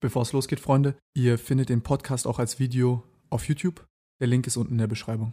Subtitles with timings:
[0.00, 3.86] Bevor es losgeht, Freunde, ihr findet den Podcast auch als Video auf YouTube.
[4.20, 5.32] Der Link ist unten in der Beschreibung.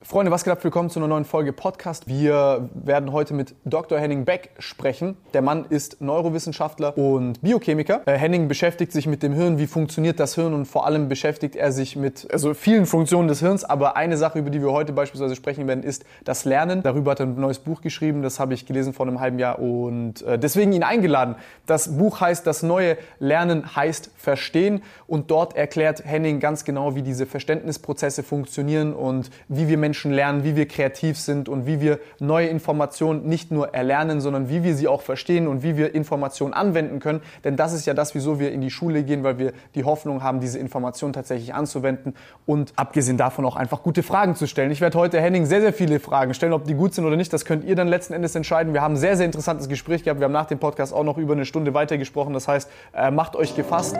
[0.00, 0.62] Freunde, was geht ab?
[0.62, 2.06] Willkommen zu einer neuen Folge Podcast.
[2.06, 3.98] Wir werden heute mit Dr.
[3.98, 5.16] Henning Beck sprechen.
[5.34, 8.02] Der Mann ist Neurowissenschaftler und Biochemiker.
[8.06, 11.56] Äh, Henning beschäftigt sich mit dem Hirn, wie funktioniert das Hirn und vor allem beschäftigt
[11.56, 13.64] er sich mit also vielen Funktionen des Hirns.
[13.64, 16.84] Aber eine Sache, über die wir heute beispielsweise sprechen werden, ist das Lernen.
[16.84, 19.58] Darüber hat er ein neues Buch geschrieben, das habe ich gelesen vor einem halben Jahr
[19.58, 21.34] und äh, deswegen ihn eingeladen.
[21.66, 27.02] Das Buch heißt Das neue Lernen heißt Verstehen und dort erklärt Henning ganz genau, wie
[27.02, 31.98] diese Verständnisprozesse funktionieren und wie wir Menschen lernen, wie wir kreativ sind und wie wir
[32.18, 36.54] neue Informationen nicht nur erlernen, sondern wie wir sie auch verstehen und wie wir Informationen
[36.54, 37.20] anwenden können.
[37.44, 40.22] Denn das ist ja das, wieso wir in die Schule gehen, weil wir die Hoffnung
[40.22, 42.14] haben, diese Informationen tatsächlich anzuwenden
[42.46, 44.70] und abgesehen davon auch einfach gute Fragen zu stellen.
[44.70, 47.32] Ich werde heute Henning sehr, sehr viele Fragen stellen, ob die gut sind oder nicht.
[47.32, 48.72] Das könnt ihr dann letzten Endes entscheiden.
[48.72, 50.20] Wir haben ein sehr, sehr interessantes Gespräch gehabt.
[50.20, 52.34] Wir haben nach dem Podcast auch noch über eine Stunde weitergesprochen.
[52.34, 53.96] Das heißt, äh, macht euch gefasst.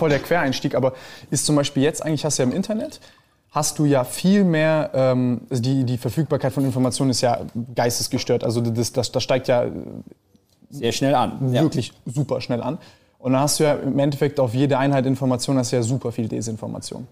[0.00, 0.94] Voll der Quereinstieg, aber
[1.30, 3.00] ist zum Beispiel jetzt eigentlich, hast du ja im Internet,
[3.50, 7.40] hast du ja viel mehr, ähm, also die, die Verfügbarkeit von Informationen ist ja
[7.74, 8.42] geistesgestört.
[8.44, 9.66] Also das, das, das steigt ja
[10.70, 11.52] sehr schnell an.
[11.52, 12.12] Wirklich ja.
[12.12, 12.78] super schnell an.
[13.18, 16.10] Und dann hast du ja im Endeffekt auf jede Einheit Information hast du ja super
[16.12, 17.06] viel Desinformation.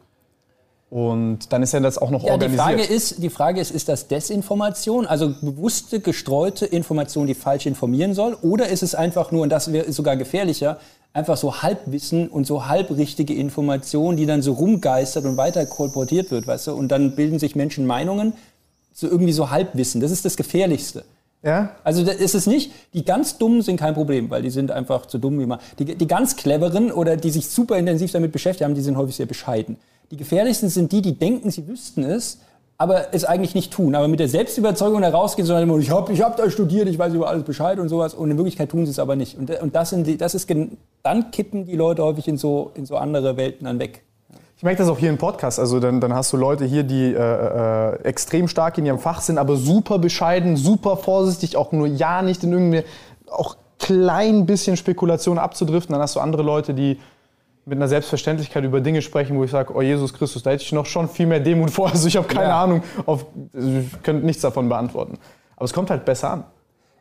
[0.90, 2.68] Und dann ist ja das auch noch ja, organisiert.
[2.70, 7.66] Die Frage, ist, die Frage ist, ist das Desinformation, also bewusste, gestreute Information, die falsch
[7.66, 8.38] informieren soll?
[8.40, 10.78] Oder ist es einfach nur, und das wäre sogar gefährlicher,
[11.18, 16.46] einfach so Halbwissen und so halbrichtige Information, die dann so rumgeistert und weiter kolportiert wird,
[16.46, 16.74] weißt du?
[16.74, 18.32] Und dann bilden sich Menschen Meinungen,
[18.94, 20.00] so irgendwie so Halbwissen.
[20.00, 21.04] Das ist das Gefährlichste.
[21.42, 21.76] Ja?
[21.84, 25.06] Also das ist es nicht, die ganz Dummen sind kein Problem, weil die sind einfach
[25.06, 25.60] zu dumm wie man.
[25.78, 29.16] Die, die ganz Cleveren oder die sich super intensiv damit beschäftigt haben, die sind häufig
[29.16, 29.76] sehr bescheiden.
[30.10, 32.38] Die gefährlichsten sind die, die denken, sie wüssten es,
[32.80, 33.96] aber es eigentlich nicht tun.
[33.96, 36.98] Aber mit der Selbstüberzeugung da rausgehen, sondern immer, ich habe ich hab da studiert, ich
[36.98, 38.14] weiß über alles Bescheid und sowas.
[38.14, 39.36] Und in Wirklichkeit tun sie es aber nicht.
[39.36, 40.48] Und, und das, die, das ist,
[41.02, 44.04] dann kippen die Leute häufig in so, in so andere Welten dann weg.
[44.56, 45.58] Ich merke das auch hier im Podcast.
[45.58, 49.20] Also dann, dann hast du Leute hier, die äh, äh, extrem stark in ihrem Fach
[49.22, 52.84] sind, aber super bescheiden, super vorsichtig, auch nur ja nicht in irgendeine,
[53.28, 55.92] auch klein bisschen Spekulation abzudriften.
[55.92, 56.98] Dann hast du andere Leute, die
[57.68, 60.72] mit einer Selbstverständlichkeit über Dinge sprechen, wo ich sage, oh Jesus Christus, da hätte ich
[60.72, 61.90] noch schon viel mehr Demut vor.
[61.98, 62.62] Also ich habe keine ja.
[62.62, 65.18] Ahnung, auf, ich könnte nichts davon beantworten.
[65.56, 66.44] Aber es kommt halt besser an.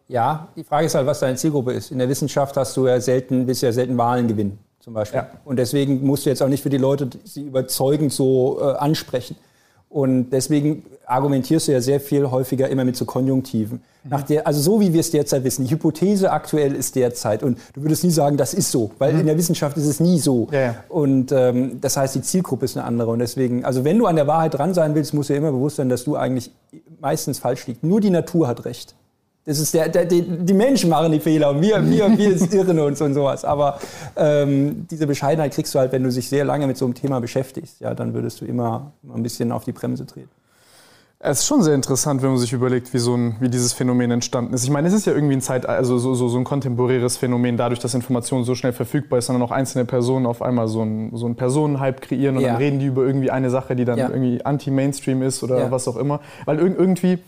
[0.08, 1.92] Ja, die Frage ist halt, was deine Zielgruppe ist.
[1.92, 5.20] In der Wissenschaft hast du ja selten, willst ja selten Wahlen gewinnen, zum Beispiel.
[5.20, 5.30] Ja.
[5.44, 9.36] Und deswegen musst du jetzt auch nicht für die Leute sie überzeugend so äh, ansprechen.
[9.98, 13.82] Und deswegen argumentierst du ja sehr viel häufiger immer mit so Konjunktiven.
[14.04, 14.10] Mhm.
[14.12, 15.66] Nach der, also so wie wir es derzeit wissen.
[15.66, 17.42] Die Hypothese aktuell ist derzeit.
[17.42, 19.22] Und du würdest nie sagen, das ist so, weil mhm.
[19.22, 20.50] in der Wissenschaft ist es nie so.
[20.52, 20.76] Ja, ja.
[20.90, 23.10] Und ähm, das heißt, die Zielgruppe ist eine andere.
[23.10, 25.52] Und deswegen, also wenn du an der Wahrheit dran sein willst, musst du dir immer
[25.52, 26.52] bewusst sein, dass du eigentlich
[27.02, 27.84] meistens falsch liegst.
[27.84, 28.94] Nur die Natur hat recht.
[29.48, 32.80] Das ist der, der, die, die Menschen machen die Fehler und wir, wir, wir irren
[32.80, 33.46] uns und sowas.
[33.46, 33.80] Aber
[34.18, 37.22] ähm, diese Bescheidenheit kriegst du halt, wenn du dich sehr lange mit so einem Thema
[37.22, 37.80] beschäftigst.
[37.80, 40.28] Ja, dann würdest du immer, immer ein bisschen auf die Bremse treten.
[41.20, 44.12] Es ist schon sehr interessant, wenn man sich überlegt, wie, so ein, wie dieses Phänomen
[44.12, 44.66] entstanden ist.
[44.66, 47.56] Ich meine, es ist ja irgendwie ein Zeit, also so, so, so ein kontemporäres Phänomen,
[47.56, 51.16] dadurch, dass Information so schnell verfügbar ist, sondern auch einzelne Personen auf einmal so ein,
[51.16, 52.50] so Personenhype kreieren und ja.
[52.50, 54.10] dann reden die über irgendwie eine Sache, die dann ja.
[54.10, 55.72] irgendwie anti-Mainstream ist oder ja.
[55.72, 56.20] was auch immer.
[56.46, 57.20] Weil irgendwie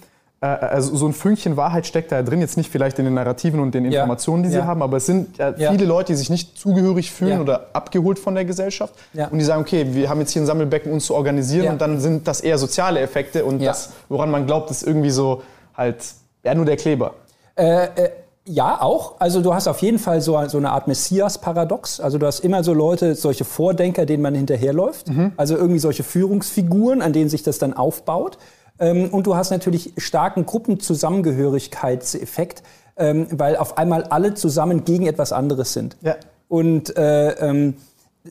[0.42, 3.74] also so ein Fünkchen Wahrheit steckt da drin, jetzt nicht vielleicht in den Narrativen und
[3.74, 4.66] den Informationen, die sie ja.
[4.66, 8.36] haben, aber es sind ja viele Leute, die sich nicht zugehörig fühlen oder abgeholt von
[8.36, 11.74] der Gesellschaft und die sagen, okay, wir haben jetzt hier ein Sammelbecken, uns zu organisieren
[11.74, 15.44] und dann sind das eher soziale Effekte und das, woran man glaubt, ist irgendwie so
[15.76, 15.98] halt,
[16.44, 17.16] ja, nur der Kleber.
[17.56, 18.10] Äh, äh
[18.52, 19.20] ja, auch.
[19.20, 22.00] Also du hast auf jeden Fall so, so eine Art Messias-Paradox.
[22.00, 25.10] Also du hast immer so Leute, solche Vordenker, denen man hinterherläuft.
[25.10, 25.34] Mhm.
[25.38, 28.40] Also irgendwie solche Führungsfiguren, an denen sich das dann aufbaut.
[28.80, 32.64] Ähm, und du hast natürlich starken Gruppenzusammengehörigkeitseffekt,
[32.98, 35.98] ähm, weil auf einmal alle zusammen gegen etwas anderes sind.
[36.02, 36.16] Ja.
[36.48, 37.76] Und äh, ähm,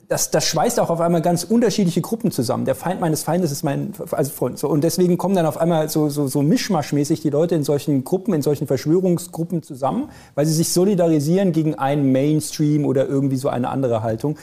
[0.07, 2.65] das, das schweißt auch auf einmal ganz unterschiedliche Gruppen zusammen.
[2.65, 4.59] Der Feind meines Feindes ist mein also Freund.
[4.59, 8.03] So, und deswegen kommen dann auf einmal so, so, so mischmaschmäßig die Leute in solchen
[8.03, 13.49] Gruppen, in solchen Verschwörungsgruppen zusammen, weil sie sich solidarisieren gegen einen Mainstream oder irgendwie so
[13.49, 14.37] eine andere Haltung.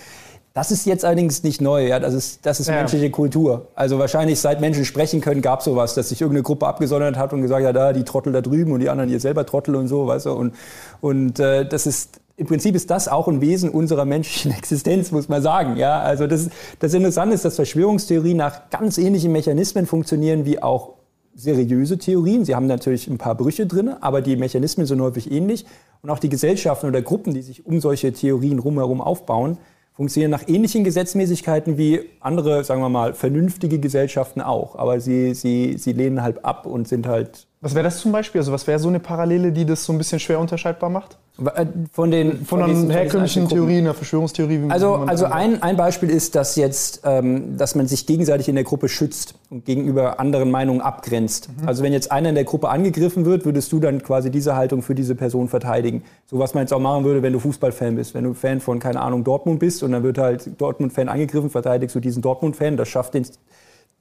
[0.56, 2.00] Das ist jetzt allerdings nicht neu, ja.
[2.00, 2.76] Das ist, das ist ja.
[2.76, 3.68] menschliche Kultur.
[3.74, 7.34] Also wahrscheinlich seit Menschen sprechen können, gab es sowas, dass sich irgendeine Gruppe abgesondert hat
[7.34, 9.86] und gesagt hat, da die Trottel da drüben und die anderen ihr selber Trottel und
[9.86, 10.32] so, weißt du.
[10.32, 10.54] Und,
[11.02, 15.28] und äh, das ist im Prinzip ist das auch ein Wesen unserer menschlichen Existenz, muss
[15.28, 15.76] man sagen.
[15.76, 16.48] Ja, also das,
[16.78, 20.94] das Interessante ist, dass Verschwörungstheorien nach ganz ähnlichen Mechanismen funktionieren wie auch
[21.34, 22.46] seriöse Theorien.
[22.46, 25.66] Sie haben natürlich ein paar Brüche drin, aber die Mechanismen sind häufig ähnlich.
[26.00, 29.58] Und auch die Gesellschaften oder Gruppen, die sich um solche Theorien rumherum aufbauen,
[29.96, 34.76] funktionieren nach ähnlichen Gesetzmäßigkeiten wie andere, sagen wir mal, vernünftige Gesellschaften auch.
[34.76, 37.45] Aber sie, sie, sie lehnen halt ab und sind halt.
[37.60, 38.40] Was wäre das zum Beispiel?
[38.40, 41.16] Also was wäre so eine Parallele, die das so ein bisschen schwer unterscheidbar macht?
[41.38, 44.66] Äh, von den von, von diesen, herkömmlichen Theorien, der Verschwörungstheorie.
[44.68, 48.64] also also ein, ein Beispiel ist, dass jetzt, ähm, dass man sich gegenseitig in der
[48.64, 51.48] Gruppe schützt und gegenüber anderen Meinungen abgrenzt.
[51.48, 51.68] Mhm.
[51.68, 54.82] Also wenn jetzt einer in der Gruppe angegriffen wird, würdest du dann quasi diese Haltung
[54.82, 56.04] für diese Person verteidigen.
[56.26, 58.14] So was man jetzt auch machen würde, wenn du Fußballfan bist.
[58.14, 61.94] Wenn du Fan von, keine Ahnung, Dortmund bist und dann wird halt Dortmund-Fan angegriffen, verteidigst
[61.96, 62.76] du diesen Dortmund-Fan.
[62.76, 63.26] Das schafft den,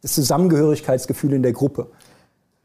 [0.01, 1.87] das Zusammengehörigkeitsgefühl in der Gruppe.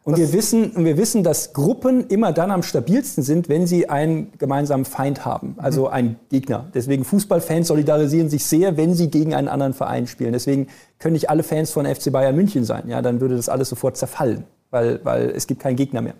[0.02, 4.32] Und wir, wissen, wir wissen, dass Gruppen immer dann am stabilsten sind, wenn sie einen
[4.38, 5.92] gemeinsamen Feind haben, also mhm.
[5.92, 6.66] einen Gegner.
[6.72, 10.32] Deswegen Fußballfans solidarisieren sich sehr, wenn sie gegen einen anderen Verein spielen.
[10.32, 10.68] Deswegen
[10.98, 12.84] können nicht alle Fans von FC Bayern München sein.
[12.88, 16.14] Ja, dann würde das alles sofort zerfallen, weil, weil es gibt keinen Gegner mehr.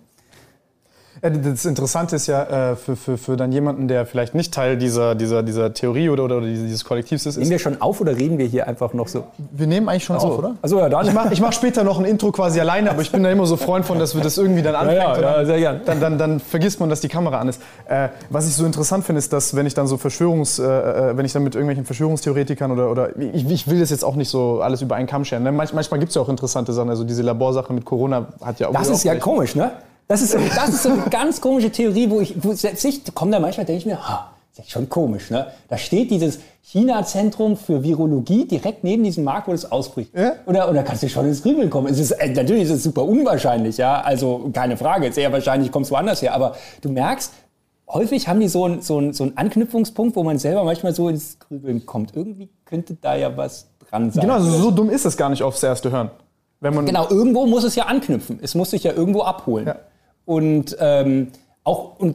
[1.23, 5.15] Das Interessante ist ja äh, für, für, für dann jemanden, der vielleicht nicht Teil dieser,
[5.15, 7.37] dieser, dieser Theorie oder, oder dieses Kollektivs ist.
[7.37, 9.25] Nehmen wir schon auf oder reden wir hier einfach noch so?
[9.51, 10.55] Wir nehmen eigentlich schon also, auf, oder?
[10.63, 11.07] Also ja, dann.
[11.07, 13.45] Ich mache ich mach später noch ein Intro quasi alleine, aber ich bin da immer
[13.45, 14.97] so Freund von, dass wir das irgendwie dann anfangen.
[14.97, 15.81] Ja, ja, ja, sehr gern.
[15.85, 17.61] Dann, dann, dann vergisst man, dass die Kamera an ist.
[17.87, 21.17] Äh, was ich so interessant finde, ist, dass wenn ich dann so Verschwörungs, äh, äh,
[21.19, 24.31] wenn ich dann mit irgendwelchen Verschwörungstheoretikern oder, oder ich, ich, will das jetzt auch nicht
[24.31, 25.43] so alles über einen Kamm scheren.
[25.43, 25.53] Ne?
[25.53, 26.89] Manch, manchmal gibt es ja auch interessante Sachen.
[26.89, 28.73] Also diese Laborsache mit Corona hat ja auch.
[28.73, 29.73] Das ist ja komisch, ne?
[30.11, 33.15] Das ist, so, das ist so eine ganz komische Theorie, wo ich, wo selbst ich
[33.15, 35.47] komme da manchmal, denke ich mir, ha, das ist schon komisch, ne?
[35.69, 40.13] Da steht dieses China-Zentrum für Virologie direkt neben diesem Markt, wo das ausbricht.
[40.13, 40.33] Ja?
[40.47, 41.87] Oder, oder kannst du schon ins Grübeln kommen?
[41.87, 44.01] Es ist, äh, natürlich ist es super unwahrscheinlich, ja?
[44.01, 46.35] Also keine Frage, sehr wahrscheinlich kommst du woanders her.
[46.35, 47.33] Aber du merkst,
[47.87, 51.09] häufig haben die so einen so einen, so einen Anknüpfungspunkt, wo man selber manchmal so
[51.09, 52.17] ins Grübeln kommt.
[52.17, 54.23] Irgendwie könnte da ja was dran sein.
[54.23, 56.11] Genau, so dumm ist es gar nicht aufs erste Hören.
[56.59, 58.41] Wenn man genau, irgendwo muss es ja anknüpfen.
[58.43, 59.69] Es muss sich ja irgendwo abholen.
[59.69, 59.77] Ja.
[60.31, 61.33] Und ähm,
[61.65, 62.15] auch und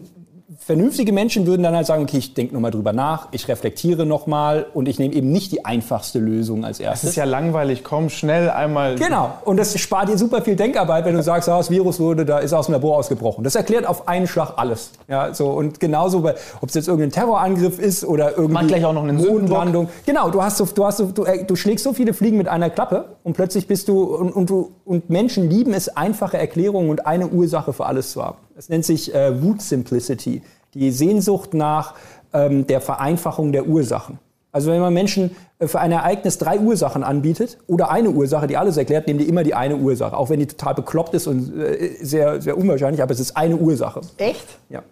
[0.58, 4.66] vernünftige Menschen würden dann halt sagen, okay, ich denke nochmal drüber nach, ich reflektiere nochmal
[4.74, 7.02] und ich nehme eben nicht die einfachste Lösung als erstes.
[7.02, 8.96] Das ist ja langweilig, komm schnell einmal.
[8.96, 12.26] Genau, und das spart dir super viel Denkarbeit, wenn du sagst, ah, das Virus wurde,
[12.26, 13.44] da ist aus dem Labor ausgebrochen.
[13.44, 14.92] Das erklärt auf einen Schlag alles.
[15.08, 18.94] Ja, so und genauso, ob es jetzt irgendein Terrorangriff ist oder irgendwie Man gleich auch
[18.94, 19.90] noch eine Mondlandung.
[20.06, 22.48] Genau, du hast so, du hast so, du, äh, du schlägst so viele Fliegen mit
[22.48, 26.90] einer Klappe und plötzlich bist du und, und du und Menschen lieben es, einfache Erklärungen
[26.90, 28.38] und eine Ursache für alles zu haben.
[28.56, 30.42] Das nennt sich äh, Root Simplicity,
[30.74, 31.96] die Sehnsucht nach
[32.32, 34.18] ähm, der Vereinfachung der Ursachen.
[34.54, 38.56] Also wenn man Menschen äh, für ein Ereignis drei Ursachen anbietet oder eine Ursache, die
[38.56, 41.54] alles erklärt, nehmen die immer die eine Ursache, auch wenn die total bekloppt ist und
[41.60, 44.00] äh, sehr, sehr unwahrscheinlich, aber es ist eine Ursache.
[44.16, 44.48] Echt?
[44.70, 44.84] Ja.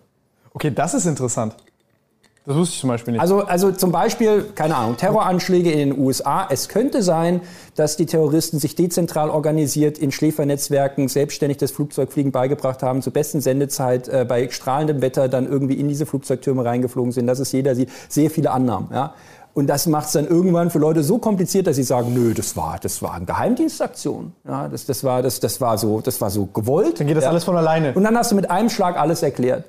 [0.54, 1.56] Okay, das ist interessant.
[2.46, 3.22] Das wusste ich zum Beispiel nicht.
[3.22, 6.46] Also, also zum Beispiel, keine Ahnung, Terroranschläge in den USA.
[6.50, 7.40] Es könnte sein,
[7.76, 13.40] dass die Terroristen sich dezentral organisiert in Schläfernetzwerken selbstständig das Flugzeugfliegen beigebracht haben, zur besten
[13.40, 17.28] Sendezeit äh, bei strahlendem Wetter dann irgendwie in diese Flugzeugtürme reingeflogen sind.
[17.28, 17.90] Das ist jeder sieht.
[18.10, 18.90] Sehr viele Annahmen.
[18.92, 19.14] Ja?
[19.54, 22.58] Und das macht es dann irgendwann für Leute so kompliziert, dass sie sagen, nö, das
[22.58, 24.34] war, das war eine Geheimdienstaktion.
[24.46, 27.00] Ja, das, das, war, das, das, war so, das war so gewollt.
[27.00, 27.30] Dann geht das ja.
[27.30, 27.94] alles von alleine.
[27.94, 29.66] Und dann hast du mit einem Schlag alles erklärt.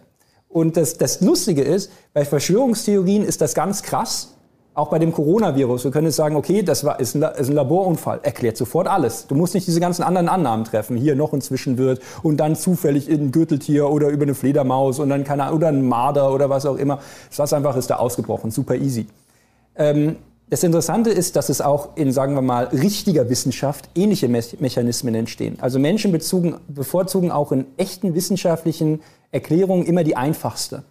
[0.55, 4.37] Und das, das Lustige ist, bei Verschwörungstheorien ist das ganz krass.
[4.73, 5.83] Auch bei dem Coronavirus.
[5.83, 8.21] Wir können jetzt sagen, okay, das war, ist, ein, ist ein Laborunfall.
[8.23, 9.27] Erklärt sofort alles.
[9.27, 10.97] Du musst nicht diese ganzen anderen Annahmen treffen.
[10.97, 15.09] Hier noch ein Zwischenwirt und dann zufällig in ein Gürteltier oder über eine Fledermaus und
[15.09, 17.01] dann keine oder ein Marder oder was auch immer.
[17.37, 18.53] Das einfach ist da ausgebrochen.
[18.53, 19.09] Super easy.
[19.75, 20.17] Ähm,
[20.51, 25.17] das Interessante ist, dass es auch in, sagen wir mal, richtiger Wissenschaft ähnliche Me Mechanismen
[25.17, 25.59] entstehen.
[25.61, 29.01] Also Menschen bezogen, bevorzugen auch in echten wissenschaftlichen
[29.35, 30.85] Erklärungen immer die einfachste.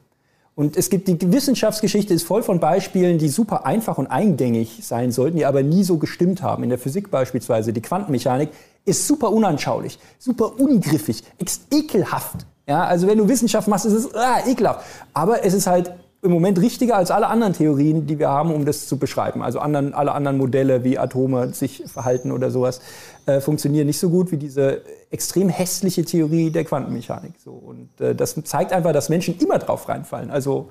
[0.55, 5.11] Und es gibt die Wissenschaftsgeschichte ist voll von Beispielen, die super einfach und eingängig sein
[5.11, 6.63] sollten, die aber nie so gestimmt haben.
[6.63, 8.49] In der Physik beispielsweise die Quantenmechanik
[8.85, 11.23] ist super unanschaulich, super ungriffig,
[11.71, 12.45] ekelhaft.
[12.67, 14.85] Ja, also wenn du Wissenschaft machst, ist es ah, ekelhaft.
[15.13, 15.91] Aber es ist halt
[16.23, 19.43] im Moment richtiger als alle anderen Theorien, die wir haben, um das zu beschreiben.
[19.43, 22.79] Also anderen, alle anderen Modelle, wie Atome sich verhalten oder sowas,
[23.25, 27.33] äh, funktionieren nicht so gut wie diese extrem hässliche Theorie der Quantenmechanik.
[27.43, 30.31] So, und äh, das zeigt einfach, dass Menschen immer drauf reinfallen.
[30.31, 30.69] Also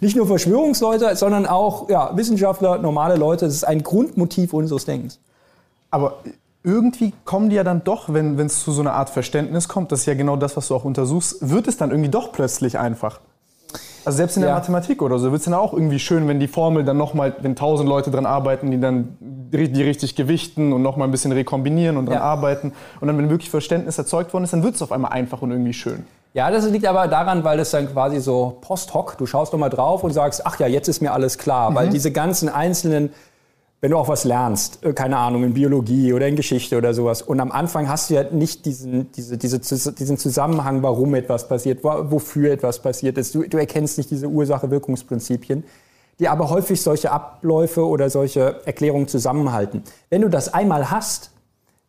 [0.00, 3.46] nicht nur Verschwörungsleute, sondern auch ja, Wissenschaftler, normale Leute.
[3.46, 5.20] Das ist ein Grundmotiv unseres Denkens.
[5.90, 6.18] Aber
[6.62, 10.00] irgendwie kommen die ja dann doch, wenn es zu so einer Art Verständnis kommt, das
[10.00, 13.20] ist ja genau das, was du auch untersuchst, wird es dann irgendwie doch plötzlich einfach.
[14.04, 14.56] Also selbst in der ja.
[14.56, 17.56] Mathematik oder so wird es dann auch irgendwie schön, wenn die Formel dann nochmal, wenn
[17.56, 22.06] tausend Leute dran arbeiten, die dann die richtig gewichten und nochmal ein bisschen rekombinieren und
[22.06, 22.22] dran ja.
[22.22, 22.72] arbeiten.
[23.00, 25.50] Und dann, wenn wirklich Verständnis erzeugt worden ist, dann wird es auf einmal einfach und
[25.50, 26.04] irgendwie schön.
[26.34, 29.68] Ja, das liegt aber daran, weil das dann quasi so post hoc, du schaust nochmal
[29.68, 31.70] drauf und sagst, ach ja, jetzt ist mir alles klar.
[31.70, 31.74] Mhm.
[31.74, 33.10] Weil diese ganzen einzelnen
[33.82, 37.20] wenn du auch was lernst, äh, keine Ahnung, in Biologie oder in Geschichte oder sowas.
[37.20, 39.58] Und am Anfang hast du ja nicht diesen, diese, diese,
[39.92, 43.34] diesen Zusammenhang, warum etwas passiert, wofür etwas passiert ist.
[43.34, 45.64] Du, du erkennst nicht diese Ursache-Wirkungsprinzipien.
[46.20, 49.82] die aber häufig solche Abläufe oder solche Erklärungen zusammenhalten.
[50.10, 51.32] Wenn du das einmal hast,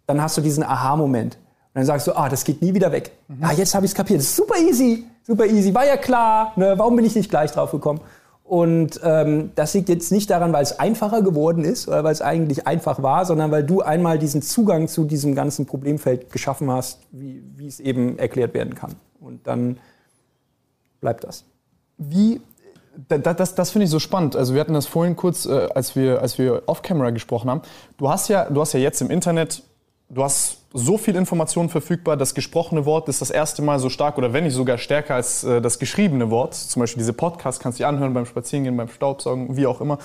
[0.07, 1.35] dann hast du diesen Aha-Moment.
[1.35, 3.11] Und dann sagst du, ah, das geht nie wieder weg.
[3.27, 3.41] Mhm.
[3.41, 4.19] Ja, jetzt habe ich es kapiert.
[4.19, 5.71] Das ist super easy, super easy.
[5.71, 6.53] War ja klar.
[6.55, 6.73] Ne?
[6.75, 7.99] Warum bin ich nicht gleich drauf gekommen?
[8.53, 12.21] Und ähm, das liegt jetzt nicht daran, weil es einfacher geworden ist oder weil es
[12.21, 16.99] eigentlich einfach war, sondern weil du einmal diesen Zugang zu diesem ganzen Problemfeld geschaffen hast,
[17.09, 18.93] wie, wie es eben erklärt werden kann.
[19.19, 19.79] Und dann
[21.01, 21.45] bleibt das.
[21.97, 22.41] Wie
[23.09, 24.35] das, das, das finde ich so spannend.
[24.35, 27.63] Also wir hatten das vorhin kurz, äh, als wir, als wir off-camera gesprochen haben.
[27.97, 29.63] Du hast ja, du hast ja jetzt im Internet
[30.13, 34.17] du hast so viel Information verfügbar, das gesprochene Wort ist das erste Mal so stark
[34.17, 36.55] oder wenn nicht sogar stärker als äh, das geschriebene Wort.
[36.55, 39.99] Zum Beispiel diese Podcast kannst du dir anhören beim Spazierengehen, beim Staubsaugen, wie auch immer.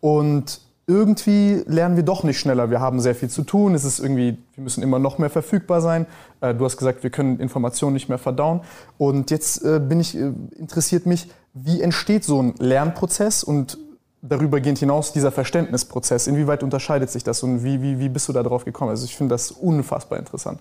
[0.00, 2.70] Und irgendwie lernen wir doch nicht schneller.
[2.70, 3.74] Wir haben sehr viel zu tun.
[3.74, 6.06] Es ist irgendwie, wir müssen immer noch mehr verfügbar sein.
[6.40, 8.60] Äh, du hast gesagt, wir können Informationen nicht mehr verdauen.
[8.98, 13.78] Und jetzt äh, bin ich, äh, interessiert mich, wie entsteht so ein Lernprozess und
[14.28, 16.26] darüber gehend hinaus dieser Verständnisprozess?
[16.26, 18.90] Inwieweit unterscheidet sich das und wie, wie, wie bist du da drauf gekommen?
[18.90, 20.60] Also ich finde das unfassbar interessant.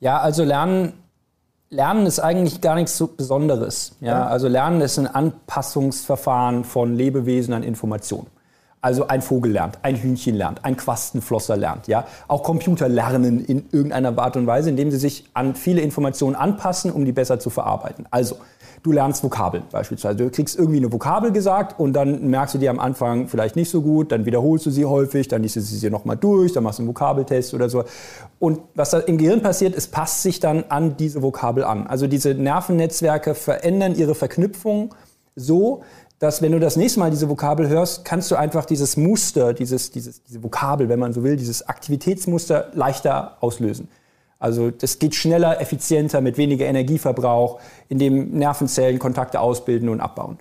[0.00, 0.92] Ja, also Lernen,
[1.70, 3.96] Lernen ist eigentlich gar nichts so Besonderes.
[4.00, 4.08] Ja?
[4.08, 4.26] ja?
[4.26, 8.26] Also Lernen ist ein Anpassungsverfahren von Lebewesen an Informationen.
[8.80, 11.88] Also ein Vogel lernt, ein Hühnchen lernt, ein Quastenflosser lernt.
[11.88, 12.06] Ja?
[12.28, 16.92] Auch Computer lernen in irgendeiner Art und Weise, indem sie sich an viele Informationen anpassen,
[16.92, 18.04] um die besser zu verarbeiten.
[18.10, 18.36] Also
[18.84, 20.18] du lernst Vokabeln beispielsweise.
[20.18, 23.70] Du kriegst irgendwie eine Vokabel gesagt und dann merkst du die am Anfang vielleicht nicht
[23.70, 26.78] so gut, dann wiederholst du sie häufig, dann liest du sie nochmal durch, dann machst
[26.78, 27.84] du einen Vokabeltest oder so.
[28.38, 31.86] Und was da im Gehirn passiert, es passt sich dann an diese Vokabel an.
[31.86, 34.94] Also diese Nervennetzwerke verändern ihre Verknüpfung
[35.34, 35.82] so,
[36.18, 39.92] dass wenn du das nächste Mal diese Vokabel hörst, kannst du einfach dieses Muster, dieses,
[39.92, 43.88] dieses, diese Vokabel, wenn man so will, dieses Aktivitätsmuster leichter auslösen.
[44.44, 50.36] Also das geht schneller, effizienter, mit weniger Energieverbrauch, indem Nervenzellen Kontakte ausbilden und abbauen.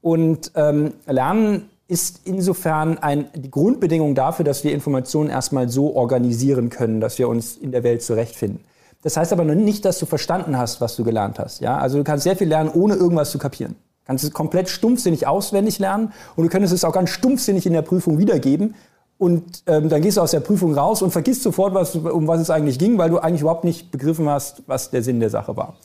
[0.00, 6.70] Und ähm, Lernen ist insofern ein, die Grundbedingung dafür, dass wir Informationen erstmal so organisieren
[6.70, 8.60] können, dass wir uns in der Welt zurechtfinden.
[9.02, 11.60] Das heißt aber noch nicht, dass du verstanden hast, was du gelernt hast.
[11.60, 11.78] Ja?
[11.78, 13.72] Also du kannst sehr viel lernen, ohne irgendwas zu kapieren.
[13.72, 17.72] Du kannst es komplett stumpfsinnig auswendig lernen und du könntest es auch ganz stumpfsinnig in
[17.72, 18.76] der Prüfung wiedergeben
[19.22, 22.40] und ähm, dann gehst du aus der Prüfung raus und vergisst sofort, was, um was
[22.40, 25.56] es eigentlich ging, weil du eigentlich überhaupt nicht begriffen hast, was der Sinn der Sache
[25.56, 25.76] war.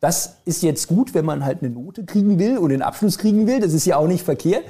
[0.00, 3.46] Das ist jetzt gut, wenn man halt eine Note kriegen will und den Abschluss kriegen
[3.46, 3.60] will.
[3.60, 4.64] Das ist ja auch nicht verkehrt.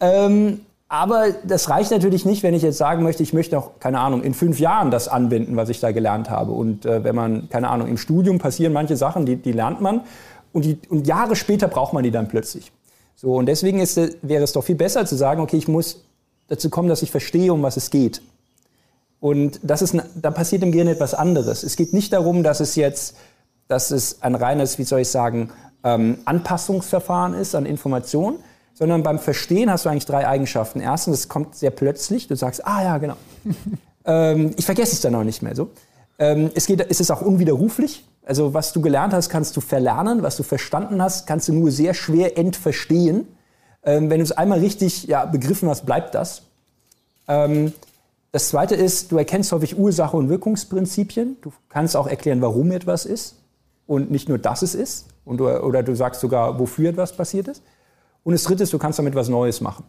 [0.00, 4.00] Ähm, aber das reicht natürlich nicht, wenn ich jetzt sagen möchte, ich möchte auch, keine
[4.00, 6.52] Ahnung, in fünf Jahren das anwenden, was ich da gelernt habe.
[6.52, 10.02] Und äh, wenn man, keine Ahnung, im Studium passieren manche Sachen, die, die lernt man.
[10.52, 12.70] Und, die, und Jahre später braucht man die dann plötzlich.
[13.16, 16.04] So, und deswegen ist, wäre es doch viel besser zu sagen, okay, ich muss
[16.52, 18.20] dazu kommen, dass ich verstehe, um was es geht.
[19.20, 21.62] Und das ist, da passiert im Gehirn etwas anderes.
[21.62, 23.16] Es geht nicht darum, dass es jetzt,
[23.68, 25.50] dass es ein reines, wie soll ich sagen,
[25.82, 28.38] ähm, Anpassungsverfahren ist an Informationen,
[28.74, 30.80] sondern beim Verstehen hast du eigentlich drei Eigenschaften.
[30.80, 32.26] Erstens, es kommt sehr plötzlich.
[32.26, 33.16] Du sagst, ah ja, genau.
[34.04, 35.70] ähm, ich vergesse es dann auch nicht mehr so.
[36.18, 38.04] Ähm, es, geht, es ist auch unwiderruflich.
[38.26, 40.22] Also was du gelernt hast, kannst du verlernen.
[40.22, 43.26] Was du verstanden hast, kannst du nur sehr schwer entverstehen.
[43.84, 46.42] Ähm, wenn du es einmal richtig ja, begriffen hast, bleibt das.
[47.28, 47.72] Ähm,
[48.30, 51.36] das zweite ist, du erkennst häufig Ursache- und Wirkungsprinzipien.
[51.42, 53.36] Du kannst auch erklären, warum etwas ist
[53.86, 55.06] und nicht nur, dass es ist.
[55.24, 57.62] Und du, oder du sagst sogar, wofür etwas passiert ist.
[58.24, 59.84] Und das dritte ist, du kannst damit was Neues machen.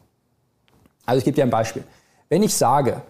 [1.06, 1.84] Also ich gebe dir ein Beispiel.
[2.30, 3.02] Wenn ich sage,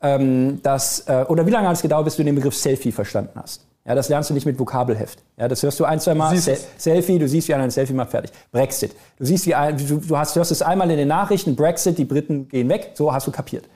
[0.00, 3.40] ähm, dass, äh, oder wie lange hat es gedauert, bis du den Begriff Selfie verstanden
[3.40, 3.67] hast?
[3.88, 5.22] Ja, das lernst du nicht mit Vokabelheft.
[5.38, 6.36] Ja, das hörst du ein, zwei Mal.
[6.36, 8.30] Se Selfie, du siehst, wie einer ein Selfie macht, fertig.
[8.52, 8.94] Brexit.
[9.16, 12.04] Du siehst, wie ein, du, du hast, hörst es einmal in den Nachrichten, Brexit, die
[12.04, 13.66] Briten gehen weg, so hast du kapiert.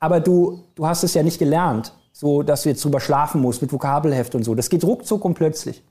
[0.00, 3.62] Aber du, du hast es ja nicht gelernt, so dass du jetzt drüber schlafen musst
[3.62, 4.56] mit Vokabelheft und so.
[4.56, 5.84] Das geht ruckzuck und plötzlich.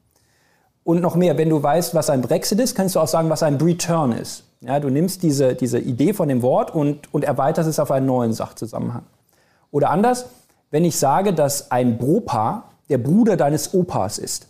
[0.84, 3.42] Und noch mehr, wenn du weißt, was ein Brexit ist, kannst du auch sagen, was
[3.42, 4.44] ein Return ist.
[4.60, 8.06] Ja, du nimmst diese, diese Idee von dem Wort und, und erweiterst es auf einen
[8.06, 9.04] neuen Sachzusammenhang.
[9.72, 10.25] Oder anders,
[10.72, 14.48] wenn ich sage, dass ein Bropa der Bruder deines Opas ist,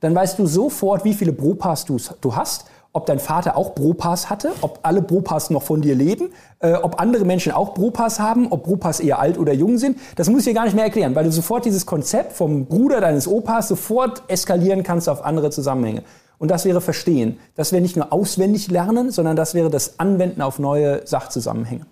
[0.00, 4.28] dann weißt du sofort, wie viele Bropas du, du hast, ob dein Vater auch Bropas
[4.30, 8.50] hatte, ob alle Bropas noch von dir leben, äh, ob andere Menschen auch Bropas haben,
[8.50, 9.98] ob Bropas eher alt oder jung sind.
[10.16, 13.00] Das muss ich dir gar nicht mehr erklären, weil du sofort dieses Konzept vom Bruder
[13.00, 16.02] deines Opas sofort eskalieren kannst auf andere Zusammenhänge.
[16.38, 17.38] Und das wäre Verstehen.
[17.54, 21.86] Das wäre nicht nur auswendig lernen, sondern das wäre das Anwenden auf neue Sachzusammenhänge.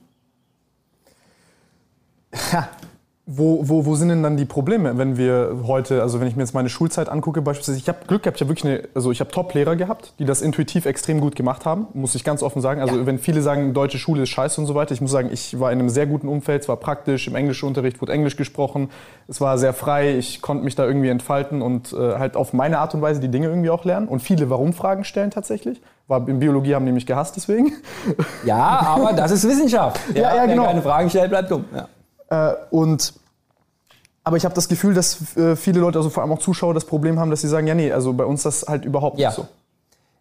[3.29, 6.45] Wo, wo, wo sind denn dann die Probleme, wenn wir heute, also wenn ich mir
[6.45, 9.19] jetzt meine Schulzeit angucke, beispielsweise, ich habe Glück gehabt, ich habe wirklich eine, also ich
[9.19, 12.81] habe Top-Lehrer gehabt, die das intuitiv extrem gut gemacht haben, muss ich ganz offen sagen.
[12.81, 13.05] Also ja.
[13.05, 15.73] wenn viele sagen, deutsche Schule ist scheiße und so weiter, ich muss sagen, ich war
[15.73, 18.91] in einem sehr guten Umfeld, es war praktisch, im englischen Unterricht wurde Englisch gesprochen,
[19.27, 22.79] es war sehr frei, ich konnte mich da irgendwie entfalten und äh, halt auf meine
[22.79, 25.83] Art und Weise die Dinge irgendwie auch lernen und viele Warum-Fragen stellen tatsächlich.
[26.07, 27.73] War, in Biologie haben die mich gehasst deswegen.
[28.45, 28.63] Ja,
[28.95, 30.01] aber das ist Wissenschaft.
[30.15, 30.63] ja, ja, ja genau.
[30.63, 31.65] Wer keine Fragen stellt, bleibt dumm.
[31.75, 31.89] Ja.
[32.31, 33.15] Äh, und
[34.25, 36.85] aber ich habe das Gefühl, dass äh, viele Leute, also vor allem auch Zuschauer, das
[36.85, 39.29] Problem haben, dass sie sagen, ja nee, also bei uns das halt überhaupt ja.
[39.29, 39.47] nicht so.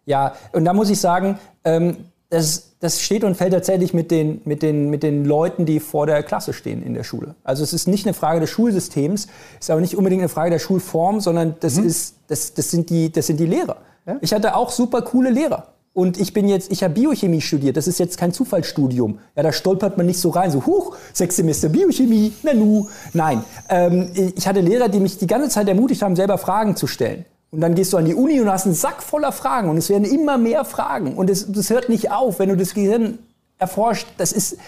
[0.04, 1.96] Ja, und da muss ich sagen, ähm,
[2.30, 6.06] das, das steht und fällt tatsächlich mit den, mit, den, mit den Leuten, die vor
[6.06, 7.34] der Klasse stehen in der Schule.
[7.44, 9.26] Also es ist nicht eine Frage des Schulsystems,
[9.58, 11.86] es ist auch nicht unbedingt eine Frage der Schulform, sondern das, mhm.
[11.86, 13.78] ist, das, das, sind, die, das sind die Lehrer.
[14.06, 14.18] Ja?
[14.20, 15.68] Ich hatte auch super coole Lehrer.
[15.96, 17.78] Und ich bin jetzt, ich habe Biochemie studiert.
[17.78, 19.18] Das ist jetzt kein Zufallsstudium.
[19.34, 22.88] Ja, da stolpert man nicht so rein, so huch, sechs Semester Biochemie, nanu.
[23.14, 26.86] Nein, ähm, ich hatte Lehrer, die mich die ganze Zeit ermutigt haben, selber Fragen zu
[26.86, 27.24] stellen.
[27.50, 29.88] Und dann gehst du an die Uni und hast einen Sack voller Fragen und es
[29.88, 33.18] werden immer mehr Fragen und es, das hört nicht auf, wenn du das Gehirn
[33.56, 34.06] erforscht.
[34.18, 34.58] Das ist,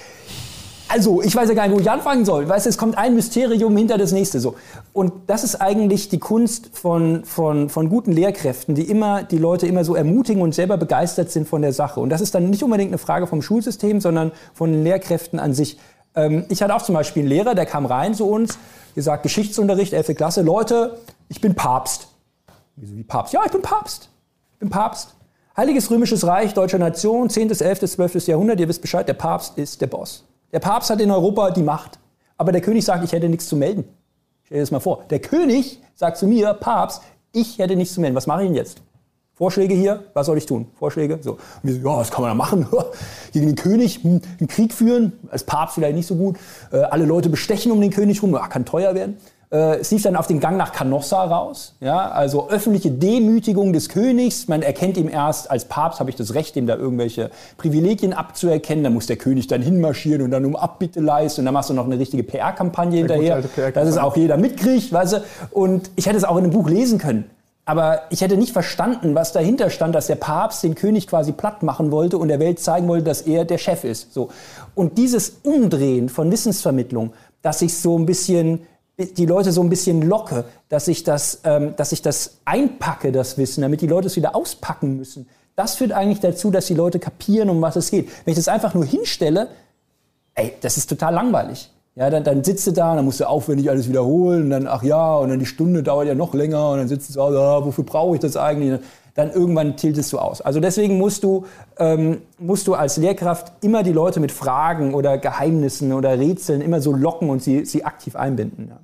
[0.89, 2.49] also, ich weiß ja gar nicht, wo ich anfangen soll.
[2.49, 4.57] Weißt du, es kommt ein Mysterium hinter das nächste so.
[4.93, 9.67] Und das ist eigentlich die Kunst von, von, von guten Lehrkräften, die immer die Leute
[9.67, 12.01] immer so ermutigen und selber begeistert sind von der Sache.
[12.01, 15.53] Und das ist dann nicht unbedingt eine Frage vom Schulsystem, sondern von den Lehrkräften an
[15.53, 15.79] sich.
[16.15, 18.59] Ähm, ich hatte auch zum Beispiel einen Lehrer, der kam rein zu uns,
[18.95, 20.17] gesagt, Geschichtsunterricht, 11.
[20.17, 22.09] Klasse, Leute, ich bin Papst.
[22.77, 23.35] Wieso wie Papst?
[23.35, 24.09] Ja, ich bin Papst.
[24.55, 25.15] Ich bin Papst.
[25.57, 28.29] Heiliges Römisches Reich, deutscher Nation, 10., 11., 12.
[28.29, 30.25] Jahrhundert, ihr wisst Bescheid, der Papst ist der Boss.
[30.53, 31.99] Der Papst hat in Europa die Macht.
[32.37, 33.85] Aber der König sagt, ich hätte nichts zu melden.
[34.45, 35.05] Stell dir das mal vor.
[35.11, 37.03] Der König sagt zu mir, Papst,
[37.33, 38.17] ich hätte nichts zu melden.
[38.17, 38.81] Was mache ich denn jetzt?
[39.35, 40.67] Vorschläge hier, was soll ich tun?
[40.75, 41.19] Vorschläge?
[41.21, 41.39] So.
[41.63, 42.67] Und so, ja, was kann man da machen?
[43.33, 46.39] Gegen den König hm, einen Krieg führen, als Papst vielleicht nicht so gut.
[46.73, 49.19] Äh, alle Leute bestechen um den König rum, kann teuer werden.
[49.51, 51.75] Äh, es lief dann auf den Gang nach Canossa raus.
[51.81, 54.47] Ja, also öffentliche Demütigung des Königs.
[54.47, 58.85] Man erkennt ihm erst, als Papst habe ich das Recht, ihm da irgendwelche Privilegien abzuerkennen.
[58.85, 61.41] Da muss der König dann hinmarschieren und dann um Abbitte leisten.
[61.41, 64.93] Und dann machst du noch eine richtige PR-Kampagne hinterher, PR dass es auch jeder mitkriegt.
[64.93, 65.23] Weißt du?
[65.51, 67.31] Und ich hätte es auch in einem Buch lesen können.
[67.65, 71.63] Aber ich hätte nicht verstanden, was dahinter stand, dass der Papst den König quasi platt
[71.63, 74.15] machen wollte und der Welt zeigen wollte, dass er der Chef ist.
[74.15, 74.31] So.
[74.75, 77.13] Und dieses Umdrehen von Wissensvermittlung,
[77.43, 78.61] dass ich so ein bisschen
[78.99, 83.39] die Leute so ein bisschen locke, dass ich das, ähm, dass ich das einpacke, das
[83.39, 85.29] Wissen, damit die Leute es wieder auspacken müssen.
[85.55, 88.09] Das führt eigentlich dazu, dass die Leute kapieren, um was es geht.
[88.25, 89.49] Wenn ich das einfach nur hinstelle,
[90.35, 91.71] ey, das ist total langweilig.
[91.95, 94.85] Ja, dann, dann sitzt du da, dann musst du aufwendig alles wiederholen, und dann, ach
[94.85, 97.65] ja, und dann die Stunde dauert ja noch länger, und dann sitzt du so, ah,
[97.65, 98.79] wofür brauche ich das eigentlich?
[99.15, 100.41] Dann irgendwann tiltest du aus.
[100.41, 101.47] Also deswegen musst du,
[101.77, 106.81] ähm, musst du als Lehrkraft immer die Leute mit Fragen oder Geheimnissen oder Rätseln immer
[106.81, 108.69] so locken und sie, sie aktiv einbinden.
[108.69, 108.79] Ja.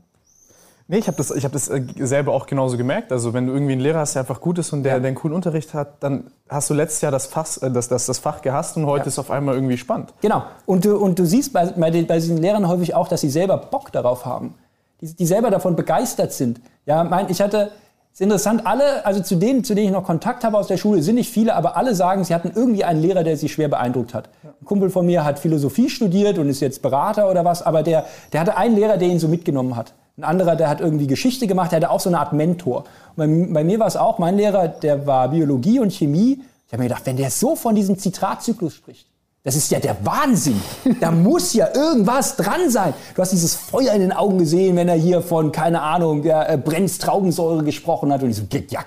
[0.94, 3.10] Nee, ich habe das, ich hab das äh, selber auch genauso gemerkt.
[3.10, 4.98] Also wenn du irgendwie einen Lehrer hast, der einfach gut ist und der, ja.
[5.00, 8.06] der einen coolen Unterricht hat, dann hast du letztes Jahr das, Fach, äh, das, das,
[8.06, 9.08] das Fach gehasst und heute ja.
[9.08, 10.14] ist auf einmal irgendwie spannend.
[10.20, 10.44] Genau.
[10.66, 13.28] Und du, und du siehst bei, bei, den, bei diesen Lehrern häufig auch, dass sie
[13.28, 14.54] selber Bock darauf haben.
[15.00, 16.60] Die, die selber davon begeistert sind.
[16.86, 17.72] Ja, mein, ich hatte,
[18.12, 21.02] ist interessant, alle, also zu denen, zu denen ich noch Kontakt habe aus der Schule,
[21.02, 24.14] sind nicht viele, aber alle sagen, sie hatten irgendwie einen Lehrer, der sie schwer beeindruckt
[24.14, 24.28] hat.
[24.44, 28.06] Ein Kumpel von mir hat Philosophie studiert und ist jetzt Berater oder was, aber der,
[28.32, 29.92] der hatte einen Lehrer, der ihn so mitgenommen hat.
[30.16, 32.84] Ein anderer, der hat irgendwie Geschichte gemacht, der hatte auch so eine Art Mentor.
[33.16, 36.40] Bei, bei mir war es auch, mein Lehrer, der war Biologie und Chemie.
[36.66, 39.06] Ich habe mir gedacht, wenn der so von diesem Zitratzyklus spricht,
[39.42, 40.58] das ist ja der Wahnsinn.
[41.00, 42.94] Da muss ja irgendwas dran sein.
[43.14, 46.48] Du hast dieses Feuer in den Augen gesehen, wenn er hier von, keine Ahnung, der
[46.48, 48.22] äh, Brennstraubensäure gesprochen hat.
[48.22, 48.82] Und ich so, ja, ja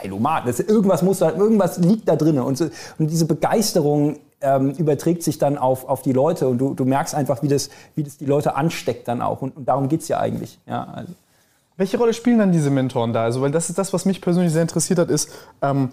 [0.00, 0.46] Geilomat.
[0.46, 2.38] Das, irgendwas muss da, irgendwas liegt da drin.
[2.38, 6.74] Und, so, und diese Begeisterung ähm, überträgt sich dann auf, auf die Leute und du,
[6.74, 9.42] du merkst einfach, wie das, wie das die Leute ansteckt dann auch.
[9.42, 10.58] Und, und darum geht es ja eigentlich.
[10.66, 11.12] Ja, also.
[11.76, 13.24] Welche Rolle spielen dann diese Mentoren da?
[13.24, 15.30] Also, weil das ist das, was mich persönlich sehr interessiert hat, ist,
[15.62, 15.90] ähm,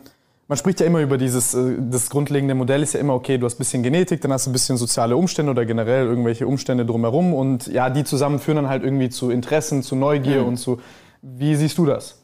[0.50, 3.46] man spricht ja immer über dieses, äh, das grundlegende Modell ist ja immer, okay, du
[3.46, 6.86] hast ein bisschen Genetik, dann hast du ein bisschen soziale Umstände oder generell irgendwelche Umstände
[6.86, 10.48] drumherum und ja, die zusammen führen dann halt irgendwie zu Interessen, zu Neugier mhm.
[10.48, 10.82] und zu,
[11.22, 12.19] wie siehst du das?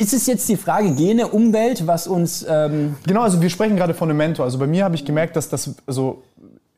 [0.00, 2.46] Ist es jetzt die Frage Gene, Umwelt, was uns...
[2.48, 4.44] Ähm genau, also wir sprechen gerade von einem Mentor.
[4.44, 6.22] Also bei mir habe ich gemerkt, dass das, also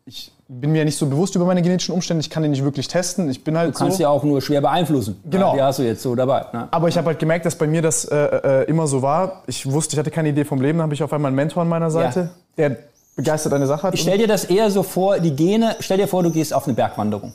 [0.07, 2.89] ich bin mir nicht so bewusst über meine genetischen Umstände, ich kann die nicht wirklich
[2.89, 3.29] testen.
[3.29, 4.03] Ich bin halt du kannst so.
[4.05, 5.21] ja auch nur schwer beeinflussen.
[5.29, 5.51] Genau.
[5.51, 6.47] Ja, die hast du jetzt so dabei.
[6.55, 6.69] Ne?
[6.71, 9.43] Aber ich habe halt gemerkt, dass bei mir das äh, äh, immer so war.
[9.47, 11.63] Ich wusste, ich hatte keine Idee vom Leben, dann habe ich auf einmal einen Mentor
[11.63, 12.69] an meiner Seite, ja.
[12.71, 12.77] der
[13.17, 13.95] begeistert eine Sache hat.
[13.95, 16.67] Ich stell dir das eher so vor, die Gene, stell dir vor, du gehst auf
[16.67, 17.35] eine Bergwanderung.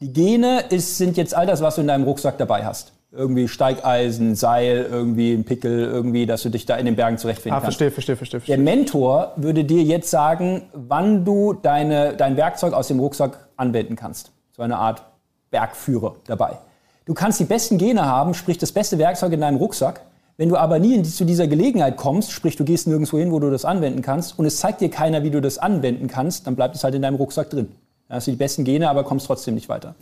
[0.00, 3.48] Die Gene ist, sind jetzt all das, was du in deinem Rucksack dabei hast irgendwie
[3.48, 7.60] Steigeisen, Seil, irgendwie ein Pickel, irgendwie, dass du dich da in den Bergen zurechtfinden ah,
[7.60, 7.78] kannst.
[7.78, 8.56] Verstehe, verstehe, verstehe, verstehe.
[8.56, 13.96] Der Mentor würde dir jetzt sagen, wann du deine, dein Werkzeug aus dem Rucksack anwenden
[13.96, 14.32] kannst.
[14.56, 15.02] so eine Art
[15.50, 16.58] Bergführer dabei.
[17.04, 20.00] Du kannst die besten Gene haben, sprich das beste Werkzeug in deinem Rucksack.
[20.36, 23.50] Wenn du aber nie zu dieser Gelegenheit kommst, sprich du gehst nirgendwo hin, wo du
[23.50, 26.74] das anwenden kannst und es zeigt dir keiner, wie du das anwenden kannst, dann bleibt
[26.74, 27.68] es halt in deinem Rucksack drin.
[28.08, 29.94] Dann hast du die besten Gene, aber kommst trotzdem nicht weiter.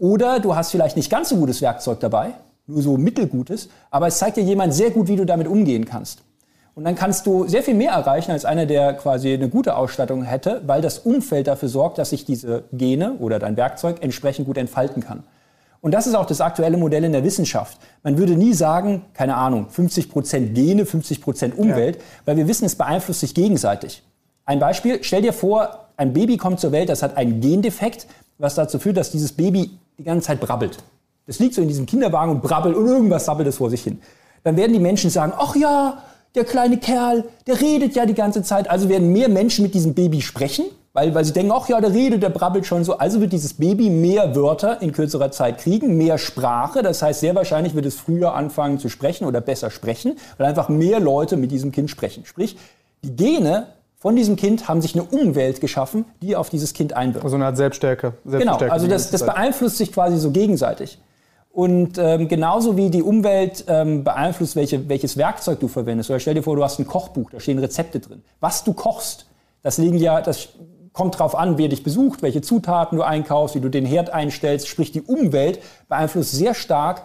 [0.00, 2.30] Oder du hast vielleicht nicht ganz so gutes Werkzeug dabei,
[2.66, 6.22] nur so mittelgutes, aber es zeigt dir jemand sehr gut, wie du damit umgehen kannst.
[6.74, 10.22] Und dann kannst du sehr viel mehr erreichen als einer, der quasi eine gute Ausstattung
[10.22, 14.56] hätte, weil das Umfeld dafür sorgt, dass sich diese Gene oder dein Werkzeug entsprechend gut
[14.56, 15.22] entfalten kann.
[15.82, 17.76] Und das ist auch das aktuelle Modell in der Wissenschaft.
[18.02, 22.02] Man würde nie sagen, keine Ahnung, 50 Prozent Gene, 50 Prozent Umwelt, ja.
[22.24, 24.02] weil wir wissen, es beeinflusst sich gegenseitig.
[24.46, 28.06] Ein Beispiel, stell dir vor, ein Baby kommt zur Welt, das hat einen Gendefekt,
[28.38, 30.78] was dazu führt, dass dieses Baby die ganze Zeit brabbelt.
[31.26, 34.00] Das liegt so in diesem Kinderwagen und brabbelt und irgendwas sabbelt es vor sich hin.
[34.42, 36.02] Dann werden die Menschen sagen, ach ja,
[36.34, 38.70] der kleine Kerl, der redet ja die ganze Zeit.
[38.70, 41.92] Also werden mehr Menschen mit diesem Baby sprechen, weil, weil sie denken, ach ja, der
[41.92, 42.96] redet, der brabbelt schon so.
[42.96, 46.82] Also wird dieses Baby mehr Wörter in kürzerer Zeit kriegen, mehr Sprache.
[46.82, 50.70] Das heißt, sehr wahrscheinlich wird es früher anfangen zu sprechen oder besser sprechen, weil einfach
[50.70, 52.24] mehr Leute mit diesem Kind sprechen.
[52.24, 52.56] Sprich,
[53.02, 53.66] die Gene
[54.00, 57.22] von diesem Kind haben sich eine Umwelt geschaffen, die auf dieses Kind einwirkt.
[57.22, 58.14] Also eine Art Selbststärke.
[58.24, 60.98] Selbststärke genau, also das, das beeinflusst sich quasi so gegenseitig.
[61.52, 66.08] Und ähm, genauso wie die Umwelt ähm, beeinflusst, welche, welches Werkzeug du verwendest.
[66.08, 68.22] Oder stell dir vor, du hast ein Kochbuch, da stehen Rezepte drin.
[68.40, 69.26] Was du kochst,
[69.62, 70.48] das liegen ja, das
[70.94, 74.66] kommt drauf an, wer dich besucht, welche Zutaten du einkaufst, wie du den Herd einstellst.
[74.66, 75.60] Sprich, die Umwelt
[75.90, 77.02] beeinflusst sehr stark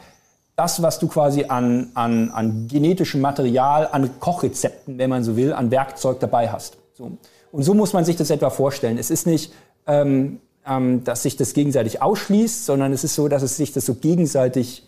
[0.56, 5.52] das, was du quasi an, an, an genetischem Material, an Kochrezepten, wenn man so will,
[5.52, 6.78] an Werkzeug dabei hast.
[6.96, 7.18] So.
[7.52, 8.98] Und so muss man sich das etwa vorstellen.
[8.98, 9.54] Es ist nicht,
[9.86, 13.86] ähm, ähm, dass sich das gegenseitig ausschließt, sondern es ist so, dass es sich das
[13.86, 14.88] so gegenseitig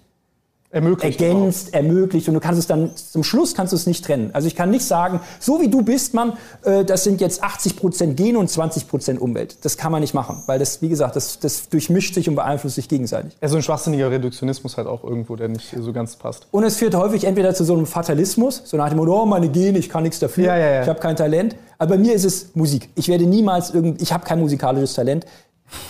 [0.69, 1.73] ermöglicht ergänzt, auch.
[1.75, 4.31] ermöglicht und du kannst es dann zum Schluss kannst du es nicht trennen.
[4.33, 7.77] Also ich kann nicht sagen, so wie du bist, Mann, äh, das sind jetzt 80
[7.77, 9.63] Prozent Gen und 20 Prozent Umwelt.
[9.63, 12.75] Das kann man nicht machen, weil das, wie gesagt, das, das durchmischt sich und beeinflusst
[12.75, 13.37] sich gegenseitig.
[13.41, 16.47] Ja, so ein schwachsinniger Reduktionismus halt auch irgendwo, der nicht so ganz passt.
[16.51, 19.49] Und es führt häufig entweder zu so einem Fatalismus, so nach dem Motto, oh, meine
[19.49, 20.81] Gene, ich kann nichts dafür, ja, ja, ja.
[20.83, 21.55] ich habe kein Talent.
[21.79, 22.89] Aber bei mir ist es Musik.
[22.95, 25.25] Ich werde niemals irgend, ich habe kein musikalisches Talent.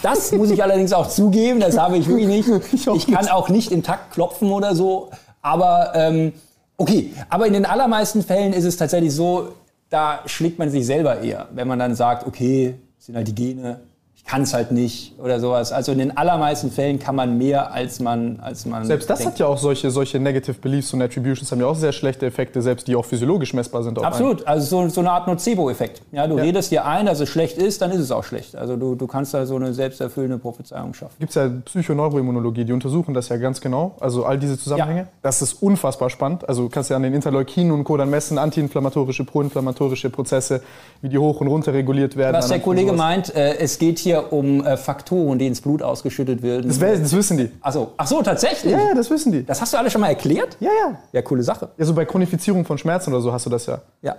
[0.01, 2.49] Das muss ich allerdings auch zugeben, das habe ich wirklich nicht.
[2.73, 5.09] Ich, ich kann auch nicht im Takt klopfen oder so.
[5.41, 6.33] Aber ähm,
[6.77, 9.53] okay, aber in den allermeisten Fällen ist es tatsächlich so,
[9.89, 13.79] da schlägt man sich selber eher, wenn man dann sagt, okay, sind halt die Gene,
[14.27, 15.71] kann es halt nicht oder sowas.
[15.71, 19.33] Also in den allermeisten Fällen kann man mehr, als man als man Selbst das denkt.
[19.33, 22.61] hat ja auch solche, solche Negative Beliefs und Attributions haben ja auch sehr schlechte Effekte,
[22.61, 23.97] selbst die auch physiologisch messbar sind.
[24.03, 24.47] Absolut, einen.
[24.47, 26.01] also so, so eine Art Nocebo-Effekt.
[26.11, 26.43] Ja, du ja.
[26.43, 28.57] redest dir ein, dass es schlecht ist, dann ist es auch schlecht.
[28.57, 31.15] Also du, du kannst da so eine selbsterfüllende Prophezeiung schaffen.
[31.19, 35.01] Gibt es ja Psychoneuroimmunologie, die untersuchen das ja ganz genau, also all diese Zusammenhänge.
[35.01, 35.07] Ja.
[35.21, 36.47] Das ist unfassbar spannend.
[36.47, 37.95] Also du kannst ja an den Interleukinen und Co.
[37.95, 40.61] dann messen, antiinflammatorische, proinflammatorische Prozesse,
[41.01, 42.35] wie die hoch und runter reguliert werden.
[42.35, 46.41] Was der Kollege meint, äh, es geht hier um äh, Faktoren, die ins Blut ausgeschüttet
[46.41, 46.67] werden.
[46.67, 47.51] Das, das wissen die.
[47.61, 47.91] Ach so.
[47.97, 48.71] Ach so, tatsächlich?
[48.71, 49.45] Ja, ja, das wissen die.
[49.45, 50.57] Das hast du alle schon mal erklärt?
[50.59, 50.97] Ja, ja.
[51.11, 51.69] Ja, coole Sache.
[51.77, 53.79] Ja, so bei Chronifizierung von Schmerzen oder so hast du das ja.
[54.01, 54.15] Ja.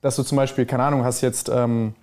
[0.00, 1.94] Dass du zum Beispiel, keine Ahnung, hast jetzt ähm,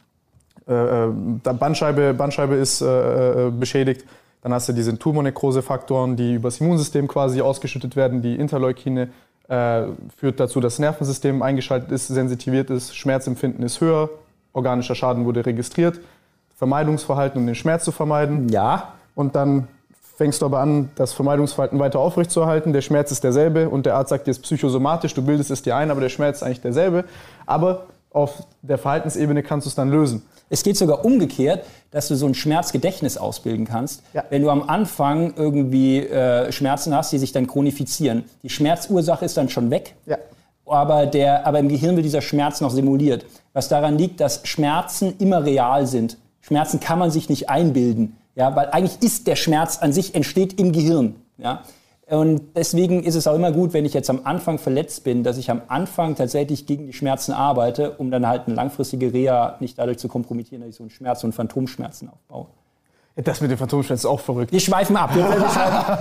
[0.68, 1.10] äh, äh
[1.44, 4.06] Bandscheibe, Bandscheibe ist äh, äh, beschädigt.
[4.42, 8.22] Dann hast du diese Tumornekrose-Faktoren, die übers Immunsystem quasi ausgeschüttet werden.
[8.22, 9.10] Die Interleukine
[9.48, 9.84] äh,
[10.18, 14.10] führt dazu, dass das Nervensystem eingeschaltet ist, sensitiviert ist, Schmerzempfinden ist höher,
[14.54, 16.00] organischer Schaden wurde registriert.
[16.56, 18.50] Vermeidungsverhalten, um den Schmerz zu vermeiden.
[18.50, 18.94] Ja.
[19.14, 19.68] Und dann
[20.18, 22.74] fängst du aber an, das Vermeidungsverhalten weiter aufrechtzuerhalten.
[22.74, 25.62] Der Schmerz ist derselbe und der Arzt sagt dir, es ist psychosomatisch, du bildest es
[25.62, 27.06] dir ein, aber der Schmerz ist eigentlich derselbe.
[27.46, 30.24] Aber auf der Verhaltensebene kannst du es dann lösen.
[30.50, 34.04] Es geht sogar umgekehrt, dass du so ein Schmerzgedächtnis ausbilden kannst.
[34.14, 34.24] Ja.
[34.30, 38.26] Wenn du am Anfang irgendwie äh, Schmerzen hast, die sich dann chronifizieren.
[38.44, 39.96] Die Schmerzursache ist dann schon weg.
[40.06, 40.18] Ja.
[40.66, 43.26] Aber, der, aber im Gehirn wird dieser Schmerz noch simuliert.
[43.54, 46.18] Was daran liegt, dass Schmerzen immer real sind.
[46.46, 50.60] Schmerzen kann man sich nicht einbilden, ja, weil eigentlich ist der Schmerz an sich entsteht
[50.60, 51.64] im Gehirn, ja.
[52.08, 55.40] Und deswegen ist es auch immer gut, wenn ich jetzt am Anfang verletzt bin, dass
[55.40, 59.80] ich am Anfang tatsächlich gegen die Schmerzen arbeite, um dann halt eine langfristige Reha nicht
[59.80, 62.46] dadurch zu kompromittieren, dass ich so einen Schmerz und Phantomschmerzen aufbaue.
[63.24, 64.52] Das mit den Phantomschmerzen ist auch verrückt.
[64.52, 65.12] Wir schweifen ab.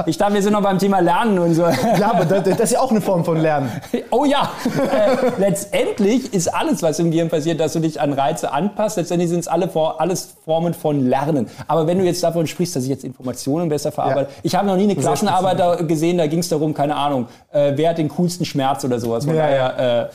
[0.07, 1.62] Ich dachte, wir sind noch beim Thema Lernen und so.
[1.62, 3.70] Ja, aber das, das ist ja auch eine Form von Lernen.
[4.11, 4.50] Oh ja.
[4.64, 8.96] Äh, letztendlich ist alles, was im Gehirn passiert, dass du dich an Reize anpasst.
[8.96, 11.48] Letztendlich sind es alle, alles Formen von Lernen.
[11.68, 14.31] Aber wenn du jetzt davon sprichst, dass ich jetzt Informationen besser verarbeite.
[14.31, 14.37] Ja.
[14.42, 17.74] Ich habe noch nie eine Klassenarbeit da gesehen, da ging es darum, keine Ahnung, äh,
[17.77, 19.24] wer hat den coolsten Schmerz oder sowas.
[19.24, 20.11] Von ja, daher, äh,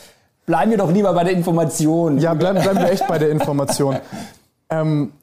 [0.45, 2.17] bleiben wir doch lieber bei der Information.
[2.17, 3.95] Ja, bleiben, bleiben wir echt bei der Information.
[4.69, 5.13] ähm,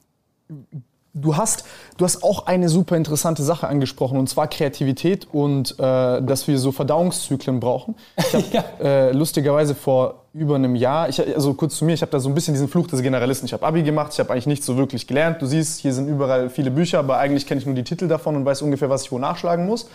[1.19, 1.65] Du hast,
[1.97, 6.59] du hast auch eine super interessante Sache angesprochen, und zwar Kreativität und äh, dass wir
[6.59, 7.95] so Verdauungszyklen brauchen.
[8.17, 8.63] Ich habe ja.
[8.79, 12.29] äh, lustigerweise vor über einem Jahr, ich, also kurz zu mir, ich habe da so
[12.29, 13.47] ein bisschen diesen Fluch des Generalisten.
[13.47, 15.41] Ich habe Abi gemacht, ich habe eigentlich nichts so wirklich gelernt.
[15.41, 18.35] Du siehst, hier sind überall viele Bücher, aber eigentlich kenne ich nur die Titel davon
[18.35, 19.89] und weiß ungefähr, was ich wo nachschlagen muss.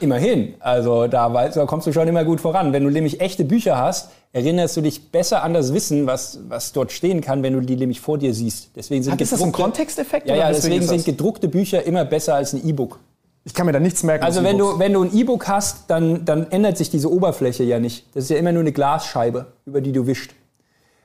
[0.00, 0.54] Immerhin.
[0.60, 2.72] Also da, weißt, da kommst du schon immer gut voran.
[2.72, 6.72] Wenn du nämlich echte Bücher hast, erinnerst du dich besser an das Wissen, was, was
[6.72, 8.70] dort stehen kann, wenn du die nämlich vor dir siehst.
[8.76, 10.28] Deswegen sind Hat das ein Kontexteffekt?
[10.28, 12.98] Ja, ja deswegen, deswegen sind gedruckte Bücher immer besser als ein E-Book.
[13.44, 14.24] Ich kann mir da nichts merken.
[14.24, 17.78] Also wenn du, wenn du ein E-Book hast, dann, dann ändert sich diese Oberfläche ja
[17.78, 18.06] nicht.
[18.14, 20.32] Das ist ja immer nur eine Glasscheibe, über die du wischst.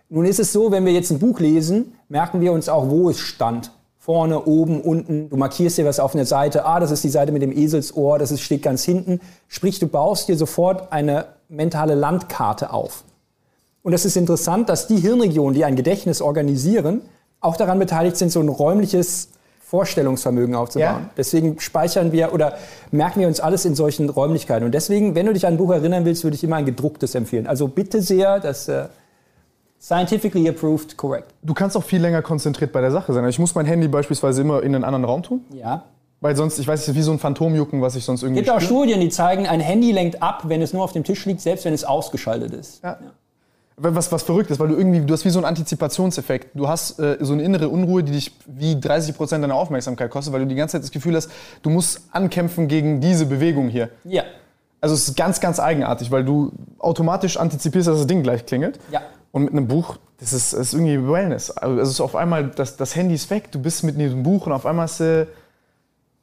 [0.10, 3.10] Nun ist es so, wenn wir jetzt ein Buch lesen, merken wir uns auch, wo
[3.10, 3.72] es stand.
[4.06, 5.30] Vorne, oben, unten.
[5.30, 6.64] Du markierst dir was auf einer Seite.
[6.64, 8.20] Ah, das ist die Seite mit dem Eselsohr.
[8.20, 9.20] Das ist, steht ganz hinten.
[9.48, 13.04] Sprich, du baust dir sofort eine mentale Landkarte auf.
[13.82, 17.02] Und es ist interessant, dass die Hirnregionen, die ein Gedächtnis organisieren,
[17.40, 19.30] auch daran beteiligt sind, so ein räumliches
[19.62, 21.06] Vorstellungsvermögen aufzubauen.
[21.06, 21.10] Ja.
[21.18, 22.60] Deswegen speichern wir oder
[22.92, 24.66] merken wir uns alles in solchen Räumlichkeiten.
[24.66, 27.16] Und deswegen, wenn du dich an ein Buch erinnern willst, würde ich immer ein gedrucktes
[27.16, 27.48] empfehlen.
[27.48, 28.86] Also bitte sehr, das äh,
[29.86, 31.32] Scientifically approved, correct.
[31.44, 33.24] Du kannst auch viel länger konzentriert bei der Sache sein.
[33.30, 35.42] Ich muss mein Handy beispielsweise immer in einen anderen Raum tun.
[35.54, 35.84] Ja.
[36.22, 38.40] Weil sonst, ich weiß nicht, wie so ein Phantomjucken, was ich sonst irgendwie.
[38.40, 41.04] Es gibt auch Studien, die zeigen, ein Handy lenkt ab, wenn es nur auf dem
[41.04, 42.84] Tisch liegt, selbst wenn es ausgeschaltet ist.
[42.84, 42.98] Ja.
[43.00, 43.12] ja.
[43.78, 46.58] Was, was verrückt ist, weil du irgendwie, du hast wie so einen Antizipationseffekt.
[46.58, 50.34] Du hast äh, so eine innere Unruhe, die dich wie 30 Prozent deiner Aufmerksamkeit kostet,
[50.34, 51.30] weil du die ganze Zeit das Gefühl hast,
[51.62, 53.90] du musst ankämpfen gegen diese Bewegung hier.
[54.04, 54.24] Ja.
[54.82, 58.80] Also es ist ganz, ganz eigenartig, weil du automatisch antizipierst, dass das Ding gleich klingelt.
[58.92, 59.02] Ja.
[59.36, 61.52] Und mit einem Buch, das ist, das ist irgendwie Wellness.
[61.52, 64.46] Also es ist auf einmal, das, das Handy ist weg, du bist mit diesem Buch
[64.46, 65.26] und auf einmal ist, äh,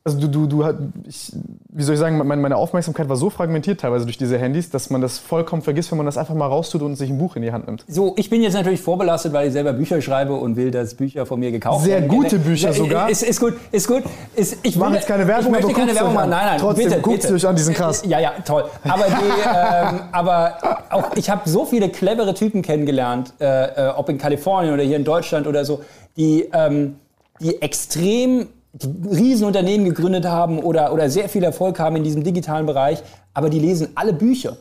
[0.04, 0.64] also du, du, du,
[1.06, 1.32] ich,
[1.68, 4.90] wie soll ich sagen, meine, meine Aufmerksamkeit war so fragmentiert teilweise durch diese Handys, dass
[4.90, 7.42] man das vollkommen vergisst, wenn man das einfach mal raustut und sich ein Buch in
[7.42, 7.84] die Hand nimmt.
[7.86, 11.24] So, ich bin jetzt natürlich vorbelastet, weil ich selber Bücher schreibe und will, dass Bücher
[11.24, 12.10] von mir gekauft werden.
[12.10, 13.10] Sehr gute Bücher ja, sogar.
[13.10, 14.02] Ist, ist gut, ist gut.
[14.34, 16.30] Ist, ich mache jetzt keine Werbung, ich möchte keine Werbung machen.
[16.30, 17.34] Nein, nein, Trotzdem, bitte, guckt bitte.
[17.34, 18.02] euch an, diesen krass.
[18.04, 18.64] Ja, ja, toll.
[18.82, 19.12] Aber, die,
[19.94, 20.56] ähm, aber
[20.90, 24.96] auch, ich habe so viele clevere Typen kennengelernt, äh, äh, ob in Kalifornien oder hier
[24.96, 25.82] in Deutschland oder so,
[26.16, 26.96] die, ähm,
[27.40, 32.66] die extrem die Riesenunternehmen gegründet haben oder, oder sehr viel Erfolg haben in diesem digitalen
[32.66, 33.02] Bereich,
[33.34, 34.56] aber die lesen alle Bücher.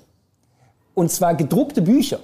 [0.93, 2.19] Und zwar gedruckte Bücher.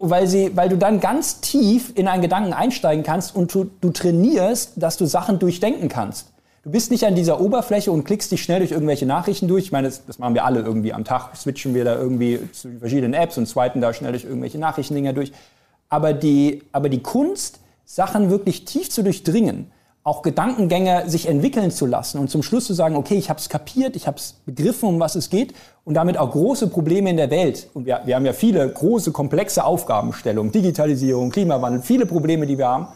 [0.00, 3.90] Weil, sie, weil du dann ganz tief in einen Gedanken einsteigen kannst und du, du
[3.90, 6.28] trainierst, dass du Sachen durchdenken kannst.
[6.62, 9.64] Du bist nicht an dieser Oberfläche und klickst dich schnell durch irgendwelche Nachrichten durch.
[9.64, 11.34] Ich meine, das, das machen wir alle irgendwie am Tag.
[11.34, 15.32] Switchen wir da irgendwie zu verschiedenen Apps und zweiten da schnell durch irgendwelche Nachrichtendinger durch.
[15.88, 19.70] Aber die, aber die Kunst, Sachen wirklich tief zu durchdringen,
[20.08, 23.48] auch Gedankengänge sich entwickeln zu lassen und zum Schluss zu sagen, okay, ich habe es
[23.48, 25.52] kapiert, ich habe es begriffen, um was es geht
[25.84, 27.68] und damit auch große Probleme in der Welt.
[27.74, 32.66] Und wir, wir haben ja viele große, komplexe Aufgabenstellungen, Digitalisierung, Klimawandel, viele Probleme, die wir
[32.66, 32.88] haben.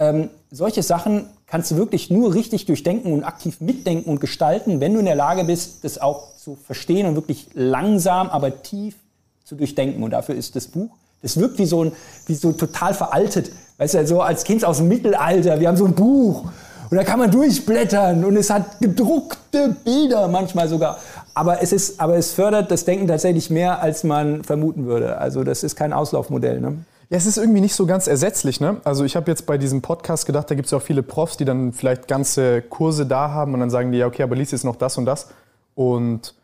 [0.00, 4.94] Ähm, solche Sachen kannst du wirklich nur richtig durchdenken und aktiv mitdenken und gestalten, wenn
[4.94, 8.96] du in der Lage bist, das auch zu verstehen und wirklich langsam, aber tief
[9.44, 10.02] zu durchdenken.
[10.02, 10.90] Und dafür ist das Buch,
[11.22, 11.92] das wirkt wie so, ein,
[12.26, 15.86] wie so total veraltet Weißt du, so als Kind aus dem Mittelalter, wir haben so
[15.86, 16.46] ein Buch
[16.90, 20.98] und da kann man durchblättern und es hat gedruckte Bilder manchmal sogar.
[21.32, 25.18] Aber es, ist, aber es fördert das Denken tatsächlich mehr, als man vermuten würde.
[25.18, 26.60] Also das ist kein Auslaufmodell.
[26.60, 26.78] Ne?
[27.08, 28.60] Ja, es ist irgendwie nicht so ganz ersetzlich.
[28.60, 28.78] Ne?
[28.82, 31.36] Also ich habe jetzt bei diesem Podcast gedacht, da gibt es ja auch viele Profs,
[31.36, 34.50] die dann vielleicht ganze Kurse da haben und dann sagen die, ja, okay, aber lies
[34.50, 35.28] jetzt noch das und das.
[35.76, 36.34] Und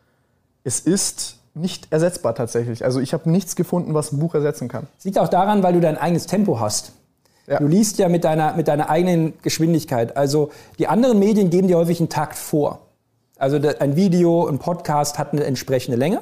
[0.63, 2.85] es ist nicht ersetzbar tatsächlich.
[2.85, 4.87] Also ich habe nichts gefunden, was ein Buch ersetzen kann.
[4.97, 6.93] Es liegt auch daran, weil du dein eigenes Tempo hast.
[7.47, 7.59] Ja.
[7.59, 10.17] Du liest ja mit deiner, mit deiner eigenen Geschwindigkeit.
[10.17, 12.79] Also die anderen Medien geben dir häufig einen Takt vor.
[13.37, 16.21] Also ein Video, ein Podcast hat eine entsprechende Länge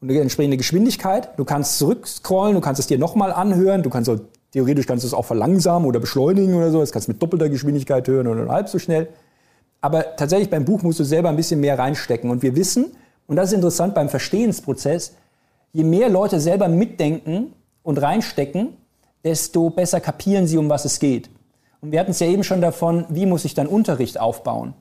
[0.00, 1.30] und eine entsprechende Geschwindigkeit.
[1.38, 4.10] Du kannst zurückscrollen, du kannst es dir nochmal anhören, du kannst
[4.52, 6.80] theoretisch kannst du es auch verlangsamen oder beschleunigen oder so.
[6.80, 9.08] Das kannst du mit doppelter Geschwindigkeit hören oder halb so schnell.
[9.80, 12.30] Aber tatsächlich beim Buch musst du selber ein bisschen mehr reinstecken.
[12.30, 12.92] Und wir wissen,
[13.26, 15.14] und das ist interessant beim Verstehensprozess,
[15.72, 18.74] je mehr Leute selber mitdenken und reinstecken,
[19.24, 21.30] desto besser kapieren sie, um was es geht.
[21.80, 24.74] Und wir hatten es ja eben schon davon, wie muss ich dann Unterricht aufbauen?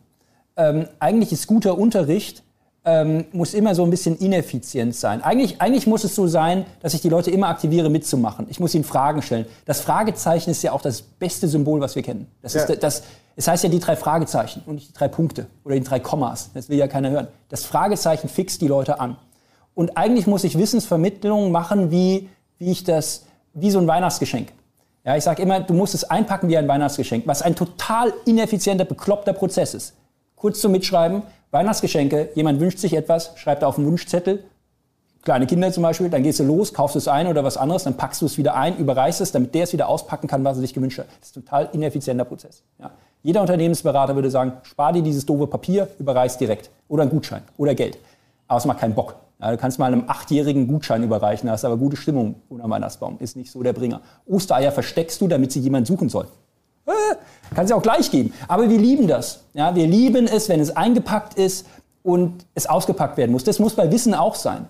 [0.57, 2.43] Ähm, eigentlich ist guter Unterricht,
[2.85, 5.21] ähm, muss immer so ein bisschen ineffizient sein.
[5.21, 8.47] Eigentlich, eigentlich muss es so sein, dass ich die Leute immer aktiviere, mitzumachen.
[8.49, 9.45] Ich muss ihnen Fragen stellen.
[9.65, 12.27] Das Fragezeichen ist ja auch das beste Symbol, was wir kennen.
[12.41, 12.63] Das, ja.
[12.63, 13.03] ist, das,
[13.35, 16.51] es heißt ja die drei Fragezeichen und nicht die drei Punkte oder die drei Kommas.
[16.53, 17.27] Das will ja keiner hören.
[17.49, 19.17] Das Fragezeichen fixt die Leute an.
[19.75, 24.51] Und eigentlich muss ich Wissensvermittlung machen, wie, wie ich das wie so ein Weihnachtsgeschenk.
[25.05, 28.85] Ja, ich sage immer, du musst es einpacken wie ein Weihnachtsgeschenk, was ein total ineffizienter,
[28.85, 29.93] bekloppter Prozess ist.
[30.35, 34.43] Kurz zum Mitschreiben, Weihnachtsgeschenke, jemand wünscht sich etwas, schreibt auf einen Wunschzettel,
[35.23, 37.97] kleine Kinder zum Beispiel, dann gehst du los, kaufst es ein oder was anderes, dann
[37.97, 40.61] packst du es wieder ein, überreichst es, damit der es wieder auspacken kann, was er
[40.61, 41.07] sich gewünscht hat.
[41.19, 42.63] Das ist ein total ineffizienter Prozess.
[42.79, 42.91] Ja.
[43.21, 46.69] Jeder Unternehmensberater würde sagen, spar dir dieses doofe Papier, überreich's direkt.
[46.87, 47.97] Oder einen Gutschein oder Geld.
[48.47, 49.15] Aber es macht keinen Bock.
[49.41, 53.17] Ja, du kannst mal einem achtjährigen Gutschein überreichen, hast aber gute Stimmung unter Weihnachtsbaum.
[53.19, 54.01] Ist nicht so der Bringer.
[54.27, 56.27] Ostereier versteckst du, damit sie jemand suchen soll.
[56.85, 56.91] Äh,
[57.55, 58.33] kannst du auch gleich geben.
[58.49, 59.45] Aber wir lieben das.
[59.53, 61.65] Ja, wir lieben es, wenn es eingepackt ist
[62.03, 63.45] und es ausgepackt werden muss.
[63.45, 64.67] Das muss bei Wissen auch sein.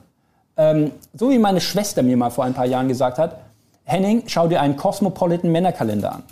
[0.56, 3.40] Ähm, so wie meine Schwester mir mal vor ein paar Jahren gesagt hat,
[3.86, 6.24] Henning, schau dir einen Cosmopolitan Männerkalender an.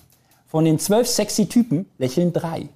[0.45, 2.69] Von den zwölf sexy Typen lächeln drei.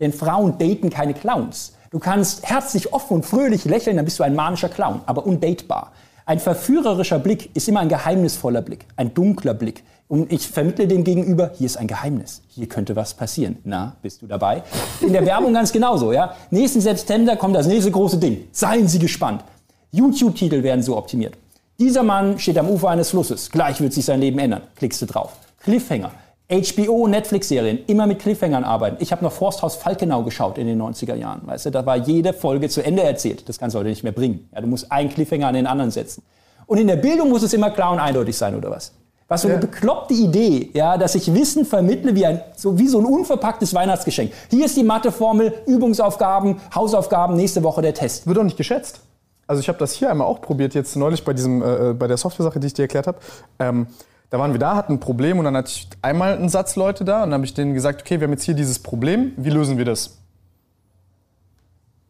[0.00, 1.74] Denn Frauen daten keine Clowns.
[1.94, 5.92] Du kannst herzlich offen und fröhlich lächeln, dann bist du ein manischer Clown, aber undatebar.
[6.26, 9.84] Ein verführerischer Blick ist immer ein geheimnisvoller Blick, ein dunkler Blick.
[10.08, 13.58] Und ich vermittle dem Gegenüber, hier ist ein Geheimnis, hier könnte was passieren.
[13.62, 14.64] Na, bist du dabei?
[15.02, 16.34] In der Werbung ganz genauso, ja.
[16.50, 18.48] Nächsten September kommt das nächste große Ding.
[18.50, 19.44] Seien Sie gespannt.
[19.92, 21.34] YouTube-Titel werden so optimiert.
[21.78, 23.52] Dieser Mann steht am Ufer eines Flusses.
[23.52, 24.62] Gleich wird sich sein Leben ändern.
[24.74, 25.30] Klickst du drauf.
[25.60, 26.10] Cliffhanger.
[26.50, 28.96] HBO, Netflix-Serien, immer mit Cliffhangern arbeiten.
[29.00, 31.40] Ich habe noch Forsthaus Falkenau geschaut in den 90er Jahren.
[31.46, 33.48] Weißt du, da war jede Folge zu Ende erzählt.
[33.48, 34.48] Das kannst du heute nicht mehr bringen.
[34.54, 36.22] Ja, du musst einen Cliffhanger an den anderen setzen.
[36.66, 38.92] Und in der Bildung muss es immer klar und eindeutig sein, oder was?
[39.26, 42.98] Was so eine bekloppte Idee, ja, dass ich Wissen vermittle wie, ein, so, wie so
[42.98, 44.32] ein unverpacktes Weihnachtsgeschenk.
[44.50, 48.26] Hier ist die Matheformel, Übungsaufgaben, Hausaufgaben, nächste Woche der Test.
[48.26, 49.00] Wird doch nicht geschätzt.
[49.46, 52.06] Also ich habe das hier einmal auch probiert, jetzt neulich bei, diesem, äh, äh bei
[52.06, 53.18] der Software-Sache, die ich dir erklärt habe.
[53.58, 53.86] Ähm,
[54.34, 57.04] da waren wir da, hatten ein Problem und dann hatte ich einmal einen Satz Leute
[57.04, 59.50] da und dann habe ich denen gesagt, okay, wir haben jetzt hier dieses Problem, wie
[59.50, 60.18] lösen wir das?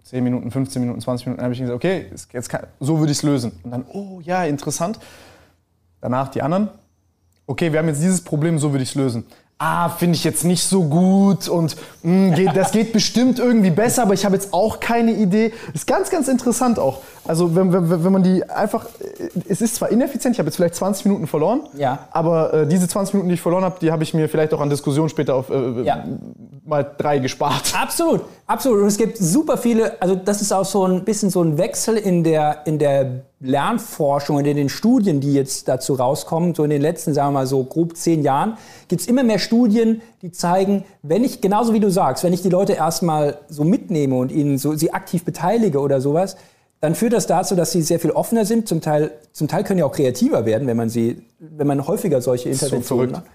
[0.04, 3.12] 10 Minuten, 15 Minuten, 20 Minuten, dann habe ich gesagt, okay, jetzt kann, so würde
[3.12, 3.52] ich es lösen.
[3.62, 4.98] Und dann, oh ja, interessant.
[6.00, 6.70] Danach die anderen,
[7.46, 9.26] okay, wir haben jetzt dieses Problem, so würde ich es lösen
[9.58, 13.70] ah, finde ich jetzt nicht so gut und mh, hm, geht, das geht bestimmt irgendwie
[13.70, 15.52] besser, aber ich habe jetzt auch keine Idee.
[15.72, 17.00] Ist ganz, ganz interessant auch.
[17.26, 18.86] Also wenn, wenn, wenn man die einfach,
[19.48, 22.00] es ist zwar ineffizient, ich habe jetzt vielleicht 20 Minuten verloren, ja.
[22.10, 24.60] aber äh, diese 20 Minuten, die ich verloren habe, die habe ich mir vielleicht auch
[24.60, 26.04] an Diskussion später auf äh, ja.
[26.66, 27.74] mal drei gespart.
[27.80, 28.82] Absolut, absolut.
[28.82, 31.96] Und es gibt super viele, also das ist auch so ein bisschen so ein Wechsel
[31.96, 36.70] in der, in der Lernforschung und in den Studien, die jetzt dazu rauskommen, so in
[36.70, 38.56] den letzten, sagen wir mal so grob zehn Jahren,
[38.88, 42.42] gibt es immer mehr Studien, die zeigen, wenn ich, genauso wie du sagst, wenn ich
[42.42, 46.36] die Leute erstmal so mitnehme und ihnen so, sie aktiv beteilige oder sowas,
[46.84, 48.68] dann führt das dazu, dass sie sehr viel offener sind.
[48.68, 52.20] Zum Teil, zum Teil können ja auch kreativer werden, wenn man sie, wenn man häufiger
[52.20, 53.26] solche Interventionen so macht.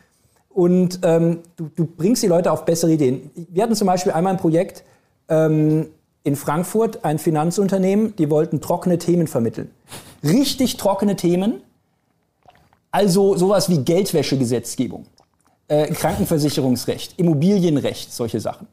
[0.49, 3.31] Und ähm, du, du, bringst die Leute auf bessere Ideen.
[3.49, 4.83] Wir hatten zum Beispiel einmal ein Projekt
[5.29, 5.88] ähm,
[6.21, 9.71] in Frankfurt, ein Finanzunternehmen, die wollten trockene Themen vermitteln.
[10.23, 11.63] Richtig trockene Themen,
[12.91, 15.07] also sowas wie Geldwäschegesetzgebung,
[15.69, 18.67] äh, Krankenversicherungsrecht, Immobilienrecht, solche Sachen.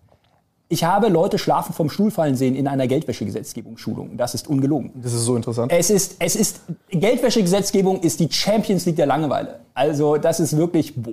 [0.69, 4.17] Ich habe Leute schlafen vom Stuhl fallen sehen in einer Geldwäschegesetzgebungsschulung.
[4.17, 4.91] Das ist ungelogen.
[4.97, 5.71] Das ist so interessant.
[5.73, 9.61] Es ist, es ist, Geldwäschegesetzgebung ist die Champions League der Langeweile.
[9.75, 11.13] Also, das ist wirklich, boah.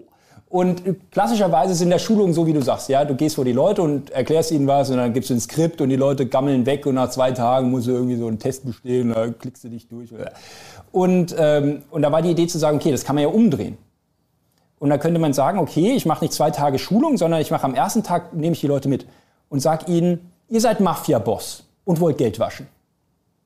[0.54, 3.82] Und klassischerweise sind der Schulungen so, wie du sagst, ja, du gehst vor die Leute
[3.82, 6.86] und erklärst ihnen was und dann gibst du ein Skript und die Leute gammeln weg
[6.86, 9.88] und nach zwei Tagen musst du irgendwie so einen Test bestehen, da klickst du dich
[9.88, 10.12] durch.
[10.92, 13.80] Und, ähm, und da war die Idee zu sagen, okay, das kann man ja umdrehen.
[14.78, 17.64] Und da könnte man sagen, okay, ich mache nicht zwei Tage Schulung, sondern ich mache
[17.64, 19.08] am ersten Tag, nehme ich die Leute mit
[19.54, 22.68] und sage ihnen, ihr seid Mafia-Boss und wollt Geld waschen.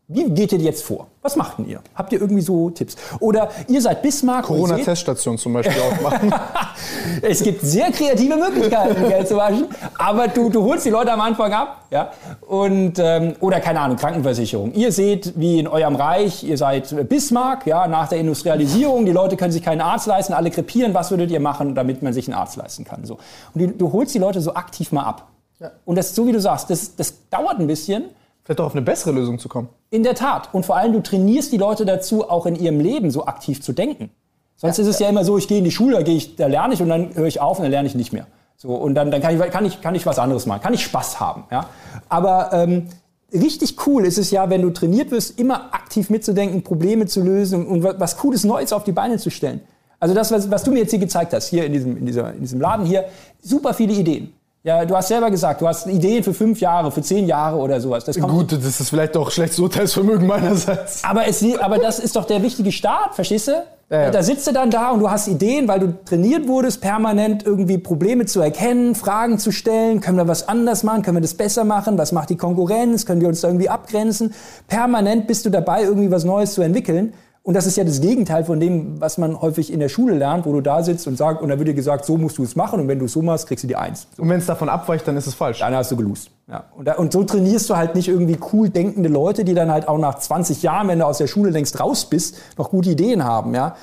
[0.09, 1.07] Wie geht ihr jetzt vor?
[1.21, 1.81] Was macht denn ihr?
[1.93, 2.95] Habt ihr irgendwie so Tipps?
[3.19, 4.45] Oder ihr seid Bismarck.
[4.45, 6.33] Corona-Teststation zum Beispiel aufmachen.
[7.21, 9.65] es gibt sehr kreative Möglichkeiten, Geld zu waschen.
[9.97, 11.87] Aber du, du holst die Leute am Anfang ab.
[11.91, 12.11] Ja?
[12.47, 14.71] Und, ähm, oder keine Ahnung, Krankenversicherung.
[14.75, 19.05] Ihr seht, wie in eurem Reich, ihr seid Bismarck, ja, nach der Industrialisierung.
[19.05, 20.93] Die Leute können sich keinen Arzt leisten, alle krepieren.
[20.93, 23.03] Was würdet ihr machen, damit man sich einen Arzt leisten kann?
[23.03, 23.15] So.
[23.53, 25.27] Und die, du holst die Leute so aktiv mal ab.
[25.59, 25.71] Ja.
[25.85, 28.05] Und das, so wie du sagst, das, das dauert ein bisschen.
[28.43, 29.69] Vielleicht auch auf eine bessere Lösung zu kommen.
[29.89, 30.53] In der Tat.
[30.53, 33.73] Und vor allem, du trainierst die Leute dazu, auch in ihrem Leben so aktiv zu
[33.73, 34.09] denken.
[34.55, 36.35] Sonst ja, ist es ja immer so, ich gehe in die Schule, da, gehe ich,
[36.35, 38.27] da lerne ich und dann höre ich auf und dann lerne ich nicht mehr.
[38.55, 40.83] So, und dann, dann kann, ich, kann, ich, kann ich was anderes machen, kann ich
[40.83, 41.43] Spaß haben.
[41.51, 41.69] Ja?
[42.09, 42.87] Aber ähm,
[43.31, 47.67] richtig cool ist es ja, wenn du trainiert wirst, immer aktiv mitzudenken, Probleme zu lösen
[47.67, 49.61] und was Cooles Neues auf die Beine zu stellen.
[49.99, 52.33] Also das, was, was du mir jetzt hier gezeigt hast, hier in diesem, in, dieser,
[52.33, 53.05] in diesem Laden hier,
[53.41, 54.33] super viele Ideen.
[54.67, 57.79] Ja, du hast selber gesagt, du hast Ideen für fünf Jahre, für zehn Jahre oder
[57.79, 58.03] sowas.
[58.03, 61.05] Das Gut, das ist vielleicht auch schlechtes Urteilsvermögen meinerseits.
[61.05, 63.63] Aber, es, aber das ist doch der wichtige Start, verstehst du?
[63.89, 64.11] Ja, ja.
[64.11, 67.77] Da sitzt du dann da und du hast Ideen, weil du trainiert wurdest, permanent irgendwie
[67.77, 70.01] Probleme zu erkennen, Fragen zu stellen.
[70.01, 71.01] Können wir was anders machen?
[71.01, 71.97] Können wir das besser machen?
[71.97, 73.05] Was macht die Konkurrenz?
[73.05, 74.33] Können wir uns da irgendwie abgrenzen?
[74.67, 77.13] Permanent bist du dabei, irgendwie was Neues zu entwickeln.
[77.47, 80.45] Und das ist ja das Gegenteil von dem, was man häufig in der Schule lernt,
[80.45, 82.57] wo du da sitzt und sagst, und dann wird dir gesagt, so musst du es
[82.57, 84.05] machen und wenn du es so machst, kriegst du die Eins.
[84.17, 85.59] Und wenn es davon abweicht, dann ist es falsch.
[85.59, 86.29] Dann hast du gelost.
[86.49, 86.65] Ja.
[86.75, 89.87] Und, da, und, so trainierst du halt nicht irgendwie cool denkende Leute, die dann halt
[89.87, 93.23] auch nach 20 Jahren, wenn du aus der Schule längst raus bist, noch gute Ideen
[93.23, 93.55] haben.
[93.55, 93.77] Ja.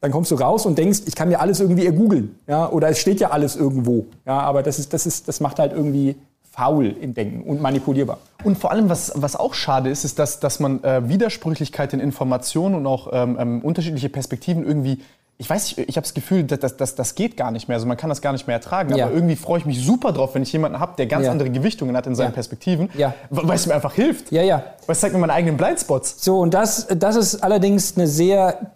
[0.00, 2.38] Dann kommst du raus und denkst, ich kann mir alles irgendwie ergoogeln.
[2.46, 2.70] Ja.
[2.70, 4.06] Oder es steht ja alles irgendwo.
[4.24, 4.40] Ja.
[4.40, 6.16] Aber das, ist, das, ist, das macht halt irgendwie
[6.50, 8.18] faul im Denken und manipulierbar.
[8.42, 12.00] Und vor allem, was, was auch schade ist, ist, dass, dass man äh, Widersprüchlichkeit in
[12.00, 15.00] Informationen und auch ähm, ähm, unterschiedliche Perspektiven irgendwie
[15.40, 17.76] ich weiß nicht, ich habe das Gefühl, das, das, das geht gar nicht mehr.
[17.76, 18.94] Also man kann das gar nicht mehr ertragen.
[18.94, 19.06] Ja.
[19.06, 21.32] Aber irgendwie freue ich mich super drauf, wenn ich jemanden habe, der ganz ja.
[21.32, 22.32] andere Gewichtungen hat in seinen ja.
[22.32, 22.90] Perspektiven,
[23.30, 24.30] weil es mir einfach hilft.
[24.32, 24.62] Ja, ja.
[24.84, 26.22] Weil es zeigt mir meine eigenen Blindspots.
[26.22, 28.72] So, und das, das ist allerdings eine sehr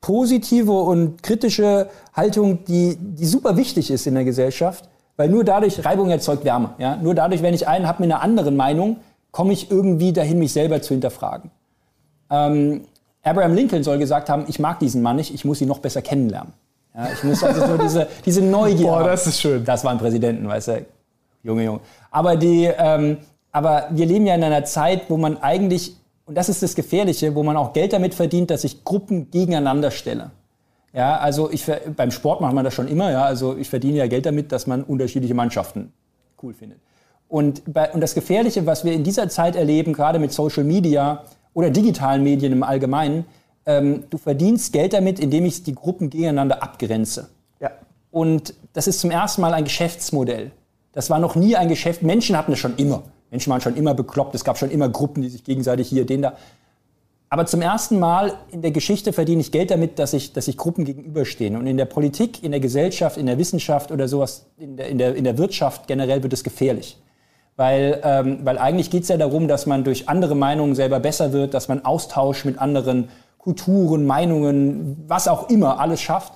[0.00, 4.88] positive und kritische Haltung, die, die super wichtig ist in der Gesellschaft.
[5.18, 6.70] Weil nur dadurch, Reibung erzeugt Wärme.
[6.78, 6.96] Ja?
[6.96, 8.98] Nur dadurch, wenn ich einen habe mit einer anderen Meinung,
[9.32, 11.50] komme ich irgendwie dahin, mich selber zu hinterfragen.
[12.30, 12.82] Ähm,
[13.24, 16.02] Abraham Lincoln soll gesagt haben, ich mag diesen Mann nicht, ich muss ihn noch besser
[16.02, 16.52] kennenlernen.
[16.94, 19.64] Ja, ich muss also nur diese, diese Neugier Boah, das ist schön.
[19.64, 20.86] Das war ein Präsidenten, weißt du.
[21.42, 21.80] Junge, Junge.
[22.12, 23.18] Aber, die, ähm,
[23.50, 25.96] aber wir leben ja in einer Zeit, wo man eigentlich,
[26.26, 29.90] und das ist das Gefährliche, wo man auch Geld damit verdient, dass ich Gruppen gegeneinander
[29.90, 30.30] stelle.
[30.98, 33.12] Ja, also ich, beim Sport macht man das schon immer.
[33.12, 35.92] Ja, also ich verdiene ja Geld damit, dass man unterschiedliche Mannschaften
[36.42, 36.80] cool findet.
[37.28, 41.22] Und, bei, und das Gefährliche, was wir in dieser Zeit erleben, gerade mit Social Media
[41.54, 43.26] oder digitalen Medien im Allgemeinen,
[43.64, 47.28] ähm, du verdienst Geld damit, indem ich die Gruppen gegeneinander abgrenze.
[47.60, 47.70] Ja.
[48.10, 50.50] Und das ist zum ersten Mal ein Geschäftsmodell.
[50.94, 52.02] Das war noch nie ein Geschäft.
[52.02, 53.04] Menschen hatten es schon immer.
[53.30, 54.34] Menschen waren schon immer bekloppt.
[54.34, 56.32] Es gab schon immer Gruppen, die sich gegenseitig hier, den da.
[57.30, 60.56] Aber zum ersten Mal in der Geschichte verdiene ich Geld damit, dass ich, dass sich
[60.56, 61.56] Gruppen gegenüberstehen.
[61.56, 64.98] Und in der Politik, in der Gesellschaft, in der Wissenschaft oder sowas, in der, in
[64.98, 66.98] der, in der Wirtschaft generell wird es gefährlich.
[67.56, 71.32] Weil, ähm, weil eigentlich geht es ja darum, dass man durch andere Meinungen selber besser
[71.32, 76.32] wird, dass man Austausch mit anderen Kulturen, Meinungen, was auch immer, alles schafft,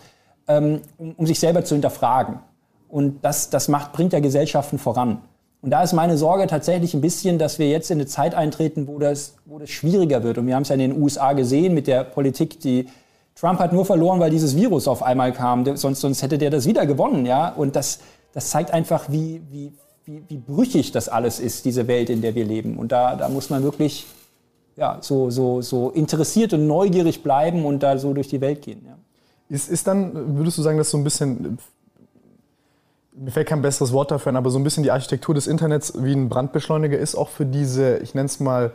[0.47, 2.41] ähm, um, um sich selber zu hinterfragen.
[2.89, 5.23] Und das, das macht, bringt ja Gesellschaften voran.
[5.63, 8.89] Und da ist meine Sorge tatsächlich ein bisschen, dass wir jetzt in eine Zeit eintreten,
[8.89, 10.37] wo das, wo das schwieriger wird.
[10.39, 12.87] Und wir haben es ja in den USA gesehen mit der Politik, die
[13.37, 15.65] Trump hat nur verloren, weil dieses Virus auf einmal kam.
[15.77, 17.49] Sonst, sonst hätte der das wieder gewonnen, ja.
[17.49, 18.01] Und das,
[18.33, 19.73] das zeigt einfach, wie, wie,
[20.05, 22.77] wie, wie brüchig das alles ist, diese Welt, in der wir leben.
[22.77, 24.07] Und da, da muss man wirklich
[24.77, 28.83] ja, so, so, so interessiert und neugierig bleiben und da so durch die Welt gehen.
[28.85, 28.97] Ja.
[29.49, 31.59] Ist, ist dann, würdest du sagen, dass so ein bisschen
[33.15, 35.93] mir fällt kein besseres Wort dafür ein, aber so ein bisschen die Architektur des Internets
[36.03, 38.73] wie ein Brandbeschleuniger ist auch für diese, ich nenne es mal,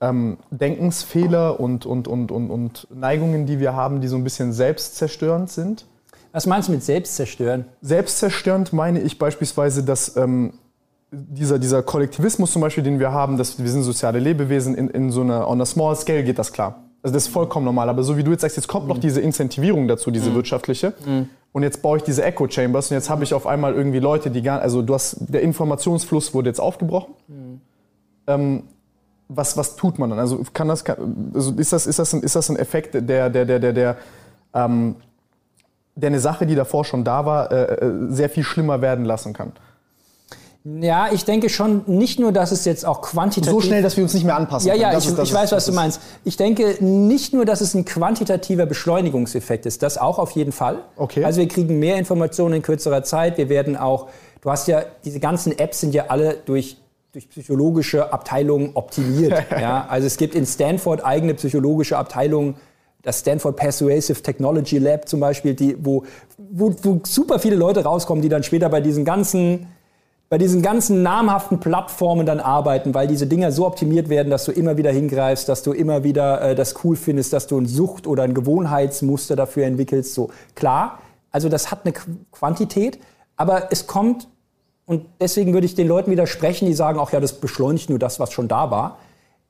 [0.00, 4.52] ähm, Denkensfehler und, und, und, und, und Neigungen, die wir haben, die so ein bisschen
[4.52, 5.86] selbstzerstörend sind.
[6.32, 7.66] Was meinst du mit selbstzerstörend?
[7.80, 10.52] Selbstzerstörend meine ich beispielsweise, dass ähm,
[11.10, 15.10] dieser, dieser Kollektivismus zum Beispiel, den wir haben, dass wir sind soziale Lebewesen, in, in
[15.10, 16.84] so einer, on a small scale geht das klar.
[17.08, 17.88] Also das ist vollkommen normal.
[17.88, 19.00] Aber so wie du jetzt sagst, jetzt kommt noch mhm.
[19.00, 20.34] diese Incentivierung dazu, diese mhm.
[20.34, 20.92] wirtschaftliche.
[21.06, 21.30] Mhm.
[21.52, 24.30] Und jetzt baue ich diese Echo Chambers und jetzt habe ich auf einmal irgendwie Leute,
[24.30, 27.14] die gar, also du hast, der Informationsfluss wurde jetzt aufgebrochen.
[28.26, 28.64] Ähm,
[29.28, 30.18] was, was tut man dann?
[30.18, 30.84] Also kann das,
[31.34, 33.96] also ist das, ist das, ein, ist das ein Effekt, der, der, der, der, der,
[34.52, 34.96] ähm,
[35.96, 39.32] der eine Sache, die davor schon da war, äh, äh sehr viel schlimmer werden lassen
[39.32, 39.52] kann?
[40.64, 43.52] Ja, ich denke schon nicht nur, dass es jetzt auch quantitativ...
[43.52, 45.66] So schnell, dass wir uns nicht mehr anpassen Ja, ja, ich, ist, ich weiß, was
[45.66, 46.00] du meinst.
[46.24, 50.80] Ich denke nicht nur, dass es ein quantitativer Beschleunigungseffekt ist, das auch auf jeden Fall.
[50.96, 51.24] Okay.
[51.24, 53.38] Also wir kriegen mehr Informationen in kürzerer Zeit.
[53.38, 54.08] Wir werden auch,
[54.42, 56.76] du hast ja, diese ganzen Apps sind ja alle durch
[57.12, 59.32] durch psychologische Abteilungen optimiert.
[59.50, 62.56] ja, also es gibt in Stanford eigene psychologische Abteilungen,
[63.02, 66.04] das Stanford Persuasive Technology Lab zum Beispiel, die, wo,
[66.36, 69.68] wo, wo super viele Leute rauskommen, die dann später bei diesen ganzen
[70.28, 74.52] bei diesen ganzen namhaften Plattformen dann arbeiten, weil diese Dinger so optimiert werden, dass du
[74.52, 78.06] immer wieder hingreifst, dass du immer wieder äh, das cool findest, dass du ein Sucht
[78.06, 80.14] oder ein Gewohnheitsmuster dafür entwickelst.
[80.14, 80.98] So klar,
[81.30, 81.94] also das hat eine
[82.30, 82.98] Quantität,
[83.36, 84.28] aber es kommt
[84.84, 88.20] und deswegen würde ich den Leuten widersprechen, die sagen, auch ja, das beschleunigt nur das,
[88.20, 88.98] was schon da war.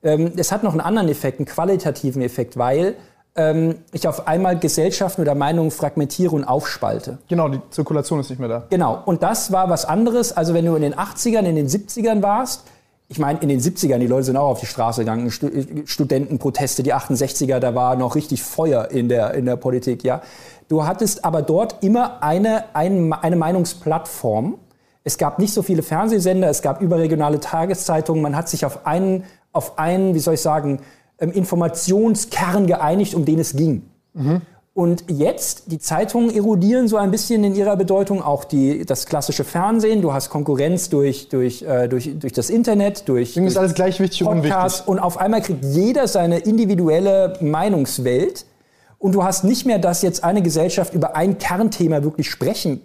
[0.01, 2.95] Ähm, es hat noch einen anderen Effekt, einen qualitativen Effekt, weil
[3.39, 7.19] ähm, ich auf einmal Gesellschaften oder Meinungen fragmentiere und aufspalte.
[7.29, 8.67] Genau, die Zirkulation ist nicht mehr da.
[8.69, 10.35] Genau, und das war was anderes.
[10.35, 12.65] Also wenn du in den 80ern, in den 70ern warst,
[13.07, 16.93] ich meine, in den 70ern, die Leute sind auch auf die Straße gegangen, Studentenproteste, die
[16.93, 20.21] 68er, da war noch richtig Feuer in der, in der Politik, ja.
[20.67, 24.59] Du hattest aber dort immer eine, eine, eine Meinungsplattform.
[25.03, 29.23] Es gab nicht so viele Fernsehsender, es gab überregionale Tageszeitungen, man hat sich auf einen,
[29.53, 30.81] auf einen, wie soll ich sagen,
[31.19, 33.83] Informationskern geeinigt, um den es ging.
[34.13, 34.41] Mhm.
[34.73, 39.43] Und jetzt, die Zeitungen erodieren so ein bisschen in ihrer Bedeutung, auch die, das klassische
[39.43, 40.01] Fernsehen.
[40.01, 43.99] Du hast Konkurrenz durch, durch, äh, durch, durch das Internet, durch, Deswegen ist alles gleich
[43.99, 44.87] wichtig und Podcasts.
[44.87, 48.45] Und auf einmal kriegt jeder seine individuelle Meinungswelt.
[48.99, 52.81] Und du hast nicht mehr, dass jetzt eine Gesellschaft über ein Kernthema wirklich sprechen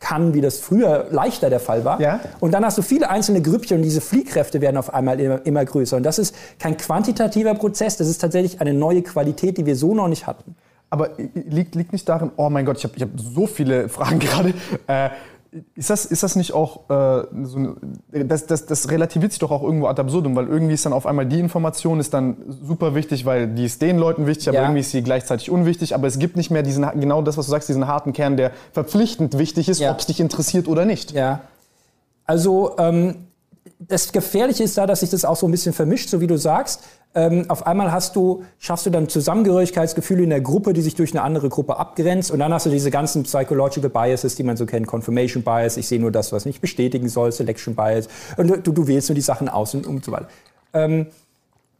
[0.00, 2.00] kann, wie das früher leichter der Fall war.
[2.00, 2.20] Ja.
[2.40, 5.64] Und dann hast du viele einzelne Grüppchen und diese Fliehkräfte werden auf einmal immer, immer
[5.64, 5.96] größer.
[5.96, 9.94] Und das ist kein quantitativer Prozess, das ist tatsächlich eine neue Qualität, die wir so
[9.94, 10.54] noch nicht hatten.
[10.90, 14.18] Aber liegt, liegt nicht darin, oh mein Gott, ich habe ich hab so viele Fragen
[14.20, 14.54] gerade.
[14.86, 15.10] Äh,
[15.74, 17.76] ist das, ist das nicht auch, äh, so,
[18.12, 21.06] das, das, das relativiert sich doch auch irgendwo ad absurdum, weil irgendwie ist dann auf
[21.06, 22.36] einmal die Information ist dann
[22.66, 24.62] super wichtig, weil die ist den Leuten wichtig, aber ja.
[24.64, 25.94] irgendwie ist sie gleichzeitig unwichtig.
[25.94, 28.52] Aber es gibt nicht mehr diesen, genau das, was du sagst, diesen harten Kern, der
[28.72, 29.90] verpflichtend wichtig ist, ja.
[29.90, 31.12] ob es dich interessiert oder nicht.
[31.12, 31.40] Ja.
[32.26, 33.27] Also ähm,
[33.78, 36.36] das Gefährliche ist da, dass sich das auch so ein bisschen vermischt, so wie du
[36.36, 36.82] sagst
[37.14, 41.12] ähm, auf einmal hast du, schaffst du dann Zusammengehörigkeitsgefühle in der Gruppe, die sich durch
[41.12, 42.30] eine andere Gruppe abgrenzt.
[42.30, 44.86] Und dann hast du diese ganzen Psychological Biases, die man so kennt.
[44.86, 48.08] Confirmation Bias, ich sehe nur das, was mich bestätigen soll, Selection Bias.
[48.36, 50.28] Und du, du wählst nur die Sachen aus und, und so weiter.
[50.74, 51.06] Ähm,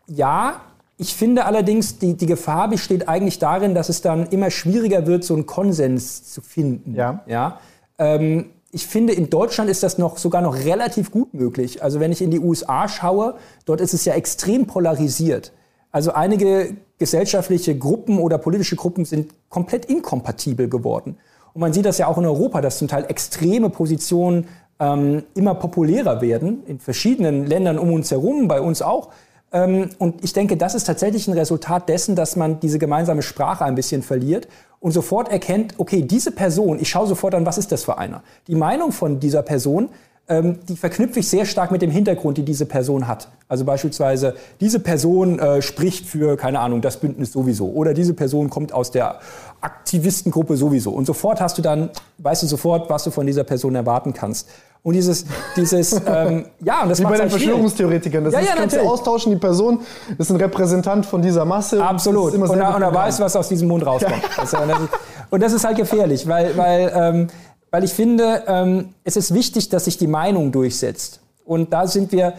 [0.07, 0.63] ja,
[0.97, 5.25] ich finde allerdings, die, die Gefahr besteht eigentlich darin, dass es dann immer schwieriger wird,
[5.25, 6.95] so einen Konsens zu finden.
[6.95, 7.23] Ja.
[7.27, 7.61] ja?
[7.99, 11.83] Ähm, ich finde, in Deutschland ist das noch sogar noch relativ gut möglich.
[11.83, 15.53] Also wenn ich in die USA schaue, dort ist es ja extrem polarisiert.
[15.91, 21.17] Also einige gesellschaftliche Gruppen oder politische Gruppen sind komplett inkompatibel geworden.
[21.55, 24.49] Und man sieht das ja auch in Europa, dass zum Teil extreme Positionen
[24.81, 29.09] ähm, immer populärer werden, in verschiedenen Ländern um uns herum, bei uns auch.
[29.53, 33.65] Ähm, und ich denke, das ist tatsächlich ein Resultat dessen, dass man diese gemeinsame Sprache
[33.65, 34.49] ein bisschen verliert
[34.81, 38.23] und sofort erkennt, okay, diese Person, ich schaue sofort an, was ist das für einer?
[38.47, 39.89] Die Meinung von dieser Person,
[40.31, 43.29] die verknüpfe ich sehr stark mit dem Hintergrund, die diese Person hat.
[43.49, 47.69] Also beispielsweise, diese Person äh, spricht für, keine Ahnung, das Bündnis sowieso.
[47.71, 49.21] Oder diese Person kommt aus der
[49.63, 50.91] Aktivistengruppe sowieso.
[50.91, 54.49] Und sofort hast du dann, weißt du sofort, was du von dieser Person erwarten kannst.
[54.83, 55.25] Und dieses,
[55.57, 58.25] dieses, ähm, ja, und das Wie bei den halt Verschwörungstheoretikern.
[58.25, 59.81] Das ja, ist, ja, kannst du austauschen, die Person
[60.19, 61.83] ist ein Repräsentant von dieser Masse.
[61.83, 62.35] Absolut.
[62.35, 64.23] Und, und, er weiß, was aus diesem Mund rauskommt.
[64.53, 64.61] Ja.
[64.61, 64.89] Und, das ist,
[65.31, 67.27] und das ist halt gefährlich, weil, weil, ähm,
[67.71, 71.21] weil ich finde, ähm, es ist wichtig, dass sich die Meinung durchsetzt.
[71.45, 72.35] Und da sind wir,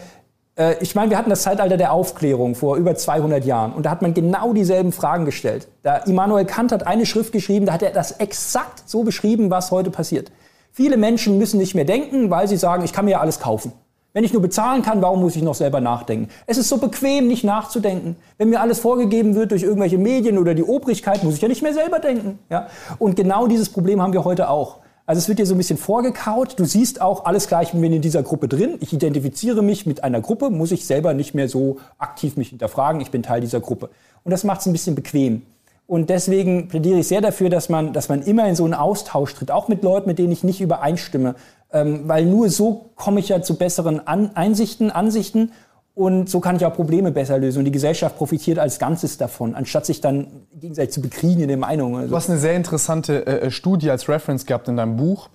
[0.56, 3.74] äh, ich meine, wir hatten das Zeitalter der Aufklärung vor über 200 Jahren.
[3.74, 5.68] Und da hat man genau dieselben Fragen gestellt.
[5.84, 9.72] Da Immanuel Kant hat eine Schrift geschrieben, da hat er das exakt so beschrieben, was
[9.72, 10.32] heute passiert.
[10.72, 13.74] Viele Menschen müssen nicht mehr denken, weil sie sagen, ich kann mir ja alles kaufen.
[14.14, 16.30] Wenn ich nur bezahlen kann, warum muss ich noch selber nachdenken?
[16.48, 18.16] Es ist so bequem, nicht nachzudenken.
[18.40, 21.62] Wenn mir alles vorgegeben wird durch irgendwelche Medien oder die Obrigkeit, muss ich ja nicht
[21.62, 22.40] mehr selber denken.
[22.50, 22.68] Ja?
[22.98, 24.78] Und genau dieses Problem haben wir heute auch.
[25.10, 26.60] Also es wird dir so ein bisschen vorgekaut.
[26.60, 28.78] Du siehst auch, alles gleich, ich bin in dieser Gruppe drin.
[28.80, 33.02] Ich identifiziere mich mit einer Gruppe, muss ich selber nicht mehr so aktiv mich hinterfragen.
[33.02, 33.90] Ich bin Teil dieser Gruppe.
[34.24, 35.42] Und das macht es ein bisschen bequem.
[35.88, 39.34] Und deswegen plädiere ich sehr dafür, dass man, dass man immer in so einen Austausch
[39.34, 41.34] tritt, auch mit Leuten, mit denen ich nicht übereinstimme.
[41.74, 45.54] Ähm, weil nur so komme ich ja zu besseren An Einsichten, Ansichten
[45.96, 47.60] und so kann ich auch Probleme besser lösen.
[47.60, 51.60] Und die Gesellschaft profitiert als Ganzes davon, anstatt sich dann gegenseitig zu bekriegen in den
[51.60, 52.08] Meinungen.
[52.08, 55.30] Du hast eine sehr interessante äh, äh, Studie als Reference gehabt in deinem Buch.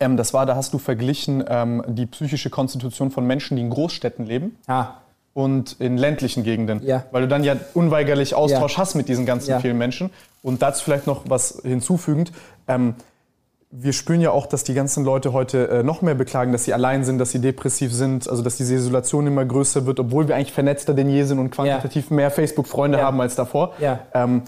[0.00, 3.70] Ähm, das war, da hast du verglichen ähm, die psychische Konstitution von Menschen, die in
[3.70, 4.56] Großstädten leben.
[4.66, 4.94] Ah
[5.34, 6.80] und in ländlichen Gegenden.
[6.86, 7.04] Ja.
[7.10, 8.78] Weil du dann ja unweigerlich Austausch ja.
[8.78, 9.60] hast mit diesen ganzen ja.
[9.60, 10.10] vielen Menschen.
[10.42, 12.32] Und dazu vielleicht noch was hinzufügend.
[12.68, 12.94] Ähm,
[13.70, 16.72] wir spüren ja auch, dass die ganzen Leute heute äh, noch mehr beklagen, dass sie
[16.72, 20.36] allein sind, dass sie depressiv sind, also dass diese Isolation immer größer wird, obwohl wir
[20.36, 23.72] eigentlich vernetzter denn je sind und quantitativ mehr Facebook-Freunde haben als davor.
[24.14, 24.42] Ähm,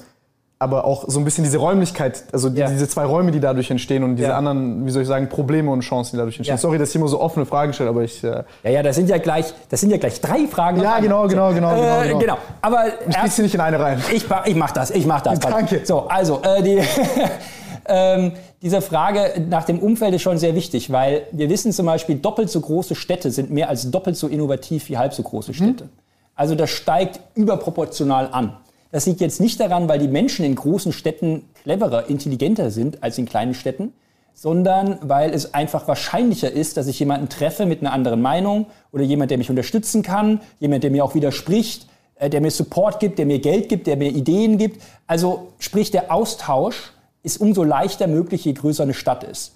[0.59, 2.69] aber auch so ein bisschen diese Räumlichkeit, also die, ja.
[2.69, 4.39] diese zwei Räume, die dadurch entstehen und diese ja.
[4.39, 6.55] anderen, wie soll ich sagen, Probleme und Chancen, die dadurch entstehen.
[6.55, 6.59] Ja.
[6.59, 8.25] Sorry, dass ich immer so offene Fragen stelle, aber ich.
[8.25, 10.81] Äh ja, ja, das sind ja gleich, das sind ja gleich drei Fragen.
[10.81, 12.19] Ja, genau, genau, genau, genau, äh, genau.
[12.19, 12.39] genau.
[12.63, 14.03] Aber ich erst, nicht in eine rein.
[14.15, 15.41] Ich, ich mach das, ich mach das.
[15.41, 15.83] Danke.
[15.85, 16.81] So, also äh, die.
[17.89, 18.33] ähm,
[18.63, 22.51] diese Frage nach dem Umfeld ist schon sehr wichtig, weil wir wissen zum Beispiel, doppelt
[22.51, 25.85] so große Städte sind mehr als doppelt so innovativ wie halb so große Städte.
[25.85, 25.91] Mhm.
[26.35, 28.57] Also das steigt überproportional an.
[28.93, 33.19] Das liegt jetzt nicht daran, weil die Menschen in großen Städten cleverer, intelligenter sind als
[33.19, 33.93] in kleinen Städten,
[34.35, 39.03] sondern weil es einfach wahrscheinlicher ist, dass ich jemanden treffe mit einer anderen Meinung oder
[39.03, 43.19] jemand, der mich unterstützen kann, jemand, der mir auch widerspricht, äh, der mir Support gibt,
[43.19, 44.83] der mir Geld gibt, der mir Ideen gibt.
[45.07, 46.93] Also sprich, der Austausch
[47.27, 49.53] ist umso leichter möglich, je größer eine Stadt ist.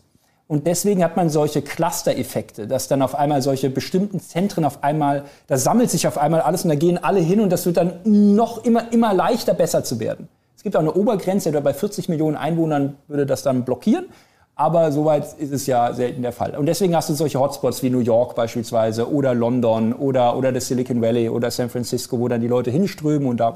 [0.49, 5.23] Und deswegen hat man solche Cluster-Effekte, dass dann auf einmal solche bestimmten Zentren auf einmal,
[5.47, 8.01] da sammelt sich auf einmal alles und da gehen alle hin und das wird dann
[8.05, 10.29] noch immer, immer leichter besser zu werden.
[10.57, 14.07] Es gibt auch eine Obergrenze, bei 40 Millionen Einwohnern würde das dann blockieren.
[14.57, 16.57] Aber soweit ist es ja selten der Fall.
[16.57, 20.67] Und deswegen hast du solche Hotspots wie New York beispielsweise oder London oder, oder das
[20.67, 23.55] Silicon Valley oder San Francisco, wo dann die Leute hinströmen und da.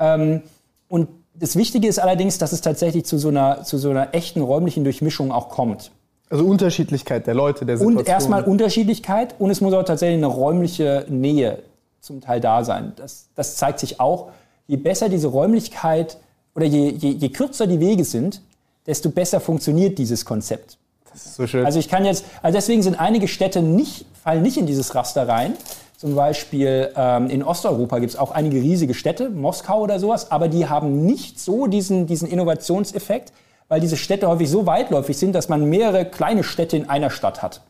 [0.00, 0.40] Ähm,
[0.88, 1.08] und
[1.38, 4.84] das Wichtige ist allerdings, dass es tatsächlich zu so einer, zu so einer echten räumlichen
[4.84, 5.90] Durchmischung auch kommt.
[6.30, 8.00] Also Unterschiedlichkeit der Leute, der Situation.
[8.00, 11.60] Und erstmal Unterschiedlichkeit und es muss auch tatsächlich eine räumliche Nähe
[12.00, 12.92] zum Teil da sein.
[12.96, 14.30] Das, das zeigt sich auch,
[14.66, 16.18] je besser diese Räumlichkeit
[16.54, 18.42] oder je, je, je kürzer die Wege sind,
[18.86, 20.76] desto besser funktioniert dieses Konzept.
[21.10, 21.64] Das ist so schön.
[21.64, 25.26] Also ich kann jetzt, also deswegen sind einige Städte nicht, fallen nicht in dieses Raster
[25.26, 25.54] rein.
[25.98, 30.46] Zum Beispiel ähm, in Osteuropa gibt es auch einige riesige Städte, Moskau oder sowas, aber
[30.46, 33.32] die haben nicht so diesen, diesen Innovationseffekt,
[33.66, 37.42] weil diese Städte häufig so weitläufig sind, dass man mehrere kleine Städte in einer Stadt
[37.42, 37.62] hat.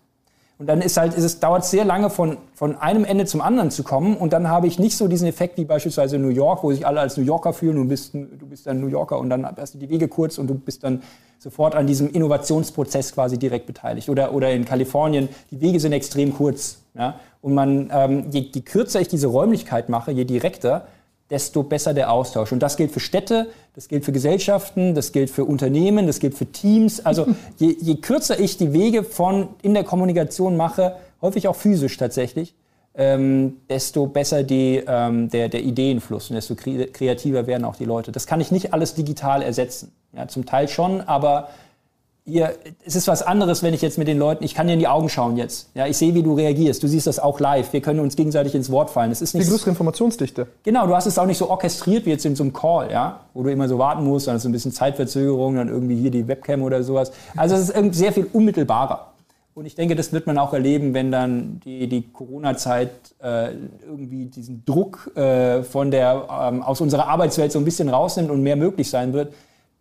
[0.58, 3.70] Und dann ist halt, ist es dauert sehr lange von, von einem Ende zum anderen
[3.70, 4.16] zu kommen.
[4.16, 6.84] Und dann habe ich nicht so diesen Effekt wie beispielsweise in New York, wo sich
[6.84, 7.76] alle als New Yorker fühlen.
[7.76, 10.48] Du bist, du bist dann New Yorker und dann hast du die Wege kurz und
[10.48, 11.02] du bist dann
[11.38, 14.08] sofort an diesem Innovationsprozess quasi direkt beteiligt.
[14.08, 16.78] Oder, oder in Kalifornien, die Wege sind extrem kurz.
[16.94, 17.20] Ja?
[17.40, 20.88] Und man, ähm, je, je kürzer ich diese Räumlichkeit mache, je direkter,
[21.30, 22.52] desto besser der Austausch.
[22.52, 26.34] Und das gilt für Städte, das gilt für Gesellschaften, das gilt für Unternehmen, das gilt
[26.34, 27.04] für Teams.
[27.04, 27.26] Also
[27.58, 32.54] je, je kürzer ich die Wege von in der Kommunikation mache, häufig auch physisch tatsächlich,
[32.94, 38.10] ähm, desto besser die, ähm, der, der Ideenfluss und desto kreativer werden auch die Leute.
[38.10, 39.92] Das kann ich nicht alles digital ersetzen.
[40.16, 41.48] Ja, zum Teil schon, aber
[42.28, 42.54] ihr,
[42.84, 44.88] es ist was anderes, wenn ich jetzt mit den Leuten, ich kann dir in die
[44.88, 45.70] Augen schauen jetzt.
[45.74, 46.82] Ja, ich sehe, wie du reagierst.
[46.82, 47.72] Du siehst das auch live.
[47.72, 49.10] Wir können uns gegenseitig ins Wort fallen.
[49.10, 50.46] Es ist nicht die größere Informationsdichte.
[50.62, 53.20] Genau, du hast es auch nicht so orchestriert wie jetzt in so einem Call, ja,
[53.34, 56.10] wo du immer so warten musst, dann ist so ein bisschen Zeitverzögerung, dann irgendwie hier
[56.10, 57.12] die Webcam oder sowas.
[57.36, 59.12] Also es ist sehr viel unmittelbarer.
[59.54, 63.48] Und ich denke, das wird man auch erleben, wenn dann die, die Corona-Zeit äh,
[63.84, 68.40] irgendwie diesen Druck äh, von der, ähm, aus unserer Arbeitswelt so ein bisschen rausnimmt und
[68.40, 69.32] mehr möglich sein wird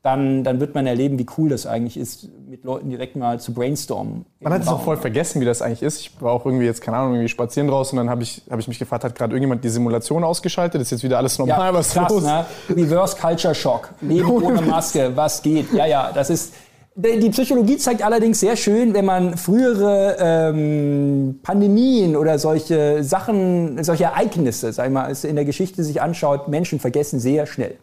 [0.08, 3.53] dann, dann wird man erleben, wie cool das eigentlich ist, mit Leuten direkt mal zu
[3.53, 4.26] brainstormen.
[4.39, 5.99] Man hat es auch voll vergessen, wie das eigentlich ist.
[5.99, 8.58] Ich war auch irgendwie jetzt, keine Ahnung, irgendwie spazieren draußen und dann habe ich, hab
[8.58, 10.82] ich mich gefragt, hat gerade irgendjemand die Simulation ausgeschaltet?
[10.82, 11.60] Ist jetzt wieder alles normal?
[11.60, 12.24] Ja, was krass, los?
[12.24, 12.45] Ne?
[12.70, 13.89] Reverse Culture Shock.
[13.99, 15.74] Leben ohne Maske, was geht?
[15.74, 16.53] Ja, ja, das ist...
[16.95, 24.05] Die Psychologie zeigt allerdings sehr schön, wenn man frühere ähm, Pandemien oder solche Sachen, solche
[24.05, 27.76] Ereignisse, sag ich mal, in der Geschichte sich anschaut, Menschen vergessen sehr schnell.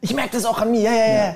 [0.00, 1.34] Ich merke das auch an mir, ja, ja, ja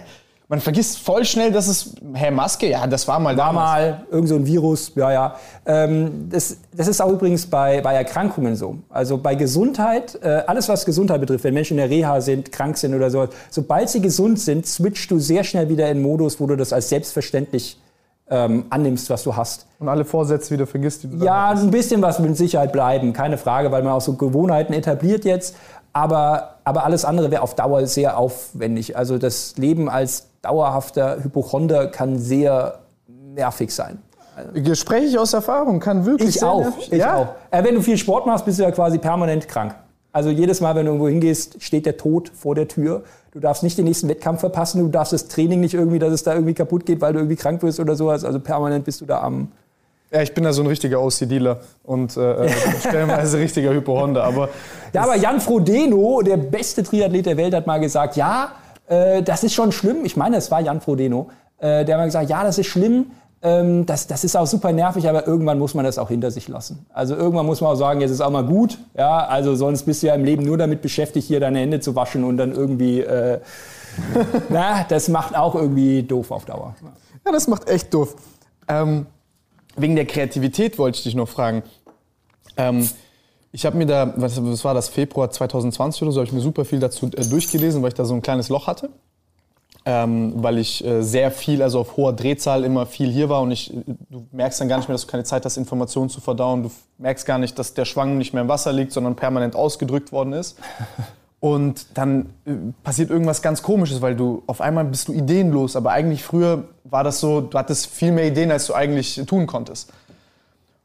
[0.49, 4.29] man vergisst voll schnell, dass es Herr Maske, ja, das war mal War mal irgend
[4.29, 5.37] so ein Virus, ja, ja.
[5.65, 8.77] Ähm, das, das ist auch übrigens bei, bei Erkrankungen so.
[8.91, 12.77] Also bei Gesundheit, äh, alles was Gesundheit betrifft, wenn Menschen in der Reha sind, krank
[12.77, 16.47] sind oder so, sobald sie gesund sind, switchst du sehr schnell wieder in Modus, wo
[16.47, 17.79] du das als selbstverständlich
[18.29, 19.67] ähm, annimmst, was du hast.
[19.79, 23.39] Und alle Vorsätze wieder vergisst, die du Ja, ein bisschen was mit Sicherheit bleiben, keine
[23.39, 25.55] Frage, weil man auch so Gewohnheiten etabliert jetzt.
[25.93, 28.97] Aber, aber alles andere wäre auf Dauer sehr aufwendig.
[28.97, 33.99] Also das Leben als dauerhafter Hypochonder kann sehr nervig sein.
[34.75, 37.17] Spreche ich aus Erfahrung, kann wirklich ich auch, Ich ja?
[37.17, 37.29] auch.
[37.51, 39.75] Äh, wenn du viel Sport machst, bist du ja quasi permanent krank.
[40.13, 43.03] Also jedes Mal, wenn du irgendwo hingehst, steht der Tod vor der Tür.
[43.31, 46.23] Du darfst nicht den nächsten Wettkampf verpassen, du darfst das Training nicht irgendwie, dass es
[46.23, 48.25] da irgendwie kaputt geht, weil du irgendwie krank wirst oder sowas.
[48.25, 49.49] Also permanent bist du da am.
[50.11, 54.25] Ja, ich bin da so ein richtiger OC-Dealer und äh, äh stellenweise richtiger Hypochonder.
[54.25, 54.51] Aber
[54.93, 58.53] ja, aber Jan Frodeno, der beste Triathlet der Welt, hat mal gesagt, ja,
[58.87, 60.05] äh, das ist schon schlimm.
[60.05, 63.07] Ich meine, es war Jan Frodeno, äh, der hat gesagt, ja, das ist schlimm.
[63.45, 66.47] Ähm, das, das ist auch super nervig, aber irgendwann muss man das auch hinter sich
[66.49, 66.87] lassen.
[66.93, 68.79] Also irgendwann muss man auch sagen, jetzt ist auch mal gut.
[68.97, 71.97] Ja, also sonst bist du ja im Leben nur damit beschäftigt, hier deine Hände zu
[71.97, 73.41] waschen und dann irgendwie, äh,
[74.49, 76.77] na, das macht auch irgendwie doof auf Dauer.
[77.27, 78.15] Ja, das macht echt doof.
[78.69, 79.07] Ähm,
[79.77, 81.63] wegen der Kreativität wollte ich dich noch fragen.
[82.57, 82.89] Ähm,
[83.53, 86.41] ich habe mir da, was, was, war das, Februar 2020 oder so, habe ich mir
[86.41, 88.89] super viel dazu äh, durchgelesen, weil ich da so ein kleines Loch hatte.
[89.85, 93.51] Ähm, weil ich äh, sehr viel, also auf hoher Drehzahl immer viel hier war und
[93.51, 93.73] ich,
[94.11, 96.63] du merkst dann gar nicht mehr, dass du keine Zeit hast, Informationen zu verdauen.
[96.63, 100.13] Du merkst gar nicht, dass der Schwang nicht mehr im Wasser liegt, sondern permanent ausgedrückt
[100.13, 100.57] worden ist.
[101.41, 102.53] Und dann äh,
[102.85, 105.75] passiert irgendwas ganz Komisches, weil du auf einmal bist du ideenlos.
[105.75, 109.49] Aber eigentlich früher war das so, du hattest viel mehr Ideen, als du eigentlich tun
[109.49, 109.93] konntest.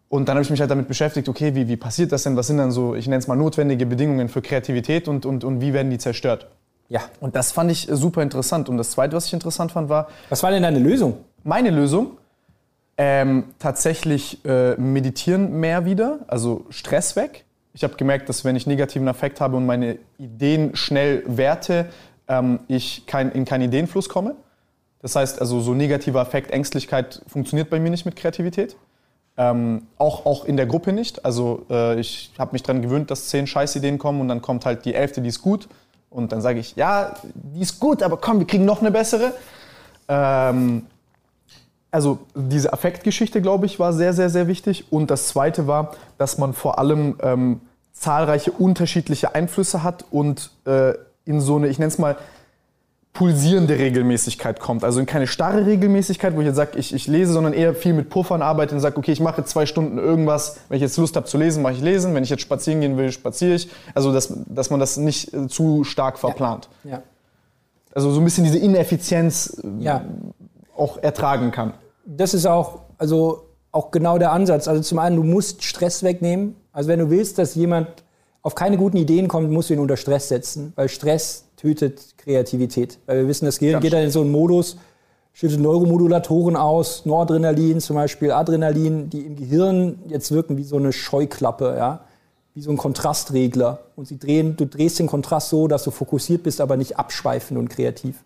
[0.09, 2.37] Und dann habe ich mich halt damit beschäftigt, okay, wie, wie passiert das denn?
[2.37, 5.59] Was sind dann so, ich nenne es mal notwendige Bedingungen für Kreativität und, und, und
[5.59, 6.47] wie werden die zerstört?
[6.87, 7.01] Ja.
[7.19, 8.69] Und das fand ich super interessant.
[8.69, 10.07] Und das Zweite, was ich interessant fand, war...
[10.29, 11.17] Was war denn deine Lösung?
[11.43, 12.17] Meine Lösung?
[12.97, 17.45] Ähm, tatsächlich äh, meditieren mehr wieder, also Stress weg.
[17.73, 21.89] Ich habe gemerkt, dass wenn ich negativen Affekt habe und meine Ideen schnell werte,
[22.27, 24.35] ähm, ich kein, in keinen Ideenfluss komme.
[24.99, 28.75] Das heißt, also so negativer Affekt, Ängstlichkeit funktioniert bei mir nicht mit Kreativität.
[29.39, 31.23] Ähm, auch, auch in der Gruppe nicht.
[31.23, 34.83] Also äh, ich habe mich daran gewöhnt, dass zehn Scheißideen kommen und dann kommt halt
[34.85, 35.67] die elfte, die ist gut.
[36.09, 39.33] Und dann sage ich, ja, die ist gut, aber komm, wir kriegen noch eine bessere.
[40.07, 40.87] Ähm,
[41.91, 44.91] also diese Affektgeschichte, glaube ich, war sehr, sehr, sehr wichtig.
[44.91, 47.61] Und das Zweite war, dass man vor allem ähm,
[47.93, 50.93] zahlreiche unterschiedliche Einflüsse hat und äh,
[51.25, 52.15] in so eine, ich nenne es mal,
[53.17, 54.83] pulsierende Regelmäßigkeit kommt.
[54.83, 57.93] Also in keine starre Regelmäßigkeit, wo ich jetzt sage, ich, ich lese, sondern eher viel
[57.93, 60.57] mit Puffern arbeite und sage, okay, ich mache zwei Stunden irgendwas.
[60.69, 62.13] Wenn ich jetzt Lust habe zu lesen, mache ich lesen.
[62.13, 63.71] Wenn ich jetzt spazieren gehen will, spaziere ich.
[63.95, 66.69] Also dass, dass man das nicht äh, zu stark verplant.
[66.83, 66.91] Ja.
[66.91, 67.03] ja.
[67.95, 70.05] Also so ein bisschen diese Ineffizienz äh, ja.
[70.75, 71.73] auch ertragen kann.
[72.05, 74.67] Das ist auch, also auch genau der Ansatz.
[74.67, 76.55] Also zum einen, du musst Stress wegnehmen.
[76.71, 77.87] Also wenn du willst, dass jemand
[78.43, 82.99] auf keine guten Ideen kommt, musst du ihn unter Stress setzen, weil Stress tötet Kreativität.
[83.05, 84.77] Weil wir wissen, das Gehirn geht dann in so einen Modus,
[85.33, 90.93] schüttet Neuromodulatoren aus, Noradrenalin zum Beispiel, Adrenalin, die im Gehirn jetzt wirken wie so eine
[90.93, 92.05] Scheuklappe, ja,
[92.53, 93.79] wie so ein Kontrastregler.
[93.95, 97.59] Und sie drehen, du drehst den Kontrast so, dass du fokussiert bist, aber nicht abschweifend
[97.59, 98.23] und kreativ.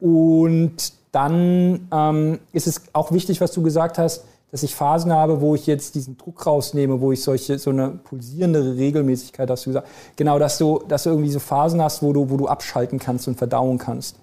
[0.00, 5.40] Und dann ähm, ist es auch wichtig, was du gesagt hast, dass ich Phasen habe,
[5.40, 9.70] wo ich jetzt diesen Druck rausnehme, wo ich solche, so eine pulsierende Regelmäßigkeit, hast du
[9.70, 12.98] gesagt, genau, dass du, dass du irgendwie so Phasen hast, wo du, wo du abschalten
[12.98, 14.16] kannst und verdauen kannst.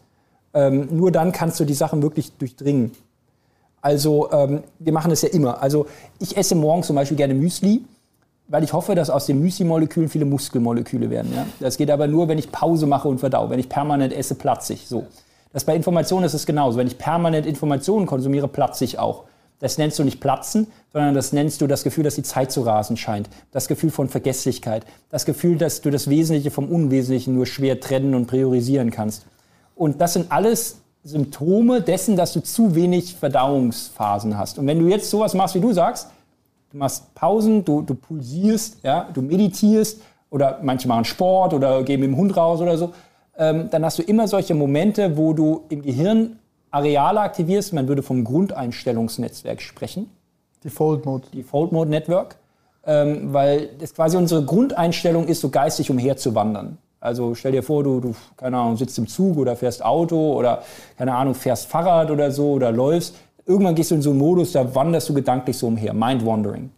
[0.53, 2.91] Ähm, nur dann kannst du die Sachen wirklich durchdringen.
[3.81, 5.61] Also, ähm, wir machen das ja immer.
[5.61, 5.85] Also,
[6.17, 7.83] ich esse morgens zum Beispiel gerne Müsli,
[8.47, 11.31] weil ich hoffe, dass aus den Müsli-Molekülen viele Muskelmoleküle werden.
[11.35, 11.45] Ja?
[11.59, 13.49] Das geht aber nur, wenn ich Pause mache und verdau.
[13.49, 14.87] Wenn ich permanent esse, platze ich.
[14.87, 15.05] So.
[15.53, 16.77] Das bei Informationen ist es genauso.
[16.77, 19.25] Wenn ich permanent Informationen konsumiere, platze ich auch.
[19.59, 22.61] Das nennst du nicht Platzen, sondern das nennst du das Gefühl, dass die Zeit zu
[22.61, 23.29] rasen scheint.
[23.51, 24.85] Das Gefühl von Vergesslichkeit.
[25.09, 29.25] Das Gefühl, dass du das Wesentliche vom Unwesentlichen nur schwer trennen und priorisieren kannst.
[29.75, 34.57] Und das sind alles Symptome dessen, dass du zu wenig Verdauungsphasen hast.
[34.57, 36.09] Und wenn du jetzt sowas machst, wie du sagst,
[36.71, 40.01] du machst Pausen, du, du pulsierst, ja, du meditierst
[40.31, 42.91] oder manche machen Sport oder gehen mit dem Hund raus oder so,
[43.37, 46.39] ähm, dann hast du immer solche Momente, wo du im Gehirn
[46.75, 50.09] Areale aktivierst, man würde vom Grundeinstellungsnetzwerk sprechen.
[50.63, 51.27] Default Mode.
[51.33, 52.35] Default Mode Network,
[52.85, 56.77] ähm, weil das quasi unsere Grundeinstellung ist, so geistig umherzuwandern.
[56.99, 60.63] Also stell dir vor, du, du, keine Ahnung, sitzt im Zug oder fährst Auto oder,
[60.97, 63.15] keine Ahnung, fährst Fahrrad oder so oder läufst.
[63.45, 65.93] Irgendwann gehst du in so einen Modus, da wanderst du gedanklich so umher.
[65.93, 66.71] Mind Wandering.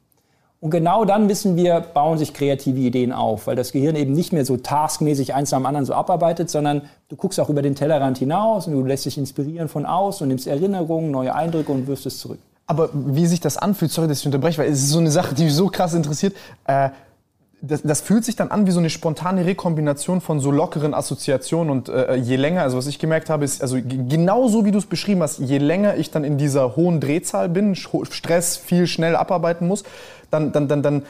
[0.68, 4.34] Und genau dann wissen wir, bauen sich kreative Ideen auf, weil das Gehirn eben nicht
[4.34, 7.74] mehr so taskmäßig eins nach dem anderen so abarbeitet, sondern du guckst auch über den
[7.74, 11.88] Tellerrand hinaus und du lässt dich inspirieren von außen und nimmst Erinnerungen, neue Eindrücke und
[11.88, 12.40] wirfst es zurück.
[12.66, 15.36] Aber wie sich das anfühlt, sorry, dass ich unterbreche, weil es ist so eine Sache,
[15.36, 16.36] die mich so krass interessiert.
[16.66, 16.90] Äh,
[17.62, 21.72] das, das, fühlt sich dann an wie so eine spontane Rekombination von so lockeren Assoziationen
[21.72, 24.78] und äh, je länger, also was ich gemerkt habe, ist, also genau so wie du
[24.78, 29.16] es beschrieben hast, je länger ich dann in dieser hohen Drehzahl bin, Stress viel schnell
[29.16, 29.84] abarbeiten muss,
[30.30, 31.06] dann, dann, dann, dann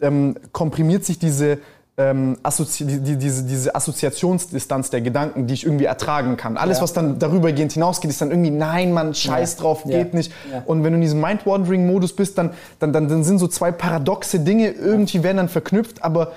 [0.00, 1.58] ähm, komprimiert sich diese,
[1.98, 6.56] ähm, Assozi die, diese, diese Assoziationsdistanz der Gedanken, die ich irgendwie ertragen kann.
[6.56, 6.84] Alles, ja.
[6.84, 9.60] was dann darübergehend hinausgeht, ist dann irgendwie, nein, Mann, scheiß ja.
[9.60, 10.16] drauf, geht ja.
[10.16, 10.32] nicht.
[10.64, 14.40] Und wenn du in diesem Mind-Wandering-Modus bist, dann, dann, dann, dann sind so zwei paradoxe
[14.40, 16.32] Dinge, irgendwie werden dann verknüpft, aber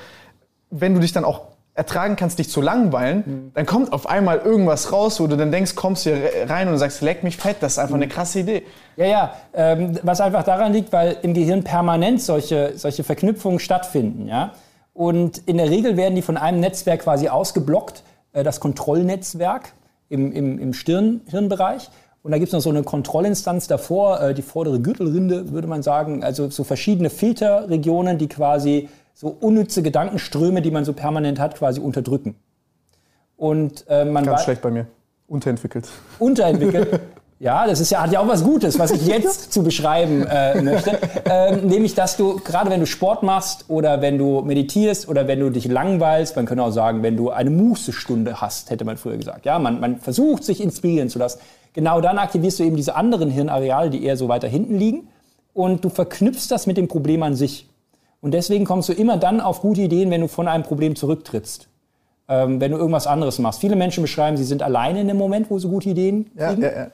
[0.72, 1.43] wenn du dich dann auch
[1.74, 3.51] ertragen kannst, dich zu langweilen, mhm.
[3.53, 7.01] dann kommt auf einmal irgendwas raus, wo du dann denkst, kommst hier rein und sagst,
[7.01, 8.03] leck mich fett, das ist einfach mhm.
[8.03, 8.64] eine krasse Idee.
[8.97, 14.28] Ja, ja, ähm, was einfach daran liegt, weil im Gehirn permanent solche, solche Verknüpfungen stattfinden,
[14.28, 14.53] ja.
[15.02, 19.74] Und in der Regel werden die von einem Netzwerk quasi ausgeblockt, äh, das Kontrollnetzwerk
[20.10, 21.89] im, im, im Stirn, Hirnbereich.
[22.22, 25.82] Und da gibt es noch so eine Kontrollinstanz davor, äh, die vordere Gürtelrinde, würde man
[25.82, 26.24] sagen.
[26.24, 31.80] Also so verschiedene Filterregionen, die quasi so unnütze Gedankenströme, die man so permanent hat, quasi
[31.80, 32.36] unterdrücken.
[33.38, 34.86] Und äh, man Ganz schlecht bei mir.
[35.28, 35.89] Unterentwickelt.
[36.20, 36.99] Unterentwickelt.
[37.42, 40.62] Ja, das ist ja, hat ja auch was Gutes, was ich jetzt zu beschreiben äh,
[40.62, 41.00] möchte.
[41.26, 45.39] Ähm, nämlich, dass du, gerade wenn du Sport machst oder wenn du meditierst oder wenn
[45.39, 49.18] du dich langweilst, man könnte auch sagen, wenn du eine Mußestunde hast, hätte man früher
[49.18, 49.48] gesagt.
[49.48, 51.39] Ja, man, man versucht, sich inspirieren zu lassen.
[51.74, 55.08] Genau dann aktivierst du eben diese anderen Hirnareale, die eher so weiter hinten liegen.
[55.56, 57.68] Und du verknüpfst das mit dem Problem an sich.
[58.22, 61.68] Und deswegen kommst du immer dann auf gute Ideen, wenn du von einem Problem zurücktrittst.
[62.30, 63.62] Ähm, wenn du irgendwas anderes machst.
[63.62, 66.62] Viele Menschen beschreiben, sie sind alleine in dem Moment, wo sie gute Ideen kriegen.
[66.62, 66.88] Ja, ja, ja.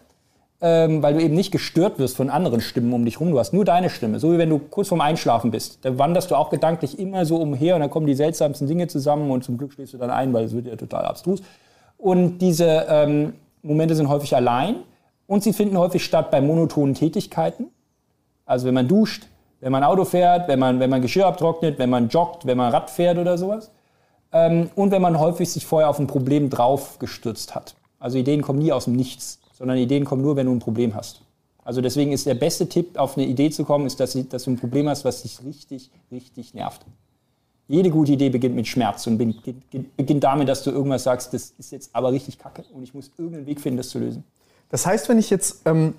[0.60, 3.30] Ähm, weil du eben nicht gestört wirst von anderen Stimmen um dich rum.
[3.30, 4.20] Du hast nur deine Stimme.
[4.20, 5.80] So wie wenn du kurz vorm Einschlafen bist.
[5.84, 9.30] Da wanderst du auch gedanklich immer so umher und dann kommen die seltsamsten Dinge zusammen
[9.30, 11.43] und zum Glück schläfst du dann ein, weil es wird ja total abstrus.
[11.97, 14.78] Und diese ähm, Momente sind häufig allein
[15.28, 17.68] und sie finden häufig statt bei monotonen Tätigkeiten.
[18.45, 19.28] Also wenn man duscht,
[19.60, 22.72] wenn man Auto fährt, wenn man, wenn man Geschirr abtrocknet, wenn man joggt, wenn man
[22.72, 23.72] Rad fährt oder sowas.
[24.32, 27.76] Ähm, und wenn man häufig sich vorher auf ein Problem draufgestürzt hat.
[27.99, 30.95] Also Ideen kommen nie aus dem Nichts, sondern Ideen kommen nur, wenn du ein Problem
[30.95, 31.22] hast.
[31.64, 34.58] Also deswegen ist der beste Tipp, auf eine Idee zu kommen, ist, dass, du ein
[34.58, 36.86] Problem hast, was dich richtig, richtig nervt.
[37.68, 41.72] Jede gute Idee beginnt mit Schmerz und beginnt damit, dass du irgendwas sagst, das ist
[41.72, 44.24] jetzt aber richtig kacke und ich muss irgendeinen Weg finden, das zu lösen.
[44.70, 45.95] Das heißt, wenn ich jetzt ähm,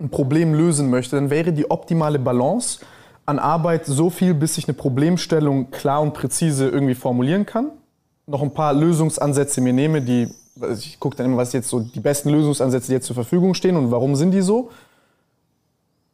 [0.00, 2.80] ein Problem lösen möchte, dann wäre die optimale Balance
[3.26, 7.70] an Arbeit so viel, bis ich eine Problemstellung klar und präzise irgendwie formulieren kann,
[8.26, 10.28] noch ein paar Lösungsansätze mir nehme, die
[10.60, 13.54] also ich gucke dann immer, was jetzt so die besten Lösungsansätze, die jetzt zur Verfügung
[13.54, 14.70] stehen und warum sind die so.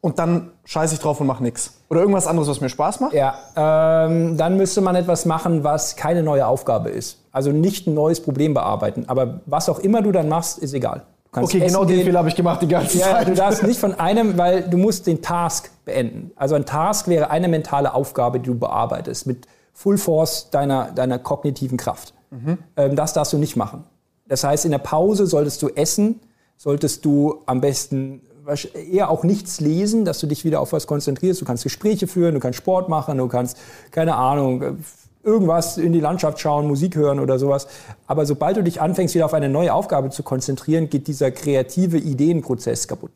[0.05, 1.81] Und dann scheiße ich drauf und mache nichts.
[1.89, 3.13] Oder irgendwas anderes, was mir Spaß macht?
[3.13, 7.23] Ja, ähm, dann müsste man etwas machen, was keine neue Aufgabe ist.
[7.31, 9.05] Also nicht ein neues Problem bearbeiten.
[9.07, 11.01] Aber was auch immer du dann machst, ist egal.
[11.31, 13.29] okay, genau den Fehler habe ich gemacht die ganze ja, Zeit.
[13.29, 16.29] Du darfst nicht von einem, weil du musst den Task beenden.
[16.35, 21.17] Also ein Task wäre eine mentale Aufgabe, die du bearbeitest mit Full Force deiner, deiner
[21.17, 22.13] kognitiven Kraft.
[22.29, 22.59] Mhm.
[22.77, 23.85] Ähm, das darfst du nicht machen.
[24.27, 26.19] Das heißt, in der Pause solltest du essen,
[26.57, 28.21] solltest du am besten
[28.91, 31.41] eher auch nichts lesen, dass du dich wieder auf was konzentrierst.
[31.41, 33.57] Du kannst Gespräche führen, du kannst Sport machen, du kannst,
[33.91, 34.77] keine Ahnung,
[35.23, 37.67] irgendwas in die Landschaft schauen, Musik hören oder sowas.
[38.05, 41.97] Aber sobald du dich anfängst, wieder auf eine neue Aufgabe zu konzentrieren, geht dieser kreative
[41.97, 43.11] Ideenprozess kaputt.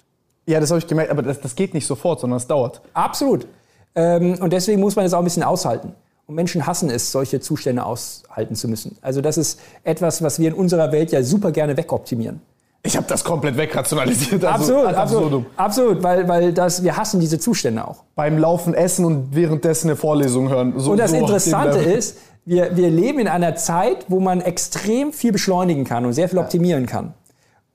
[0.48, 2.82] Ja, das habe ich gemerkt, aber das, das geht nicht sofort, sondern es dauert.
[2.94, 3.46] Absolut.
[3.94, 5.94] Ähm, und deswegen muss man es auch ein bisschen aushalten.
[6.30, 8.96] Und Menschen hassen es, solche Zustände aushalten zu müssen.
[9.02, 12.40] Also das ist etwas, was wir in unserer Welt ja super gerne wegoptimieren.
[12.84, 14.46] Ich habe das komplett wegrationalisiert.
[14.46, 18.04] Also absolut, absolut, absolut, weil, weil das, wir hassen diese Zustände auch.
[18.14, 20.76] Beim Laufen essen und währenddessen eine Vorlesung hören.
[20.78, 25.12] So, und das so Interessante ist, wir, wir leben in einer Zeit, wo man extrem
[25.12, 27.16] viel beschleunigen kann und sehr viel optimieren kann.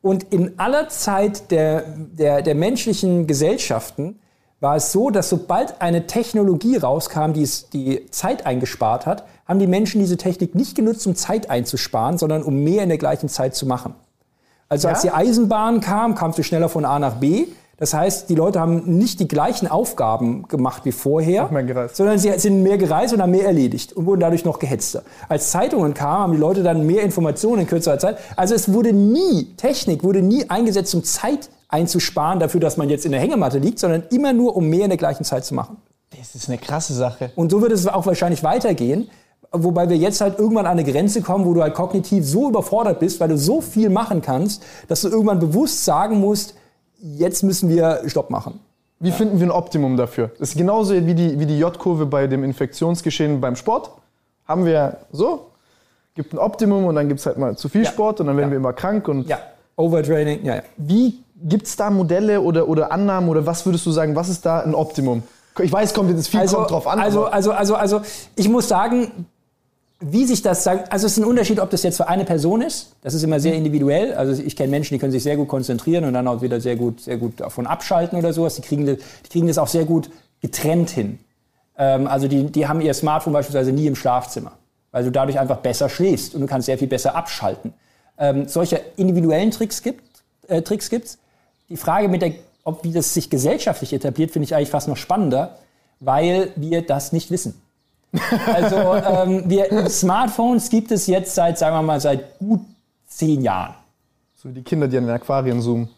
[0.01, 4.21] Und in aller Zeit der, der, der menschlichen Gesellschaften
[4.65, 9.59] war es so, dass sobald eine Technologie rauskam, die es, die Zeit eingespart hat, haben
[9.59, 13.29] die Menschen diese Technik nicht genutzt, um Zeit einzusparen, sondern um mehr in der gleichen
[13.29, 13.95] Zeit zu machen.
[14.71, 14.95] Also ja?
[14.95, 17.47] als die Eisenbahn kam, kamst du schneller von A nach B.
[17.77, 21.51] Das heißt, die Leute haben nicht die gleichen Aufgaben gemacht wie vorher,
[21.93, 25.03] sondern sie sind mehr gereist und haben mehr erledigt und wurden dadurch noch gehetzter.
[25.29, 28.17] Als Zeitungen kamen, haben die Leute dann mehr Informationen in kürzerer Zeit.
[28.37, 33.05] Also es wurde nie, Technik wurde nie eingesetzt, um Zeit einzusparen dafür, dass man jetzt
[33.05, 35.77] in der Hängematte liegt, sondern immer nur, um mehr in der gleichen Zeit zu machen.
[36.17, 37.33] Das ist eine krasse Sache.
[37.35, 39.11] Und so wird es auch wahrscheinlich weitergehen.
[39.51, 43.01] Wobei wir jetzt halt irgendwann an eine Grenze kommen, wo du halt kognitiv so überfordert
[43.01, 46.55] bist, weil du so viel machen kannst, dass du irgendwann bewusst sagen musst,
[47.01, 48.61] jetzt müssen wir Stopp machen.
[49.01, 49.15] Wie ja.
[49.15, 50.31] finden wir ein Optimum dafür?
[50.39, 53.91] Das ist genauso wie die, wie die J-Kurve bei dem Infektionsgeschehen beim Sport.
[54.47, 55.51] Haben wir so,
[56.15, 57.91] gibt ein Optimum und dann gibt es halt mal zu viel ja.
[57.91, 58.53] Sport und dann werden ja.
[58.53, 59.09] wir immer krank.
[59.09, 59.39] Und ja,
[59.77, 60.63] Overtraining, ja, ja.
[60.77, 64.45] Wie gibt es da Modelle oder, oder Annahmen oder was würdest du sagen, was ist
[64.45, 65.23] da ein Optimum?
[65.61, 66.99] Ich weiß, kommt jetzt viel also, kommt drauf an.
[66.99, 68.01] Also, also, also, also,
[68.35, 69.27] ich muss sagen,
[70.01, 72.61] wie sich das sagt, also es ist ein Unterschied, ob das jetzt für eine Person
[72.61, 72.97] ist.
[73.03, 74.15] Das ist immer sehr individuell.
[74.15, 76.77] Also ich kenne Menschen, die können sich sehr gut konzentrieren und dann auch wieder sehr
[76.77, 78.57] gut, sehr gut davon abschalten oder sowas.
[78.57, 80.11] Die kriegen, das, die kriegen das auch sehr gut
[80.43, 81.21] getrennt hin.
[81.79, 84.53] Ähm, also die, die haben ihr Smartphone beispielsweise nie im Schlafzimmer,
[84.91, 87.73] weil du dadurch einfach besser schläfst und du kannst sehr viel besser abschalten.
[88.19, 90.03] Ähm, solche individuellen Tricks gibt
[90.49, 91.19] äh, Tricks gibt's.
[91.69, 92.33] Die Frage mit der,
[92.65, 95.59] ob wie das sich gesellschaftlich etabliert, finde ich eigentlich fast noch spannender,
[96.01, 97.61] weil wir das nicht wissen.
[98.47, 102.61] Also ähm, wir, Smartphones gibt es jetzt seit, sagen wir mal, seit gut
[103.09, 103.75] zehn Jahren.
[104.37, 105.89] So wie die Kinder, die an den Aquarien zoomen.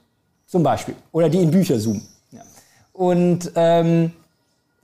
[0.47, 0.95] Zum Beispiel.
[1.13, 2.07] Oder die in Bücher zoomen.
[2.31, 2.41] Ja.
[2.93, 4.13] Und ähm,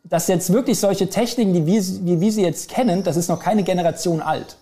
[0.05, 3.41] dass jetzt wirklich solche Techniken, die wir, wie wir sie jetzt kennen, das ist noch
[3.41, 4.57] keine Generation alt.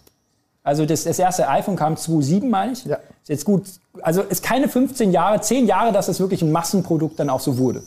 [0.63, 2.85] Also das, das erste iPhone kam 2007, meine ich.
[2.85, 2.97] Ja.
[2.97, 3.65] Ist jetzt gut.
[4.03, 7.59] Also ist keine 15 Jahre, 10 Jahre, dass es wirklich ein Massenprodukt dann auch so
[7.59, 7.83] wurde.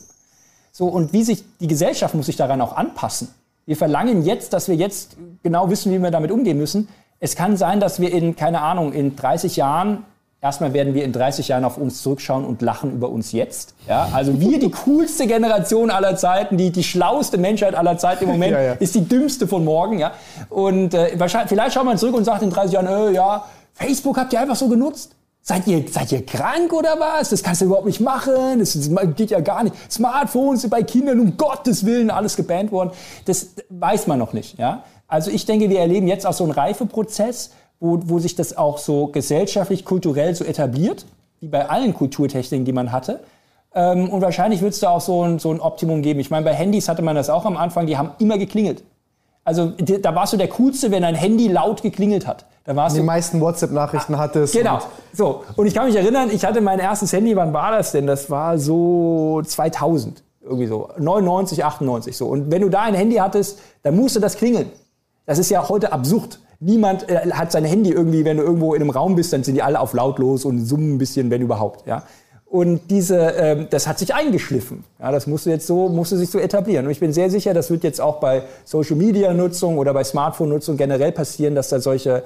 [0.71, 3.29] So, und wie sich, die Gesellschaft muss sich daran auch anpassen.
[3.65, 6.89] Wir verlangen jetzt, dass wir jetzt genau wissen, wie wir damit umgehen müssen.
[7.19, 10.03] Es kann sein, dass wir in, keine Ahnung, in 30 Jahren,
[10.43, 13.73] erstmal werden wir in 30 Jahren auf uns zurückschauen und lachen über uns jetzt.
[13.87, 14.09] Ja?
[14.13, 18.51] Also wir, die coolste Generation aller Zeiten, die, die schlauste Menschheit aller Zeiten im Moment,
[18.51, 18.73] ja, ja.
[18.73, 19.99] ist die dümmste von morgen.
[19.99, 20.11] Ja?
[20.49, 24.17] Und äh, wahrscheinlich, vielleicht schaut man zurück und sagt in 30 Jahren, äh, ja, Facebook
[24.17, 25.15] habt ihr einfach so genutzt.
[25.45, 27.29] Seid ihr, seid ihr krank oder was?
[27.29, 28.59] Das kannst du überhaupt nicht machen.
[28.59, 29.75] Das, das geht ja gar nicht.
[29.91, 32.91] Smartphones sind bei Kindern um Gottes Willen alles gebannt worden.
[33.25, 34.57] Das weiß man noch nicht.
[34.57, 34.83] Ja?
[35.07, 37.51] Also ich denke, wir erleben jetzt auch so einen Reifeprozess,
[37.83, 41.05] wo, wo sich das auch so gesellschaftlich, kulturell so etabliert,
[41.41, 43.19] wie bei allen Kulturtechniken, die man hatte.
[43.75, 46.21] Ähm, und wahrscheinlich wird es da auch so ein, so ein Optimum geben.
[46.21, 48.83] Ich meine, bei Handys hatte man das auch am Anfang, die haben immer geklingelt.
[49.43, 52.45] Also da warst du der Coolste, wenn ein Handy laut geklingelt hat.
[52.63, 54.53] Da warst die du, meisten WhatsApp-Nachrichten ah, hattest.
[54.53, 54.79] Genau.
[55.11, 55.43] So.
[55.57, 58.07] Und ich kann mich erinnern, ich hatte mein erstes Handy, wann war das denn?
[58.07, 60.23] Das war so 2000.
[60.41, 60.89] Irgendwie so.
[60.97, 62.27] 99, 98 so.
[62.27, 64.71] Und wenn du da ein Handy hattest, dann musste das klingeln.
[65.25, 66.39] Das ist ja heute absurd.
[66.59, 69.55] Niemand äh, hat sein Handy irgendwie, wenn du irgendwo in einem Raum bist, dann sind
[69.55, 71.85] die alle auf lautlos und summen ein bisschen, wenn überhaupt.
[71.87, 72.03] Ja?
[72.53, 74.83] Und diese, ähm, das hat sich eingeschliffen.
[74.99, 76.85] Ja, das musste jetzt so, musste sich so etablieren.
[76.85, 80.03] Und ich bin sehr sicher, das wird jetzt auch bei Social Media Nutzung oder bei
[80.03, 82.23] Smartphone Nutzung generell passieren, dass da solche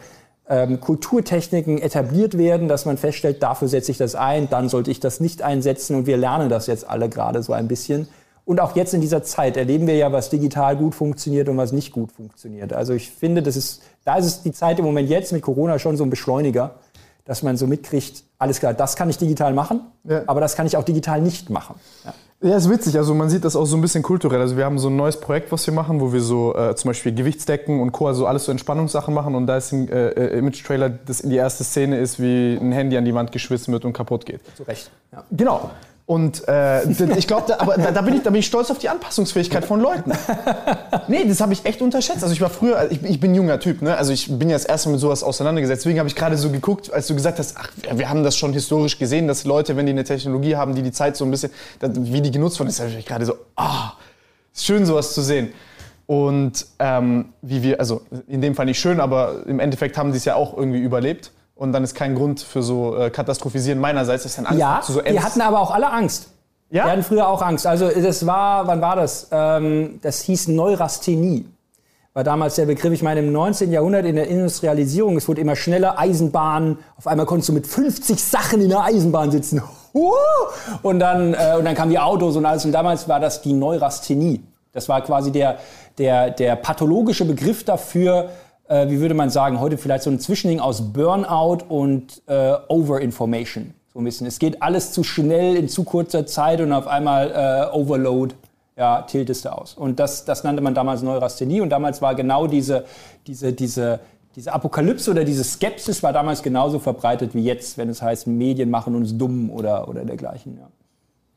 [0.50, 5.00] ähm, Kulturtechniken etabliert werden, dass man feststellt, dafür setze ich das ein, dann sollte ich
[5.00, 5.96] das nicht einsetzen.
[5.96, 8.10] Und wir lernen das jetzt alle gerade so ein bisschen.
[8.48, 11.74] Und auch jetzt in dieser Zeit erleben wir ja, was digital gut funktioniert und was
[11.74, 12.72] nicht gut funktioniert.
[12.72, 15.78] Also ich finde, das ist, da ist es die Zeit im Moment jetzt mit Corona
[15.78, 16.76] schon so ein Beschleuniger
[17.28, 20.24] dass man so mitkriegt, alles klar, das kann ich digital machen, ja.
[20.28, 21.76] aber das kann ich auch digital nicht machen.
[22.06, 22.14] Ja.
[22.40, 22.96] Ja, ist witzig.
[22.96, 24.40] Also man sieht das auch so ein bisschen kulturell.
[24.40, 26.90] Also wir haben so ein neues Projekt, was wir machen, wo wir so äh, zum
[26.90, 28.06] Beispiel Gewichtsdecken und Co.
[28.06, 29.34] also alles so Entspannungssachen machen.
[29.34, 32.72] Und da ist ein äh, äh, Image-Trailer, das in die erste Szene ist, wie ein
[32.72, 34.42] Handy an die Wand geschwissen wird und kaputt geht.
[34.56, 34.92] Zu Recht.
[35.12, 35.24] Ja.
[35.32, 35.72] Genau.
[36.08, 38.78] Und äh, ich glaube, da, aber da, da, bin ich, da bin ich stolz auf
[38.78, 40.14] die Anpassungsfähigkeit von Leuten.
[41.10, 42.24] Nee, das habe ich echt unterschätzt.
[42.24, 43.96] Also ich war früher, ich, ich bin junger Typ, ne?
[43.98, 45.82] Also ich bin ja das erste Mal mit sowas auseinandergesetzt.
[45.84, 48.54] Deswegen habe ich gerade so geguckt, als du gesagt hast, ach, wir haben das schon
[48.54, 51.52] historisch gesehen, dass Leute, wenn die eine Technologie haben, die die Zeit so ein bisschen,
[51.82, 53.92] wie die genutzt wird, ist ich gerade so, ah, oh,
[54.54, 55.52] schön sowas zu sehen.
[56.06, 60.18] Und ähm, wie wir, also in dem Fall nicht schön, aber im Endeffekt haben sie
[60.18, 64.24] es ja auch irgendwie überlebt und dann ist kein Grund für so äh, Katastrophisieren meinerseits,
[64.24, 66.30] dass dann Angst ja, zu so die hatten aber auch alle Angst.
[66.70, 66.86] Ja?
[66.86, 67.66] Die hatten früher auch Angst.
[67.66, 69.28] Also das war, wann war das?
[69.32, 71.46] Ähm, das hieß Neurasthenie.
[72.14, 73.72] War damals der Begriff, ich meine, im 19.
[73.72, 78.22] Jahrhundert in der Industrialisierung, es wurde immer schneller, Eisenbahn, auf einmal konntest du mit 50
[78.22, 79.62] Sachen in der Eisenbahn sitzen.
[80.84, 82.64] Und dann, äh, und dann kamen die Autos und alles.
[82.66, 84.44] Und damals war das die Neurasthenie.
[84.72, 85.58] Das war quasi der,
[85.98, 88.30] der, der pathologische Begriff dafür,
[88.68, 93.74] äh, wie würde man sagen, heute vielleicht so ein Zwischending aus Burnout und äh, Overinformation.
[93.94, 94.28] So ein bisschen.
[94.28, 97.32] Es geht alles zu schnell in zu kurzer Zeit und auf einmal
[97.72, 98.36] äh, Overload.
[98.78, 99.74] Ja, tiltest du aus.
[99.74, 101.62] Und das, das nannte man damals Neurasthenie.
[101.62, 102.86] Und damals war genau diese,
[103.26, 104.00] diese, diese,
[104.36, 108.70] diese Apokalypse oder diese Skepsis war damals genauso verbreitet wie jetzt, wenn es heißt, Medien
[108.70, 110.60] machen uns dumm oder, oder dergleichen.
[110.60, 110.68] Ja.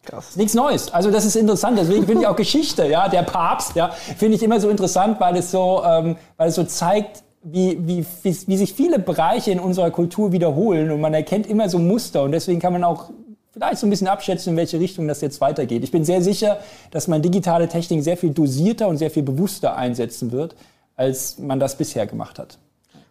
[0.04, 0.36] Krass.
[0.36, 0.92] Nichts Neues.
[0.92, 1.78] Also das ist interessant.
[1.78, 5.36] Deswegen finde ich auch Geschichte, ja, der Papst, ja, finde ich immer so interessant, weil
[5.36, 9.60] es so, ähm, weil es so zeigt, wie, wie, wie, wie sich viele Bereiche in
[9.60, 13.10] unserer Kultur wiederholen und man erkennt immer so Muster und deswegen kann man auch
[13.52, 15.82] vielleicht so ein bisschen abschätzen, in welche Richtung das jetzt weitergeht.
[15.82, 19.76] Ich bin sehr sicher, dass man digitale Technik sehr viel dosierter und sehr viel bewusster
[19.76, 20.54] einsetzen wird,
[20.96, 22.58] als man das bisher gemacht hat.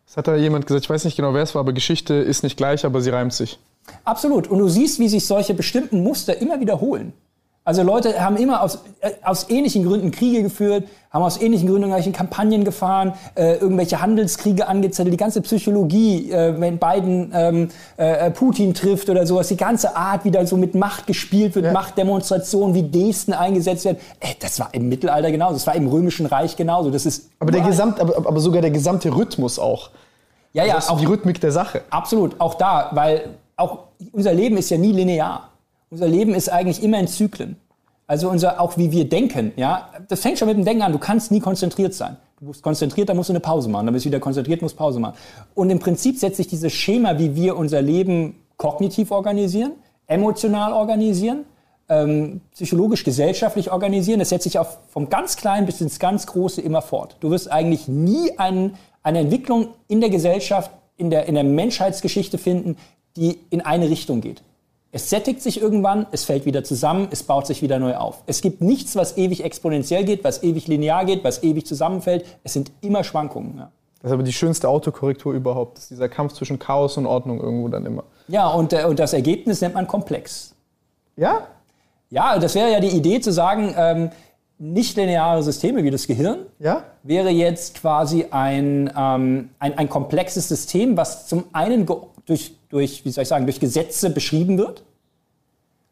[0.08, 2.44] Es hat da jemand gesagt, ich weiß nicht genau, wer es war, aber Geschichte ist
[2.44, 3.60] nicht gleich, aber sie reimt sich.
[4.04, 4.48] Absolut.
[4.48, 7.14] Und du siehst, wie sich solche bestimmten Muster immer wiederholen.
[7.70, 11.84] Also Leute haben immer aus, äh, aus ähnlichen Gründen Kriege geführt, haben aus ähnlichen Gründen
[11.84, 18.32] irgendwelche Kampagnen gefahren, äh, irgendwelche Handelskriege angezettelt, die ganze Psychologie, äh, wenn Biden ähm, äh,
[18.32, 21.72] Putin trifft oder sowas, die ganze Art, wie da so mit Macht gespielt wird, ja.
[21.72, 26.26] Machtdemonstrationen, wie Gesten eingesetzt werden, äh, das war im Mittelalter genauso, das war im Römischen
[26.26, 26.90] Reich genauso.
[26.90, 29.92] Das ist aber, der Gesamt, aber, aber sogar der gesamte Rhythmus auch.
[30.54, 31.82] Ja, ja, also auch die Rhythmik der Sache.
[31.92, 33.30] Absolut, auch da, weil
[33.60, 35.51] auch unser Leben ist ja nie linear.
[35.89, 37.57] Unser Leben ist eigentlich immer in Zyklen.
[38.07, 39.89] Also unser, auch wie wir denken, ja.
[40.07, 40.91] Das fängt schon mit dem Denken an.
[40.91, 42.18] Du kannst nie konzentriert sein.
[42.39, 43.86] Du bist konzentriert, dann musst du eine Pause machen.
[43.86, 45.16] Dann bist du wieder konzentriert, musst Pause machen.
[45.53, 49.74] Und im Prinzip setzt sich dieses Schema, wie wir unser Leben kognitiv organisieren,
[50.07, 51.45] emotional organisieren,
[51.89, 54.20] ähm, psychologisch, gesellschaftlich organisieren.
[54.20, 57.18] Das setzt sich auch vom ganz Kleinen bis ins ganz Große immer fort.
[57.20, 62.38] Du wirst eigentlich nie einen, eine Entwicklung in der Gesellschaft, in der, in der Menschheitsgeschichte
[62.38, 62.78] finden,
[63.16, 64.41] die in eine Richtung geht.
[64.91, 68.24] Es sättigt sich irgendwann, es fällt wieder zusammen, es baut sich wieder neu auf.
[68.26, 72.26] Es gibt nichts, was ewig exponentiell geht, was ewig linear geht, was ewig zusammenfällt.
[72.43, 73.57] Es sind immer Schwankungen.
[73.57, 73.72] Ja.
[74.01, 75.78] Das ist aber die schönste Autokorrektur überhaupt.
[75.78, 78.03] Das ist dieser Kampf zwischen Chaos und Ordnung irgendwo dann immer.
[78.28, 80.55] Ja, und, äh, und das Ergebnis nennt man komplex.
[81.18, 81.47] Ja?
[82.10, 84.10] Ja, das wäre ja die Idee zu sagen, ähm,
[84.57, 86.84] nicht lineare Systeme wie das Gehirn ja?
[87.03, 91.86] wäre jetzt quasi ein, ähm, ein, ein komplexes System, was zum einen
[92.26, 94.84] durch, durch, wie soll ich sagen, durch Gesetze beschrieben wird.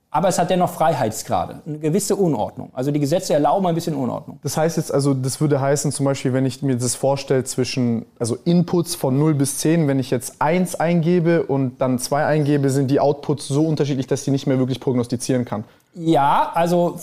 [0.09, 2.71] Aber es hat dennoch Freiheitsgrade, eine gewisse Unordnung.
[2.73, 4.39] Also die Gesetze erlauben ein bisschen Unordnung.
[4.41, 8.05] Das heißt jetzt, also das würde heißen, zum Beispiel, wenn ich mir das vorstelle zwischen,
[8.17, 12.69] also Inputs von 0 bis 10, wenn ich jetzt 1 eingebe und dann 2 eingebe,
[12.69, 15.65] sind die Outputs so unterschiedlich, dass ich nicht mehr wirklich prognostizieren kann.
[15.93, 16.99] Ja, also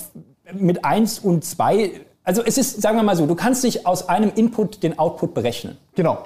[0.52, 1.90] mit 1 und 2,
[2.24, 5.34] also es ist, sagen wir mal so, du kannst nicht aus einem Input den Output
[5.34, 5.76] berechnen.
[5.94, 6.18] Genau.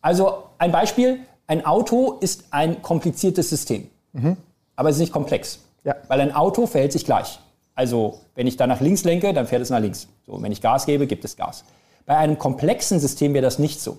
[0.00, 4.36] Also ein Beispiel, ein Auto ist ein kompliziertes System, mhm.
[4.74, 5.60] aber es ist nicht komplex.
[5.84, 5.94] Ja.
[6.08, 7.38] Weil ein Auto verhält sich gleich.
[7.74, 10.08] Also, wenn ich da nach links lenke, dann fährt es nach links.
[10.26, 11.64] So, wenn ich Gas gebe, gibt es Gas.
[12.06, 13.98] Bei einem komplexen System wäre das nicht so.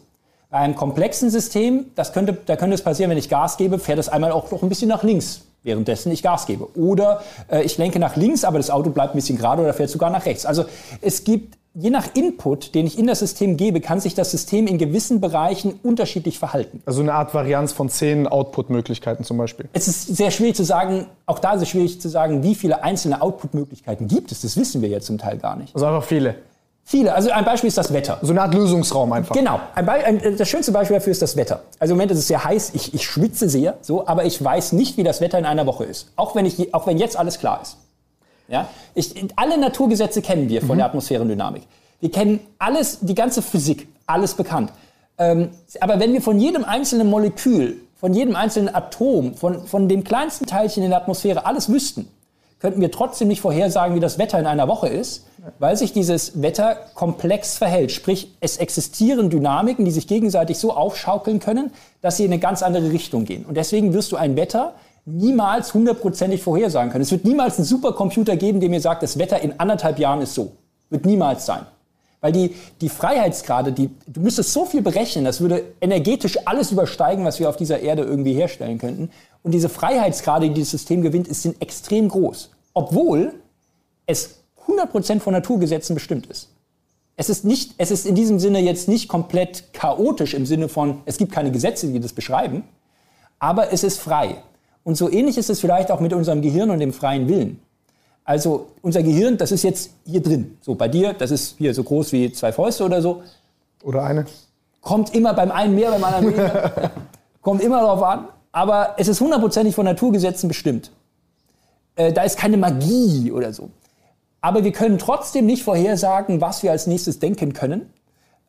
[0.49, 3.99] Bei einem komplexen System, das könnte, da könnte es passieren, wenn ich Gas gebe, fährt
[3.99, 6.75] es einmal auch noch ein bisschen nach links, währenddessen ich Gas gebe.
[6.77, 7.21] Oder
[7.51, 10.09] äh, ich lenke nach links, aber das Auto bleibt ein bisschen gerade oder fährt sogar
[10.09, 10.45] nach rechts.
[10.45, 10.65] Also
[11.01, 14.65] es gibt je nach Input, den ich in das System gebe, kann sich das System
[14.65, 16.81] in gewissen Bereichen unterschiedlich verhalten.
[16.85, 19.69] Also eine Art Varianz von zehn Output-Möglichkeiten zum Beispiel.
[19.73, 22.83] Es ist sehr schwierig zu sagen, auch da ist es schwierig zu sagen, wie viele
[22.83, 24.41] einzelne Output-Möglichkeiten gibt es.
[24.41, 25.75] Das wissen wir ja zum Teil gar nicht.
[25.75, 26.35] Also einfach viele.
[26.83, 27.13] Viele.
[27.13, 28.17] Also ein Beispiel ist das Wetter.
[28.21, 29.35] So eine Art Lösungsraum einfach.
[29.35, 29.59] Genau.
[29.75, 31.61] Ein ein, das schönste Beispiel dafür ist das Wetter.
[31.79, 34.71] Also im Moment ist es sehr heiß, ich, ich schwitze sehr, so, aber ich weiß
[34.71, 36.07] nicht, wie das Wetter in einer Woche ist.
[36.15, 37.77] Auch wenn, ich, auch wenn jetzt alles klar ist.
[38.47, 38.69] Ja?
[38.95, 40.77] Ich, alle Naturgesetze kennen wir von mhm.
[40.77, 41.63] der Atmosphärendynamik.
[41.99, 44.71] Wir kennen alles, die ganze Physik, alles bekannt.
[45.17, 50.03] Ähm, aber wenn wir von jedem einzelnen Molekül von jedem einzelnen Atom, von, von dem
[50.03, 52.07] kleinsten Teilchen in der Atmosphäre alles wüssten,
[52.59, 55.25] könnten wir trotzdem nicht vorhersagen, wie das Wetter in einer Woche ist,
[55.59, 57.91] weil sich dieses Wetter komplex verhält.
[57.91, 61.71] Sprich, es existieren Dynamiken, die sich gegenseitig so aufschaukeln können,
[62.01, 63.45] dass sie in eine ganz andere Richtung gehen.
[63.45, 64.73] Und deswegen wirst du ein Wetter
[65.07, 67.01] niemals hundertprozentig vorhersagen können.
[67.01, 70.33] Es wird niemals einen Supercomputer geben, der mir sagt, das Wetter in anderthalb Jahren ist
[70.33, 70.51] so.
[70.89, 71.65] Wird niemals sein.
[72.19, 77.23] Weil die, die Freiheitsgrade, die, du müsstest so viel berechnen, das würde energetisch alles übersteigen,
[77.23, 79.09] was wir auf dieser Erde irgendwie herstellen könnten.
[79.43, 82.49] Und diese Freiheitsgrade, die dieses System gewinnt, sind extrem groß.
[82.73, 83.33] Obwohl
[84.07, 86.49] es 100% von Naturgesetzen bestimmt ist.
[87.15, 91.01] Es ist, nicht, es ist in diesem Sinne jetzt nicht komplett chaotisch im Sinne von,
[91.05, 92.63] es gibt keine Gesetze, die das beschreiben,
[93.39, 94.43] aber es ist frei.
[94.87, 97.59] Und so ähnlich ist es vielleicht auch mit unserem Gehirn und dem freien Willen.
[98.23, 100.57] Also unser Gehirn, das ist jetzt hier drin.
[100.61, 103.21] So bei dir, das ist hier so groß wie zwei Fäuste oder so.
[103.83, 104.23] Oder eine.
[104.79, 106.91] Kommt immer beim einen mehr, beim anderen weniger.
[107.41, 108.29] Kommt immer darauf an.
[108.53, 110.89] Aber es ist hundertprozentig von Naturgesetzen bestimmt.
[111.97, 113.69] Äh, da ist keine Magie oder so.
[114.39, 117.91] Aber wir können trotzdem nicht vorhersagen, was wir als nächstes denken können.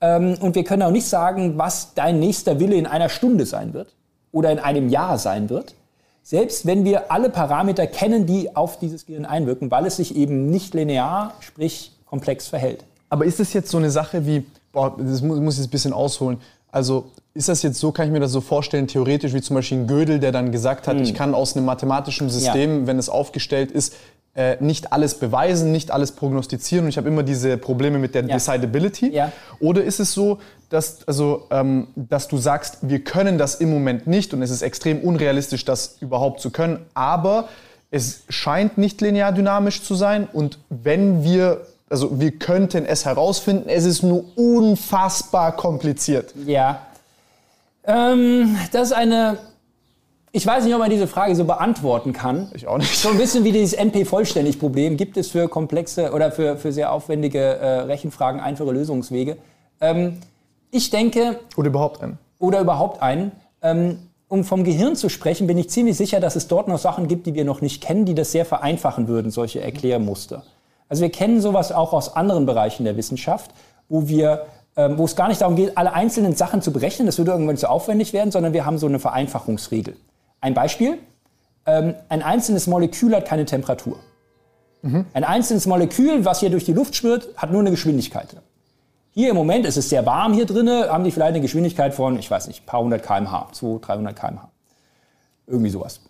[0.01, 3.74] Ähm, und wir können auch nicht sagen, was dein nächster Wille in einer Stunde sein
[3.74, 3.93] wird
[4.30, 5.74] oder in einem Jahr sein wird
[6.29, 10.51] selbst wenn wir alle Parameter kennen, die auf dieses Gehirn einwirken, weil es sich eben
[10.51, 12.85] nicht linear, sprich komplex verhält.
[13.09, 15.70] Aber ist es jetzt so eine Sache wie, boah, das muss, muss ich jetzt ein
[15.70, 16.37] bisschen ausholen,
[16.70, 19.79] also ist das jetzt so, kann ich mir das so vorstellen, theoretisch wie zum Beispiel
[19.79, 21.03] ein Gödel, der dann gesagt hat, hm.
[21.03, 22.87] ich kann aus einem mathematischen System, ja.
[22.87, 23.95] wenn es aufgestellt ist,
[24.35, 28.26] äh, nicht alles beweisen, nicht alles prognostizieren und ich habe immer diese Probleme mit der
[28.26, 28.35] ja.
[28.35, 29.14] Decidability?
[29.14, 29.33] Ja.
[29.61, 34.06] Oder ist es so, dass, also, ähm, dass du sagst, wir können das im Moment
[34.06, 37.48] nicht und es ist extrem unrealistisch, das überhaupt zu können, aber
[37.90, 43.70] es scheint nicht linear dynamisch zu sein und wenn wir also wir könnten es herausfinden,
[43.70, 46.34] es ist nur unfassbar kompliziert.
[46.44, 46.82] Ja.
[47.86, 49.38] Ähm, das ist eine
[50.30, 52.50] ich weiß nicht, ob man diese Frage so beantworten kann.
[52.54, 52.96] Ich auch nicht.
[52.96, 54.96] So ein bisschen wie dieses NP-Vollständig-Problem.
[54.96, 59.38] Gibt es für komplexe oder für, für sehr aufwendige äh, Rechenfragen einfache Lösungswege?
[59.80, 60.18] Ähm,
[60.70, 61.40] ich denke.
[61.56, 62.18] Oder überhaupt einen.
[62.38, 63.32] Oder überhaupt einen.
[63.62, 63.98] Ähm,
[64.28, 67.26] um vom Gehirn zu sprechen, bin ich ziemlich sicher, dass es dort noch Sachen gibt,
[67.26, 70.42] die wir noch nicht kennen, die das sehr vereinfachen würden, solche Erklärmuster.
[70.88, 73.50] Also wir kennen sowas auch aus anderen Bereichen der Wissenschaft,
[73.88, 74.46] wo wir
[74.78, 77.56] ähm, wo es gar nicht darum geht, alle einzelnen Sachen zu berechnen, das würde irgendwann
[77.56, 79.96] zu aufwendig werden, sondern wir haben so eine Vereinfachungsregel.
[80.40, 80.98] Ein Beispiel.
[81.66, 83.98] Ähm, ein einzelnes Molekül hat keine Temperatur.
[84.82, 85.06] Mhm.
[85.14, 88.36] Ein einzelnes Molekül, was hier durch die Luft schwirrt, hat nur eine Geschwindigkeit.
[89.18, 92.20] Hier im Moment ist es sehr warm hier drinnen, haben die vielleicht eine Geschwindigkeit von,
[92.20, 94.48] ich weiß nicht, ein paar hundert kmh, 200, 300 kmh.
[95.48, 96.00] Irgendwie sowas.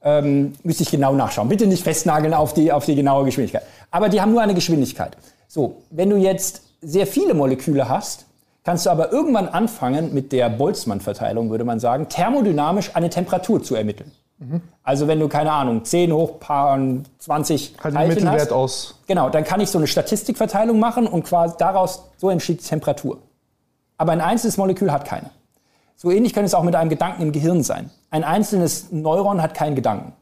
[0.00, 1.48] Ähm, müsste ich genau nachschauen.
[1.48, 3.64] Bitte nicht festnageln auf die, auf die genaue Geschwindigkeit.
[3.90, 5.16] Aber die haben nur eine Geschwindigkeit.
[5.48, 8.26] So, wenn du jetzt sehr viele Moleküle hast,
[8.62, 13.74] kannst du aber irgendwann anfangen, mit der Boltzmann-Verteilung, würde man sagen, thermodynamisch eine Temperatur zu
[13.74, 14.12] ermitteln.
[14.42, 14.60] Mhm.
[14.82, 16.78] Also wenn du, keine Ahnung, 10 hoch paar
[17.18, 18.94] 20 halt Teilchen Mittelwert hast, aus.
[19.06, 23.18] Genau, dann kann ich so eine Statistikverteilung machen und quasi daraus, so entsteht die Temperatur.
[23.96, 25.30] Aber ein einzelnes Molekül hat keine.
[25.96, 27.90] So ähnlich könnte es auch mit einem Gedanken im Gehirn sein.
[28.10, 30.12] Ein einzelnes Neuron hat keinen Gedanken.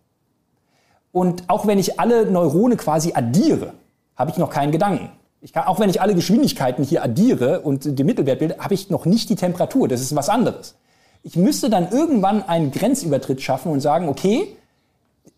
[1.12, 3.73] Und auch wenn ich alle Neurone quasi addiere,
[4.14, 5.11] habe ich noch keinen Gedanken.
[5.41, 8.91] Ich kann, auch wenn ich alle Geschwindigkeiten hier addiere und den Mittelwert bilde, habe ich
[8.91, 9.89] noch nicht die Temperatur.
[9.89, 10.77] Das ist was anderes.
[11.23, 14.57] Ich müsste dann irgendwann einen Grenzübertritt schaffen und sagen, okay,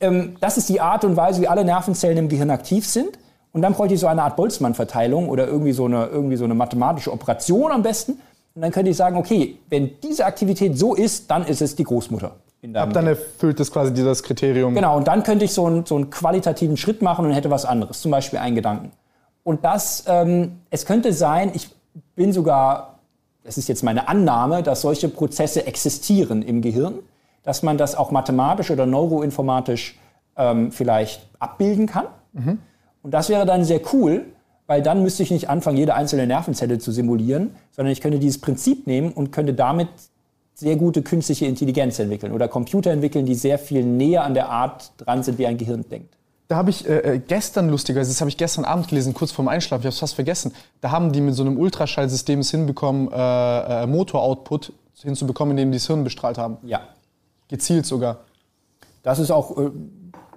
[0.00, 3.18] ähm, das ist die Art und Weise, wie alle Nervenzellen im Gehirn aktiv sind.
[3.52, 6.54] Und dann bräuchte ich so eine Art Boltzmann-Verteilung oder irgendwie so, eine, irgendwie so eine
[6.54, 8.12] mathematische Operation am besten.
[8.54, 11.84] Und dann könnte ich sagen, okay, wenn diese Aktivität so ist, dann ist es die
[11.84, 12.36] Großmutter.
[12.74, 14.74] Ab dann erfüllt es quasi dieses Kriterium.
[14.74, 17.64] Genau, und dann könnte ich so einen, so einen qualitativen Schritt machen und hätte was
[17.64, 18.92] anderes, zum Beispiel einen Gedanken.
[19.42, 21.70] Und das, ähm, es könnte sein, ich
[22.14, 22.91] bin sogar,
[23.44, 27.00] das ist jetzt meine Annahme, dass solche Prozesse existieren im Gehirn,
[27.42, 29.98] dass man das auch mathematisch oder neuroinformatisch
[30.36, 32.06] ähm, vielleicht abbilden kann.
[32.32, 32.58] Mhm.
[33.02, 34.26] Und das wäre dann sehr cool,
[34.66, 38.40] weil dann müsste ich nicht anfangen, jede einzelne Nervenzelle zu simulieren, sondern ich könnte dieses
[38.40, 39.88] Prinzip nehmen und könnte damit
[40.54, 44.92] sehr gute künstliche Intelligenz entwickeln oder Computer entwickeln, die sehr viel näher an der Art
[44.98, 46.16] dran sind, wie ein Gehirn denkt.
[46.52, 49.48] Da habe ich äh, äh, gestern lustigerweise, das habe ich gestern Abend gelesen, kurz vorm
[49.48, 50.52] Einschlafen, ich habe es fast vergessen.
[50.82, 55.78] Da haben die mit so einem Ultraschallsystem es hinbekommen, äh, äh, Motor-Output hinzubekommen, indem die
[55.78, 56.58] das Hirn bestrahlt haben.
[56.64, 56.82] Ja.
[57.48, 58.18] Gezielt sogar.
[59.02, 59.70] Das ist auch, äh,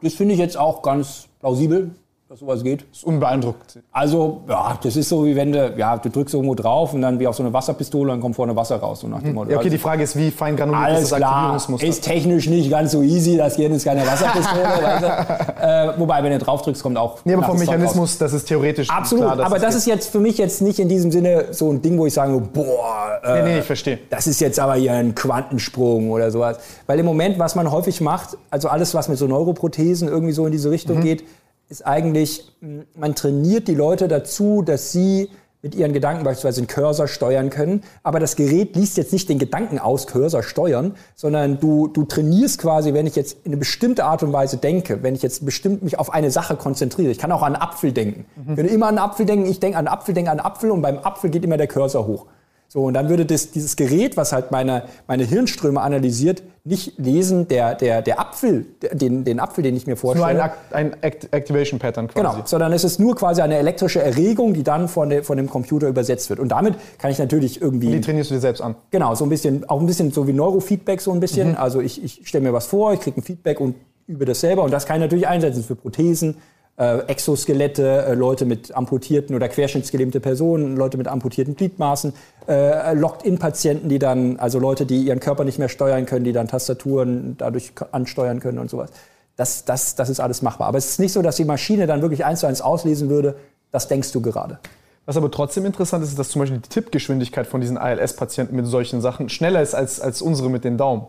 [0.02, 1.92] das finde ich jetzt auch ganz plausibel.
[2.28, 2.82] Dass sowas geht.
[2.90, 3.80] Das ist unbeeindruckt.
[3.92, 7.20] Also, ja, das ist so wie wenn du, ja, du drückst irgendwo drauf und dann
[7.20, 9.02] wie auf so eine Wasserpistole, dann kommt vorne Wasser raus.
[9.02, 9.52] So nach dem Motto.
[9.52, 11.88] Ja, okay, die Frage ist, wie fein granuliert Alles ist das Aktivierungsmuster?
[11.88, 14.64] Ist technisch nicht ganz so easy, das Gehirn ist keine Wasserpistole.
[14.82, 15.98] weißt du?
[15.98, 17.20] äh, wobei, wenn du drauf drückst, kommt auch.
[17.26, 20.20] Nee, aber vom Mechanismus, das ist theoretisch Absolut, klar, aber das, das ist jetzt für
[20.20, 23.50] mich jetzt nicht in diesem Sinne so ein Ding, wo ich sage, boah, äh, nee,
[23.50, 24.00] nee, ich verstehe.
[24.10, 26.58] Das ist jetzt aber hier ein Quantensprung oder sowas.
[26.88, 30.48] Weil im Moment, was man häufig macht, also alles, was mit so Neuroprothesen irgendwie so
[30.48, 31.04] in diese Richtung mhm.
[31.04, 31.24] geht,
[31.70, 32.52] ist eigentlich,
[32.96, 35.30] man trainiert die Leute dazu, dass sie
[35.66, 37.82] mit ihren Gedanken beispielsweise den Cursor steuern können.
[38.04, 42.60] Aber das Gerät liest jetzt nicht den Gedanken aus, Cursor steuern, sondern du, du trainierst
[42.60, 45.82] quasi, wenn ich jetzt in eine bestimmte Art und Weise denke, wenn ich jetzt bestimmt
[45.82, 47.10] mich auf eine Sache konzentriere.
[47.10, 48.26] Ich kann auch an Apfel denken.
[48.36, 48.52] Mhm.
[48.52, 51.00] Ich würde immer an Apfel denken, ich denke an Apfel, denke an Apfel und beim
[51.00, 52.28] Apfel geht immer der Cursor hoch.
[52.76, 57.48] So, und dann würde das, dieses Gerät, was halt meine, meine Hirnströme analysiert, nicht lesen,
[57.48, 60.34] der, der, der Apfel, den, den Apfel, den ich mir vorstelle.
[60.34, 62.20] Nur ein, ein Activation Pattern quasi.
[62.20, 65.50] Genau, sondern es ist nur quasi eine elektrische Erregung, die dann von, der, von dem
[65.50, 66.42] Computer übersetzt wird.
[66.42, 67.88] Und damit kann ich natürlich irgendwie.
[67.88, 68.76] Und die trainierst du dir selbst an.
[68.92, 71.52] Genau, so ein bisschen, auch ein bisschen so wie Neurofeedback, so ein bisschen.
[71.52, 71.58] Mhm.
[71.58, 73.76] Also ich, ich stelle mir was vor, ich kriege ein Feedback und
[74.06, 74.64] übe das selber.
[74.64, 76.36] Und das kann ich natürlich einsetzen für Prothesen,
[76.78, 82.14] äh, Exoskelette, äh, Leute mit amputierten oder querschnittsgelähmte Personen, Leute mit amputierten Gliedmaßen,
[82.48, 86.48] äh, Locked-in-Patienten, die dann, also Leute, die ihren Körper nicht mehr steuern können, die dann
[86.48, 88.92] Tastaturen dadurch ansteuern können und sowas.
[89.38, 90.68] Das, das, das ist alles machbar.
[90.68, 93.36] Aber es ist nicht so, dass die Maschine dann wirklich eins zu eins auslesen würde,
[93.72, 94.60] das denkst du gerade.
[95.06, 98.66] Was aber trotzdem interessant ist, ist, dass zum Beispiel die Tippgeschwindigkeit von diesen ALS-Patienten mit
[98.66, 101.08] solchen Sachen schneller ist als, als unsere mit den Daumen.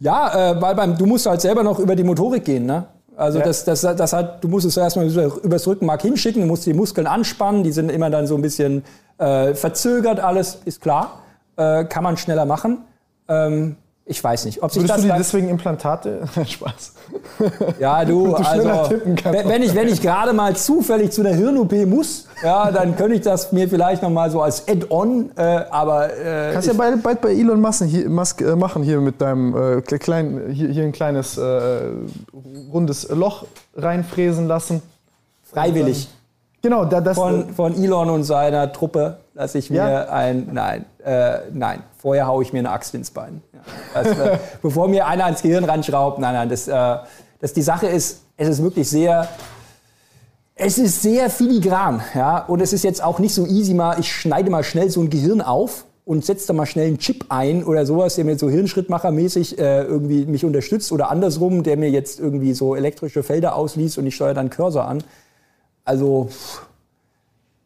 [0.00, 2.66] Ja, äh, weil beim, du musst halt selber noch über die Motorik gehen.
[2.66, 2.86] Ne?
[3.18, 3.44] Also ja.
[3.44, 7.08] das, das, das hat, du musst es erstmal übers Rückenmark hinschicken, du musst die Muskeln
[7.08, 8.84] anspannen, die sind immer dann so ein bisschen
[9.18, 11.22] äh, verzögert, alles ist klar.
[11.56, 12.84] Äh, kann man schneller machen.
[13.26, 13.74] Ähm,
[14.10, 16.20] ich weiß nicht, ob sich Würdest das du dir deswegen Implantate?
[16.46, 16.92] Spaß.
[17.78, 18.64] Ja, du, also
[19.24, 23.20] wenn ich, wenn ich gerade mal zufällig zu der Hirn-OP muss, ja, dann könnte ich
[23.20, 27.20] das mir vielleicht noch mal so als Add-on, äh, aber äh, kannst ja bald, bald
[27.20, 30.92] bei Elon Musk, hier, Musk äh, machen hier mit deinem äh, kleinen hier, hier ein
[30.92, 31.90] kleines äh,
[32.72, 33.44] rundes Loch
[33.76, 34.80] reinfräsen lassen.
[35.52, 36.08] Freiwillig.
[36.62, 40.08] Genau, da, das von, von Elon und seiner Truppe lasse ich mir ja?
[40.08, 41.82] ein nein, äh, nein.
[41.98, 43.42] Vorher haue ich mir eine Axt ins Bein.
[43.94, 44.02] Ja.
[44.02, 46.96] Äh, bevor mir einer ans Gehirn ranschraubt, nein, nein, das, äh,
[47.40, 49.28] das die Sache ist, es ist wirklich sehr
[50.60, 54.12] es ist sehr filigran, ja, und es ist jetzt auch nicht so easy mal, ich
[54.12, 57.62] schneide mal schnell so ein Gehirn auf und setze da mal schnell einen Chip ein
[57.62, 62.18] oder sowas, der mir so Hirnschrittmachermäßig äh, irgendwie mich unterstützt oder andersrum, der mir jetzt
[62.18, 65.04] irgendwie so elektrische Felder ausliest und ich steuere dann Cursor an.
[65.84, 66.28] Also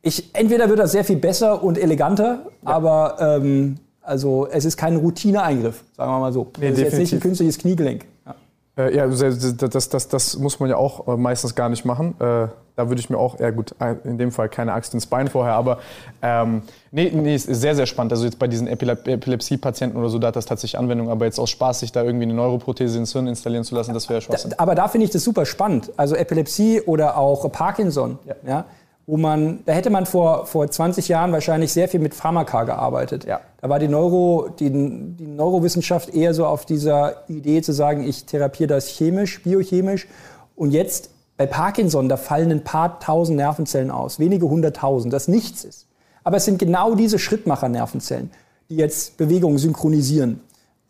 [0.02, 2.68] ich, entweder wird das sehr viel besser und eleganter, ja.
[2.68, 6.50] aber ähm, also es ist kein Routineeingriff, sagen wir mal so.
[6.58, 8.04] Nee, das ist jetzt nicht ein künstliches Kniegelenk.
[8.26, 8.34] Ja.
[8.76, 12.14] Äh, ja, das, das, das, muss man ja auch äh, meistens gar nicht machen.
[12.18, 13.74] Äh, da würde ich mir auch, ja gut,
[14.04, 15.78] in dem Fall keine Axt ins Bein vorher, aber
[16.22, 18.12] ähm, nee, nee, ist sehr, sehr spannend.
[18.12, 21.38] Also jetzt bei diesen Epilep Epilepsie-Patienten oder so, da hat das tatsächlich Anwendung, aber jetzt
[21.38, 24.52] aus Spaß, sich da irgendwie eine Neuroprothese ins Hirn installieren zu lassen, das wäre Schwachsinn.
[24.52, 25.92] Da, aber da finde ich das super spannend.
[25.98, 28.36] Also Epilepsie oder auch Parkinson, ja.
[28.46, 28.64] ja
[29.06, 33.24] wo man, da hätte man vor, vor 20 Jahren wahrscheinlich sehr viel mit Pharmaka gearbeitet.
[33.24, 33.40] Ja.
[33.60, 38.26] Da war die, Neuro, die, die Neurowissenschaft eher so auf dieser Idee zu sagen, ich
[38.26, 40.06] therapiere das chemisch, biochemisch.
[40.54, 45.64] Und jetzt bei Parkinson, da fallen ein paar tausend Nervenzellen aus, wenige hunderttausend, das nichts
[45.64, 45.88] ist.
[46.24, 48.30] Aber es sind genau diese Schrittmacher-Nervenzellen,
[48.68, 50.40] die jetzt Bewegungen synchronisieren.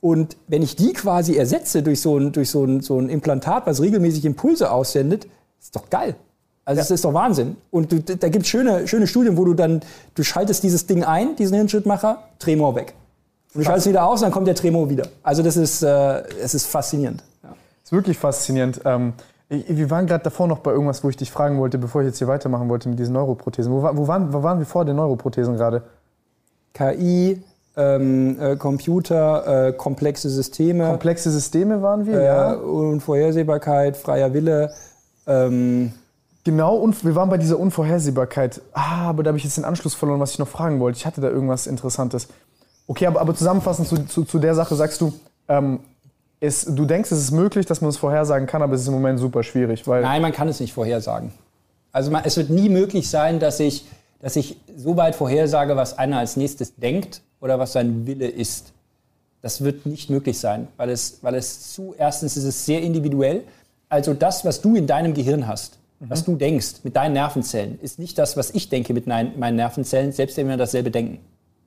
[0.01, 3.66] Und wenn ich die quasi ersetze durch so ein, durch so ein, so ein Implantat,
[3.66, 5.26] was regelmäßig Impulse aussendet,
[5.60, 6.16] ist doch geil.
[6.64, 6.82] Also ja.
[6.82, 7.56] das ist doch Wahnsinn.
[7.70, 9.80] Und du, da gibt es schöne, schöne Studien, wo du dann,
[10.14, 12.94] du schaltest dieses Ding ein, diesen Hirnschrittmacher, Tremor weg.
[13.55, 15.09] Und du schaltest wieder aus, dann kommt der Tremor wieder.
[15.22, 17.22] Also das ist, äh, es ist faszinierend.
[17.43, 17.51] Ja.
[17.51, 18.80] Das ist wirklich faszinierend.
[18.84, 19.14] Ähm,
[19.48, 22.18] wir waren gerade davor noch bei irgendwas, wo ich dich fragen wollte, bevor ich jetzt
[22.18, 23.70] hier weitermachen wollte mit diesen Neuroprothesen.
[23.70, 25.82] Wo, wo, waren, wo waren wir vor den Neuroprothesen gerade?
[26.72, 27.43] KI,
[27.76, 30.86] ähm, äh, Computer, äh, komplexe Systeme.
[30.86, 32.52] Komplexe Systeme waren wir, äh, ja.
[32.55, 34.72] Unvorhersehbarkeit, freier Wille.
[35.26, 35.93] Ähm,
[36.44, 38.60] Genau, wir waren bei dieser Unvorhersehbarkeit.
[38.73, 40.98] Ah, aber da habe ich jetzt den Anschluss verloren, was ich noch fragen wollte.
[40.98, 42.28] Ich hatte da irgendwas Interessantes.
[42.89, 45.12] Okay, aber, aber zusammenfassend zu, zu, zu der Sache sagst du,
[45.48, 45.81] ähm,
[46.40, 48.94] es, du denkst, es ist möglich, dass man es vorhersagen kann, aber es ist im
[48.94, 49.86] Moment super schwierig.
[49.86, 51.32] Weil Nein, man kann es nicht vorhersagen.
[51.93, 53.86] Also man, es wird nie möglich sein, dass ich,
[54.20, 58.73] dass ich so weit vorhersage, was einer als nächstes denkt oder was sein Wille ist.
[59.43, 63.44] Das wird nicht möglich sein, weil es, weil es zu, erstens ist es sehr individuell.
[63.89, 66.10] Also das, was du in deinem Gehirn hast, mhm.
[66.10, 70.12] was du denkst mit deinen Nervenzellen, ist nicht das, was ich denke mit meinen Nervenzellen,
[70.12, 71.18] selbst wenn wir dasselbe denken.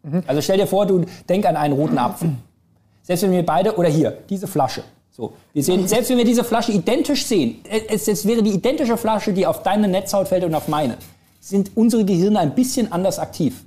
[0.03, 0.23] Mhm.
[0.27, 2.31] Also stell dir vor, du denk an einen roten Apfel.
[3.03, 4.83] Selbst wenn wir beide, oder hier, diese Flasche.
[5.11, 8.97] So, wir sehen, selbst wenn wir diese Flasche identisch sehen, es, es wäre die identische
[8.97, 10.97] Flasche, die auf deine Netzhaut fällt und auf meine,
[11.39, 13.63] sind unsere Gehirne ein bisschen anders aktiv.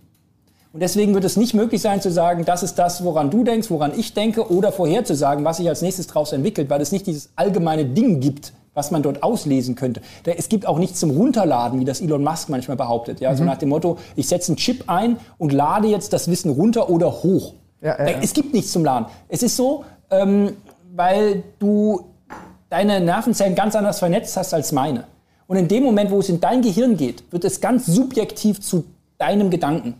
[0.73, 3.71] Und deswegen wird es nicht möglich sein zu sagen, das ist das, woran du denkst,
[3.71, 7.31] woran ich denke, oder vorherzusagen, was sich als nächstes daraus entwickelt, weil es nicht dieses
[7.37, 10.01] allgemeine Ding gibt, was man dort auslesen könnte.
[10.25, 13.21] Es gibt auch nichts zum Runterladen, wie das Elon Musk manchmal behauptet.
[13.21, 13.37] Ja, mhm.
[13.37, 16.89] so nach dem Motto, ich setze einen Chip ein und lade jetzt das Wissen runter
[16.89, 17.55] oder hoch.
[17.83, 18.19] Ja, ja, ja.
[18.23, 19.07] Es gibt nichts zum Laden.
[19.29, 20.53] Es ist so, ähm,
[20.95, 22.05] weil du
[22.71, 25.05] deine Nervenzellen ganz anders vernetzt hast als meine.
[25.47, 28.85] Und in dem Moment, wo es in dein Gehirn geht, wird es ganz subjektiv zu
[29.19, 29.95] deinem Gedanken.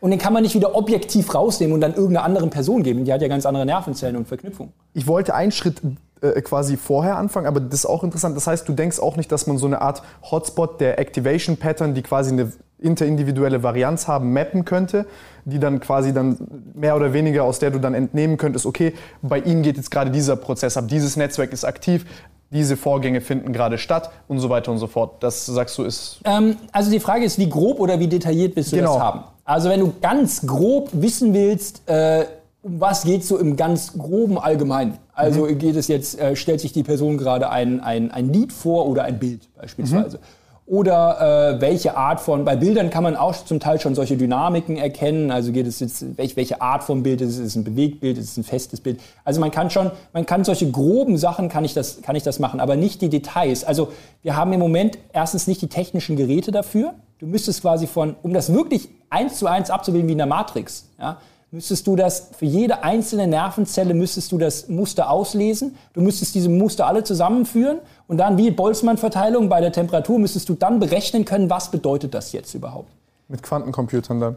[0.00, 3.04] Und den kann man nicht wieder objektiv rausnehmen und dann irgendeiner anderen Person geben.
[3.04, 4.72] Die hat ja ganz andere Nervenzellen und Verknüpfungen.
[4.92, 5.80] Ich wollte einen Schritt
[6.24, 8.36] äh, quasi vorher anfangen, aber das ist auch interessant.
[8.36, 11.94] Das heißt, du denkst auch nicht, dass man so eine Art Hotspot der Activation Pattern,
[11.94, 15.06] die quasi eine interindividuelle Varianz haben, mappen könnte,
[15.44, 16.38] die dann quasi dann
[16.74, 20.10] mehr oder weniger, aus der du dann entnehmen könntest, okay, bei ihnen geht jetzt gerade
[20.10, 22.06] dieser Prozess ab, dieses Netzwerk ist aktiv,
[22.50, 25.22] diese Vorgänge finden gerade statt und so weiter und so fort.
[25.22, 26.20] Das sagst du ist.
[26.24, 28.94] Ähm, also die Frage ist, wie grob oder wie detailliert willst du genau.
[28.94, 29.24] das haben?
[29.44, 32.24] Also wenn du ganz grob wissen willst, äh,
[32.62, 34.98] um was geht es so im ganz groben Allgemeinen?
[35.14, 35.58] Also mhm.
[35.58, 39.04] geht es jetzt, äh, stellt sich die Person gerade ein, ein, ein Lied vor oder
[39.04, 40.18] ein Bild beispielsweise.
[40.18, 40.22] Mhm.
[40.66, 44.78] Oder äh, welche Art von, bei Bildern kann man auch zum Teil schon solche Dynamiken
[44.78, 45.30] erkennen.
[45.30, 47.38] Also geht es jetzt, welch, welche Art von Bild ist es?
[47.38, 48.16] Ist es ein Bewegtbild?
[48.16, 48.98] Ist es ein festes Bild?
[49.24, 52.38] Also man kann schon, man kann solche groben Sachen, kann ich das, kann ich das
[52.38, 53.62] machen, aber nicht die Details.
[53.62, 53.92] Also
[54.22, 56.94] wir haben im Moment erstens nicht die technischen Geräte dafür.
[57.18, 60.88] Du müsstest quasi von, um das wirklich eins zu eins abzubilden wie in der Matrix,
[60.98, 61.18] ja,
[61.54, 65.76] müsstest du das für jede einzelne Nervenzelle müsstest du das Muster auslesen.
[65.92, 67.78] Du müsstest diese Muster alle zusammenführen
[68.08, 72.32] und dann wie Boltzmann-Verteilung bei der Temperatur müsstest du dann berechnen können, was bedeutet das
[72.32, 72.88] jetzt überhaupt.
[73.28, 74.36] Mit Quantencomputern dann.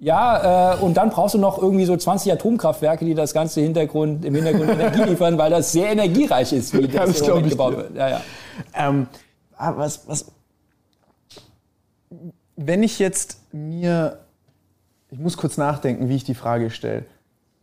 [0.00, 4.24] Ja, äh, und dann brauchst du noch irgendwie so 20 Atomkraftwerke, die das ganze Hintergrund,
[4.24, 7.94] im Hintergrund Energie liefern, weil das sehr energiereich ist, wie das, das im gebaut wird.
[7.94, 8.20] Ja, ja.
[8.74, 9.06] Ähm,
[9.58, 10.32] ah, was, was,
[12.56, 14.23] wenn ich jetzt mir
[15.14, 17.04] ich muss kurz nachdenken, wie ich die Frage stelle.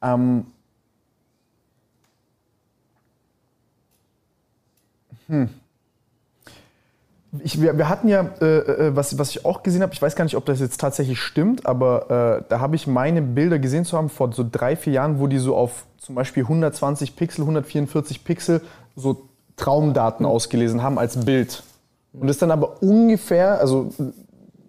[0.02, 0.46] Ähm,
[5.28, 5.50] hm.
[7.44, 10.16] Ich, wir, wir, hatten ja, äh, äh, was, was ich auch gesehen habe, ich weiß
[10.16, 13.84] gar nicht, ob das jetzt tatsächlich stimmt, aber äh, da habe ich meine Bilder gesehen
[13.84, 17.42] zu haben vor so drei, vier Jahren, wo die so auf zum Beispiel 120 Pixel,
[17.42, 18.62] 144 Pixel
[18.96, 21.64] so Traumdaten ausgelesen haben als Bild.
[22.14, 23.92] Und das dann aber ungefähr, also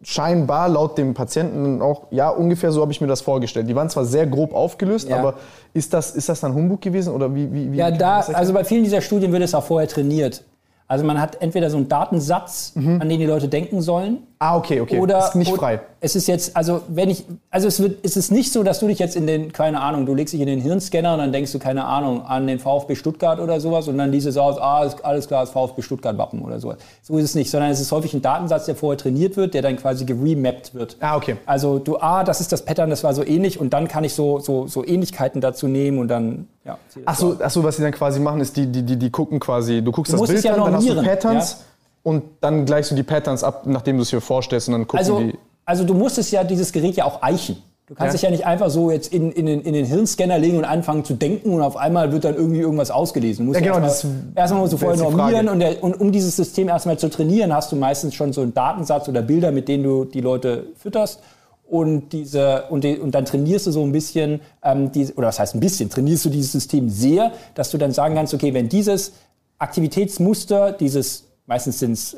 [0.02, 3.68] scheinbar laut dem Patienten auch, ja, ungefähr so habe ich mir das vorgestellt.
[3.68, 5.18] Die waren zwar sehr grob aufgelöst, ja.
[5.18, 5.34] aber
[5.74, 7.52] ist das, ist das dann Humbug gewesen oder wie?
[7.52, 10.44] wie, wie ja, da, also bei vielen dieser Studien wird es auch vorher trainiert.
[10.88, 13.00] Also man hat entweder so einen Datensatz, mhm.
[13.00, 14.18] an den die Leute denken sollen.
[14.42, 14.98] Ah, okay, okay.
[14.98, 15.80] Oder ist nicht frei.
[16.00, 18.88] Es ist jetzt, also wenn ich, also es wird, es ist nicht so, dass du
[18.88, 21.52] dich jetzt in den, keine Ahnung, du legst dich in den Hirnscanner und dann denkst
[21.52, 24.82] du, keine Ahnung, an den VfB Stuttgart oder sowas und dann liest es aus, ah,
[24.82, 26.78] ist alles klar, das VfB Stuttgart Wappen oder sowas.
[27.02, 29.62] So ist es nicht, sondern es ist häufig ein Datensatz, der vorher trainiert wird, der
[29.62, 30.96] dann quasi geremappt wird.
[30.98, 31.36] Ah, okay.
[31.46, 34.14] Also du, ah, das ist das Pattern, das war so ähnlich und dann kann ich
[34.14, 37.82] so, so, so Ähnlichkeiten dazu nehmen und dann ja, ach so, ach so, was sie
[37.82, 40.42] dann quasi machen, ist, die, die, die, die gucken quasi, du guckst du das Bild
[40.42, 41.71] ja an, dann hast du Patterns ja?
[42.02, 44.98] Und dann gleichst du die Patterns ab, nachdem du es dir vorstellst und dann gucken
[44.98, 45.38] also, die.
[45.64, 47.62] Also du musstest ja dieses Gerät ja auch eichen.
[47.86, 48.18] Du kannst ja.
[48.18, 51.04] dich ja nicht einfach so jetzt in, in, den, in den Hirnscanner legen und anfangen
[51.04, 53.44] zu denken und auf einmal wird dann irgendwie irgendwas ausgelesen.
[53.44, 56.34] Du musst ja, genau, erstmal, erstmal musst du vorher normieren und, der, und um dieses
[56.36, 59.84] System erstmal zu trainieren, hast du meistens schon so einen Datensatz oder Bilder, mit denen
[59.84, 61.20] du die Leute fütterst
[61.68, 65.38] und diese und, die, und dann trainierst du so ein bisschen ähm, die, oder was
[65.38, 68.68] heißt ein bisschen trainierst du dieses System sehr, dass du dann sagen kannst, okay, wenn
[68.68, 69.12] dieses
[69.58, 72.16] Aktivitätsmuster, dieses meistens sind es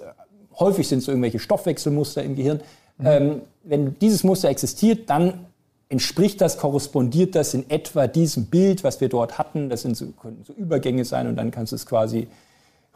[0.58, 2.60] häufig sind es irgendwelche Stoffwechselmuster im Gehirn,
[2.98, 3.06] mhm.
[3.06, 5.46] ähm, wenn dieses Muster existiert, dann
[5.88, 9.68] entspricht das, korrespondiert das in etwa diesem Bild, was wir dort hatten.
[9.68, 12.26] Das sind so, können so Übergänge sein und dann kannst du es quasi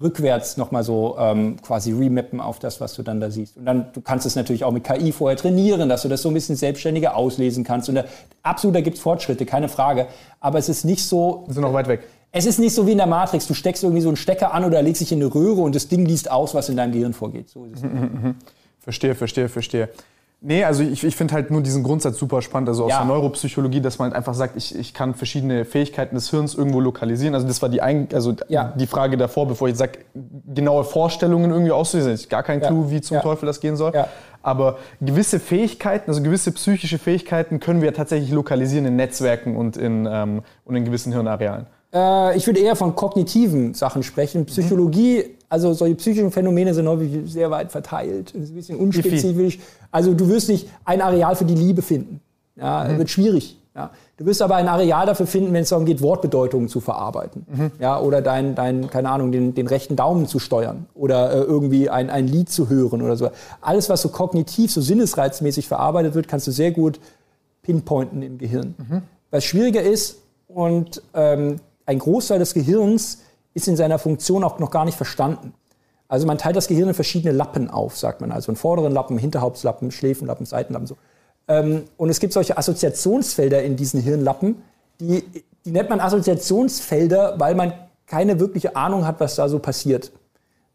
[0.00, 3.56] rückwärts nochmal so ähm, quasi remappen auf das, was du dann da siehst.
[3.56, 6.28] Und dann, du kannst es natürlich auch mit KI vorher trainieren, dass du das so
[6.28, 7.88] ein bisschen selbstständiger auslesen kannst.
[7.88, 8.04] Und da,
[8.42, 10.06] absolut, da gibt es Fortschritte, keine Frage.
[10.38, 11.44] Aber es ist nicht so...
[11.46, 12.04] Wir sind noch weit weg.
[12.30, 13.46] Es ist nicht so wie in der Matrix.
[13.46, 15.88] Du steckst irgendwie so einen Stecker an oder legst dich in eine Röhre und das
[15.88, 17.48] Ding liest aus, was in deinem Gehirn vorgeht.
[17.48, 17.90] So ist es.
[18.80, 19.88] Verstehe, verstehe, verstehe.
[20.40, 22.98] Nee, also ich, ich finde halt nur diesen Grundsatz super spannend, also aus ja.
[22.98, 26.78] der Neuropsychologie, dass man halt einfach sagt, ich, ich kann verschiedene Fähigkeiten des Hirns irgendwo
[26.78, 27.34] lokalisieren.
[27.34, 28.72] Also das war die, Ein also ja.
[28.76, 29.98] die Frage davor, bevor ich sage,
[30.46, 32.14] genaue Vorstellungen irgendwie auszulesen.
[32.14, 32.90] Ich gar keinen Clou, ja.
[32.92, 33.92] wie zum Teufel das gehen soll.
[34.40, 40.08] Aber gewisse Fähigkeiten, also gewisse psychische Fähigkeiten können wir tatsächlich lokalisieren in Netzwerken und in,
[40.08, 41.66] ähm, und in gewissen Hirnarealen.
[41.92, 44.46] Äh, ich würde eher von kognitiven Sachen sprechen.
[44.46, 45.34] Psychologie, mhm.
[45.48, 49.58] also solche psychischen Phänomene sind häufig sehr weit verteilt, ist ein bisschen unspezifisch.
[49.90, 52.20] Also du wirst nicht ein Areal für die Liebe finden.
[52.56, 52.98] Ja, mhm.
[52.98, 53.56] wird schwierig.
[53.74, 53.90] Ja.
[54.16, 57.46] Du wirst aber ein Areal dafür finden, wenn es darum geht, Wortbedeutungen zu verarbeiten.
[57.48, 57.70] Mhm.
[57.78, 61.88] Ja, oder dein, dein, keine Ahnung, den, den rechten Daumen zu steuern oder äh, irgendwie
[61.88, 63.30] ein, ein Lied zu hören oder so.
[63.60, 66.98] Alles, was so kognitiv, so sinnesreizmäßig verarbeitet wird, kannst du sehr gut
[67.62, 68.74] pinpointen im Gehirn.
[68.78, 69.02] Mhm.
[69.30, 73.22] Was schwieriger ist, und ähm, ein Großteil des Gehirns
[73.54, 75.54] ist in seiner Funktion auch noch gar nicht verstanden.
[76.06, 78.30] Also man teilt das Gehirn in verschiedene Lappen auf, sagt man.
[78.30, 80.86] Also einen vorderen Lappen, Hinterhauptslappen, Schläfenlappen, Seitenlappen.
[80.86, 80.96] So.
[81.48, 84.62] Ähm, und es gibt solche Assoziationsfelder in diesen Hirnlappen,
[85.00, 85.24] die,
[85.64, 87.72] die nennt man Assoziationsfelder, weil man
[88.06, 90.12] keine wirkliche Ahnung hat, was da so passiert.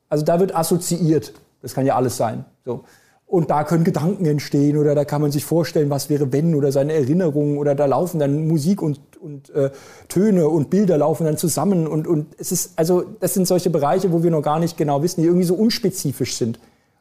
[0.10, 1.34] Also da wird assoziiert.
[1.62, 2.44] Das kann ja alles sein.
[2.66, 2.86] So.
[3.26, 6.72] Und da können Gedanken entstehen oder da kann man sich vorstellen, was wäre wenn oder
[6.72, 9.72] seine Erinnerungen oder da laufen dann Musik und, und äh,
[10.08, 14.12] Töne und Bilder laufen dann zusammen und, und es ist, also das sind solche Bereiche,
[14.12, 16.60] wo wir noch gar nicht genau wissen, die irgendwie so unspezifisch sind.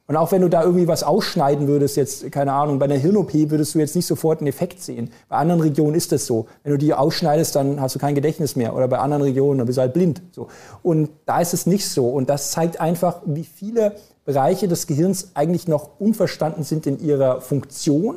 [0.09, 3.33] Und auch wenn du da irgendwie was ausschneiden würdest, jetzt, keine Ahnung, bei einer Hirn-OP
[3.33, 5.11] würdest du jetzt nicht sofort einen Effekt sehen.
[5.29, 6.49] Bei anderen Regionen ist das so.
[6.65, 8.75] Wenn du die ausschneidest, dann hast du kein Gedächtnis mehr.
[8.75, 10.21] Oder bei anderen Regionen, dann bist du halt blind.
[10.33, 10.49] So.
[10.83, 12.09] Und da ist es nicht so.
[12.09, 13.95] Und das zeigt einfach, wie viele
[14.25, 18.17] Bereiche des Gehirns eigentlich noch unverstanden sind in ihrer Funktion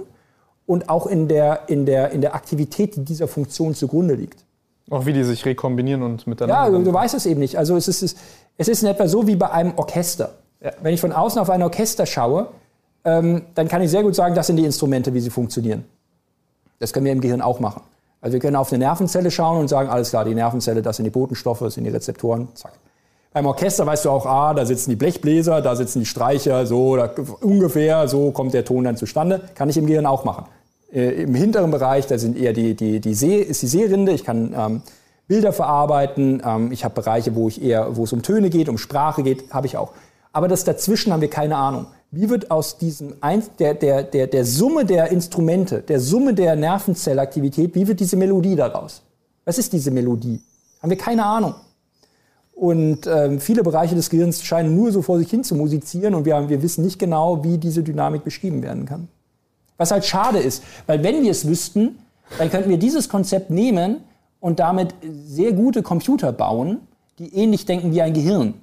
[0.65, 4.45] und auch in der, in der, in der Aktivität, die dieser Funktion zugrunde liegt.
[4.89, 6.65] Auch wie die sich rekombinieren und miteinander.
[6.65, 7.57] Ja, du, du weißt es eben nicht.
[7.57, 8.17] Also es ist,
[8.57, 10.33] es ist in etwa so wie bei einem Orchester.
[10.61, 10.71] Ja.
[10.81, 12.49] Wenn ich von außen auf ein Orchester schaue,
[13.03, 15.85] ähm, dann kann ich sehr gut sagen, das sind die Instrumente, wie sie funktionieren.
[16.79, 17.81] Das können wir im Gehirn auch machen.
[18.21, 21.05] Also wir können auf eine Nervenzelle schauen und sagen, alles klar, die Nervenzelle, das sind
[21.05, 22.73] die Botenstoffe, das sind die Rezeptoren, zack.
[23.35, 26.95] Beim Orchester weißt du auch, ah, da sitzen die Blechbläser, da sitzen die Streicher, so
[26.95, 29.41] da, ungefähr, so kommt der Ton dann zustande.
[29.55, 30.45] Kann ich im Gehirn auch machen.
[30.89, 34.13] Äh, Im hinteren Bereich, da sind eher die, die, die See, ist die Seerinde.
[34.13, 34.81] Ich kann ähm,
[35.27, 36.41] Bilder verarbeiten.
[36.45, 39.51] Ähm, ich habe Bereiche, wo ich eher, wo es um Töne geht, um Sprache geht,
[39.51, 39.91] habe ich auch.
[40.31, 41.87] Aber das dazwischen haben wir keine Ahnung.
[42.11, 43.15] Wie wird aus diesem
[43.59, 48.55] der, der, der, der Summe der Instrumente, der Summe der Nervenzellaktivität, wie wird diese Melodie
[48.55, 49.01] daraus?
[49.43, 50.41] Was ist diese Melodie?
[50.81, 51.55] Haben wir keine Ahnung.
[52.55, 56.23] Und ähm, viele Bereiche des Gehirns scheinen nur so vor sich hin zu musizieren und
[56.23, 59.09] wir, haben, wir wissen nicht genau, wie diese Dynamik beschrieben werden kann.
[59.77, 61.99] Was halt schade ist, weil wenn wir es wüssten,
[62.37, 63.97] dann könnten wir dieses Konzept nehmen
[64.39, 64.95] und damit
[65.27, 66.79] sehr gute Computer bauen,
[67.19, 68.53] die ähnlich denken wie ein Gehirn.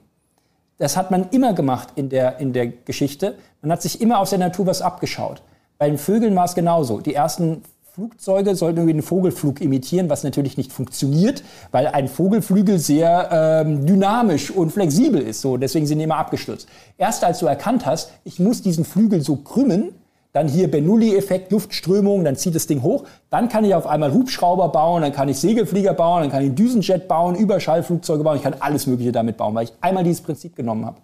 [0.78, 3.36] Das hat man immer gemacht in der, in der Geschichte.
[3.60, 5.42] Man hat sich immer aus der Natur was abgeschaut.
[5.76, 7.00] Bei den Vögeln war es genauso.
[7.00, 7.62] Die ersten
[7.94, 13.84] Flugzeuge sollten irgendwie einen Vogelflug imitieren, was natürlich nicht funktioniert, weil ein Vogelflügel sehr ähm,
[13.84, 15.42] dynamisch und flexibel ist.
[15.42, 16.66] So, deswegen sind die immer abgestürzt.
[16.96, 19.90] Erst als du erkannt hast, ich muss diesen Flügel so krümmen,
[20.32, 23.04] dann hier Bernoulli-Effekt, Luftströmung, dann zieht das Ding hoch.
[23.28, 26.54] Dann kann ich auf einmal Hubschrauber bauen, dann kann ich Segelflieger bauen, dann kann ich
[26.54, 28.38] Düsenjet bauen, Überschallflugzeuge bauen.
[28.38, 30.96] Ich kann alles Mögliche damit bauen, weil ich einmal dieses Prinzip genommen habe.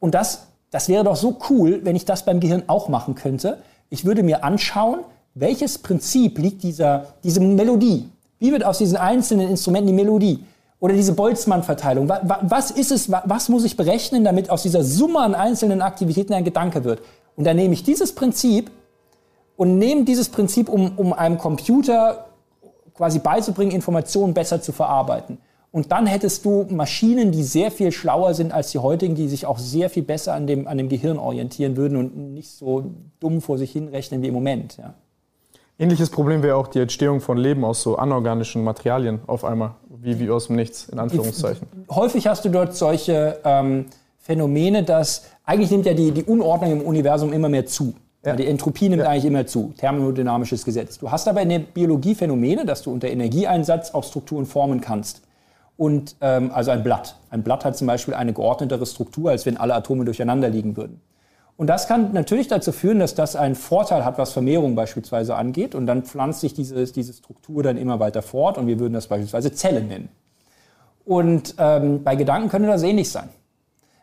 [0.00, 3.56] Und das, das wäre doch so cool, wenn ich das beim Gehirn auch machen könnte.
[3.88, 4.98] Ich würde mir anschauen,
[5.34, 8.08] welches Prinzip liegt dieser, diese Melodie?
[8.38, 10.44] Wie wird aus diesen einzelnen Instrumenten die Melodie?
[10.80, 12.08] Oder diese Boltzmann-Verteilung?
[12.08, 16.44] Was ist es, was muss ich berechnen, damit aus dieser Summe an einzelnen Aktivitäten ein
[16.44, 17.00] Gedanke wird?
[17.36, 18.70] Und dann nehme ich dieses Prinzip
[19.56, 22.26] und nehme dieses Prinzip, um, um einem Computer
[22.94, 25.38] quasi beizubringen, Informationen besser zu verarbeiten.
[25.72, 29.46] Und dann hättest du Maschinen, die sehr viel schlauer sind als die heutigen, die sich
[29.46, 32.84] auch sehr viel besser an dem, an dem Gehirn orientieren würden und nicht so
[33.18, 34.76] dumm vor sich hinrechnen wie im Moment.
[34.76, 34.94] Ja.
[35.78, 40.20] Ähnliches Problem wäre auch die Entstehung von Leben aus so anorganischen Materialien auf einmal, wie,
[40.20, 41.66] wie aus dem Nichts, in Anführungszeichen.
[41.90, 43.86] Häufig hast du dort solche ähm,
[44.18, 47.94] Phänomene, dass eigentlich nimmt ja die, die Unordnung im Universum immer mehr zu.
[48.24, 48.36] Ja.
[48.36, 49.08] Die Entropie nimmt ja.
[49.08, 49.74] eigentlich immer zu.
[49.76, 50.98] Thermodynamisches Gesetz.
[50.98, 55.22] Du hast aber in der Biologie Phänomene, dass du unter Energieeinsatz auch Strukturen formen kannst.
[55.76, 57.16] Und ähm, also ein Blatt.
[57.30, 61.00] Ein Blatt hat zum Beispiel eine geordnetere Struktur, als wenn alle Atome durcheinander liegen würden.
[61.56, 65.74] Und das kann natürlich dazu führen, dass das einen Vorteil hat, was Vermehrung beispielsweise angeht.
[65.74, 69.06] Und dann pflanzt sich diese, diese Struktur dann immer weiter fort und wir würden das
[69.06, 70.08] beispielsweise Zellen nennen.
[71.04, 73.28] Und ähm, bei Gedanken könnte das ähnlich sein.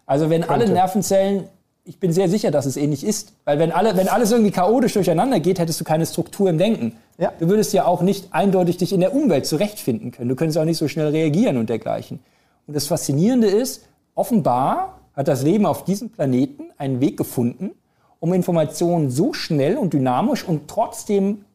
[0.06, 0.66] Also wenn könnte.
[0.66, 1.46] alle Nervenzellen,
[1.84, 4.94] ich bin sehr sicher, dass es ähnlich ist, weil wenn, alle, wenn alles irgendwie chaotisch
[4.94, 6.96] durcheinander geht, hättest du keine Struktur im Denken.
[7.18, 7.34] Ja.
[7.40, 10.30] Du würdest ja auch nicht eindeutig dich in der Umwelt zurechtfinden können.
[10.30, 12.20] Du könntest auch nicht so schnell reagieren und dergleichen.
[12.68, 17.72] Und das Faszinierende ist, offenbar hat das Leben auf diesem Planeten einen Weg gefunden,
[18.20, 21.46] um Informationen so schnell und dynamisch und trotzdem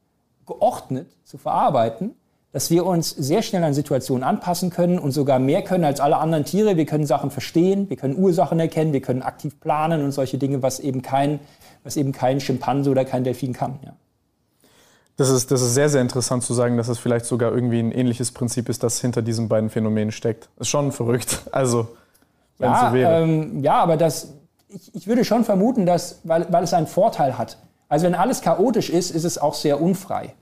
[0.47, 2.15] geordnet zu verarbeiten,
[2.53, 6.17] dass wir uns sehr schnell an Situationen anpassen können und sogar mehr können als alle
[6.17, 6.77] anderen Tiere.
[6.77, 10.63] Wir können Sachen verstehen, wir können Ursachen erkennen, wir können aktiv planen und solche Dinge,
[10.63, 11.41] was eben kein,
[11.85, 13.79] was eben kein Schimpanse oder kein Delfin kann.
[13.85, 13.95] Ja.
[15.17, 17.93] Das ist, das ist sehr, sehr interessant zu sagen, dass es vielleicht sogar irgendwie ein
[17.93, 20.49] ähnliches Prinzip ist, das hinter diesen beiden Phänomenen steckt.
[20.59, 21.43] Ist schon verrückt.
[21.53, 21.89] Also
[22.59, 23.23] wenn ja, so wäre.
[23.23, 24.35] Ähm, ja, aber das,
[24.69, 27.59] ich, ich würde schon vermuten, dass, weil, weil es einen Vorteil hat.
[27.89, 30.35] Also wenn alles chaotisch ist, ist es auch sehr unfrei.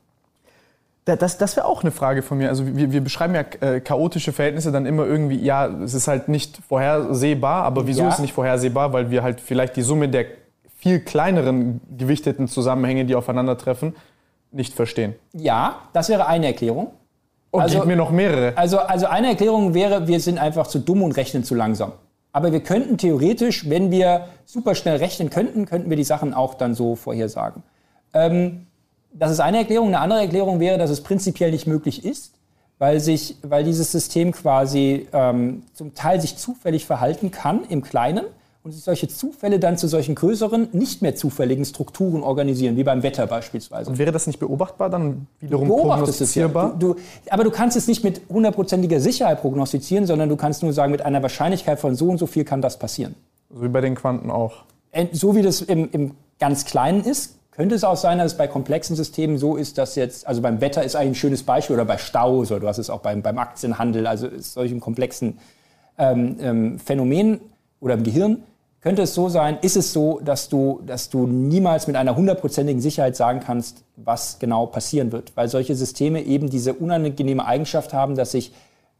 [1.05, 2.49] Das, das wäre auch eine Frage von mir.
[2.49, 6.28] Also wir, wir beschreiben ja äh, chaotische Verhältnisse dann immer irgendwie, ja, es ist halt
[6.28, 8.09] nicht vorhersehbar, aber wieso ja.
[8.09, 8.95] ist es nicht vorhersehbar?
[8.95, 10.24] Weil wir halt vielleicht die Summe der
[10.78, 13.95] viel kleineren gewichteten Zusammenhänge, die aufeinandertreffen,
[14.51, 15.15] nicht verstehen.
[15.32, 16.93] Ja, das wäre eine Erklärung.
[17.51, 18.57] Und also, gib mir noch mehrere.
[18.57, 21.93] Also, also eine Erklärung wäre, wir sind einfach zu dumm und rechnen zu langsam.
[22.35, 26.55] Aber wir könnten theoretisch, wenn wir super schnell rechnen könnten, könnten wir die Sachen auch
[26.55, 27.62] dann so vorhersagen.
[28.12, 28.66] Ähm,
[29.12, 29.86] das ist eine Erklärung.
[29.86, 32.35] Eine andere Erklärung wäre, dass es prinzipiell nicht möglich ist,
[32.81, 38.24] weil, sich, weil dieses System quasi ähm, zum Teil sich zufällig verhalten kann im Kleinen
[38.65, 43.03] und sich solche Zufälle dann zu solchen größeren, nicht mehr zufälligen Strukturen organisieren, wie beim
[43.03, 43.91] Wetter beispielsweise.
[43.91, 46.70] Und wäre das nicht beobachtbar, dann wiederum prognostizierbar?
[46.70, 46.77] Ja.
[46.78, 50.73] Du, du, aber du kannst es nicht mit hundertprozentiger Sicherheit prognostizieren, sondern du kannst nur
[50.73, 53.15] sagen, mit einer Wahrscheinlichkeit von so und so viel kann das passieren.
[53.51, 54.65] So wie bei den Quanten auch.
[55.12, 58.49] So wie das im, im ganz Kleinen ist, könnte es auch sein, dass es bei
[58.49, 61.85] komplexen Systemen so ist, dass jetzt, also beim Wetter ist eigentlich ein schönes Beispiel oder
[61.85, 65.39] bei Staus oder du hast es auch beim, beim Aktienhandel, also solchen komplexen
[65.99, 67.41] ähm, ähm, Phänomenen
[67.81, 68.43] oder im Gehirn,
[68.85, 72.82] könnte es so sein, ist es so, dass du, dass du niemals mit einer hundertprozentigen
[72.82, 78.15] Sicherheit sagen kannst, was genau passieren wird, weil solche Systeme eben diese unangenehme Eigenschaft haben,
[78.15, 78.52] dass sich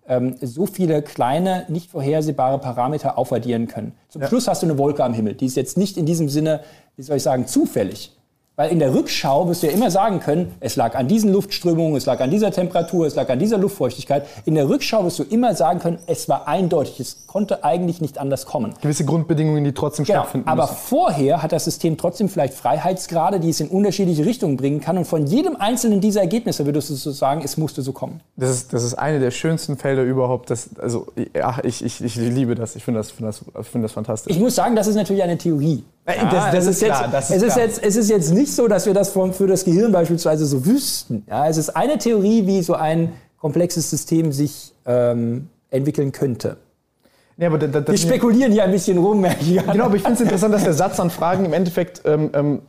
[0.09, 3.93] ähm, so viele kleine, nicht vorhersehbare Parameter aufaddieren können.
[4.09, 4.29] Zum ja.
[4.29, 6.61] Schluss hast du eine Wolke am Himmel, die ist jetzt nicht in diesem Sinne,
[6.97, 8.17] wie soll ich sagen, zufällig,
[8.57, 11.97] weil in der Rückschau wirst du ja immer sagen können, es lag an diesen Luftströmungen,
[11.97, 14.27] es lag an dieser Temperatur, es lag an dieser Luftfeuchtigkeit.
[14.45, 18.19] In der Rückschau wirst du immer sagen können, es war eindeutig, es konnte eigentlich nicht
[18.19, 18.75] anders kommen.
[18.81, 20.77] Gewisse Grundbedingungen, die trotzdem genau, stattfinden Aber müssen.
[20.77, 24.99] vorher hat das System trotzdem vielleicht Freiheitsgrade, die es in unterschiedliche Richtungen bringen kann.
[24.99, 28.21] Und von jedem einzelnen dieser Ergebnisse würdest du so sagen, es musste so kommen.
[28.37, 30.51] Das ist, das ist eine der schönsten Felder überhaupt.
[30.51, 31.07] Das, also,
[31.43, 32.77] ach, ich, ich, ich liebe das.
[32.77, 34.35] Ich finde das, find das, find das fantastisch.
[34.35, 35.83] Ich muss sagen, das ist natürlich eine Theorie.
[36.07, 38.53] Ja, das, das ist, klar, jetzt, das ist es, ist jetzt, es ist jetzt nicht
[38.53, 41.25] so, dass wir das für das Gehirn beispielsweise so wüssten.
[41.29, 46.59] Ja, es ist eine Theorie, wie so ein komplexes System sich ähm, entwickeln könnte.
[47.37, 49.67] Ja, aber das, das, Wir spekulieren hier ein bisschen rum, merke ich.
[49.67, 52.63] Genau, aber ich finde es interessant, dass der Satz an Fragen im Endeffekt, ähm, ähm,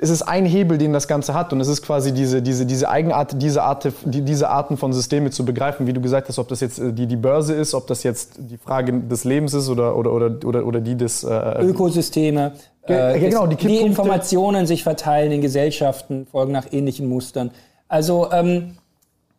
[0.00, 2.88] es ist ein Hebel, den das Ganze hat und es ist quasi diese, diese, diese
[2.88, 6.46] Eigenart, diese, Art, die, diese Arten von Systeme zu begreifen, wie du gesagt hast, ob
[6.46, 9.68] das jetzt äh, die, die Börse ist, ob das jetzt die Frage des Lebens ist
[9.68, 11.24] oder, oder, oder, oder, oder die des...
[11.24, 12.52] Äh, Ökosysteme.
[12.86, 17.52] Äh, genau, die, die Informationen sich verteilen in Gesellschaften, folgen nach ähnlichen Mustern.
[17.88, 18.76] Also, ähm,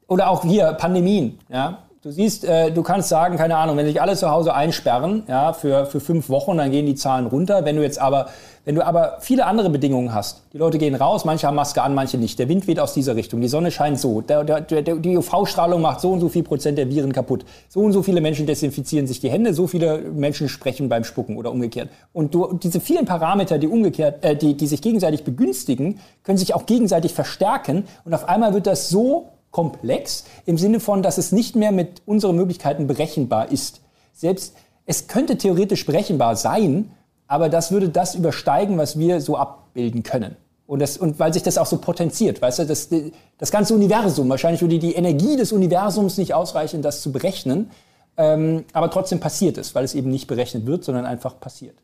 [0.07, 1.82] oder auch hier Pandemien, ja.
[2.03, 5.53] Du siehst, äh, du kannst sagen, keine Ahnung, wenn sich alle zu Hause einsperren, ja,
[5.53, 7.63] für, für fünf Wochen, dann gehen die Zahlen runter.
[7.63, 8.27] Wenn du jetzt aber,
[8.65, 11.95] wenn du aber viele andere Bedingungen hast, die Leute gehen raus, manche haben Maske an,
[11.95, 12.38] manche nicht.
[12.39, 15.80] Der Wind weht aus dieser Richtung, die Sonne scheint so, der, der, der, die UV-Strahlung
[15.80, 17.45] macht so und so viel Prozent der Viren kaputt.
[17.69, 21.38] So und so viele Menschen desinfizieren sich die Hände, so viele Menschen sprechen beim Spucken
[21.38, 21.88] oder umgekehrt.
[22.11, 26.53] Und du, diese vielen Parameter, die umgekehrt, äh, die, die sich gegenseitig begünstigen, können sich
[26.53, 27.85] auch gegenseitig verstärken.
[28.03, 32.01] Und auf einmal wird das so komplex im Sinne von, dass es nicht mehr mit
[32.05, 33.80] unseren Möglichkeiten berechenbar ist.
[34.11, 34.55] Selbst
[34.85, 36.91] es könnte theoretisch berechenbar sein,
[37.27, 40.35] aber das würde das übersteigen, was wir so abbilden können.
[40.65, 42.89] Und, das, und weil sich das auch so potenziert, weißt du, das,
[43.38, 47.69] das ganze Universum, wahrscheinlich würde die Energie des Universums nicht ausreichen, das zu berechnen,
[48.17, 51.75] ähm, aber trotzdem passiert es, weil es eben nicht berechnet wird, sondern einfach passiert.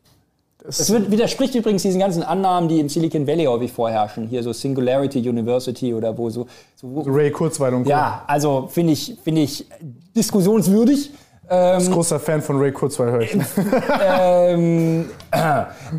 [0.64, 4.26] Das, das wird, widerspricht übrigens diesen ganzen Annahmen, die im Silicon Valley häufig vorherrschen.
[4.26, 6.46] Hier so Singularity University oder wo so.
[6.76, 7.90] so wo, Ray Kurzweil und Co.
[7.90, 9.66] Ja, also finde ich, finde ich
[10.14, 11.10] diskussionswürdig.
[11.52, 13.36] Ähm, ist großer Fan von Ray Kurzweil, höre ich.
[14.02, 15.10] ähm,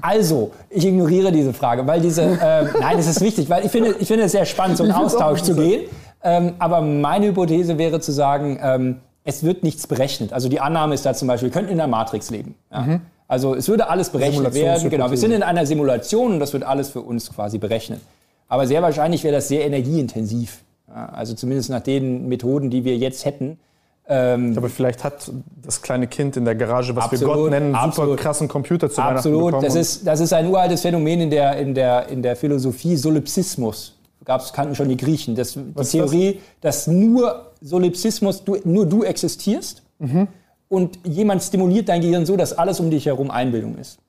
[0.02, 2.22] also, ich ignoriere diese Frage, weil diese.
[2.22, 4.94] Äh, nein, es ist wichtig, weil ich finde, ich finde es sehr spannend, so einen
[4.94, 5.90] Austausch zu gehen.
[6.24, 10.34] Ähm, aber meine Hypothese wäre zu sagen, ähm, es wird nichts berechnet.
[10.34, 12.56] Also die Annahme ist da zum Beispiel, wir könnten in der Matrix leben.
[12.72, 12.82] Ja?
[12.82, 13.02] Mhm.
[13.32, 14.90] Also es würde alles berechnet werden.
[14.90, 18.02] Genau, wir sind in einer Simulation und das wird alles für uns quasi berechnet.
[18.50, 20.60] Aber sehr wahrscheinlich wäre das sehr energieintensiv.
[20.86, 23.58] Also zumindest nach den Methoden, die wir jetzt hätten.
[24.06, 25.32] Ähm, aber vielleicht hat
[25.64, 28.90] das kleine Kind in der Garage, was absolut, wir Gott nennen, einen super krassen Computer
[28.90, 29.54] zu absolut.
[29.54, 32.98] Weihnachten Das ist, das ist ein uraltes Phänomen in der, in der, in der Philosophie,
[32.98, 33.98] Solipsismus.
[34.26, 35.36] Gab's, kannten schon die Griechen.
[35.36, 36.84] Das, die Theorie, das?
[36.86, 39.84] dass nur Solipsismus, du, nur du existierst.
[40.00, 40.28] Mhm
[40.72, 44.00] und jemand stimuliert dein Gehirn so, dass alles um dich herum Einbildung ist.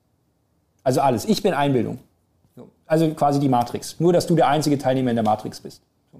[0.81, 1.25] Also alles.
[1.25, 1.99] Ich bin Einbildung.
[2.85, 3.99] Also quasi die Matrix.
[3.99, 5.81] Nur, dass du der einzige Teilnehmer in der Matrix bist.
[6.13, 6.19] So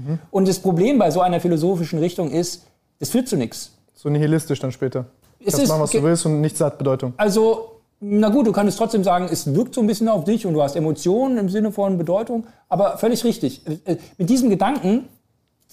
[0.00, 0.18] mhm.
[0.30, 2.64] Und das Problem bei so einer philosophischen Richtung ist,
[3.00, 3.72] es führt zu nichts.
[3.94, 5.04] So nihilistisch dann später.
[5.40, 7.12] Es Kannst ist, machen, was du willst und nichts hat Bedeutung.
[7.18, 10.54] Also, na gut, du kannst trotzdem sagen, es wirkt so ein bisschen auf dich und
[10.54, 13.60] du hast Emotionen im Sinne von Bedeutung, aber völlig richtig.
[13.84, 15.04] Äh, mit diesem Gedanken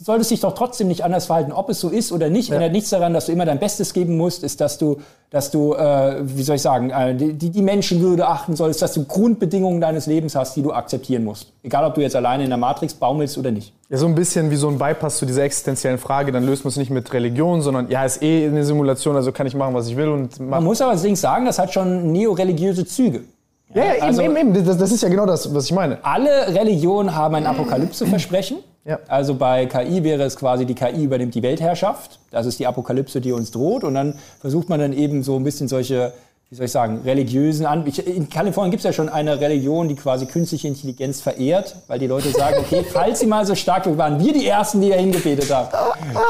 [0.04, 2.50] solltest dich doch trotzdem nicht anders verhalten, ob es so ist oder nicht.
[2.50, 2.56] Ja.
[2.56, 4.98] Ändert nichts daran, dass du immer dein Bestes geben musst, ist, dass du,
[5.30, 9.06] dass du, äh, wie soll ich sagen, äh, die, die Menschenwürde achten solltest, dass du
[9.06, 11.54] Grundbedingungen deines Lebens hast, die du akzeptieren musst.
[11.64, 13.74] Egal, ob du jetzt alleine in der Matrix baumelst oder nicht.
[13.90, 16.32] Ja, so ein bisschen wie so ein Bypass zu dieser existenziellen Frage.
[16.32, 19.48] Dann löst man es nicht mit Religion, sondern ja, ist eh eine Simulation, also kann
[19.48, 20.10] ich machen, was ich will.
[20.10, 23.22] Und man muss aber allerdings sagen, das hat schon neoreligiöse Züge.
[23.74, 24.66] Ja, ja, also, eben, eben, eben.
[24.66, 25.98] Das, das, ist ja genau das, was ich meine.
[26.04, 28.58] Alle Religionen haben ein Apokalypse-Versprechen.
[28.86, 29.00] Ja.
[29.08, 32.20] Also bei KI wäre es quasi, die KI übernimmt die Weltherrschaft.
[32.32, 33.84] Das ist die Apokalypse, die uns droht.
[33.84, 36.12] Und dann versucht man dann eben so ein bisschen solche,
[36.50, 39.96] wie soll ich sagen, religiösen An In Kalifornien gibt es ja schon eine Religion, die
[39.96, 44.20] quasi künstliche Intelligenz verehrt, weil die Leute sagen, okay, falls sie mal so stark waren,
[44.20, 45.70] wir die Ersten, die da hingebetet haben.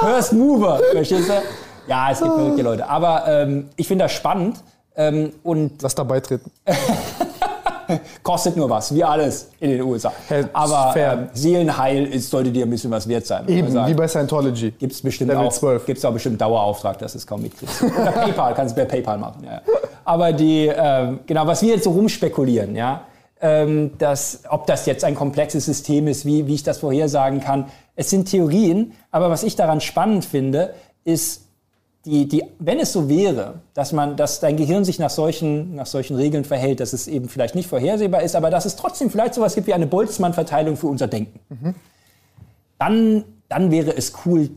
[0.01, 1.41] First Mover, verstehst du?
[1.87, 2.87] Ja, es gibt verrückte Leute.
[2.87, 4.63] Aber ähm, ich finde das spannend.
[4.95, 6.51] Ähm, und Lass da beitreten.
[8.23, 10.11] Kostet nur was, wie alles in den USA.
[10.53, 13.47] Aber ähm, Seelenheil ist, sollte dir ein bisschen was wert sein.
[13.47, 14.71] Eben, wie bei Scientology.
[14.71, 15.85] Gibt es bestimmt Level auch, 12.
[15.85, 17.83] Gibt's auch bestimmt Dauerauftrag, dass es kaum mitkriegst.
[17.83, 19.43] Oder PayPal, kannst du per PayPal machen.
[19.45, 19.61] Ja.
[20.05, 23.05] Aber die, ähm, genau, was wir jetzt so rumspekulieren, ja,
[23.41, 27.65] ähm, dass, ob das jetzt ein komplexes System ist, wie, wie ich das vorhersagen kann.
[27.95, 30.73] Es sind Theorien, aber was ich daran spannend finde,
[31.03, 31.42] ist,
[32.05, 35.85] die, die, wenn es so wäre, dass man, dass dein Gehirn sich nach solchen, nach
[35.85, 39.33] solchen Regeln verhält, dass es eben vielleicht nicht vorhersehbar ist, aber dass es trotzdem vielleicht
[39.35, 41.75] sowas gibt wie eine Boltzmann-Verteilung für unser Denken, mhm.
[42.77, 44.49] dann, dann wäre es cool,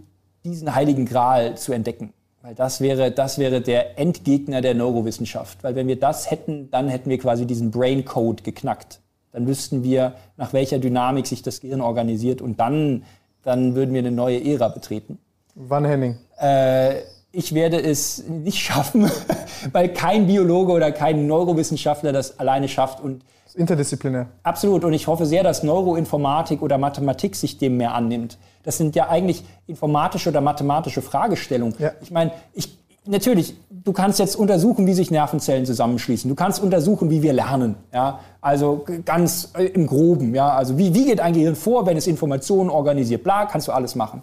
[0.44, 2.12] diesen heiligen Gral zu entdecken.
[2.42, 5.64] Weil das wäre, das wäre der Endgegner der Neurowissenschaft.
[5.64, 9.00] Weil wenn wir das hätten, dann hätten wir quasi diesen Brain Code geknackt.
[9.32, 13.02] Dann wüssten wir, nach welcher Dynamik sich das Gehirn organisiert und dann,
[13.42, 15.18] dann würden wir eine neue Ära betreten.
[15.56, 16.16] Wann Henning?
[16.38, 17.00] Äh,
[17.36, 19.10] ich werde es nicht schaffen,
[19.72, 23.00] weil kein Biologe oder kein Neurowissenschaftler das alleine schafft.
[23.00, 24.28] Und interdisziplinär.
[24.42, 24.84] Absolut.
[24.84, 28.38] Und ich hoffe sehr, dass Neuroinformatik oder Mathematik sich dem mehr annimmt.
[28.62, 31.74] Das sind ja eigentlich informatische oder mathematische Fragestellungen.
[31.78, 31.92] Ja.
[32.00, 36.28] Ich meine, ich, natürlich, du kannst jetzt untersuchen, wie sich Nervenzellen zusammenschließen.
[36.28, 37.76] Du kannst untersuchen, wie wir lernen.
[37.92, 38.20] Ja?
[38.40, 40.34] Also ganz äh, im Groben.
[40.34, 40.54] Ja?
[40.54, 43.22] Also wie, wie geht ein Gehirn vor, wenn es Informationen organisiert?
[43.22, 44.22] Bla, kannst du alles machen.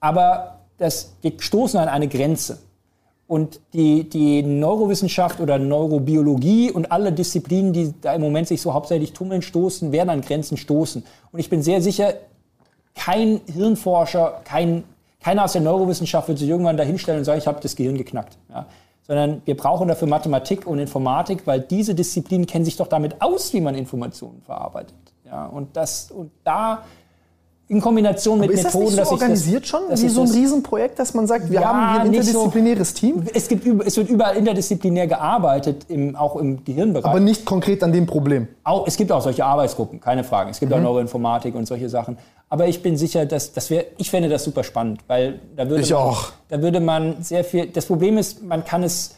[0.00, 2.58] Aber das, wir stoßen an eine Grenze.
[3.26, 8.72] Und die, die Neurowissenschaft oder Neurobiologie und alle Disziplinen, die da im Moment sich so
[8.72, 11.04] hauptsächlich tummeln, stoßen, werden an Grenzen stoßen.
[11.30, 12.14] Und ich bin sehr sicher,
[12.94, 14.84] kein Hirnforscher, kein,
[15.20, 18.38] keiner aus der Neurowissenschaft wird sich irgendwann dahinstellen und sagen, ich habe das Gehirn geknackt.
[18.48, 18.64] Ja?
[19.06, 23.52] Sondern wir brauchen dafür Mathematik und Informatik, weil diese Disziplinen kennen sich doch damit aus,
[23.52, 24.94] wie man Informationen verarbeitet.
[25.26, 25.46] Ja?
[25.46, 26.82] Und, das, und da
[27.70, 31.12] in Kombination mit ist Methoden, das nicht so organisiert schon, wie so ein Riesenprojekt, dass
[31.12, 33.22] man sagt, wir ja, haben hier ein interdisziplinäres so, Team?
[33.34, 37.04] Es, gibt, es wird überall interdisziplinär gearbeitet, im, auch im Gehirnbereich.
[37.04, 38.48] Aber nicht konkret an dem Problem?
[38.64, 40.50] Auch, es gibt auch solche Arbeitsgruppen, keine Frage.
[40.50, 40.78] Es gibt mhm.
[40.78, 42.16] auch Neuroinformatik und solche Sachen.
[42.48, 45.82] Aber ich bin sicher, dass, dass wir, ich fände das super spannend, weil da würde,
[45.82, 46.32] ich man, auch.
[46.48, 49.16] da würde man sehr viel, das Problem ist, man kann es,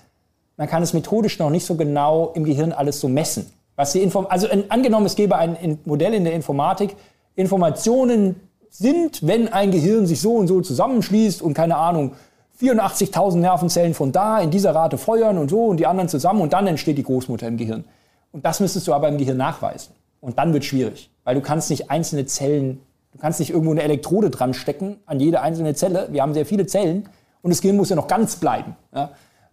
[0.56, 3.46] man kann es methodisch noch nicht so genau im Gehirn alles so messen.
[3.76, 6.96] Was die Inform also in, angenommen, es gäbe ein Modell in der Informatik,
[7.36, 8.36] Informationen
[8.68, 12.12] sind, wenn ein Gehirn sich so und so zusammenschließt und keine Ahnung,
[12.60, 16.52] 84.000 Nervenzellen von da in dieser Rate feuern und so und die anderen zusammen und
[16.52, 17.84] dann entsteht die Großmutter im Gehirn.
[18.32, 19.94] Und das müsstest du aber im Gehirn nachweisen.
[20.20, 22.80] Und dann wird schwierig, weil du kannst nicht einzelne Zellen,
[23.12, 26.08] du kannst nicht irgendwo eine Elektrode dran stecken an jede einzelne Zelle.
[26.10, 27.08] Wir haben sehr viele Zellen
[27.42, 28.76] und das Gehirn muss ja noch ganz bleiben.
[28.94, 29.10] Ja?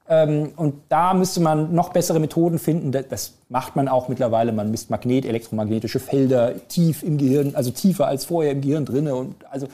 [0.10, 2.92] Ähm, und da müsste man noch bessere Methoden finden.
[2.92, 4.54] Das macht man auch mittlerweile.
[4.54, 9.16] Man misst Magnet, elektromagnetische Felder tief im Gehirn, also tiefer als vorher im Gehirn drinne
[9.16, 9.68] und also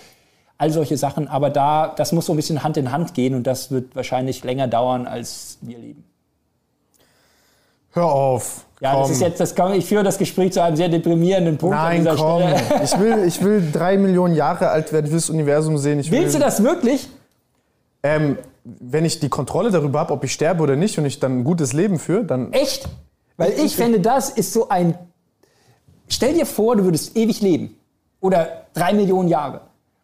[0.58, 1.28] all solche Sachen.
[1.28, 4.44] Aber da, das muss so ein bisschen Hand in Hand gehen und das wird wahrscheinlich
[4.44, 6.04] länger dauern, als wir leben.
[7.92, 8.66] Hör auf.
[8.80, 9.02] Ja, komm.
[9.02, 12.08] das ist jetzt, das kann, ich führe das Gespräch zu einem sehr deprimierenden Punkt Nein,
[12.08, 12.42] an dieser komm.
[12.42, 12.84] Stelle.
[12.84, 16.00] Ich will, ich will drei Millionen Jahre alt werden, ich will das Universum sehen.
[16.00, 17.08] Ich Willst will, du das wirklich?
[18.02, 21.40] Ähm, wenn ich die Kontrolle darüber habe, ob ich sterbe oder nicht und ich dann
[21.40, 22.54] ein gutes Leben führe, dann.
[22.54, 22.88] Echt?
[23.38, 24.98] Weil ich, ich fände, das ist so ein.
[26.08, 27.76] Stell dir vor, du würdest ewig leben.
[28.20, 29.62] Oder drei Millionen Jahre.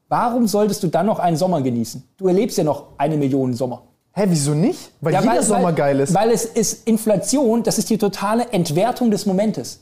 [0.10, 2.04] Warum solltest du dann noch einen Sommer genießen?
[2.18, 3.84] Du erlebst ja noch eine Million Sommer.
[4.14, 4.92] Hä, wieso nicht?
[5.02, 6.14] Weil ja, jeder weil, Sommer geil ist.
[6.14, 9.82] Weil es ist Inflation, das ist die totale Entwertung des Momentes.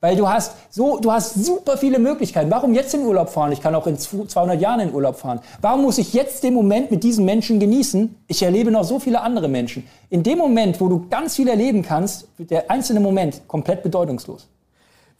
[0.00, 2.50] Weil du hast so, du hast super viele Möglichkeiten.
[2.50, 3.50] Warum jetzt in Urlaub fahren?
[3.50, 5.40] Ich kann auch in 200 Jahren in Urlaub fahren.
[5.60, 8.14] Warum muss ich jetzt den Moment mit diesen Menschen genießen?
[8.28, 9.88] Ich erlebe noch so viele andere Menschen.
[10.08, 14.46] In dem Moment, wo du ganz viel erleben kannst, wird der einzelne Moment komplett bedeutungslos.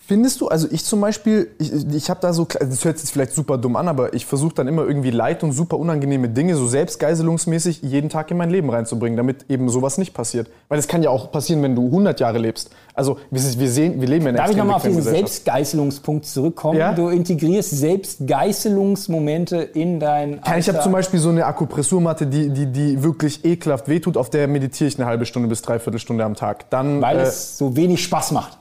[0.09, 3.35] Findest du, also ich zum Beispiel, ich, ich habe da so, das hört sich vielleicht
[3.35, 6.67] super dumm an, aber ich versuche dann immer irgendwie Leid und super unangenehme Dinge so
[6.67, 10.49] selbstgeiselungsmäßig jeden Tag in mein Leben reinzubringen, damit eben sowas nicht passiert.
[10.69, 12.71] Weil es kann ja auch passieren, wenn du 100 Jahre lebst.
[12.95, 16.79] Also wir, wir sehen, wir leben in einer Darf ich nochmal auf diesen Selbstgeißelungspunkt zurückkommen?
[16.79, 16.95] Ja?
[16.95, 20.57] Du integrierst Selbstgeißelungsmomente in dein Alter.
[20.57, 24.49] Ich habe zum Beispiel so eine Akupressurmatte, die, die, die wirklich ekelhaft wehtut, auf der
[24.49, 26.71] meditiere ich eine halbe Stunde bis dreiviertel Stunde am Tag.
[26.71, 28.57] Dann, Weil äh, es so wenig Spaß macht.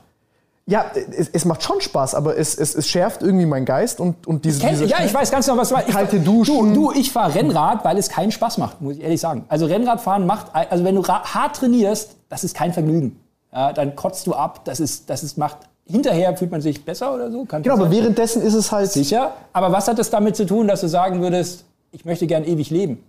[0.68, 0.84] Ja,
[1.16, 4.44] es, es, macht schon Spaß, aber es, es, es schärft irgendwie meinen Geist und, und
[4.44, 5.90] diese, kenn, diese Ja, ich weiß ganz genau, was du meinst.
[5.90, 6.74] Kalte Duschen.
[6.74, 9.46] Du, du ich fahre Rennrad, weil es keinen Spaß macht, muss ich ehrlich sagen.
[9.48, 13.18] Also Rennradfahren macht, also wenn du hart trainierst, das ist kein Vergnügen.
[13.50, 17.14] Ja, dann kotzt du ab, das ist, das ist, macht, hinterher fühlt man sich besser
[17.14, 17.46] oder so.
[17.46, 18.92] Kann genau, aber währenddessen ist es halt...
[18.92, 22.44] Sicher, aber was hat das damit zu tun, dass du sagen würdest, ich möchte gern
[22.44, 23.02] ewig leben?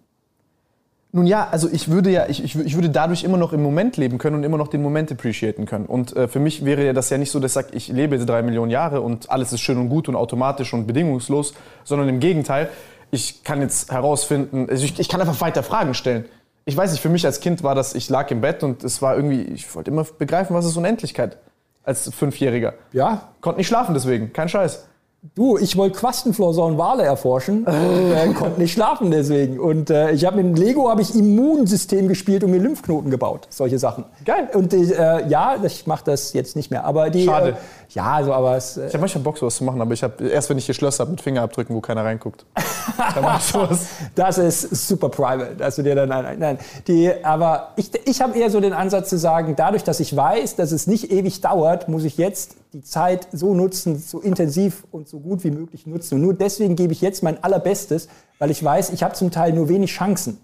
[1.12, 4.20] Nun ja, also ich würde ja, ich, ich würde dadurch immer noch im Moment leben
[4.20, 5.88] können und immer noch den Moment appreciaten können.
[5.88, 8.16] Und äh, für mich wäre ja das ja nicht so, dass ich sage, ich lebe
[8.16, 12.10] jetzt drei Millionen Jahre und alles ist schön und gut und automatisch und bedingungslos, sondern
[12.10, 12.70] im Gegenteil,
[13.10, 16.26] ich kann jetzt herausfinden, also ich, ich kann einfach weiter Fragen stellen.
[16.66, 19.02] Ich weiß nicht, für mich als Kind war das, ich lag im Bett und es
[19.02, 21.38] war irgendwie, ich wollte immer begreifen, was ist Unendlichkeit
[21.84, 22.76] als Fünfjähriger.
[22.92, 23.30] Ja.
[23.42, 24.89] Konnte nicht schlafen deswegen, kein Scheiß.
[25.36, 29.60] Du, ich wollte Quastenflosser und Wale erforschen, äh, konnte nicht schlafen deswegen.
[29.60, 33.80] Und äh, ich habe mit Lego habe ich Immunsystem gespielt und mir Lymphknoten gebaut, solche
[33.80, 34.06] Sachen.
[34.24, 34.48] Geil.
[34.54, 36.86] Und äh, ja, ich mache das jetzt nicht mehr.
[36.86, 37.58] Aber die, Schade.
[37.90, 38.78] Ja, also aber es.
[38.78, 40.76] Äh, ich habe manchmal Bock sowas zu machen, aber ich habe erst, wenn ich hier
[40.76, 42.46] Schlösser habe mit Fingerabdrücken, wo keiner reinguckt.
[43.16, 43.88] dann mach ich sowas.
[44.14, 46.60] Das ist super private, dass du dir dann nein, nein.
[46.88, 50.56] Die, aber ich, ich habe eher so den Ansatz zu sagen, dadurch, dass ich weiß,
[50.56, 55.08] dass es nicht ewig dauert, muss ich jetzt die Zeit so nutzen, so intensiv und
[55.08, 56.16] so gut wie möglich nutzen.
[56.16, 58.08] Und nur deswegen gebe ich jetzt mein allerbestes,
[58.38, 60.40] weil ich weiß, ich habe zum Teil nur wenig Chancen.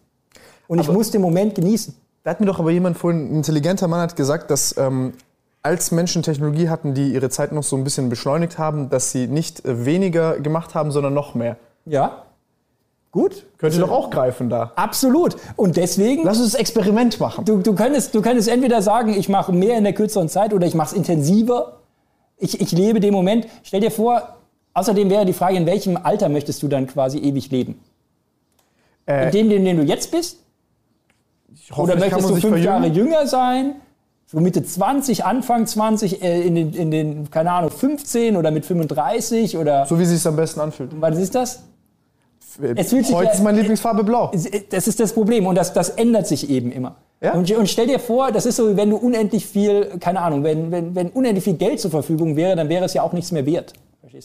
[0.67, 1.95] Und aber ich muss den Moment genießen.
[2.23, 5.13] Da hat mir doch aber jemand vorhin, ein intelligenter Mann hat gesagt, dass ähm,
[5.65, 9.27] als Menschen Technologie hatten, die ihre Zeit noch so ein bisschen beschleunigt haben, dass sie
[9.27, 11.57] nicht äh, weniger gemacht haben, sondern noch mehr.
[11.85, 12.23] Ja.
[13.11, 13.45] Gut.
[13.57, 14.71] Könnte doch auch greifen da.
[14.75, 15.37] Absolut.
[15.55, 16.23] Und deswegen.
[16.23, 17.45] Lass uns das Experiment machen.
[17.45, 20.67] Du, du, könntest, du könntest entweder sagen, ich mache mehr in der kürzeren Zeit oder
[20.67, 21.79] ich mache es intensiver
[22.37, 23.47] ich, ich lebe den Moment.
[23.63, 24.37] Stell dir vor,
[24.73, 27.79] außerdem wäre die Frage, in welchem Alter möchtest du dann quasi ewig leben?
[29.05, 30.39] Äh, in dem, in dem du jetzt bist?
[31.75, 33.75] Oder möchtest du fünf Jahre jünger sein?
[34.35, 38.65] So Mitte 20, Anfang 20, äh, in, den, in den, keine Ahnung, 15 oder mit
[38.65, 39.85] 35 oder.
[39.85, 40.91] So wie es sich am besten anfühlt.
[40.99, 41.63] Was ist das?
[42.75, 44.33] Es fühlt sich Heute ist meine Lieblingsfarbe blau.
[44.71, 46.97] Das ist das Problem und das, das ändert sich eben immer.
[47.21, 47.31] Ja?
[47.31, 50.69] Und, und, stell dir vor, das ist so, wenn du unendlich viel, keine Ahnung, wenn,
[50.69, 53.45] wenn, wenn unendlich viel Geld zur Verfügung wäre, dann wäre es ja auch nichts mehr
[53.45, 53.71] wert.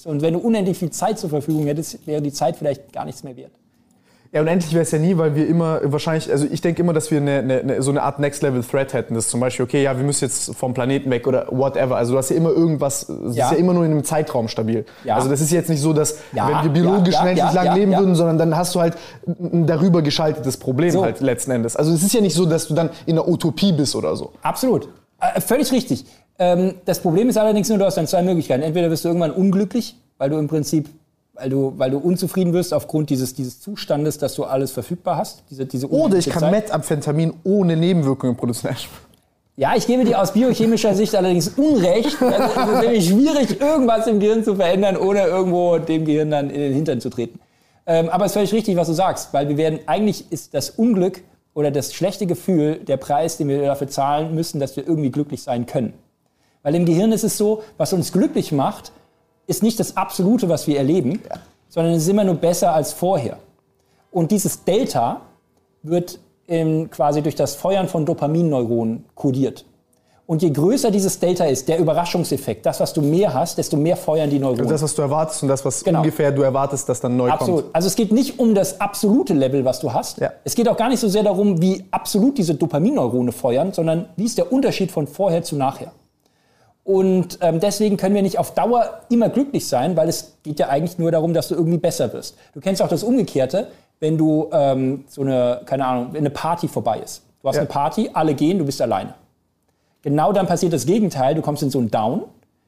[0.06, 3.22] Und wenn du unendlich viel Zeit zur Verfügung hättest, wäre die Zeit vielleicht gar nichts
[3.22, 3.52] mehr wert.
[4.32, 7.10] Ja, unendlich wäre es ja nie, weil wir immer wahrscheinlich, also ich denke immer, dass
[7.10, 9.14] wir eine, eine, so eine Art Next-Level-Threat hätten.
[9.14, 11.96] Das ist zum Beispiel, okay, ja, wir müssen jetzt vom Planeten weg oder whatever.
[11.96, 13.46] Also du hast ja immer irgendwas, das ja.
[13.46, 14.84] ist ja immer nur in einem Zeitraum stabil.
[15.02, 15.16] Ja.
[15.16, 16.46] Also das ist jetzt nicht so, dass ja.
[16.46, 18.94] wenn wir biologisch ja, unendlich lang leben würden, sondern dann hast du halt
[19.26, 21.02] ein darüber geschaltetes Problem so.
[21.02, 21.74] halt letzten Endes.
[21.74, 24.30] Also es ist ja nicht so, dass du dann in einer Utopie bist oder so.
[24.42, 24.88] Absolut.
[25.18, 26.04] Äh, völlig richtig.
[26.38, 28.62] Ähm, das Problem ist allerdings nur, du hast dann zwei Möglichkeiten.
[28.62, 30.88] Entweder wirst du irgendwann unglücklich, weil du im Prinzip
[31.40, 35.42] weil du, weil du unzufrieden wirst aufgrund dieses, dieses Zustandes, dass du alles verfügbar hast.
[35.50, 36.50] Diese, diese Oder ich kann Zeit.
[36.52, 38.76] Methamphetamin ohne Nebenwirkungen produzieren.
[39.56, 42.16] Ja, ich gebe dir aus biochemischer Sicht allerdings Unrecht.
[42.20, 46.60] Es ist nämlich schwierig, irgendwas im Gehirn zu verändern, ohne irgendwo dem Gehirn dann in
[46.60, 47.40] den Hintern zu treten.
[47.86, 50.70] Ähm, aber es ist völlig richtig, was du sagst, weil wir werden, eigentlich ist das
[50.70, 51.22] Unglück
[51.54, 55.42] oder das schlechte Gefühl der Preis, den wir dafür zahlen müssen, dass wir irgendwie glücklich
[55.42, 55.94] sein können.
[56.62, 58.92] Weil im Gehirn ist es so, was uns glücklich macht,
[59.46, 61.36] ist nicht das Absolute, was wir erleben, ja.
[61.68, 63.38] sondern es ist immer nur besser als vorher.
[64.10, 65.22] Und dieses Delta
[65.82, 66.18] wird
[66.48, 69.64] ähm, quasi durch das Feuern von Dopaminneuronen kodiert.
[70.30, 73.96] Und je größer dieses Delta ist, der Überraschungseffekt, das, was du mehr hast, desto mehr
[73.96, 74.60] feuern die Neuronen.
[74.60, 75.98] Also das, was du erwartest und das, was genau.
[75.98, 77.62] ungefähr du erwartest, dass dann neu absolut.
[77.62, 77.74] kommt.
[77.74, 80.18] Also es geht nicht um das absolute Level, was du hast.
[80.18, 80.30] Ja.
[80.44, 84.24] Es geht auch gar nicht so sehr darum, wie absolut diese Dopaminneurone feuern, sondern wie
[84.24, 85.90] ist der Unterschied von vorher zu nachher.
[86.84, 90.68] Und ähm, deswegen können wir nicht auf Dauer immer glücklich sein, weil es geht ja
[90.68, 92.36] eigentlich nur darum, dass du irgendwie besser wirst.
[92.54, 93.68] Du kennst auch das Umgekehrte,
[94.00, 97.22] wenn du ähm, so eine, keine Ahnung, wenn eine Party vorbei ist.
[97.42, 97.62] Du hast ja.
[97.62, 99.14] eine Party, alle gehen, du bist alleine.
[100.02, 102.22] Genau dann passiert das Gegenteil, du kommst in so einen Down,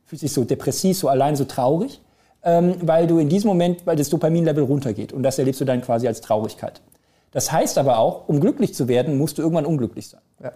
[0.05, 2.01] fühlst dich so depressiv, so allein, so traurig,
[2.45, 5.81] ähm, weil du in diesem Moment, weil das Dopaminlevel runtergeht und das erlebst du dann
[5.81, 6.83] quasi als Traurigkeit.
[7.31, 10.21] Das heißt aber auch, um glücklich zu werden, musst du irgendwann unglücklich sein.
[10.43, 10.53] Ja.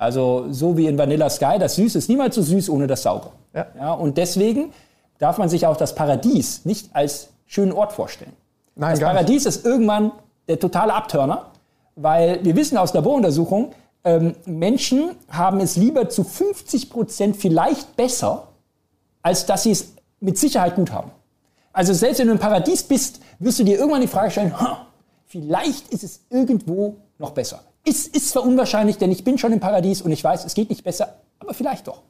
[0.00, 3.32] Also so wie in Vanilla Sky, das Süße ist niemals so süß ohne das Saure.
[3.52, 3.66] Ja.
[3.78, 3.92] ja.
[3.92, 4.72] und deswegen
[5.18, 8.32] darf man sich auch das Paradies nicht als schönen Ort vorstellen.
[8.76, 9.56] Nein, das Paradies nicht.
[9.56, 10.12] ist irgendwann
[10.48, 11.50] der totale Abturner,
[11.96, 13.72] weil wir wissen aus Laboruntersuchungen,
[14.02, 18.48] ähm, Menschen haben es lieber zu 50 Prozent vielleicht besser,
[19.20, 21.10] als dass sie es mit Sicherheit gut haben.
[21.74, 24.54] Also selbst wenn du im Paradies bist, wirst du dir irgendwann die Frage stellen,
[25.26, 27.60] vielleicht ist es irgendwo noch besser.
[27.84, 30.68] Ist, ist zwar unwahrscheinlich, denn ich bin schon im Paradies und ich weiß, es geht
[30.70, 32.02] nicht besser, aber vielleicht doch.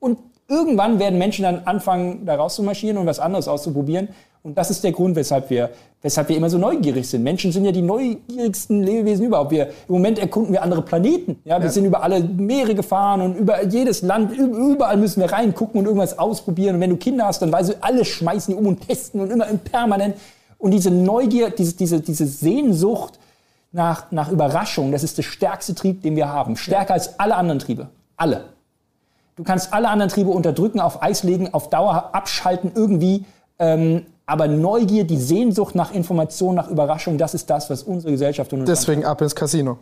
[0.00, 0.18] Und
[0.48, 4.08] irgendwann werden Menschen dann anfangen, da rauszumarschieren und was anderes auszuprobieren.
[4.42, 5.70] Und das ist der Grund, weshalb wir,
[6.02, 7.22] weshalb wir immer so neugierig sind.
[7.22, 9.52] Menschen sind ja die neugierigsten Lebewesen überhaupt.
[9.52, 11.38] Wir, Im Moment erkunden wir andere Planeten.
[11.46, 11.70] Ja, wir ja.
[11.70, 16.18] sind über alle Meere gefahren und über jedes Land, überall müssen wir reingucken und irgendwas
[16.18, 16.74] ausprobieren.
[16.74, 19.30] Und wenn du Kinder hast, dann weißt du, alle schmeißen die um und testen und
[19.30, 20.16] immer permanent.
[20.58, 23.18] Und diese Neugier, diese, diese, diese Sehnsucht
[23.74, 26.56] nach, nach Überraschung, das ist der stärkste Trieb, den wir haben.
[26.56, 26.94] Stärker ja.
[26.94, 27.88] als alle anderen Triebe.
[28.16, 28.44] Alle.
[29.36, 33.24] Du kannst alle anderen Triebe unterdrücken, auf Eis legen, auf Dauer abschalten, irgendwie.
[33.58, 38.52] Ähm, aber Neugier, die Sehnsucht nach Information, nach Überraschung, das ist das, was unsere Gesellschaft
[38.52, 39.78] und Deswegen ab ins Casino.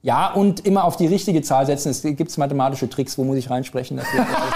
[0.00, 1.90] Ja, und immer auf die richtige Zahl setzen.
[1.90, 3.96] Es gibt mathematische Tricks, wo muss ich reinsprechen?
[3.96, 4.06] Das,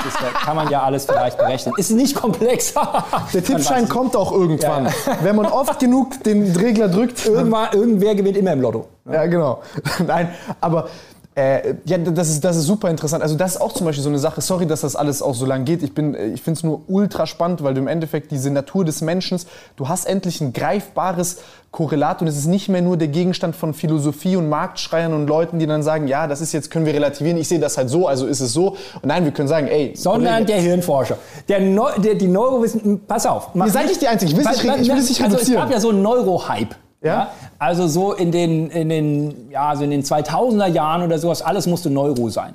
[0.04, 1.74] das kann man ja alles vielleicht berechnen.
[1.76, 2.74] Ist nicht komplex.
[3.34, 4.84] Der Tippschein kommt auch irgendwann.
[4.84, 4.92] Ja.
[5.22, 7.26] Wenn man oft genug den Regler drückt.
[7.26, 8.86] Irgendwann, irgendwer gewinnt immer im Lotto.
[9.10, 9.62] Ja, genau.
[10.06, 10.88] Nein, aber
[11.34, 13.22] äh, ja, das ist, das ist super interessant.
[13.22, 14.42] Also das ist auch zum Beispiel so eine Sache.
[14.42, 15.82] Sorry, dass das alles auch so lang geht.
[15.82, 19.00] Ich, bin, ich finde es nur ultra spannend, weil du im Endeffekt diese Natur des
[19.00, 19.40] Menschen,
[19.76, 21.38] du hast endlich ein greifbares
[21.70, 25.58] Korrelat und es ist nicht mehr nur der Gegenstand von Philosophie und Marktschreiern und Leuten,
[25.58, 28.06] die dann sagen, ja, das ist jetzt, können wir relativieren, ich sehe das halt so,
[28.06, 28.76] also ist es so.
[28.96, 29.94] Und nein, wir können sagen, ey.
[29.96, 31.16] Sondern der Hirnforscher.
[31.48, 33.48] Der, Neu der die Neurowissen, pass auf.
[33.54, 35.32] Ihr seid nicht die Einzige, ich will es nicht, nicht reduzieren.
[35.32, 36.76] Also es gab ja so einen Neurohype.
[37.02, 37.14] Ja?
[37.14, 37.30] ja?
[37.58, 41.66] Also so in den, in den, ja, also in den 2000er Jahren oder sowas, alles
[41.66, 42.54] musste Neuro sein.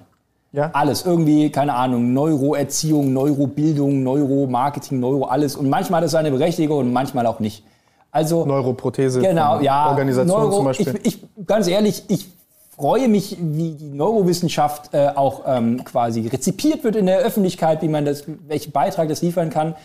[0.54, 0.70] Ja?
[0.74, 1.06] Alles.
[1.06, 5.56] Irgendwie, keine Ahnung, Neuroerziehung, Neurobildung, Neuromarketing, Neuro, alles.
[5.56, 7.64] Und manchmal hat es seine Berechtigung und manchmal auch nicht.
[8.12, 11.00] Also, Neuroprothese, genau, ja, Organisation Neuro, zum Beispiel.
[11.04, 12.28] Ich, ich, ganz ehrlich, ich
[12.76, 17.90] freue mich, wie die Neurowissenschaft äh, auch ähm, quasi rezipiert wird in der Öffentlichkeit, wie
[17.90, 19.76] man das, welchen Beitrag das liefern kann.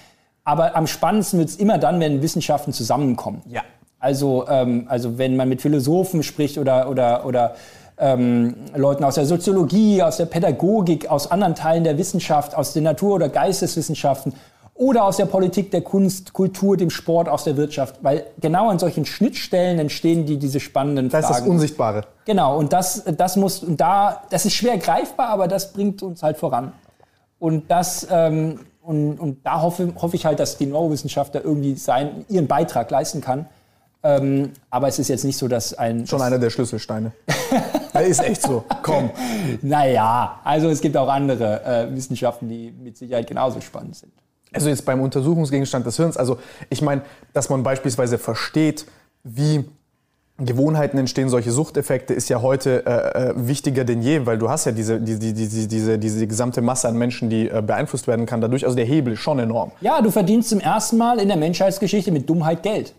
[0.44, 3.42] Aber am spannendsten wird es immer dann, wenn Wissenschaften zusammenkommen.
[3.48, 3.62] Ja.
[4.02, 7.54] Also, ähm, also wenn man mit Philosophen spricht oder, oder, oder
[7.98, 12.82] ähm, Leuten aus der Soziologie, aus der Pädagogik, aus anderen Teilen der Wissenschaft, aus den
[12.82, 14.34] Natur- oder Geisteswissenschaften
[14.74, 18.00] oder aus der Politik, der Kunst, Kultur, dem Sport, aus der Wirtschaft.
[18.02, 21.28] Weil genau an solchen Schnittstellen entstehen die, diese spannenden das Fragen.
[21.28, 22.00] Das ist das Unsichtbare.
[22.24, 26.24] Genau, und das, das muss, und da, das ist schwer greifbar, aber das bringt uns
[26.24, 26.72] halt voran.
[27.38, 31.76] Und das, ähm, und, und da hoffe, hoffe ich halt, dass die Neurowissenschaft da irgendwie
[31.76, 33.46] sein, ihren Beitrag leisten kann.
[34.04, 36.06] Ähm, aber es ist jetzt nicht so, dass ein.
[36.06, 37.12] Schon einer der Schlüsselsteine.
[38.00, 38.64] ist echt so.
[38.82, 39.10] Komm.
[39.62, 44.12] Naja, also es gibt auch andere äh, Wissenschaften, die mit Sicherheit genauso spannend sind.
[44.52, 46.38] Also jetzt beim Untersuchungsgegenstand des Hirns, also
[46.68, 47.02] ich meine,
[47.32, 48.86] dass man beispielsweise versteht,
[49.24, 49.64] wie
[50.38, 54.64] Gewohnheiten entstehen, solche Suchteffekte, ist ja heute äh, äh wichtiger denn je, weil du hast
[54.64, 58.26] ja diese, die, die, die, diese, diese gesamte Masse an Menschen, die äh, beeinflusst werden
[58.26, 58.64] kann dadurch.
[58.64, 59.72] Also der Hebel ist schon enorm.
[59.80, 62.94] Ja, du verdienst zum ersten Mal in der Menschheitsgeschichte mit Dummheit Geld.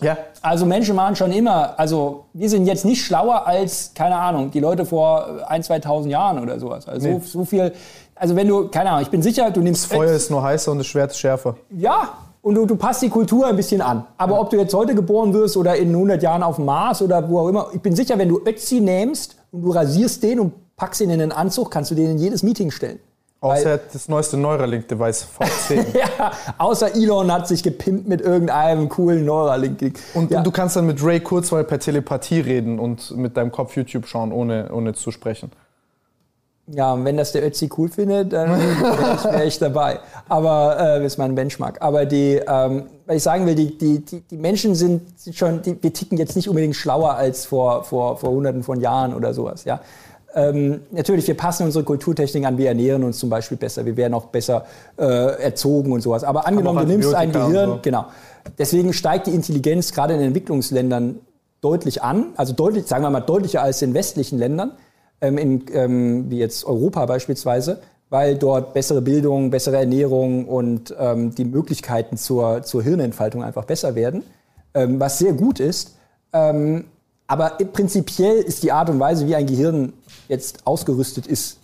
[0.00, 0.16] Ja.
[0.42, 4.60] Also Menschen waren schon immer, also wir sind jetzt nicht schlauer als, keine Ahnung, die
[4.60, 6.88] Leute vor ein, 2000 Jahren oder sowas.
[6.88, 7.20] Also nee.
[7.22, 7.72] so, so, viel,
[8.14, 9.84] also wenn du, keine Ahnung, ich bin sicher, du nimmst...
[9.84, 11.56] Das Feuer ist nur heißer und das Schwert ist schärfer.
[11.70, 12.08] Ja,
[12.42, 14.04] und du, du passt die Kultur ein bisschen an.
[14.18, 14.40] Aber ja.
[14.40, 17.38] ob du jetzt heute geboren wirst oder in 100 Jahren auf dem Mars oder wo
[17.38, 21.00] auch immer, ich bin sicher, wenn du Ötzi nimmst und du rasierst den und packst
[21.00, 22.98] ihn in den Anzug, kannst du den in jedes Meeting stellen.
[23.44, 25.84] Außer das neueste Neuralink-Device V10.
[25.98, 29.98] ja, außer Elon hat sich gepimpt mit irgendeinem coolen Neuralink.
[30.14, 30.38] Und, ja.
[30.38, 34.06] und, du kannst dann mit Ray Kurzweil per Telepathie reden und mit deinem Kopf YouTube
[34.06, 35.50] schauen, ohne, ohne zu sprechen.
[36.66, 40.00] Ja, und wenn das der Ötzi cool findet, dann wäre ich, wär ich, dabei.
[40.28, 41.82] Aber äh, das ist mein Benchmark.
[41.82, 45.02] Aber die, ähm, weil ich sagen will, die, die, die, die Menschen sind
[45.32, 49.12] schon, die, wir ticken jetzt nicht unbedingt schlauer als vor, vor, vor hunderten von Jahren
[49.12, 49.64] oder sowas.
[49.64, 49.80] Ja?
[50.34, 54.14] Ähm, natürlich, wir passen unsere Kulturtechnik an, wir ernähren uns zum Beispiel besser, wir werden
[54.14, 54.66] auch besser
[54.98, 55.04] äh,
[55.42, 56.24] erzogen und sowas.
[56.24, 57.78] Aber angenommen, du nimmst ein Gehirn, so.
[57.82, 58.06] genau.
[58.58, 61.20] Deswegen steigt die Intelligenz gerade in Entwicklungsländern
[61.60, 64.72] deutlich an, also deutlich, sagen wir mal, deutlicher als in westlichen Ländern,
[65.20, 67.80] ähm, in, ähm, wie jetzt Europa beispielsweise,
[68.10, 73.94] weil dort bessere Bildung, bessere Ernährung und ähm, die Möglichkeiten zur, zur Hirnentfaltung einfach besser
[73.94, 74.24] werden,
[74.74, 75.96] ähm, was sehr gut ist.
[76.32, 76.84] Ähm,
[77.26, 79.94] aber prinzipiell ist die Art und Weise, wie ein Gehirn
[80.28, 81.58] jetzt ausgerüstet ist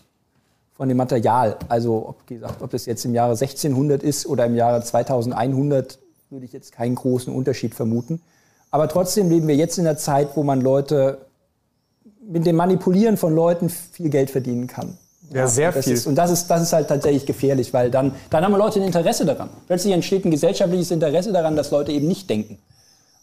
[0.75, 4.57] von dem Material, also ob, gesagt, ob das jetzt im Jahre 1600 ist oder im
[4.57, 5.99] Jahre 2100,
[6.31, 8.21] würde ich jetzt keinen großen Unterschied vermuten.
[8.71, 11.27] Aber trotzdem leben wir jetzt in einer Zeit, wo man Leute
[12.27, 14.97] mit dem Manipulieren von Leuten viel Geld verdienen kann.
[15.33, 15.95] Ja, sehr das viel.
[15.95, 18.87] Ist, und das ist, das ist halt tatsächlich gefährlich, weil dann, dann haben Leute ein
[18.87, 19.51] Interesse daran.
[19.67, 22.59] Plötzlich entsteht ein gesellschaftliches Interesse daran, dass Leute eben nicht denken.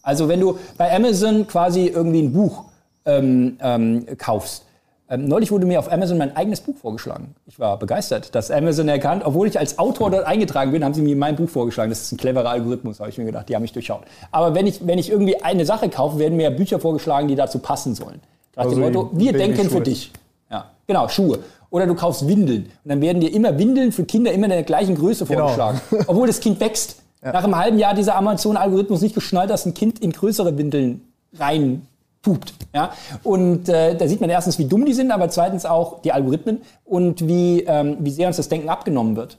[0.04, 2.66] Also wenn du bei Amazon quasi irgendwie ein Buch
[3.06, 4.64] ähm, ähm, kaufst,
[5.10, 7.34] Ähm, neulich wurde mir auf Amazon mein eigenes Buch vorgeschlagen.
[7.46, 11.02] Ich war begeistert, dass Amazon erkannt, obwohl ich als Autor dort eingetragen bin, haben sie
[11.02, 11.90] mir mein Buch vorgeschlagen.
[11.90, 13.48] Das ist ein cleverer Algorithmus, habe ich mir gedacht.
[13.48, 14.02] Die haben mich durchschaut.
[14.32, 17.60] Aber wenn ich, wenn ich irgendwie eine Sache kaufe, werden mir Bücher vorgeschlagen, die dazu
[17.60, 18.20] passen sollen.
[18.56, 20.12] Nach also dem Motto, wir denken für dich.
[20.52, 21.40] Ja, genau, Schuhe.
[21.70, 22.66] Oder du kaufst Windeln.
[22.84, 25.42] Und dann werden dir immer Windeln für Kinder immer in der gleichen Größe genau.
[25.42, 25.82] vorgeschlagen.
[25.90, 26.04] Genau.
[26.08, 26.98] Obwohl das Kind wächst.
[27.24, 27.32] Ja.
[27.34, 31.02] Nach einem halben Jahr dieser Amazon-Algorithmus nicht geschnallt, dass ein Kind in größere Windeln
[31.38, 31.88] rein
[32.28, 32.54] pupt.
[32.74, 32.92] Ja?
[33.24, 36.62] Und äh, da sieht man erstens, wie dumm die sind, aber zweitens auch die Algorithmen
[36.84, 39.38] und wie, ähm, wie sehr uns das Denken abgenommen wird.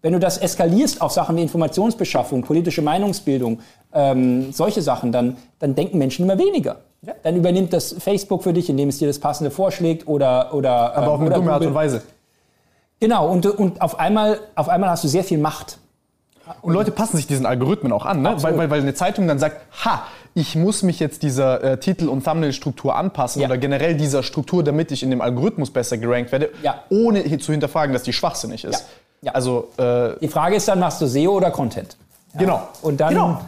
[0.00, 3.60] Wenn du das eskalierst auf Sachen wie Informationsbeschaffung, politische Meinungsbildung,
[3.92, 6.78] ähm, solche Sachen, dann, dann denken Menschen immer weniger.
[7.02, 7.12] Ja?
[7.22, 11.12] Dann übernimmt das Facebook für dich, indem es dir das Passende vorschlägt oder oder aber
[11.12, 12.02] auf eine dumme Art und Weise.
[12.98, 15.78] Genau und, und auf einmal auf einmal hast du sehr viel Macht.
[16.60, 18.36] Und Leute passen sich diesen Algorithmen auch an, ne?
[18.40, 20.02] weil, weil, weil eine Zeitung dann sagt, ha,
[20.34, 23.48] ich muss mich jetzt dieser äh, Titel- und Thumbnail-Struktur anpassen ja.
[23.48, 26.82] oder generell dieser Struktur, damit ich in dem Algorithmus besser gerankt werde, ja.
[26.88, 28.86] ohne zu hinterfragen, dass die schwachsinnig ist.
[29.20, 29.32] Ja.
[29.32, 31.96] Also, äh, die Frage ist dann, machst du SEO oder Content?
[32.34, 32.66] Genau.
[32.80, 33.40] Und dann genau.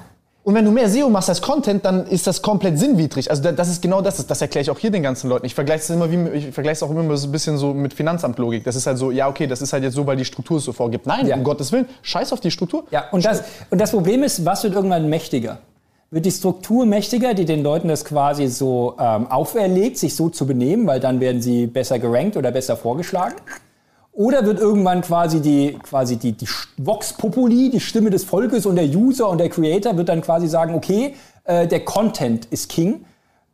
[0.44, 3.30] Und wenn du mehr SEO machst als Content, dann ist das komplett sinnwidrig.
[3.30, 4.26] Also das ist genau das.
[4.26, 5.46] Das erkläre ich auch hier den ganzen Leuten.
[5.46, 7.94] Ich vergleiche es immer wie, ich vergleiche es auch immer so ein bisschen so mit
[7.94, 8.62] Finanzamtlogik.
[8.62, 10.64] Das ist halt so, ja okay, das ist halt jetzt so, weil die Struktur es
[10.64, 11.06] so vorgibt.
[11.06, 11.36] Nein, ja.
[11.36, 12.84] um Gottes Willen, scheiß auf die Struktur.
[12.90, 15.60] Ja, und das, und das Problem ist, was wird irgendwann mächtiger?
[16.10, 20.46] Wird die Struktur mächtiger, die den Leuten das quasi so ähm, auferlegt, sich so zu
[20.46, 23.36] benehmen, weil dann werden sie besser gerankt oder besser vorgeschlagen?
[24.14, 26.46] Oder wird irgendwann quasi die, quasi die, die
[26.76, 30.46] Vox Populi, die Stimme des Volkes und der User und der Creator wird dann quasi
[30.46, 33.04] sagen, okay, äh, der Content ist King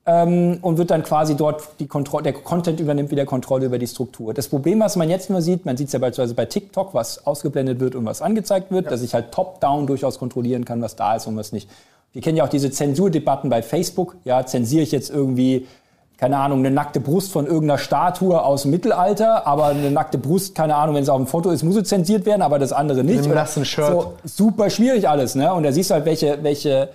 [0.04, 3.86] ähm, und wird dann quasi dort die Kontrolle, der Content übernimmt wieder Kontrolle über die
[3.86, 4.34] Struktur.
[4.34, 7.26] Das Problem, was man jetzt nur sieht, man sieht es ja beispielsweise bei TikTok, was
[7.26, 8.90] ausgeblendet wird und was angezeigt wird, ja.
[8.90, 11.70] dass ich halt top-down durchaus kontrollieren kann, was da ist und was nicht.
[12.12, 14.16] Wir kennen ja auch diese Zensurdebatten bei Facebook.
[14.24, 15.68] Ja, zensiere ich jetzt irgendwie
[16.20, 20.54] keine Ahnung, eine nackte Brust von irgendeiner Statue aus dem Mittelalter, aber eine nackte Brust,
[20.54, 23.02] keine Ahnung, wenn es auf dem Foto ist, muss es zensiert werden, aber das andere
[23.02, 23.26] nicht.
[23.26, 23.86] Mit einem Shirt.
[23.86, 25.50] So, super schwierig alles, ne?
[25.54, 26.90] Und da siehst du halt, welche, welche,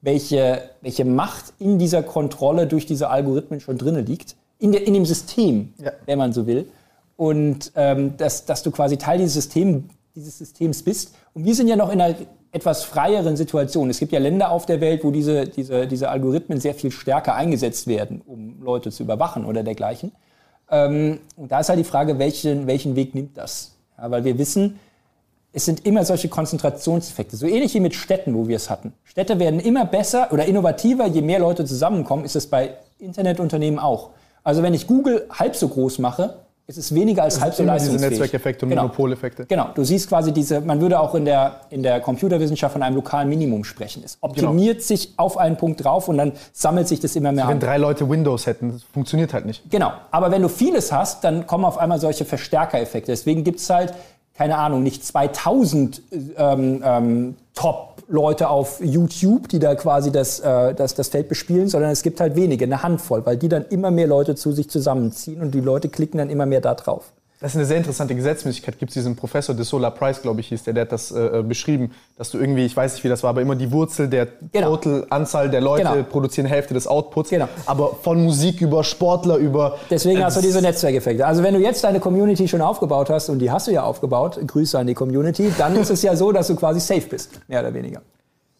[0.00, 4.36] welche, welche Macht in dieser Kontrolle durch diese Algorithmen schon drinnen liegt.
[4.60, 5.90] In, der, in dem System, ja.
[6.06, 6.68] wenn man so will.
[7.16, 11.16] Und ähm, dass, dass du quasi Teil dieses, System, dieses Systems bist.
[11.34, 12.14] Und wir sind ja noch in einer
[12.52, 13.90] etwas freieren Situation.
[13.90, 17.34] Es gibt ja Länder auf der Welt, wo diese, diese, diese Algorithmen sehr viel stärker
[17.34, 20.12] eingesetzt werden, um Leute zu überwachen oder dergleichen.
[20.70, 23.76] Ähm, und da ist halt die Frage, welchen, welchen Weg nimmt das?
[23.98, 24.78] Ja, weil wir wissen,
[25.52, 27.36] es sind immer solche Konzentrationseffekte.
[27.36, 28.92] So ähnlich wie mit Städten, wo wir es hatten.
[29.04, 34.10] Städte werden immer besser oder innovativer, je mehr Leute zusammenkommen, ist es bei Internetunternehmen auch.
[34.44, 36.36] Also wenn ich Google halb so groß mache,
[36.70, 38.10] es ist weniger als halb so leistungsfähig.
[38.10, 38.82] Diese Netzwerkeffekte und genau.
[38.82, 39.46] Monopoleffekte.
[39.46, 42.94] Genau, du siehst quasi diese, man würde auch in der, in der Computerwissenschaft von einem
[42.94, 44.02] lokalen Minimum sprechen.
[44.04, 44.86] Es optimiert genau.
[44.86, 47.78] sich auf einen Punkt drauf und dann sammelt sich das immer mehr also Wenn drei
[47.78, 49.62] Leute Windows hätten, das funktioniert halt nicht.
[49.70, 53.12] Genau, aber wenn du vieles hast, dann kommen auf einmal solche Verstärkereffekte.
[53.12, 53.94] Deswegen gibt es halt,
[54.34, 56.02] keine Ahnung, nicht 2000
[56.36, 61.68] ähm, ähm, Top- Leute auf YouTube, die da quasi das, äh, das, das Feld bespielen,
[61.68, 64.70] sondern es gibt halt wenige, eine Handvoll, weil die dann immer mehr Leute zu sich
[64.70, 67.12] zusammenziehen und die Leute klicken dann immer mehr da drauf.
[67.40, 68.80] Das ist eine sehr interessante Gesetzmäßigkeit.
[68.80, 71.44] Gibt es diesen Professor de Solar Price, glaube ich, hieß der, der hat das äh,
[71.46, 74.26] beschrieben, dass du irgendwie, ich weiß nicht, wie das war, aber immer die Wurzel der
[74.50, 74.76] genau.
[74.76, 76.02] Total-Anzahl der Leute genau.
[76.02, 77.30] produzieren Hälfte des Outputs.
[77.30, 77.48] Genau.
[77.66, 79.78] Aber von Musik über Sportler über.
[79.88, 81.24] Deswegen äh, hast du diese Netzwerkeffekte.
[81.24, 84.40] Also wenn du jetzt deine Community schon aufgebaut hast und die hast du ja aufgebaut,
[84.44, 87.60] Grüße an die Community, dann ist es ja so, dass du quasi safe bist, mehr
[87.60, 88.02] oder weniger.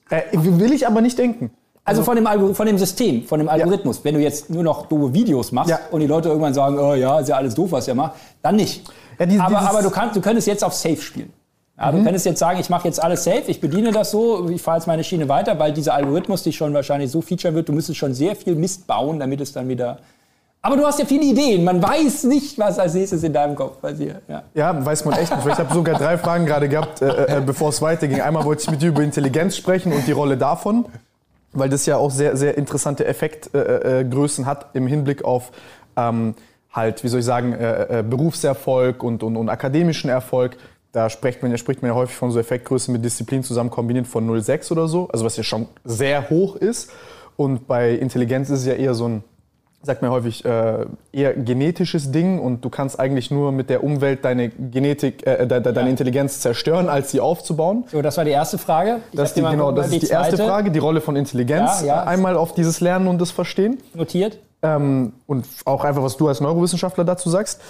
[0.08, 1.50] Äh, will ich aber nicht denken.
[1.88, 3.98] Also von dem, von dem System, von dem Algorithmus.
[3.98, 4.04] Ja.
[4.04, 5.80] Wenn du jetzt nur noch doofe Videos machst ja.
[5.90, 8.12] und die Leute irgendwann sagen, oh ja, ist ja alles doof, was ihr macht,
[8.42, 8.84] dann nicht.
[9.18, 11.32] Ja, diese, aber aber du, kannst, du könntest jetzt auf Safe spielen.
[11.76, 11.98] Ja, mhm.
[11.98, 14.78] Du könntest jetzt sagen, ich mache jetzt alles safe, ich bediene das so, ich fahre
[14.78, 17.98] jetzt meine Schiene weiter, weil dieser Algorithmus dich schon wahrscheinlich so featuren wird, du müsstest
[17.98, 19.98] schon sehr viel Mist bauen, damit es dann wieder
[20.60, 21.64] aber du hast ja viele Ideen.
[21.64, 24.22] Man weiß nicht, was als nächstes in deinem Kopf passiert.
[24.28, 25.46] Ja, ja weiß man echt nicht.
[25.46, 28.20] Ich habe sogar drei Fragen gerade gehabt, äh, äh, bevor es weiterging.
[28.20, 30.86] Einmal wollte ich mit dir über Intelligenz sprechen und die Rolle davon,
[31.52, 35.52] weil das ja auch sehr, sehr interessante Effektgrößen äh, äh hat im Hinblick auf
[35.96, 36.34] ähm,
[36.72, 40.56] halt, wie soll ich sagen, äh, äh, Berufserfolg und, und, und akademischen Erfolg.
[40.92, 44.06] Da spricht man, ja, spricht man ja häufig von so Effektgrößen mit Disziplin zusammen kombiniert
[44.06, 46.90] von 0,6 oder so, also was ja schon sehr hoch ist.
[47.36, 49.24] Und bei Intelligenz ist es ja eher so ein
[49.82, 54.24] sagt mir häufig, äh, eher genetisches Ding und du kannst eigentlich nur mit der Umwelt
[54.24, 55.86] deine Genetik, äh, de, de, deine ja.
[55.88, 57.84] Intelligenz zerstören, als sie aufzubauen.
[57.86, 59.00] So, das war die erste Frage.
[59.12, 61.82] das, die, genau, das ist die, erste Frage, die Rolle von Intelligenz.
[61.82, 62.02] Ja, ja.
[62.04, 63.78] Einmal auf dieses Lernen und das Verstehen.
[63.94, 64.38] Notiert.
[64.62, 67.60] Ähm, und auch einfach, was du als Neurowissenschaftler dazu sagst.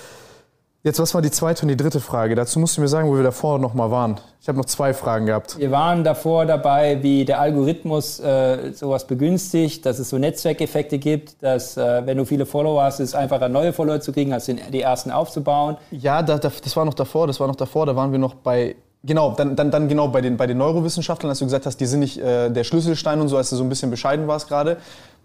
[0.85, 2.37] Jetzt, was war die zweite und die dritte Frage?
[2.37, 4.21] Dazu musst du mir sagen, wo wir davor noch mal waren.
[4.41, 5.59] Ich habe noch zwei Fragen gehabt.
[5.59, 11.43] Wir waren davor dabei, wie der Algorithmus äh, sowas begünstigt, dass es so Netzwerkeffekte gibt,
[11.43, 14.81] dass äh, wenn du viele Follower hast, es einfacher, neue Follower zu kriegen, als die
[14.81, 15.79] ersten aufzubauen.
[15.91, 18.35] Ja, da, da, das war noch davor, das war noch davor, da waren wir noch
[18.35, 21.77] bei Genau, dann, dann, dann genau bei den, bei den Neurowissenschaftlern, als du gesagt hast,
[21.79, 24.49] die sind nicht äh, der Schlüsselstein und so, als du so ein bisschen bescheiden warst
[24.49, 24.79] gerade.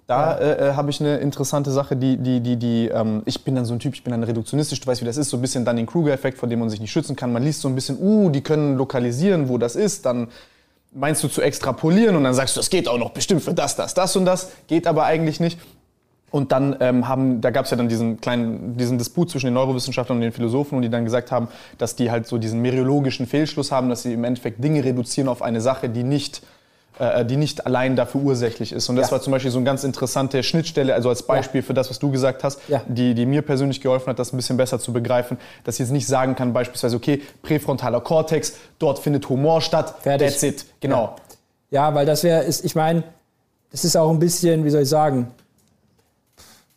[0.05, 0.37] Da ja.
[0.37, 3.65] Äh, äh, habe ich eine interessante Sache, die, die, die, die ähm, ich bin dann
[3.65, 5.63] so ein Typ, ich bin dann reduktionistisch, du weißt, wie das ist, so ein bisschen
[5.63, 7.31] dann den Kruger-Effekt, vor dem man sich nicht schützen kann.
[7.31, 10.27] Man liest so ein bisschen, uh, die können lokalisieren, wo das ist, dann
[10.91, 13.75] meinst du zu extrapolieren und dann sagst du, das geht auch noch bestimmt für das,
[13.75, 15.59] das, das und das, geht aber eigentlich nicht.
[16.31, 19.53] Und dann ähm, haben, da gab es ja dann diesen kleinen, diesen Disput zwischen den
[19.53, 21.47] Neurowissenschaftlern und den Philosophen, und die dann gesagt haben,
[21.77, 25.43] dass die halt so diesen meriologischen Fehlschluss haben, dass sie im Endeffekt Dinge reduzieren auf
[25.43, 26.41] eine Sache, die nicht
[27.25, 28.87] die nicht allein dafür ursächlich ist.
[28.87, 29.13] Und das ja.
[29.13, 31.65] war zum Beispiel so eine ganz interessante Schnittstelle, also als Beispiel ja.
[31.65, 32.81] für das, was du gesagt hast, ja.
[32.87, 35.91] die, die mir persönlich geholfen hat, das ein bisschen besser zu begreifen, dass ich jetzt
[35.91, 40.27] nicht sagen kann, beispielsweise, okay, präfrontaler Kortex, dort findet Humor statt, Fertig.
[40.27, 41.15] that's it, genau.
[41.71, 43.03] Ja, weil das wäre, ich meine,
[43.71, 45.31] das ist auch ein bisschen, wie soll ich sagen,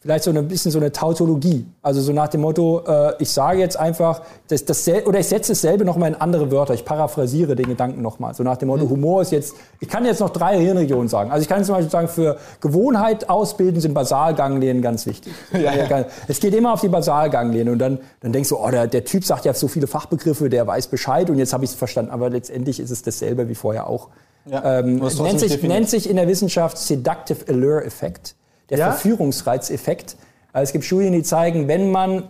[0.07, 1.67] vielleicht so ein bisschen so eine Tautologie.
[1.83, 5.51] Also so nach dem Motto, äh, ich sage jetzt einfach, das, das, oder ich setze
[5.51, 6.75] dasselbe nochmal in andere Wörter.
[6.75, 8.33] Ich paraphrasiere den Gedanken nochmal.
[8.33, 8.91] So nach dem Motto, mhm.
[8.91, 11.33] Humor ist jetzt, ich kann jetzt noch drei Hirnregionen sagen.
[11.33, 15.33] Also ich kann zum Beispiel sagen, für Gewohnheit ausbilden sind Basalganglien ganz wichtig.
[15.53, 16.05] ja, ja.
[16.29, 19.25] Es geht immer auf die Basalganglien und dann, dann denkst du, oh, der, der Typ
[19.25, 22.13] sagt ja so viele Fachbegriffe, der weiß Bescheid und jetzt habe ich es verstanden.
[22.13, 24.09] Aber letztendlich ist es dasselbe wie vorher auch.
[24.49, 24.79] Ja.
[24.79, 28.37] Ähm, nennt, sich, nennt sich in der Wissenschaft Seductive Allure Effekt
[28.71, 28.91] der ja?
[28.91, 30.17] Verführungsreizeffekt.
[30.53, 32.29] Also es gibt Studien, die zeigen, wenn man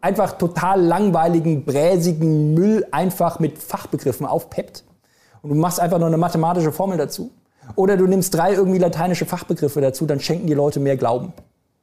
[0.00, 4.84] einfach total langweiligen, bräsigen Müll einfach mit Fachbegriffen aufpeppt
[5.42, 7.30] und du machst einfach nur eine mathematische Formel dazu
[7.76, 11.32] oder du nimmst drei irgendwie lateinische Fachbegriffe dazu, dann schenken die Leute mehr Glauben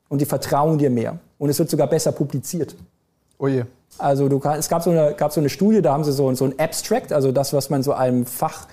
[0.09, 2.75] und die vertrauen dir mehr und es wird sogar besser publiziert.
[3.37, 3.63] Oh je.
[3.99, 6.45] Also du, es gab so, eine, gab so eine Studie, da haben sie so, so
[6.45, 8.67] ein Abstract, also das, was man so einem Fach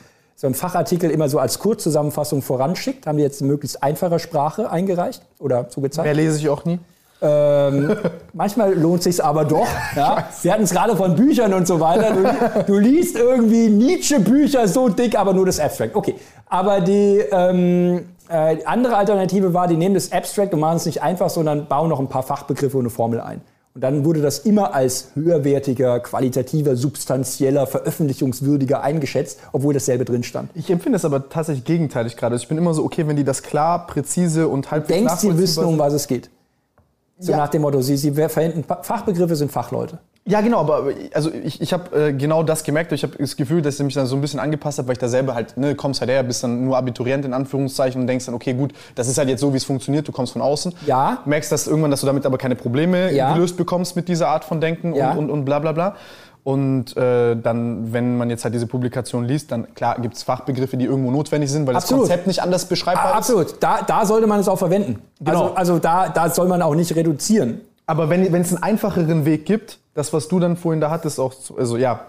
[0.45, 3.07] so einen Fachartikel immer so als Kurzzusammenfassung voranschickt.
[3.07, 6.05] Haben die jetzt in möglichst einfacher Sprache eingereicht oder zugezeigt.
[6.05, 6.79] Mehr lese ich auch nie.
[7.23, 7.97] Ähm,
[8.35, 9.66] manchmal lohnt sich aber doch.
[9.97, 10.29] Ja?
[10.43, 12.12] Wir hatten es gerade von Büchern und so weiter.
[12.12, 15.97] Du, du liest irgendwie Nietzsche-Bücher so dick, aber nur das Abstract.
[15.97, 16.16] Okay,
[16.47, 21.03] aber die ähm, äh, andere Alternative war, die nehmen das Abstract und machen es nicht
[21.03, 23.41] einfach, sondern bauen noch ein paar Fachbegriffe und eine Formel ein.
[23.74, 30.48] Und dann wurde das immer als höherwertiger, qualitativer, substanzieller, veröffentlichungswürdiger eingeschätzt, obwohl dasselbe drin stand.
[30.55, 32.36] Ich empfinde es aber tatsächlich gegenteilig gerade.
[32.36, 35.38] Ich bin immer so, okay, wenn die das klar, präzise und halbwegs Du denkst, sie
[35.38, 36.30] wissen, um was es geht.
[37.18, 37.38] So ja.
[37.38, 39.98] nach dem Motto, sie, sie verwenden Fachbegriffe sind Fachleute.
[40.26, 42.92] Ja, genau, aber also ich, ich habe äh, genau das gemerkt.
[42.92, 44.98] Ich habe das Gefühl, dass ich mich dann so ein bisschen angepasst habe, weil ich
[44.98, 48.24] da selber halt, ne, kommst halt her, bist dann nur Abiturient in Anführungszeichen und denkst
[48.24, 50.74] dann, okay, gut, das ist halt jetzt so, wie es funktioniert, du kommst von außen.
[50.86, 51.18] Ja.
[51.26, 53.34] Merkst dass irgendwann, dass du damit aber keine Probleme ja.
[53.34, 55.12] gelöst bekommst mit dieser Art von Denken ja.
[55.12, 55.96] und, und, und bla bla bla.
[56.42, 60.78] Und äh, dann, wenn man jetzt halt diese Publikation liest, dann klar gibt es Fachbegriffe,
[60.78, 62.05] die irgendwo notwendig sind, weil Absolut.
[62.05, 63.46] das Konzept nicht anders beschreibbar Absolut.
[63.46, 63.55] ist.
[63.62, 65.02] Absolut, da, da sollte man es auch verwenden.
[65.20, 65.48] Genau.
[65.48, 67.60] Also, also da, da soll man auch nicht reduzieren.
[67.86, 71.35] Aber wenn es einen einfacheren Weg gibt, das, was du dann vorhin da hattest, auch,
[71.57, 72.07] also ja,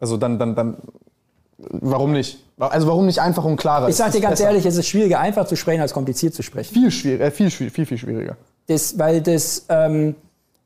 [0.00, 0.76] also dann, dann, dann,
[1.56, 2.44] warum nicht?
[2.58, 3.88] Also warum nicht einfach und klarer?
[3.88, 4.50] Ich sag dir ganz besser.
[4.50, 6.74] ehrlich, es ist schwieriger, einfach zu sprechen, als kompliziert zu sprechen.
[6.74, 8.36] Viel schwieriger, äh, viel, viel, viel, viel schwieriger.
[8.66, 10.16] Das, weil das, ähm,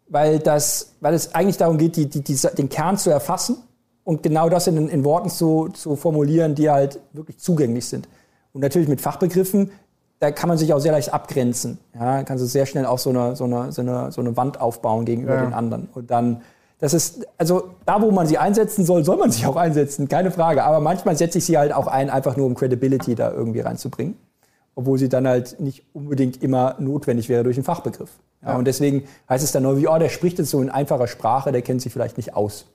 [0.08, 3.56] weil das, weil es eigentlich darum geht, die, die, die, den Kern zu erfassen
[4.04, 8.08] und genau das in, in Worten zu, zu formulieren, die halt wirklich zugänglich sind.
[8.52, 9.70] Und natürlich mit Fachbegriffen,
[10.18, 11.78] da kann man sich auch sehr leicht abgrenzen.
[11.94, 14.60] Ja, kannst du sehr schnell auch so eine, so eine, so eine, so eine Wand
[14.60, 15.44] aufbauen gegenüber ja.
[15.44, 15.88] den anderen.
[15.92, 16.42] Und dann
[16.82, 20.32] das ist, also da, wo man sie einsetzen soll, soll man sie auch einsetzen, keine
[20.32, 20.64] Frage.
[20.64, 24.16] Aber manchmal setze ich sie halt auch ein, einfach nur um Credibility da irgendwie reinzubringen.
[24.74, 28.10] Obwohl sie dann halt nicht unbedingt immer notwendig wäre durch einen Fachbegriff.
[28.42, 28.56] Ja, ja.
[28.56, 31.52] Und deswegen heißt es dann nur wie, oh, der spricht jetzt so in einfacher Sprache,
[31.52, 32.66] der kennt sich vielleicht nicht aus.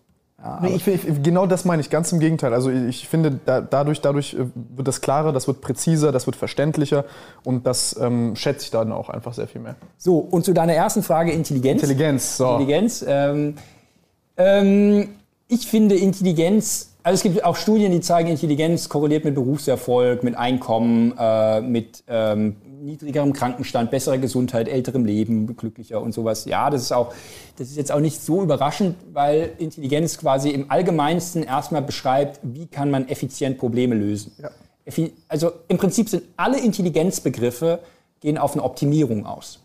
[0.42, 2.54] Ja, nee, ich, ich, genau das meine ich, ganz im Gegenteil.
[2.54, 6.38] Also ich finde, da, dadurch, dadurch äh, wird das klarer, das wird präziser, das wird
[6.38, 7.04] verständlicher
[7.44, 9.76] und das ähm, schätze ich dann auch einfach sehr viel mehr.
[9.98, 11.82] So, und zu deiner ersten Frage, Intelligenz.
[11.82, 12.52] Intelligenz, so.
[12.52, 13.04] Intelligenz.
[13.06, 13.56] Ähm,
[14.38, 15.10] ähm,
[15.48, 20.36] ich finde Intelligenz, also es gibt auch Studien, die zeigen, Intelligenz korreliert mit Berufserfolg, mit
[20.36, 26.46] Einkommen, äh, mit ähm, niedrigerem Krankenstand, besserer Gesundheit, älterem Leben, glücklicher und sowas.
[26.46, 27.14] Ja, das ist auch,
[27.58, 32.68] das ist jetzt auch nicht so überraschend, weil Intelligenz quasi im Allgemeinsten erstmal beschreibt, wie
[32.68, 34.34] kann man effizient Probleme lösen.
[34.42, 34.50] Ja.
[35.28, 37.80] Also im Prinzip sind alle Intelligenzbegriffe
[38.22, 39.60] gehen auf eine Optimierung aus.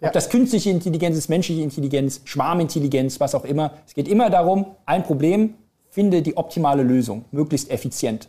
[0.00, 3.72] Ob das künstliche Intelligenz ist, menschliche Intelligenz, Schwarmintelligenz, was auch immer.
[3.86, 5.54] Es geht immer darum, ein Problem,
[5.88, 8.28] finde die optimale Lösung, möglichst effizient.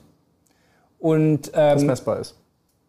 [0.99, 2.35] Und, ähm, das messbar ist.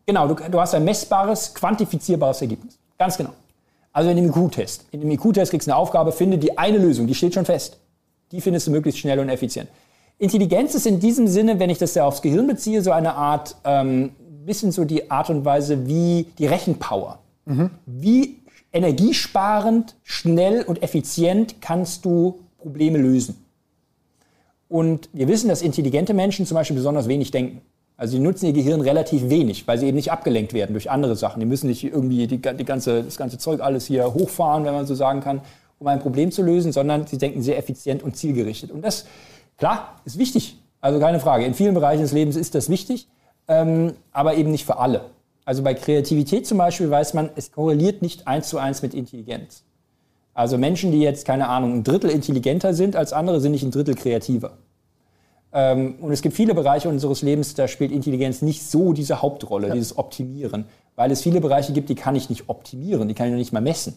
[0.06, 2.78] Genau, du, du hast ein messbares, quantifizierbares Ergebnis.
[2.96, 3.30] Ganz genau.
[3.92, 4.86] Also in dem IQ-Test.
[4.92, 7.78] In dem IQ-Test kriegst du eine Aufgabe, finde die eine Lösung, die steht schon fest.
[8.30, 9.68] Die findest du möglichst schnell und effizient.
[10.18, 13.56] Intelligenz ist in diesem Sinne, wenn ich das ja aufs Gehirn beziehe, so eine Art,
[13.64, 14.12] ähm,
[14.44, 17.18] bisschen so die Art und Weise wie die Rechenpower.
[17.44, 17.70] Mhm.
[17.86, 18.38] Wie
[18.73, 23.45] energiesparend, schnell und effizient kannst du Probleme lösen.
[24.69, 27.62] Und wir wissen, dass intelligente Menschen zum Beispiel besonders wenig denken.
[27.97, 31.16] Also sie nutzen ihr Gehirn relativ wenig, weil sie eben nicht abgelenkt werden durch andere
[31.16, 31.40] Sachen.
[31.40, 34.86] Die müssen nicht irgendwie die, die ganze, das ganze Zeug alles hier hochfahren, wenn man
[34.86, 35.40] so sagen kann,
[35.78, 38.70] um ein Problem zu lösen, sondern sie denken sehr effizient und zielgerichtet.
[38.70, 39.07] Und das,
[39.57, 40.59] klar, ist wichtig.
[40.81, 41.45] Also keine Frage.
[41.45, 43.09] In vielen Bereichen des Lebens ist das wichtig,
[43.49, 45.07] ähm, aber eben nicht für alle.
[45.48, 49.62] Also bei Kreativität zum Beispiel weiß man, es korreliert nicht eins zu eins mit Intelligenz.
[50.34, 53.70] Also Menschen, die jetzt, keine Ahnung, ein Drittel intelligenter sind als andere, sind nicht ein
[53.70, 54.58] Drittel kreativer.
[55.54, 59.68] Ähm, und es gibt viele Bereiche unseres Lebens, da spielt Intelligenz nicht so diese Hauptrolle,
[59.68, 59.72] ja.
[59.72, 60.66] dieses Optimieren.
[60.96, 63.54] Weil es viele Bereiche gibt, die kann ich nicht optimieren, die kann ich noch nicht
[63.54, 63.94] mal messen.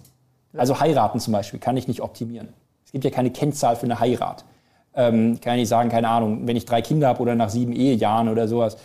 [0.56, 2.48] Also heiraten zum Beispiel kann ich nicht optimieren.
[2.86, 4.46] Es gibt ja keine Kennzahl für eine Heirat.
[4.96, 7.74] Ähm, kann ich nicht sagen, keine Ahnung, wenn ich drei Kinder habe oder nach sieben
[7.74, 8.78] Ehejahren oder sowas,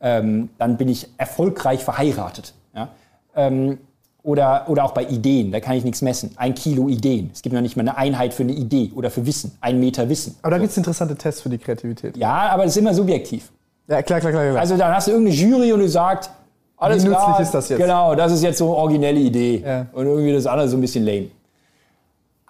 [0.00, 2.54] ähm, dann bin ich erfolgreich verheiratet.
[2.74, 2.88] Ja?
[3.34, 3.78] Ähm,
[4.22, 6.32] oder, oder auch bei Ideen, da kann ich nichts messen.
[6.36, 7.30] Ein Kilo Ideen.
[7.32, 9.56] Es gibt noch nicht mal eine Einheit für eine Idee oder für Wissen.
[9.60, 10.36] Ein Meter Wissen.
[10.42, 10.62] Aber da so.
[10.62, 12.16] gibt es interessante Tests für die Kreativität.
[12.16, 13.50] Ja, aber das ist immer subjektiv.
[13.86, 14.50] Ja, klar, klar, klar.
[14.50, 14.60] klar.
[14.60, 16.30] Also dann hast du irgendeine Jury und du sagst,
[16.76, 17.78] alles Wie klar, nützlich ist das jetzt?
[17.78, 19.62] Genau, das ist jetzt so eine originelle Idee.
[19.64, 19.86] Ja.
[19.92, 21.28] Und irgendwie das andere so ein bisschen lame.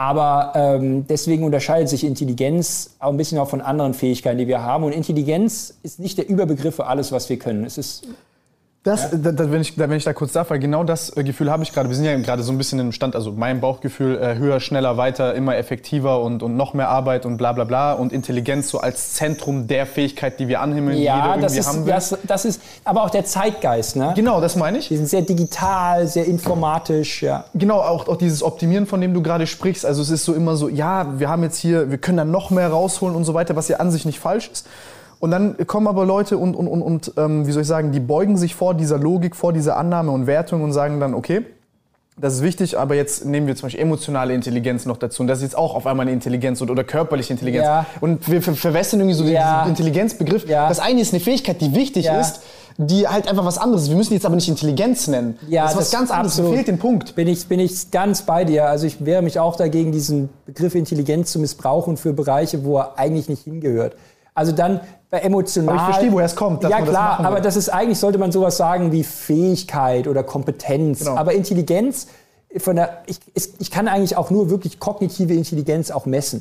[0.00, 4.62] Aber ähm, deswegen unterscheidet sich Intelligenz auch ein bisschen auch von anderen Fähigkeiten, die wir
[4.62, 4.84] haben.
[4.84, 7.64] Und Intelligenz ist nicht der Überbegriff für alles, was wir können.
[7.64, 8.06] Es ist
[8.88, 9.18] das, ja?
[9.18, 11.50] da, da, wenn, ich, da, wenn ich da kurz darf, weil genau das äh, Gefühl
[11.50, 11.88] habe ich gerade.
[11.88, 14.96] Wir sind ja gerade so ein bisschen im Stand, also mein Bauchgefühl, äh, höher, schneller,
[14.96, 17.92] weiter, immer effektiver und, und noch mehr Arbeit und bla bla bla.
[17.92, 21.56] Und Intelligenz so als Zentrum der Fähigkeit, die wir anhimmeln, ja, die jeder irgendwie das
[21.56, 21.92] ist, haben will.
[21.92, 24.12] Das, das ist aber auch der Zeitgeist, ne?
[24.16, 24.88] Genau, das meine ich.
[24.88, 27.44] Die sind sehr digital, sehr informatisch, ja.
[27.54, 29.84] Genau, auch, auch dieses Optimieren, von dem du gerade sprichst.
[29.84, 32.50] Also es ist so immer so, ja, wir haben jetzt hier, wir können da noch
[32.50, 34.66] mehr rausholen und so weiter, was ja an sich nicht falsch ist.
[35.20, 38.00] Und dann kommen aber Leute und, und, und, und ähm, wie soll ich sagen, die
[38.00, 41.44] beugen sich vor dieser Logik, vor dieser Annahme und Wertung und sagen dann, okay,
[42.20, 45.22] das ist wichtig, aber jetzt nehmen wir zum Beispiel emotionale Intelligenz noch dazu.
[45.22, 47.64] Und das ist jetzt auch auf einmal eine Intelligenz oder, oder körperliche Intelligenz.
[47.64, 47.86] Ja.
[48.00, 49.62] Und wir ver verwässern irgendwie so ja.
[49.62, 50.48] diesen Intelligenzbegriff.
[50.48, 50.68] Ja.
[50.68, 52.40] Das eine ist eine Fähigkeit, die wichtig ist,
[52.76, 53.90] die halt einfach was anderes ist.
[53.90, 55.38] Wir müssen jetzt aber nicht Intelligenz nennen.
[55.48, 56.32] Ja, das ist was ganz anderes.
[56.32, 56.54] Absolut.
[56.54, 57.14] Fehlt den Punkt.
[57.14, 58.66] Bin ich, bin ich ganz bei dir.
[58.66, 62.98] Also ich wehre mich auch dagegen, diesen Begriff Intelligenz zu missbrauchen für Bereiche, wo er
[62.98, 63.94] eigentlich nicht hingehört.
[64.38, 65.76] Also dann bei emotional.
[65.76, 66.62] Aber ich verstehe, woher es kommt.
[66.62, 71.00] ja klar, das aber das ist eigentlich sollte man sowas sagen wie Fähigkeit oder Kompetenz.
[71.00, 71.16] Genau.
[71.16, 72.06] Aber Intelligenz
[72.56, 73.18] von der ich,
[73.58, 76.40] ich kann eigentlich auch nur wirklich kognitive Intelligenz auch messen.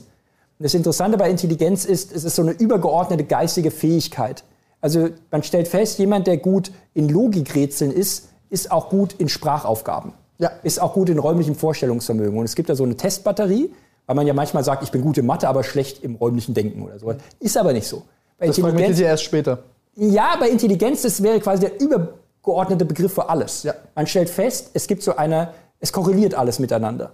[0.60, 4.44] Und das Interessante bei Intelligenz ist, es ist so eine übergeordnete geistige Fähigkeit.
[4.80, 10.14] Also man stellt fest, jemand, der gut in Logikrätseln ist, ist auch gut in Sprachaufgaben.
[10.38, 10.52] Ja.
[10.62, 12.38] Ist auch gut in räumlichem Vorstellungsvermögen.
[12.38, 13.72] Und es gibt da so eine Testbatterie,
[14.08, 16.82] weil man ja manchmal sagt, ich bin gut in Mathe, aber schlecht im räumlichen Denken
[16.82, 17.14] oder so.
[17.40, 18.04] Ist aber nicht so.
[18.40, 19.60] Bei das vermittelt ihr erst später.
[19.96, 23.64] Ja, bei Intelligenz, das wäre quasi der übergeordnete Begriff für alles.
[23.64, 23.74] Ja.
[23.96, 27.12] Man stellt fest, es gibt so eine, es korreliert alles miteinander.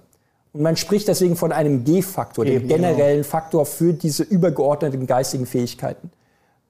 [0.53, 2.76] Und man spricht deswegen von einem G-Faktor, dem genau.
[2.76, 3.30] generellen genau.
[3.30, 6.11] Faktor für diese übergeordneten geistigen Fähigkeiten.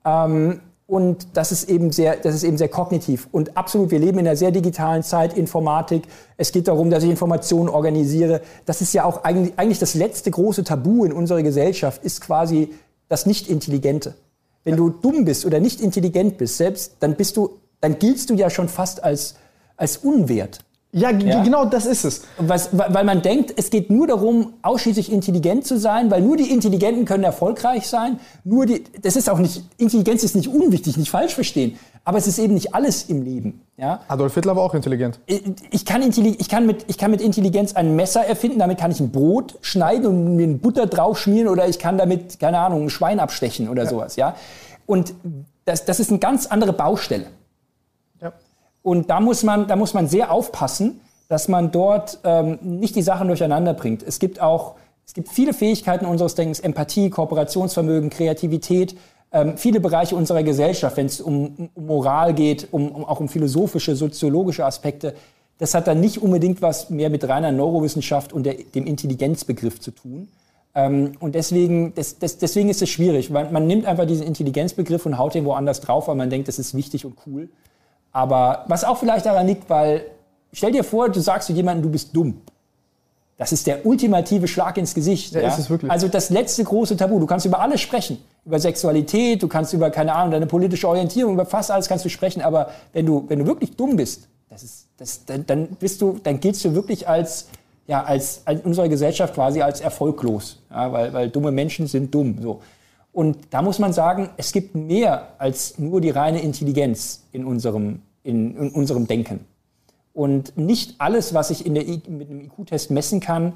[0.06, 3.28] Ähm, und das ist eben sehr, das ist eben sehr kognitiv.
[3.32, 6.02] Und absolut, wir leben in einer sehr digitalen Zeit, Informatik.
[6.36, 8.42] Es geht darum, dass ich Informationen organisiere.
[8.66, 12.74] Das ist ja auch eigentlich, eigentlich das letzte große Tabu in unserer Gesellschaft, ist quasi
[13.08, 14.14] das Nicht-Intelligente.
[14.62, 18.34] Wenn du dumm bist oder nicht intelligent bist, selbst, dann bist du, dann giltst du
[18.34, 19.36] ja schon fast als,
[19.76, 20.64] als unwert.
[20.96, 22.22] Ja, ja, genau das ist es.
[22.38, 26.52] Was, weil man denkt, es geht nur darum, ausschließlich intelligent zu sein, weil nur die
[26.52, 28.20] Intelligenten können erfolgreich sein.
[28.44, 31.76] Nur die, das ist auch nicht, Intelligenz ist nicht unwichtig, nicht falsch verstehen.
[32.04, 33.62] Aber es ist eben nicht alles im Leben.
[33.76, 34.02] Ja?
[34.06, 35.18] Adolf Hitler war auch intelligent.
[35.26, 38.92] Ich, ich, kann ich, kann mit, ich kann mit Intelligenz ein Messer erfinden, damit kann
[38.92, 42.84] ich ein Brot schneiden und mir Butter drauf schmieren oder ich kann damit, keine Ahnung,
[42.84, 43.90] ein Schwein abstechen oder ja.
[43.90, 44.14] sowas.
[44.14, 44.36] Ja?
[44.86, 45.12] Und
[45.64, 47.26] das, das ist eine ganz andere Baustelle.
[48.84, 53.02] Und da muss man, da muss man sehr aufpassen, dass man dort ähm, nicht die
[53.02, 54.02] Sachen durcheinander bringt.
[54.02, 54.74] Es gibt auch,
[55.06, 58.94] es gibt viele Fähigkeiten unseres Denkens, Empathie, Kooperationsvermögen, Kreativität,
[59.32, 63.28] ähm, viele Bereiche unserer Gesellschaft, wenn es um, um, Moral geht, um, um, auch um
[63.30, 65.14] philosophische, soziologische Aspekte.
[65.58, 69.92] Das hat dann nicht unbedingt was mehr mit reiner Neurowissenschaft und der, dem Intelligenzbegriff zu
[69.92, 70.28] tun.
[70.74, 73.30] Ähm, und deswegen, das, das, deswegen ist es schwierig.
[73.30, 76.58] Man, man nimmt einfach diesen Intelligenzbegriff und haut den woanders drauf, weil man denkt, das
[76.58, 77.48] ist wichtig und cool.
[78.14, 80.06] Aber was auch vielleicht daran liegt, weil
[80.52, 82.40] stell dir vor, du sagst zu jemandem, du bist dumm.
[83.36, 85.34] Das ist der ultimative Schlag ins Gesicht.
[85.34, 85.48] Ja, ja?
[85.48, 85.90] Ist es wirklich.
[85.90, 87.18] Also das letzte große Tabu.
[87.18, 88.18] Du kannst über alles sprechen.
[88.46, 92.08] Über Sexualität, du kannst über, keine Ahnung, deine politische Orientierung, über fast alles kannst du
[92.08, 92.40] sprechen.
[92.40, 96.20] Aber wenn du, wenn du wirklich dumm bist, das ist, das, dann, dann bist du,
[96.22, 97.48] dann giltst du wirklich als,
[97.88, 102.38] ja, als, als unsere Gesellschaft quasi als erfolglos, ja, weil, weil dumme Menschen sind dumm.
[102.40, 102.60] So.
[103.14, 108.02] Und da muss man sagen, es gibt mehr als nur die reine Intelligenz in unserem,
[108.24, 109.46] in, in unserem Denken.
[110.12, 113.52] Und nicht alles, was ich in der, mit einem IQ-Test messen kann,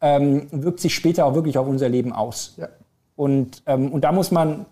[0.00, 2.54] ähm, wirkt sich später auch wirklich auf unser Leben aus.
[2.56, 2.68] Ja.
[3.14, 4.64] Und, ähm, und da muss man,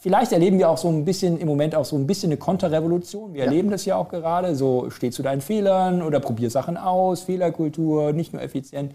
[0.00, 3.34] vielleicht erleben wir auch so ein bisschen im Moment auch so ein bisschen eine Konterrevolution.
[3.34, 3.46] Wir ja.
[3.46, 4.56] erleben das ja auch gerade.
[4.56, 8.94] So steh zu deinen Fehlern oder probier Sachen aus, Fehlerkultur, nicht nur effizient.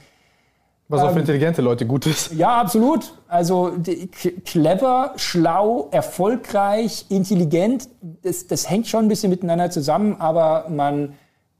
[0.89, 2.31] Was auch für ähm, intelligente Leute gut ist.
[2.33, 3.13] Ja, absolut.
[3.27, 3.73] Also
[4.45, 7.89] clever, schlau, erfolgreich, intelligent,
[8.21, 11.13] das, das hängt schon ein bisschen miteinander zusammen, aber man,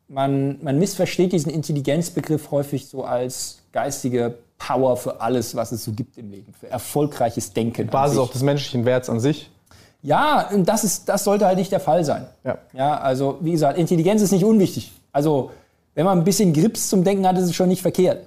[0.07, 5.91] man, man missversteht diesen Intelligenzbegriff häufig so als geistige Power für alles, was es so
[5.91, 7.87] gibt im Leben, für erfolgreiches Denken.
[7.87, 9.51] Basis auch des menschlichen Werts an sich.
[10.01, 12.27] Ja, und das, ist, das sollte halt nicht der Fall sein.
[12.45, 12.57] Ja.
[12.73, 12.97] ja.
[12.97, 14.91] Also, wie gesagt, Intelligenz ist nicht unwichtig.
[15.11, 15.51] Also,
[15.95, 18.21] wenn man ein bisschen Grips zum Denken hat, ist es schon nicht verkehrt.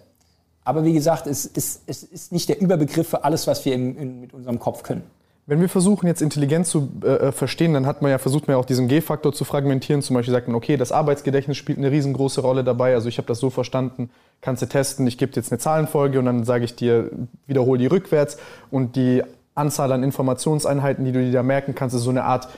[0.64, 3.96] Aber wie gesagt, es, es, es ist nicht der Überbegriff für alles, was wir im,
[3.96, 5.02] in, mit unserem Kopf können.
[5.46, 8.54] Wenn wir versuchen, jetzt Intelligenz zu äh, äh, verstehen, dann hat man ja versucht, man
[8.54, 10.00] ja auch diesen G-Faktor zu fragmentieren.
[10.00, 12.94] Zum Beispiel sagt man, okay, das Arbeitsgedächtnis spielt eine riesengroße Rolle dabei.
[12.94, 14.10] Also ich habe das so verstanden,
[14.42, 17.10] kannst du testen, ich gebe dir jetzt eine Zahlenfolge und dann sage ich dir,
[17.48, 18.36] wiederhole die rückwärts.
[18.70, 19.24] Und die
[19.54, 22.48] Anzahl an Informationseinheiten, die du dir da merken kannst, ist so eine Art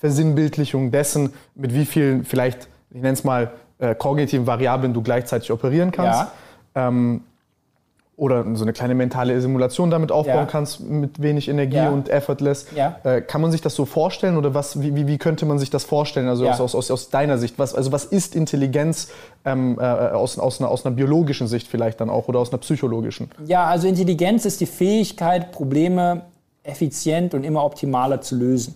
[0.00, 5.52] Versinnbildlichung dessen, mit wie vielen vielleicht, ich nenne es mal, äh, kognitiven Variablen du gleichzeitig
[5.52, 6.30] operieren kannst.
[6.74, 6.88] Ja.
[6.88, 7.22] Ähm,
[8.16, 10.44] oder so eine kleine mentale Simulation damit aufbauen ja.
[10.44, 11.90] kannst mit wenig Energie ja.
[11.90, 12.66] und effortless.
[12.76, 12.96] Ja.
[13.04, 15.84] Äh, kann man sich das so vorstellen oder was, wie, wie könnte man sich das
[15.84, 16.28] vorstellen?
[16.28, 19.08] Also aus, aus, aus deiner Sicht, was, also was ist Intelligenz
[19.46, 22.58] ähm, äh, aus, aus, einer, aus einer biologischen Sicht vielleicht dann auch oder aus einer
[22.58, 23.30] psychologischen?
[23.46, 26.22] Ja, also Intelligenz ist die Fähigkeit, Probleme
[26.64, 28.74] effizient und immer optimaler zu lösen.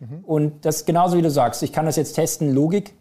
[0.00, 0.24] Mhm.
[0.26, 2.92] Und das genauso wie du sagst, ich kann das jetzt testen, Logik,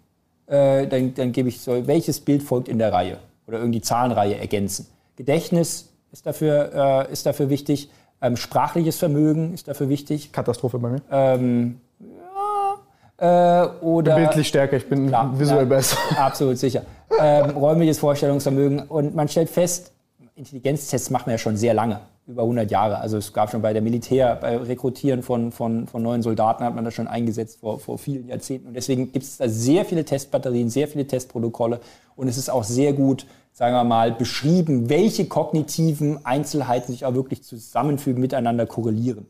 [0.46, 3.18] äh, dann, dann gebe ich so, welches Bild folgt in der Reihe
[3.48, 4.88] oder irgendwie Zahlenreihe ergänzen.
[5.18, 7.90] Gedächtnis ist dafür, äh, ist dafür wichtig.
[8.22, 10.32] Ähm, sprachliches Vermögen ist dafür wichtig.
[10.32, 11.02] Katastrophe bei mir.
[11.12, 15.98] Ähm, ja, äh, oder bildlich stärker, ich bin klar, visuell ja, besser.
[16.18, 16.84] Absolut sicher.
[17.20, 18.82] Ähm, räumliches Vorstellungsvermögen.
[18.82, 19.92] Und man stellt fest,
[20.36, 23.00] Intelligenztests machen wir ja schon sehr lange, über 100 Jahre.
[23.00, 26.76] Also es gab schon bei der Militär, bei Rekrutieren von, von, von neuen Soldaten hat
[26.76, 28.68] man das schon eingesetzt vor, vor vielen Jahrzehnten.
[28.68, 31.80] Und deswegen gibt es da sehr viele Testbatterien, sehr viele Testprotokolle.
[32.16, 33.26] Und es ist auch sehr gut
[33.58, 39.26] sagen wir mal, beschrieben, welche kognitiven Einzelheiten sich auch wirklich zusammenfügen, miteinander korrelieren.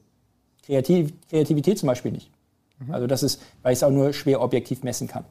[0.66, 2.30] Kreativ Kreativität zum Beispiel nicht.
[2.80, 2.94] Mhm.
[2.94, 5.24] Also das ist, weil ich es auch nur schwer objektiv messen kann.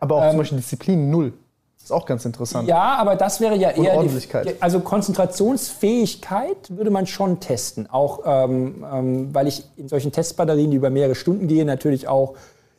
[0.00, 1.34] Aber auch ähm, zum Beispiel Disziplin null.
[1.76, 2.66] Das ist auch ganz interessant.
[2.66, 4.02] Ja, aber das wäre ja eher.
[4.02, 7.88] Die, also Konzentrationsfähigkeit würde man schon testen.
[7.88, 12.34] Auch ähm, ähm, weil ich in solchen Testbatterien, die über mehrere Stunden gehen, natürlich auch,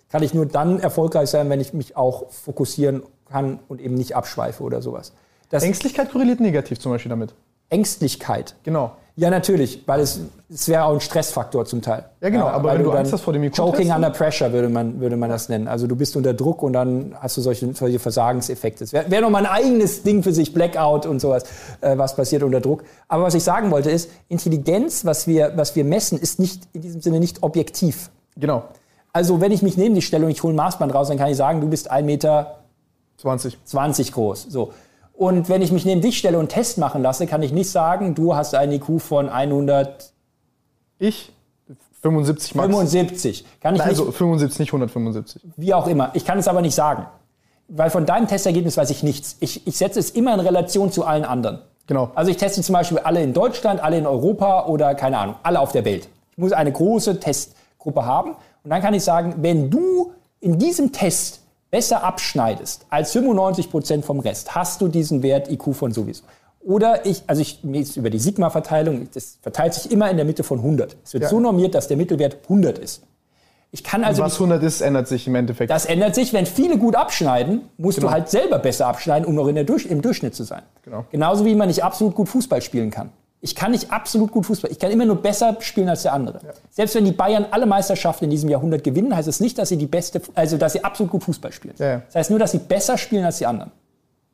[0.10, 4.14] kann ich nur dann erfolgreich sein, wenn ich mich auch fokussieren kann und eben nicht
[4.14, 5.14] abschweife oder sowas.
[5.52, 7.34] Ängstlichkeit korreliert negativ zum Beispiel damit.
[7.70, 8.56] Ängstlichkeit.
[8.64, 8.94] Genau.
[9.20, 12.06] Ja, natürlich, weil es, es wäre auch ein Stressfaktor zum Teil.
[12.22, 14.70] Ja, genau, ja, aber wenn du, Angst hast vor dem IQ Choking under pressure würde
[14.70, 15.68] man, würde man das nennen.
[15.68, 18.84] Also du bist unter Druck und dann hast du solche, solche Versagenseffekte.
[18.84, 21.46] Es wäre wär nochmal ein eigenes Ding für sich, Blackout und sowas,
[21.82, 22.84] äh, was passiert unter Druck.
[23.08, 26.82] Aber was ich sagen wollte ist, Intelligenz, was wir, was wir messen, ist nicht in
[26.82, 28.12] diesem Sinne nicht objektiv.
[28.36, 28.66] Genau.
[29.14, 31.32] Also wenn ich mich neben dich stelle und ich hole ein Maßband raus, dann kann
[31.32, 32.60] ich sagen, du bist 1,20 Meter
[33.18, 33.58] 20.
[33.66, 34.46] 20 groß.
[34.48, 34.74] So.
[35.18, 38.14] Und wenn ich mich neben dich stelle und Test machen lasse, kann ich nicht sagen,
[38.14, 40.14] du hast einen IQ von 100.
[41.00, 41.32] Ich?
[42.04, 42.68] 75 max.
[42.68, 43.46] 75.
[43.60, 45.42] Kann ich Nein, nicht, also 75, nicht 175.
[45.58, 46.12] Wie auch immer.
[46.14, 47.08] Ich kann es aber nicht sagen.
[47.68, 49.38] Weil von deinem Testergebnis weiß ich nichts.
[49.40, 51.60] Ich, ich setze es immer in Relation zu allen anderen.
[51.88, 52.12] Genau.
[52.14, 55.60] Also ich teste zum Beispiel alle in Deutschland, alle in Europa oder keine Ahnung, alle
[55.60, 56.08] auf der Welt.
[56.32, 58.36] Ich muss eine große Testgruppe haben.
[58.64, 60.12] Und dann kann ich sagen, wenn du
[60.42, 61.42] in diesem Test
[61.72, 66.24] besser abschneidest als 95 Prozent vom Rest, hast du diesen Wert IQ von sowieso.
[66.62, 70.44] Oder ich, also ich, jetzt über die Sigma-Verteilung, das verteilt sich immer in der Mitte
[70.44, 70.98] von 100.
[71.04, 71.30] Es wird ja.
[71.30, 73.04] so normiert, dass der Mittelwert 100 ist.
[73.72, 75.70] Ich kann also was 100 ist, ändert sich im Endeffekt.
[75.70, 78.10] Das ändert sich, wenn viele gut abschneiden, musst genau.
[78.10, 80.64] du halt selber besser abschneiden, um noch in der Durch, im Durchschnitt zu sein.
[80.84, 81.06] Genau.
[81.12, 83.12] Genauso wie man nicht absolut gut Fußball spielen kann.
[83.40, 84.72] Ich kann nicht absolut gut Fußball.
[84.72, 86.40] Ich kann immer nur besser spielen als der andere.
[86.44, 86.54] Ja.
[86.72, 89.78] Selbst wenn die Bayern alle Meisterschaften in diesem Jahrhundert gewinnen, heißt es nicht, dass sie
[89.78, 91.76] die beste, also dass sie absolut gut Fußball spielen.
[91.78, 92.02] Ja.
[92.08, 93.72] Das heißt nur, dass sie besser spielen als die anderen.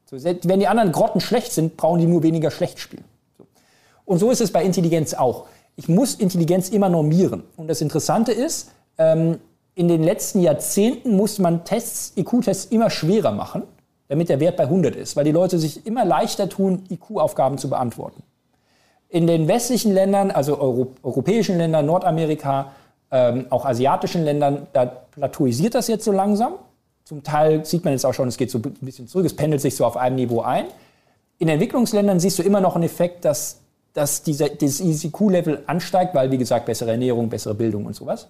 [0.05, 3.03] So, wenn die anderen Grotten schlecht sind, brauchen die nur weniger schlecht spielen.
[3.37, 3.45] So.
[4.05, 5.47] Und so ist es bei Intelligenz auch.
[5.75, 7.43] Ich muss Intelligenz immer normieren.
[7.57, 9.39] Und das Interessante ist, ähm,
[9.75, 13.63] in den letzten Jahrzehnten muss man Tests, IQ-Tests immer schwerer machen,
[14.07, 17.69] damit der Wert bei 100 ist, weil die Leute sich immer leichter tun, IQ-Aufgaben zu
[17.69, 18.21] beantworten.
[19.13, 22.71] In den westlichen Ländern, also Euro europäischen Ländern, Nordamerika,
[23.11, 26.53] ähm, auch asiatischen Ländern, da plateauisiert das jetzt so langsam.
[27.03, 29.61] Zum Teil sieht man jetzt auch schon, es geht so ein bisschen zurück, es pendelt
[29.61, 30.65] sich so auf einem Niveau ein.
[31.37, 33.59] In Entwicklungsländern siehst du immer noch einen Effekt, dass,
[33.93, 38.29] dass dieser, dieses ICQ-Level ansteigt, weil, wie gesagt, bessere Ernährung, bessere Bildung und sowas.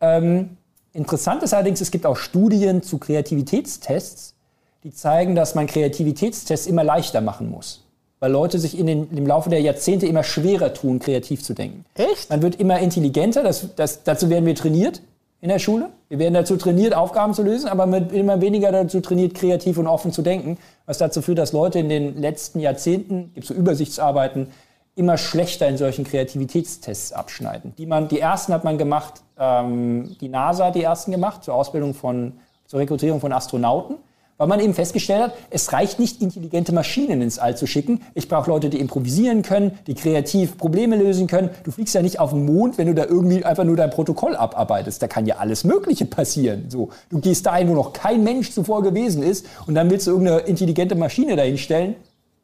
[0.00, 0.56] Ähm,
[0.94, 4.36] interessant ist allerdings, es gibt auch Studien zu Kreativitätstests,
[4.84, 7.83] die zeigen, dass man Kreativitätstests immer leichter machen muss
[8.24, 11.84] weil Leute sich in den, im Laufe der Jahrzehnte immer schwerer tun, kreativ zu denken.
[11.94, 12.30] Echt?
[12.30, 15.02] Man wird immer intelligenter, das, das, dazu werden wir trainiert
[15.42, 15.90] in der Schule.
[16.08, 19.86] Wir werden dazu trainiert, Aufgaben zu lösen, aber mit immer weniger dazu trainiert, kreativ und
[19.86, 20.56] offen zu denken,
[20.86, 24.46] was dazu führt, dass Leute in den letzten Jahrzehnten, gibt so Übersichtsarbeiten,
[24.94, 27.74] immer schlechter in solchen Kreativitätstests abschneiden.
[27.76, 31.52] Die, man, die ersten hat man gemacht, ähm, die NASA hat die ersten gemacht, zur
[31.52, 32.32] Ausbildung von,
[32.64, 33.96] zur Rekrutierung von Astronauten
[34.36, 38.00] weil man eben festgestellt hat, es reicht nicht, intelligente Maschinen ins All zu schicken.
[38.14, 41.50] Ich brauche Leute, die improvisieren können, die kreativ Probleme lösen können.
[41.62, 44.34] Du fliegst ja nicht auf den Mond, wenn du da irgendwie einfach nur dein Protokoll
[44.34, 45.00] abarbeitest.
[45.02, 46.66] Da kann ja alles Mögliche passieren.
[46.68, 50.10] So, du gehst dahin, wo noch kein Mensch zuvor gewesen ist, und dann willst du
[50.10, 51.94] irgendeine intelligente Maschine dahinstellen.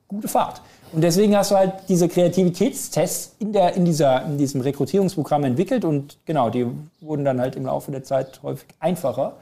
[0.08, 0.62] Gute Fahrt.
[0.92, 5.84] Und deswegen hast du halt diese Kreativitätstests in, der, in, dieser, in diesem Rekrutierungsprogramm entwickelt
[5.84, 6.66] und genau, die
[7.00, 9.36] wurden dann halt im Laufe der Zeit häufig einfacher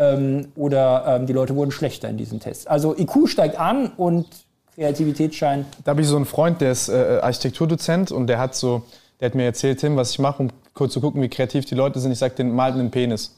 [0.00, 2.66] ähm, oder ähm, die Leute wurden schlechter in diesen Tests.
[2.66, 4.26] Also IQ steigt an und
[4.74, 5.66] Kreativität scheint.
[5.84, 8.82] Da habe ich so einen Freund, der ist äh, Architekturdozent und der hat so,
[9.20, 11.74] der hat mir erzählt, Tim, was ich mache, um kurz zu gucken, wie kreativ die
[11.74, 12.12] Leute sind.
[12.12, 13.36] Ich sage, den malt einen Penis.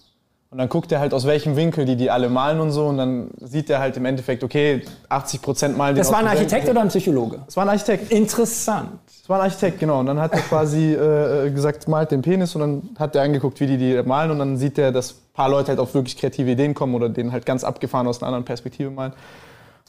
[0.52, 2.84] Und dann guckt er halt, aus welchem Winkel die die alle malen und so.
[2.84, 6.26] Und dann sieht er halt im Endeffekt, okay, 80 Prozent malen den Das war ein
[6.28, 7.38] Architekt oder ein Psychologe?
[7.46, 8.12] Das war ein Architekt.
[8.12, 8.90] Interessant.
[9.06, 10.00] Das war ein Architekt, genau.
[10.00, 12.54] Und dann hat er quasi äh, gesagt, malt den Penis.
[12.54, 14.30] Und dann hat er angeguckt, wie die die malen.
[14.30, 17.08] Und dann sieht er, dass ein paar Leute halt auf wirklich kreative Ideen kommen oder
[17.08, 19.14] den halt ganz abgefahren aus einer anderen Perspektive malen.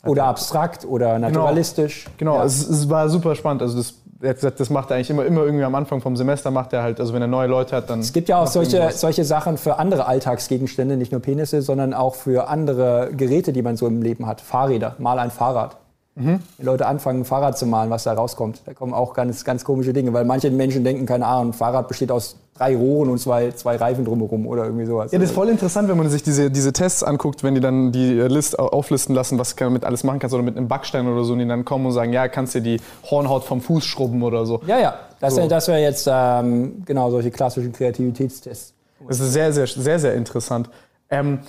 [0.06, 1.28] Oder abstrakt oder genau.
[1.28, 2.06] naturalistisch.
[2.18, 2.42] Genau, genau.
[2.42, 2.46] Ja.
[2.46, 3.64] Es, es, war super spannend.
[3.64, 6.16] Also das er hat gesagt, das macht er eigentlich immer, immer irgendwie am Anfang vom
[6.16, 8.00] Semester macht er halt, also wenn er neue Leute hat, dann.
[8.00, 12.16] Es gibt ja auch solche, solche Sachen für andere Alltagsgegenstände, nicht nur Penisse, sondern auch
[12.16, 14.40] für andere Geräte, die man so im Leben hat.
[14.40, 15.78] Fahrräder, mal ein Fahrrad.
[16.16, 16.40] Mhm.
[16.60, 18.62] Die Leute anfangen, ein Fahrrad zu malen, was da rauskommt.
[18.66, 21.88] Da kommen auch ganz, ganz komische Dinge, weil manche Menschen denken, keine Ahnung, ein Fahrrad
[21.88, 25.12] besteht aus drei Rohren und zwei, zwei Reifen drumherum oder irgendwie sowas.
[25.12, 27.92] Ja, das ist voll interessant, wenn man sich diese, diese Tests anguckt, wenn die dann
[27.92, 31.24] die List auflisten lassen, was du damit alles machen kannst oder mit einem Backstein oder
[31.24, 32.80] so, und die dann kommen und sagen, ja, kannst du die
[33.10, 34.62] Hornhaut vom Fuß schrubben oder so.
[34.68, 35.48] Ja, ja, das, so.
[35.48, 38.74] das wäre jetzt ähm, genau solche klassischen Kreativitätstests.
[39.08, 40.70] Das ist sehr, sehr, sehr, sehr interessant.
[41.10, 41.40] Ähm,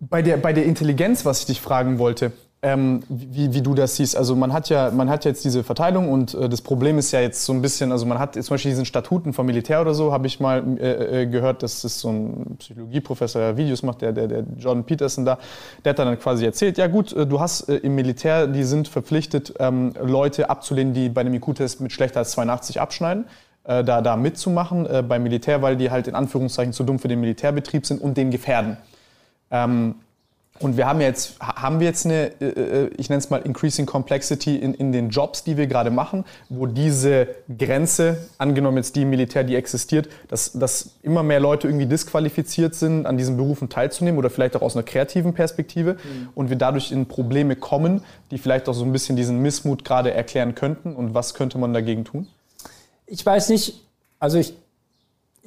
[0.00, 3.94] bei, der, bei der Intelligenz, was ich dich fragen wollte, ähm, wie, wie, du das
[3.94, 4.16] siehst.
[4.16, 7.20] Also man hat ja, man hat jetzt diese Verteilung und äh, das Problem ist ja
[7.20, 10.12] jetzt so ein bisschen, also man hat zum Beispiel diesen Statuten vom Militär oder so,
[10.12, 14.12] habe ich mal äh, äh, gehört, dass das so ein Psychologieprofessor, der Videos macht, der,
[14.12, 15.38] der, der John Peterson da,
[15.84, 18.88] der hat dann quasi erzählt, ja gut, äh, du hast äh, im Militär, die sind
[18.88, 23.26] verpflichtet, ähm, Leute abzulehnen, die bei einem IQ-Test mit schlechter als 82 abschneiden
[23.64, 27.20] äh, da, da mitzumachen beim Militär, weil die halt in Anführungszeichen zu dumm für den
[27.20, 28.78] Militärbetrieb sind und den gefährden.
[29.52, 29.94] Ähm,
[30.60, 33.86] und wir haben jetzt, haben wir jetzt eine, äh, äh, ich nenne es mal Increasing
[33.86, 39.04] Complexity in, in den Jobs, die wir gerade machen, wo diese Grenze, angenommen jetzt die
[39.04, 44.18] Militär, die existiert, dass, dass immer mehr Leute irgendwie disqualifiziert sind, an diesen Berufen teilzunehmen
[44.18, 46.28] oder vielleicht auch aus einer kreativen Perspektive mhm.
[46.34, 50.12] und wir dadurch in Probleme kommen, die vielleicht auch so ein bisschen diesen Missmut gerade
[50.12, 50.94] erklären könnten.
[50.94, 52.26] Und was könnte man dagegen tun?
[53.06, 53.84] Ich weiß nicht,
[54.18, 54.54] also ich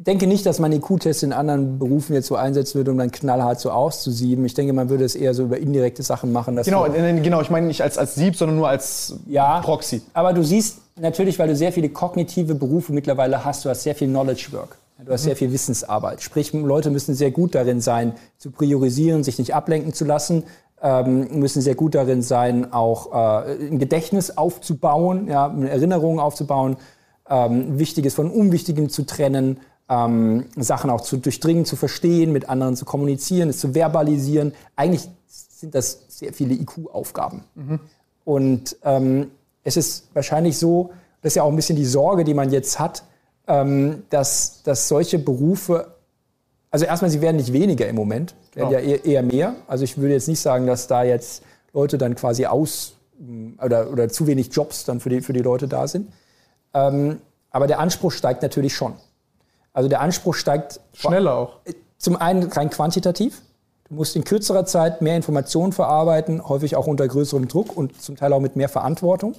[0.08, 3.60] denke nicht, dass man IQ-Tests in anderen Berufen jetzt so einsetzen würde, um dann knallhart
[3.60, 4.46] so auszusieben.
[4.46, 6.56] Ich denke, man würde es eher so über indirekte Sachen machen.
[6.64, 10.02] genau, genau, ich meine nicht als, als Sieb, sondern nur als ja, Proxy.
[10.14, 13.96] Aber du siehst natürlich, weil du sehr viele kognitive Berufe mittlerweile hast, du hast sehr
[13.96, 14.78] viel Knowledge Work.
[15.04, 15.26] Du hast mhm.
[15.26, 16.22] sehr viel Wissensarbeit.
[16.22, 20.44] Sprich, Leute müssen sehr gut darin sein, zu priorisieren, sich nicht ablenken zu lassen,
[20.82, 26.78] ähm, müssen sehr gut darin sein, auch äh, ein Gedächtnis aufzubauen, ja, eine Erinnerung aufzubauen,
[27.30, 29.58] ähm, Wichtiges von Unwichtigem zu trennen
[29.92, 34.54] ähm, Sachen auch zu durchdringen, zu verstehen, mit anderen zu kommunizieren, es zu verbalisieren.
[34.78, 37.44] Eigentlich sind das sehr viele IQ-Aufgaben.
[37.56, 37.80] Mhm.
[38.24, 39.32] Und ähm,
[39.66, 40.92] es ist wahrscheinlich so,
[41.22, 43.04] das ist ja auch ein bisschen die Sorge, die man jetzt hat,
[43.48, 45.96] ähm, dass, dass solche Berufe,
[46.72, 48.72] also erstmal, sie werden nicht weniger im Moment, werden oh.
[48.72, 49.56] ja eher, eher, mehr.
[49.68, 51.44] Also ich würde jetzt nicht sagen, dass da jetzt
[51.74, 52.94] Leute dann quasi aus
[53.62, 56.12] oder, oder zu wenig Jobs dann für die, für die Leute da sind.
[56.74, 57.20] Ähm,
[57.50, 58.94] aber der Anspruch steigt natürlich schon.
[59.74, 61.58] Also der Anspruch steigt schneller auch.
[61.98, 63.42] Zum einen rein quantitativ.
[63.88, 68.16] Du musst in kürzerer Zeit mehr Informationen verarbeiten, häufig auch unter größerem Druck und zum
[68.16, 69.36] Teil auch mit mehr Verantwortung.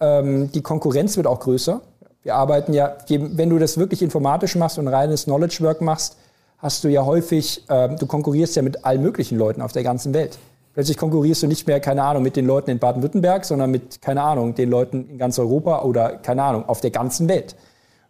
[0.00, 1.80] Ähm, die Konkurrenz wird auch größer.
[2.22, 6.16] Wir arbeiten ja, wenn du das wirklich informatisch machst und reines Knowledge Work machst,
[6.58, 10.12] hast du ja häufig, äh, du konkurrierst ja mit allen möglichen Leuten auf der ganzen
[10.14, 10.38] Welt.
[10.74, 14.22] Plötzlich konkurrierst du nicht mehr, keine Ahnung, mit den Leuten in Baden-Württemberg, sondern mit, keine
[14.22, 17.56] Ahnung, den Leuten in ganz Europa oder, keine Ahnung, auf der ganzen Welt.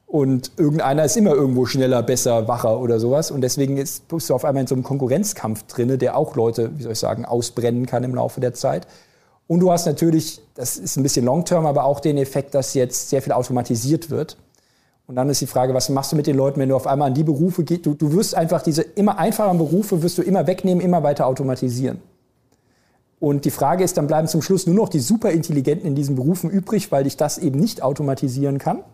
[0.08, 3.30] Und irgendeiner ist immer irgendwo schneller, besser, wacher oder sowas.
[3.30, 6.70] Und deswegen ist, bist du auf einmal in so einem Konkurrenzkampf drinne, der auch Leute,
[6.78, 8.86] wie soll ich sagen, ausbrennen kann im Laufe der Zeit.
[9.46, 13.10] Und du hast natürlich, das ist ein bisschen long-term, aber auch den Effekt, dass jetzt
[13.10, 14.38] sehr viel automatisiert wird.
[15.06, 17.08] Und dann ist die Frage, was machst du mit den Leuten, wenn du auf einmal
[17.08, 17.84] an die Berufe gehst?
[17.84, 22.00] Du, du wirst einfach diese immer einfacheren Berufe wirst du immer wegnehmen, immer weiter automatisieren.
[23.20, 26.48] Und die Frage ist, dann bleiben zum Schluss nur noch die Superintelligenten in diesen Berufen
[26.48, 28.84] übrig, weil ich das eben nicht automatisieren kann.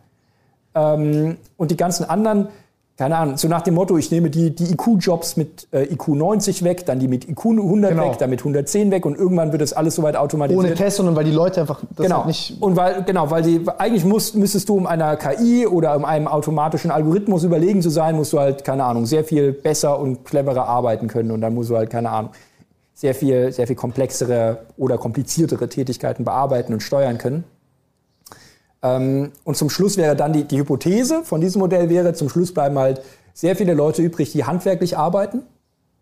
[0.74, 2.48] Ähm, und die ganzen anderen,
[2.96, 6.62] keine Ahnung, so nach dem Motto, ich nehme die, die IQ-Jobs mit äh, IQ 90
[6.62, 8.10] weg, dann die mit IQ 100 genau.
[8.10, 10.64] weg, dann mit 110 weg und irgendwann wird das alles soweit automatisiert.
[10.64, 12.18] Ohne Tests, sondern weil die Leute einfach das genau.
[12.18, 12.56] Halt nicht...
[12.60, 16.28] Und weil, genau, weil die, eigentlich musst, müsstest du um einer KI oder um einem
[16.28, 20.68] automatischen Algorithmus überlegen zu sein, musst du halt, keine Ahnung, sehr viel besser und cleverer
[20.68, 22.30] arbeiten können und dann musst du halt, keine Ahnung,
[22.94, 27.44] sehr viel, sehr viel komplexere oder kompliziertere Tätigkeiten bearbeiten und steuern können.
[28.84, 32.52] Ähm, und zum Schluss wäre dann die, die Hypothese von diesem Modell wäre, zum Schluss
[32.52, 33.00] bleiben halt
[33.32, 35.42] sehr viele Leute übrig, die handwerklich arbeiten.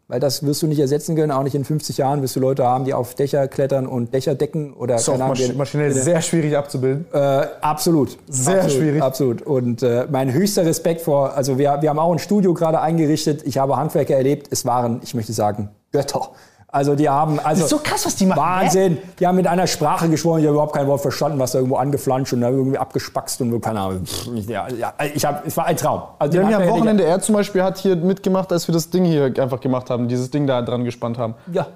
[0.09, 2.67] Weil das wirst du nicht ersetzen können, auch nicht in 50 Jahren wirst du Leute
[2.67, 6.55] haben, die auf Dächer klettern und Dächer decken oder so keine Ahnung, maschinell sehr schwierig
[6.55, 7.07] abzubilden.
[7.15, 8.19] Äh, absolut.
[8.29, 9.03] Sehr absolut, schwierig.
[9.03, 9.43] Absolut.
[9.43, 13.43] Und äh, mein höchster Respekt vor, also wir, wir haben auch ein Studio gerade eingerichtet.
[13.47, 14.49] Ich habe Handwerker erlebt.
[14.51, 16.33] Es waren, ich möchte sagen, Götter.
[16.75, 18.41] Also die haben also das ist so krass, was die machen.
[18.41, 18.95] Wahnsinn.
[18.95, 19.03] Hä?
[19.21, 21.77] Die haben mit einer Sprache gesprochen, ich habe überhaupt kein Wort verstanden, was da irgendwo
[21.77, 24.05] angeflanscht und da irgendwie abgespackst und keine Ahnung.
[24.49, 26.01] Ja, ja, ich hab, es war ein Traum.
[26.19, 28.89] Also wir haben ja am Wochenende, er zum Beispiel hat hier mitgemacht, als wir das
[28.89, 31.35] Ding hier einfach gemacht haben, dieses Ding da dran gespannt haben.
[31.53, 31.67] Ja.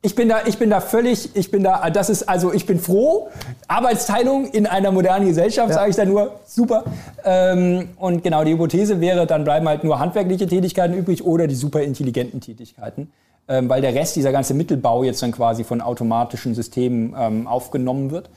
[0.00, 2.78] Ich bin da, ich bin da völlig, ich bin da, das ist also, ich bin
[2.78, 3.30] froh.
[3.66, 5.74] Arbeitsteilung in einer modernen Gesellschaft, ja.
[5.74, 6.84] sage ich da nur, super.
[7.24, 11.56] Ähm, und genau die Hypothese wäre, dann bleiben halt nur handwerkliche Tätigkeiten übrig oder die
[11.56, 13.10] super intelligenten Tätigkeiten
[13.48, 18.10] ähm, weil der Rest, dieser ganze Mittelbau jetzt dann quasi von automatischen Systemen ähm, aufgenommen
[18.10, 18.28] wird.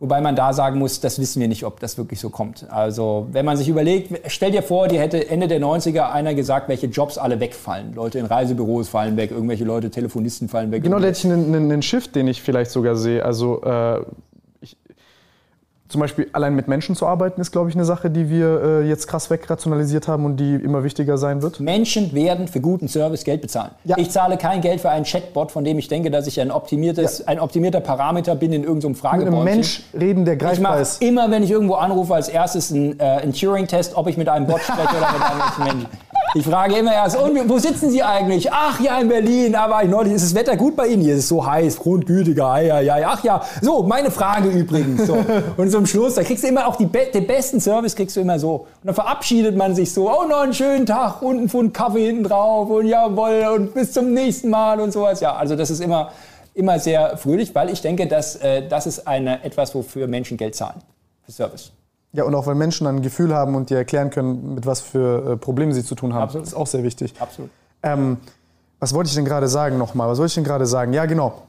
[0.00, 2.66] Wobei man da sagen muss, das wissen wir nicht, ob das wirklich so kommt.
[2.70, 6.70] Also wenn man sich überlegt, stell dir vor, die hätte Ende der 90er einer gesagt,
[6.70, 7.94] welche Jobs alle wegfallen.
[7.94, 10.82] Leute in Reisebüros fallen weg, irgendwelche Leute, Telefonisten fallen weg.
[10.84, 13.22] Genau, da hätte ich einen, einen Shift, den ich vielleicht sogar sehe.
[13.22, 14.00] Also äh,
[15.90, 18.88] zum Beispiel allein mit Menschen zu arbeiten, ist, glaube ich, eine Sache, die wir äh,
[18.88, 21.60] jetzt krass wegrationalisiert haben und die immer wichtiger sein wird.
[21.60, 23.72] Menschen werden für guten Service Geld bezahlen.
[23.84, 23.98] Ja.
[23.98, 27.18] Ich zahle kein Geld für einen Chatbot, von dem ich denke, dass ich ein, optimiertes,
[27.18, 27.26] ja.
[27.26, 29.26] ein optimierter Parameter bin in irgendeinem so Fragebot.
[29.26, 31.02] Mit einem Mensch reden, der greifbar ist.
[31.02, 34.46] immer, wenn ich irgendwo anrufe, als erstes einen, äh, einen Turing-Test, ob ich mit einem
[34.46, 35.86] Bot spreche oder mit einem Menschen.
[36.32, 38.52] Ich frage immer erst, und wo sitzen Sie eigentlich?
[38.52, 39.56] Ach ja, in Berlin.
[39.56, 41.02] Aber neulich ist das Wetter gut bei Ihnen.
[41.02, 42.60] Hier ist es so heiß, grundgütiger.
[42.60, 43.08] Ja, ja.
[43.08, 43.42] Ach ja.
[43.60, 45.08] So, meine Frage übrigens.
[45.08, 45.16] So.
[45.56, 48.38] Und zum Schluss, da kriegst du immer auch die, den besten Service kriegst du immer
[48.38, 48.52] so.
[48.52, 50.08] Und dann verabschiedet man sich so.
[50.08, 53.90] Oh, noch einen schönen Tag und einen Pfund Kaffee hinten drauf und jawohl und bis
[53.90, 55.20] zum nächsten Mal und sowas.
[55.20, 56.12] Ja, also das ist immer,
[56.54, 60.54] immer sehr fröhlich, weil ich denke, dass äh, das ist eine, etwas, wofür Menschen Geld
[60.54, 60.80] zahlen.
[61.24, 61.72] Für Service.
[62.12, 65.32] Ja, und auch weil Menschen ein Gefühl haben und dir erklären können, mit was für
[65.32, 66.24] äh, Problemen sie zu tun haben.
[66.24, 66.46] Absolut.
[66.46, 67.14] Das ist auch sehr wichtig.
[67.20, 67.50] Absolut.
[67.82, 68.16] Ähm,
[68.80, 70.08] was wollte ich denn gerade sagen nochmal?
[70.08, 70.92] Was wollte ich denn gerade sagen?
[70.92, 71.42] Ja, genau.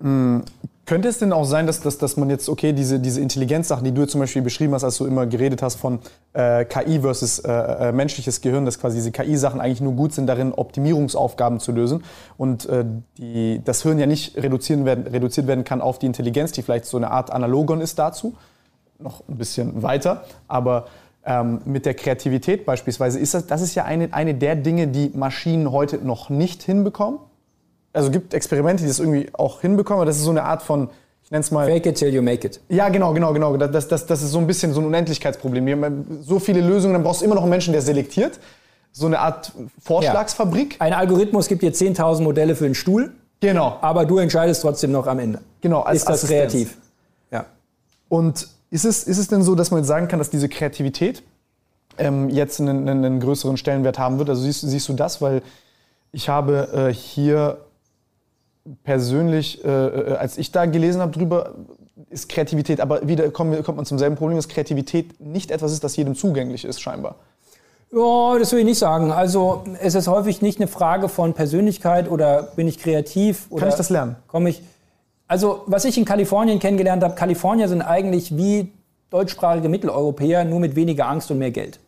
[0.00, 0.44] Hm,
[0.84, 3.92] könnte es denn auch sein, dass, dass, dass man jetzt, okay, diese, diese Intelligenzsachen, die
[3.92, 6.00] du zum Beispiel beschrieben hast, als du immer geredet hast von
[6.32, 10.26] äh, KI versus äh, äh, menschliches Gehirn, dass quasi diese KI-Sachen eigentlich nur gut sind
[10.26, 12.02] darin, Optimierungsaufgaben zu lösen
[12.36, 12.84] und äh,
[13.16, 16.86] die, das Hirn ja nicht reduzieren werden, reduziert werden kann auf die Intelligenz, die vielleicht
[16.86, 18.34] so eine Art Analogon ist dazu,
[19.02, 20.86] noch ein bisschen weiter, aber
[21.24, 25.10] ähm, mit der Kreativität beispielsweise ist das, das ist ja eine, eine der Dinge, die
[25.14, 27.20] Maschinen heute noch nicht hinbekommen.
[27.92, 30.62] Also es gibt Experimente, die das irgendwie auch hinbekommen, aber das ist so eine Art
[30.62, 30.88] von,
[31.22, 31.66] ich nenne es mal...
[31.66, 32.60] Fake it till you make it.
[32.68, 33.56] Ja, genau, genau, genau.
[33.56, 35.66] Das, das, das ist so ein bisschen so ein Unendlichkeitsproblem.
[35.66, 38.40] Wir haben so viele Lösungen, dann brauchst du immer noch einen Menschen, der selektiert.
[38.90, 39.52] So eine Art
[39.82, 40.74] Vorschlagsfabrik.
[40.74, 40.80] Ja.
[40.80, 43.12] Ein Algorithmus gibt dir 10.000 Modelle für einen Stuhl.
[43.40, 43.78] Genau.
[43.80, 45.40] Aber du entscheidest trotzdem noch am Ende.
[45.60, 46.52] Genau, als Ist das Assistenz.
[46.52, 46.76] kreativ?
[47.30, 47.46] Ja.
[48.08, 51.22] Und ist es, ist es denn so, dass man jetzt sagen kann, dass diese Kreativität
[51.98, 54.30] ähm, jetzt einen, einen, größeren Stellenwert haben wird?
[54.30, 55.20] Also siehst, siehst du das?
[55.20, 55.42] Weil
[56.10, 57.58] ich habe äh, hier
[58.82, 61.52] persönlich, äh, äh als ich da gelesen habe drüber,
[62.08, 65.84] ist Kreativität, aber wieder kommt, kommt man zum selben Problem, dass Kreativität nicht etwas ist,
[65.84, 67.16] das jedem zugänglich ist, scheinbar.
[67.92, 69.12] Ja, das will ich nicht sagen.
[69.12, 73.48] Also es ist häufig nicht eine Frage von Persönlichkeit oder bin ich kreativ.
[73.50, 74.16] Oder Kann ich das lernen?
[74.28, 74.62] Komme ich,
[75.32, 78.70] also, was ich in Kalifornien kennengelernt habe, Kalifornier sind eigentlich wie
[79.08, 81.80] deutschsprachige Mitteleuropäer, nur mit weniger Angst und mehr Geld.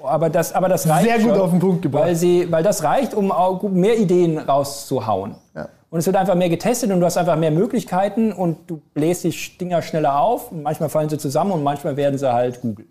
[0.00, 1.08] Aber das, aber das reicht.
[1.08, 2.04] Sehr gut schon, auf den Punkt gebracht.
[2.04, 3.32] Weil, sie, weil das reicht, um
[3.72, 5.34] mehr Ideen rauszuhauen.
[5.56, 5.68] Ja.
[5.90, 9.24] Und es wird einfach mehr getestet und du hast einfach mehr Möglichkeiten und du bläst
[9.24, 10.52] die Dinger schneller auf.
[10.52, 12.86] Manchmal fallen sie zusammen und manchmal werden sie halt Google.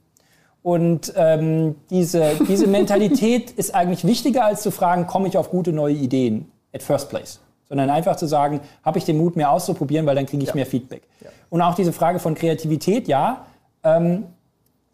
[0.64, 5.72] Und ähm, diese, diese Mentalität ist eigentlich wichtiger, als zu fragen, komme ich auf gute
[5.72, 7.40] neue Ideen at first place
[7.70, 10.56] sondern einfach zu sagen, habe ich den Mut, mehr auszuprobieren, weil dann kriege ich ja.
[10.56, 11.04] mehr Feedback.
[11.22, 11.30] Ja.
[11.50, 13.46] Und auch diese Frage von Kreativität, ja.
[13.84, 14.26] Ähm,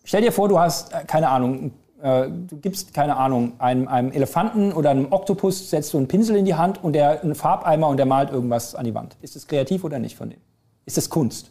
[0.03, 1.71] stell dir vor, du hast, äh, keine Ahnung,
[2.01, 6.35] äh, du gibst, keine Ahnung, einem, einem Elefanten oder einem Oktopus, setzt du einen Pinsel
[6.35, 9.15] in die Hand und der einen Farbeimer und der malt irgendwas an die Wand.
[9.21, 10.39] Ist es kreativ oder nicht von dem?
[10.85, 11.49] Ist es Kunst?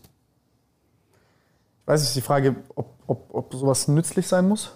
[1.81, 4.73] Ich weiß nicht, die Frage, ob, ob, ob sowas nützlich sein muss?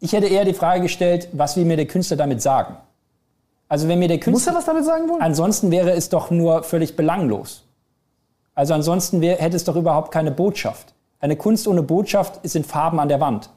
[0.00, 2.76] Ich hätte eher die Frage gestellt, was will mir der Künstler damit sagen?
[3.68, 4.52] Also wenn mir der Künstler...
[4.52, 5.20] Muss er was damit sagen wollen?
[5.20, 7.64] Ansonsten wäre es doch nur völlig belanglos.
[8.54, 10.94] Also ansonsten wär, hätte es doch überhaupt keine Botschaft.
[11.20, 13.50] Eine Kunst ohne Botschaft sind Farben an der Wand.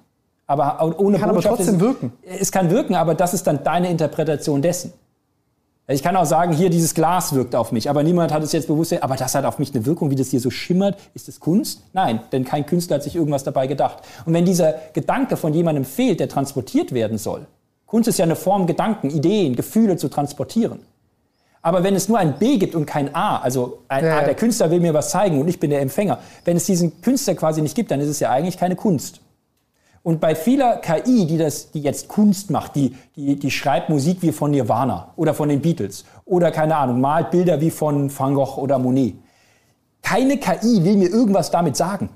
[0.48, 2.14] Aber ohne kann Botschaft aber trotzdem ist, wirken.
[2.24, 4.94] Es kann wirken, aber das ist dann deine Interpretation dessen.
[5.88, 8.68] Ich kann auch sagen, hier dieses Glas wirkt auf mich, aber niemand hat es jetzt
[8.68, 11.00] bewusst, aber das hat auf mich eine Wirkung, wie das hier so schimmert.
[11.16, 11.84] Ist das Kunst?
[11.94, 14.00] Nein, denn kein Künstler hat sich irgendwas dabei gedacht.
[14.26, 17.48] Und wenn dieser Gedanke von jemandem fehlt, der transportiert werden soll,
[17.90, 20.80] Kunst ist ja eine Form, Gedanken, Ideen, Gefühle zu transportieren.
[21.64, 24.36] Aber wenn es nur ein B gibt und kein A, also ein ja, A, der
[24.36, 27.64] Künstler will mir was zeigen und ich bin der Empfänger, wenn es diesen Künstler quasi
[27.64, 29.22] nicht gibt, dann ist es ja eigentlich keine Kunst.
[30.04, 34.22] Und bei vieler KI, die, das, die jetzt Kunst macht, die, die, die schreibt Musik
[34.22, 38.36] wie von Nirvana oder von den Beatles oder keine Ahnung, malt Bilder wie von Van
[38.36, 39.16] Gogh oder Monet.
[40.04, 42.10] Keine KI will mir irgendwas damit sagen.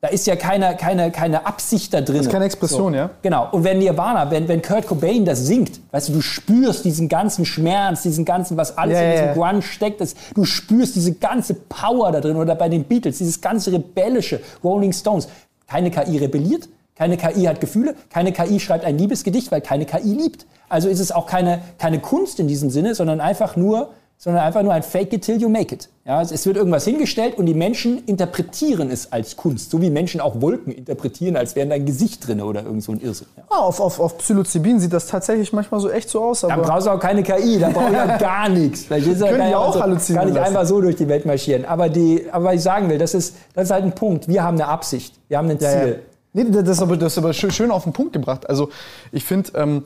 [0.00, 2.18] Da ist ja keine, keine, keine Absicht da drin.
[2.18, 2.96] Das ist keine Expression, so.
[2.96, 3.10] ja?
[3.20, 3.48] Genau.
[3.50, 7.44] Und wenn Nirvana, wenn, wenn Kurt Cobain das singt, weißt du, du spürst diesen ganzen
[7.44, 9.34] Schmerz, diesen ganzen, was alles ja, in diesem ja.
[9.34, 12.36] Grunge steckt, das, du spürst diese ganze Power da drin.
[12.36, 15.28] Oder bei den Beatles, dieses ganze rebellische Rolling Stones.
[15.66, 20.14] Keine KI rebelliert, keine KI hat Gefühle, keine KI schreibt ein Liebesgedicht, weil keine KI
[20.14, 20.46] liebt.
[20.68, 24.64] Also ist es auch keine, keine Kunst in diesem Sinne, sondern einfach nur sondern einfach
[24.64, 25.88] nur ein Fake it till you make it.
[26.04, 30.20] Ja, es wird irgendwas hingestellt und die Menschen interpretieren es als Kunst, so wie Menschen
[30.20, 33.28] auch Wolken interpretieren, als wären da ein Gesicht drin oder irgend so ein Irrsinn.
[33.36, 33.44] Ja.
[33.48, 36.42] Ah, auf, auf, auf Psilocybin sieht das tatsächlich manchmal so echt so aus.
[36.42, 38.84] Aber da brauchst du auch keine KI, da brauchst du ja gar nichts.
[38.84, 41.64] Vielleicht ist Können die auch so, halluzinieren Kann ich einfach so durch die Welt marschieren.
[41.64, 44.26] Aber, die, aber was ich sagen will, das ist, das ist halt ein Punkt.
[44.26, 45.68] Wir haben eine Absicht, wir haben ein Ziel.
[45.68, 45.94] Ja, ja.
[46.32, 48.48] Nee, das ist aber, das ist aber schön auf den Punkt gebracht.
[48.48, 48.70] Also
[49.12, 49.52] ich finde...
[49.54, 49.84] Ähm,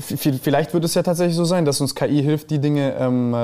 [0.00, 3.34] vielleicht wird es ja tatsächlich so sein, dass uns KI hilft, die Dinge ähm,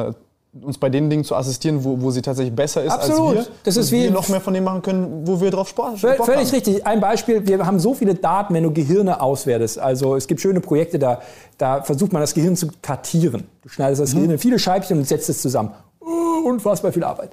[0.63, 3.39] uns bei den Dingen zu assistieren, wo, wo sie tatsächlich besser ist Absolut.
[3.39, 3.55] als wir.
[3.65, 6.47] Das ist wir noch mehr von dem machen können, wo wir drauf Spaß Völ Völlig
[6.47, 6.55] haben.
[6.55, 6.87] richtig.
[6.87, 9.79] Ein Beispiel, wir haben so viele Daten, wenn du Gehirne auswertest.
[9.79, 11.21] Also es gibt schöne Projekte, da,
[11.59, 13.45] da versucht man das Gehirn zu kartieren.
[13.63, 14.19] Du schneidest das mhm.
[14.19, 15.73] Gehirn in viele Scheibchen und setzt es zusammen.
[16.45, 17.31] Unfassbar viel Arbeit.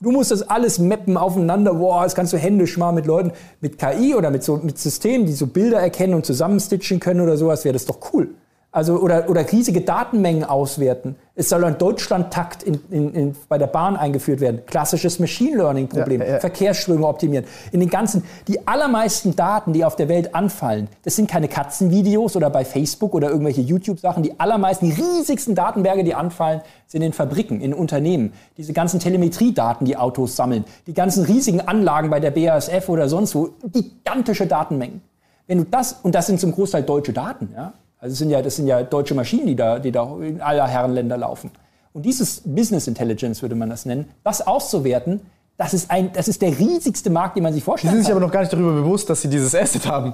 [0.00, 1.74] Du musst das alles mappen aufeinander.
[1.74, 5.26] Boah, das kannst du händisch mal mit Leuten, mit KI oder mit, so, mit Systemen,
[5.26, 8.34] die so Bilder erkennen und zusammenstitchen können oder sowas, wäre das doch cool.
[8.76, 11.16] Also, oder, oder riesige Datenmengen auswerten.
[11.34, 14.66] Es soll ein Deutschlandtakt in, in, in, bei der Bahn eingeführt werden.
[14.66, 16.20] Klassisches Machine Learning Problem.
[16.20, 16.40] Ja, ja.
[16.40, 17.46] Verkehrsströme optimieren.
[17.72, 22.36] In den ganzen, die allermeisten Daten, die auf der Welt anfallen, das sind keine Katzenvideos
[22.36, 24.22] oder bei Facebook oder irgendwelche YouTube-Sachen.
[24.22, 28.34] Die allermeisten, die riesigsten Datenberge, die anfallen, sind in Fabriken, in Unternehmen.
[28.58, 30.66] Diese ganzen Telemetriedaten, die Autos sammeln.
[30.86, 33.48] Die ganzen riesigen Anlagen bei der BASF oder sonst wo.
[33.72, 35.00] Gigantische Datenmengen.
[35.46, 38.42] Wenn du das, und das sind zum Großteil deutsche Daten, ja, also das sind ja,
[38.42, 41.50] das sind ja deutsche Maschinen, die da, die da in aller Herrenländer laufen.
[41.92, 45.20] Und dieses Business Intelligence würde man das nennen, das auszuwerten,
[45.56, 47.98] das ist, ein, das ist der riesigste Markt, den man sich vorstellen kann.
[47.98, 50.12] Die sind sich aber noch gar nicht darüber bewusst, dass sie dieses Asset haben.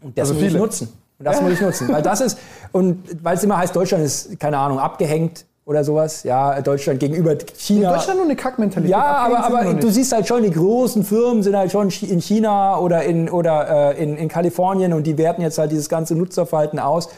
[0.00, 0.88] Und das also muss ich nutzen.
[1.18, 1.88] Und das muss ich nutzen.
[1.88, 2.38] Weil das ist,
[2.70, 6.22] und weil es immer heißt, Deutschland ist, keine Ahnung, abgehängt, oder sowas.
[6.22, 7.88] Ja, Deutschland gegenüber China.
[7.88, 8.90] In Deutschland nur eine Kackmentalität.
[8.90, 12.78] Ja, aber, aber du siehst halt schon, die großen Firmen sind halt schon in China
[12.78, 16.78] oder in, oder, äh, in, in Kalifornien und die werten jetzt halt dieses ganze Nutzerverhalten
[16.78, 17.08] aus.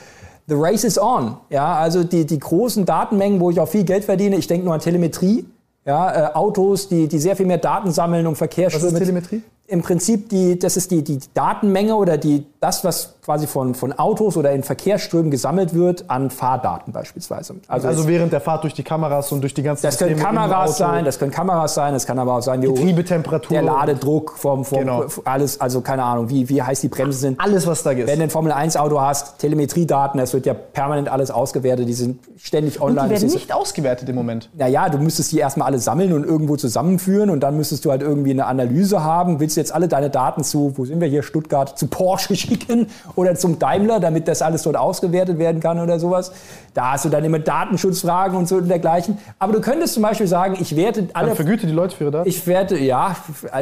[0.48, 1.36] The race is on.
[1.50, 4.72] Ja, also die, die großen Datenmengen, wo ich auch viel Geld verdiene, ich denke nur
[4.72, 5.44] an Telemetrie.
[5.84, 8.86] Ja, äh, Autos, die, die sehr viel mehr Daten sammeln, um Verkehrsströme.
[8.86, 9.42] Was ist Telemetrie?
[9.68, 13.92] im Prinzip die, das ist die, die Datenmenge oder die, das, was quasi von, von
[13.92, 17.56] Autos oder in Verkehrsströmen gesammelt wird, an Fahrdaten beispielsweise.
[17.68, 20.78] Also, also während der Fahrt durch die Kameras und durch die ganzen Das können Kameras
[20.78, 24.64] sein, das können Kameras sein, das kann aber auch sein, wie Getriebetemperatur, der Ladedruck vom,
[24.64, 25.04] vom genau.
[25.24, 27.40] alles, also keine Ahnung, wie, wie heiß die Bremsen sind.
[27.40, 28.06] Alles, was da ist.
[28.06, 31.92] Wenn du ein Formel 1 Auto hast, Telemetriedaten, das wird ja permanent alles ausgewertet, die
[31.92, 33.02] sind ständig online.
[33.02, 34.50] Und die werden nicht ausgewertet im Moment.
[34.56, 38.02] Naja, du müsstest die erstmal alle sammeln und irgendwo zusammenführen und dann müsstest du halt
[38.02, 39.38] irgendwie eine Analyse haben.
[39.38, 42.88] Willst du jetzt alle deine Daten zu, wo sind wir hier, Stuttgart, zu Porsche schicken
[43.14, 46.32] oder zum Daimler, damit das alles dort ausgewertet werden kann oder sowas.
[46.74, 49.18] Da hast du dann immer Datenschutzfragen und so und dergleichen.
[49.38, 51.28] Aber du könntest zum Beispiel sagen, ich werte alle.
[51.28, 52.28] Dann vergüte die Leute für ihre Daten?
[52.28, 53.16] Ich werte, ja,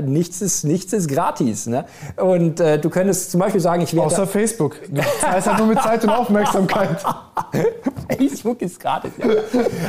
[0.04, 1.66] nichts ist, nichts ist gratis.
[1.66, 1.86] Ne?
[2.16, 4.06] Und äh, du könntest zum Beispiel sagen, ich werte.
[4.06, 4.76] Außer Facebook.
[4.90, 7.04] Das heißt halt nur mit Zeit und Aufmerksamkeit.
[8.16, 9.26] Facebook ist gratis, ja.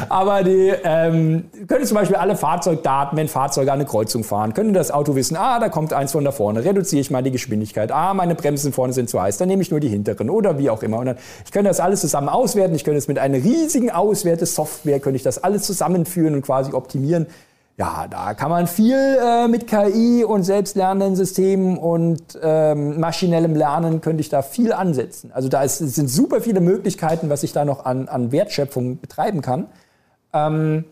[0.10, 4.74] Aber die, ähm, können zum Beispiel alle Fahrzeugdaten, wenn Fahrzeuge an eine Kreuzung fahren, können
[4.74, 7.92] das Auto wissen, ah, da kommt eins von da vorne, reduziere ich mal die Geschwindigkeit,
[7.92, 10.70] ah, meine Bremsen vorne sind zu heiß, dann nehme ich nur die hinteren oder wie
[10.70, 11.00] auch immer.
[11.00, 15.00] Und dann, ich könnte das alles zusammen auswerten, ich könnte es mit einer riesigen Auswertesoftware,
[15.00, 17.28] könnte ich das alles zusammenführen und quasi optimieren.
[17.78, 24.02] Ja, da kann man viel äh, mit KI und selbstlernenden Systemen und ähm, maschinellem Lernen
[24.02, 25.32] könnte ich da viel ansetzen.
[25.32, 29.42] Also da ist, sind super viele Möglichkeiten, was ich da noch an, an Wertschöpfung betreiben
[29.42, 29.68] kann.
[30.34, 30.86] Ähm,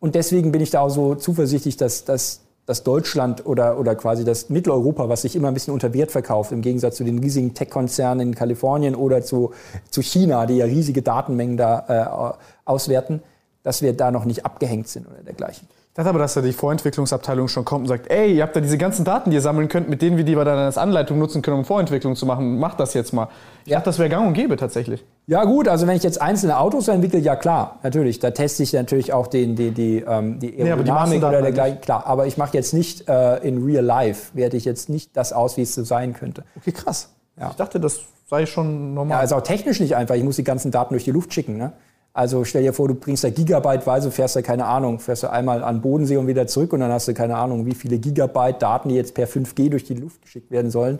[0.00, 4.26] und deswegen bin ich da auch so zuversichtlich, dass, dass, dass Deutschland oder, oder quasi
[4.26, 7.54] das Mitteleuropa, was sich immer ein bisschen unter Wert verkauft, im Gegensatz zu den riesigen
[7.54, 9.54] Tech-Konzernen in Kalifornien oder zu,
[9.90, 13.22] zu China, die ja riesige Datenmengen da äh, auswerten,
[13.62, 15.66] dass wir da noch nicht abgehängt sind oder dergleichen
[15.98, 18.78] dachte aber, dass da die Vorentwicklungsabteilung schon kommt und sagt, ey, ihr habt da diese
[18.78, 21.42] ganzen Daten, die ihr sammeln könnt, mit denen wir die wir dann als Anleitung nutzen
[21.42, 22.60] können, um Vorentwicklung zu machen.
[22.60, 23.28] Macht das jetzt mal.
[23.64, 23.78] Ich ja.
[23.78, 25.04] dachte, das wäre gang und gäbe tatsächlich.
[25.26, 28.20] Ja gut, also wenn ich jetzt einzelne Autos entwickle, ja klar, natürlich.
[28.20, 31.80] Da teste ich natürlich auch den, die, die, ähm, die Aerodynamik nee, oder dergleichen.
[31.80, 35.32] Klar, aber ich mache jetzt nicht äh, in real life, werte ich jetzt nicht das
[35.32, 36.44] aus, wie es so sein könnte.
[36.56, 37.10] Okay, krass.
[37.40, 37.50] Ja.
[37.50, 39.16] Ich dachte, das sei schon normal.
[39.16, 40.14] Ja, also auch technisch nicht einfach.
[40.14, 41.56] Ich muss die ganzen Daten durch die Luft schicken.
[41.56, 41.72] Ne?
[42.12, 45.62] Also stell dir vor, du bringst da gigabyteweise, fährst da keine Ahnung, fährst du einmal
[45.62, 48.88] an Bodensee und wieder zurück und dann hast du keine Ahnung, wie viele Gigabyte Daten,
[48.88, 50.98] die jetzt per 5G durch die Luft geschickt werden sollen.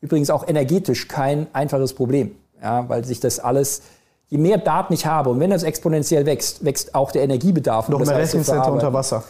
[0.00, 2.32] Übrigens auch energetisch kein einfaches Problem,
[2.62, 3.82] ja, weil sich das alles,
[4.28, 7.88] je mehr Daten ich habe und wenn das exponentiell wächst, wächst auch der Energiebedarf.
[7.88, 9.24] Noch mehr Rechencenter unter Wasser.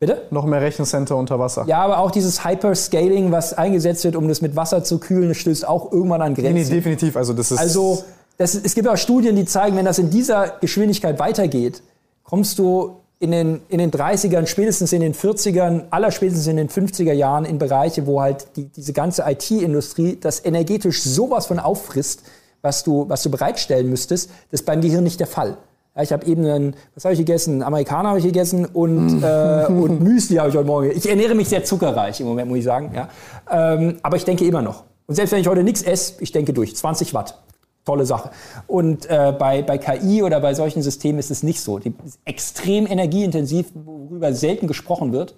[0.00, 0.22] Bitte?
[0.30, 1.64] Noch mehr Rechencenter unter Wasser.
[1.66, 5.66] Ja, aber auch dieses Hyperscaling, was eingesetzt wird, um das mit Wasser zu kühlen, stößt
[5.66, 6.52] auch irgendwann an Grenzen.
[6.52, 7.16] Nee, nee definitiv.
[7.16, 8.04] Also das ist also
[8.36, 11.82] das, es gibt auch Studien, die zeigen, wenn das in dieser Geschwindigkeit weitergeht,
[12.24, 17.12] kommst du in den, in den 30ern, spätestens in den 40ern, allerspätestens in den 50er
[17.12, 22.22] Jahren in Bereiche, wo halt die, diese ganze IT-Industrie das energetisch sowas von auffrisst,
[22.60, 24.30] was du, was du bereitstellen müsstest.
[24.50, 25.56] Das ist beim Gehirn nicht der Fall.
[25.94, 27.54] Ja, ich habe eben einen, was habe ich gegessen?
[27.54, 30.90] Einen Amerikaner habe ich gegessen und, äh, und Müsli habe ich heute Morgen.
[30.90, 32.92] Ich ernähre mich sehr zuckerreich im Moment, muss ich sagen.
[32.94, 33.08] Ja.
[33.50, 34.84] Ähm, aber ich denke immer noch.
[35.06, 36.74] Und selbst wenn ich heute nichts esse, ich denke durch.
[36.74, 37.43] 20 Watt
[37.84, 38.30] tolle Sache.
[38.66, 41.78] Und äh, bei, bei KI oder bei solchen Systemen ist es nicht so.
[41.78, 45.34] Die ist extrem energieintensiv, worüber selten gesprochen wird.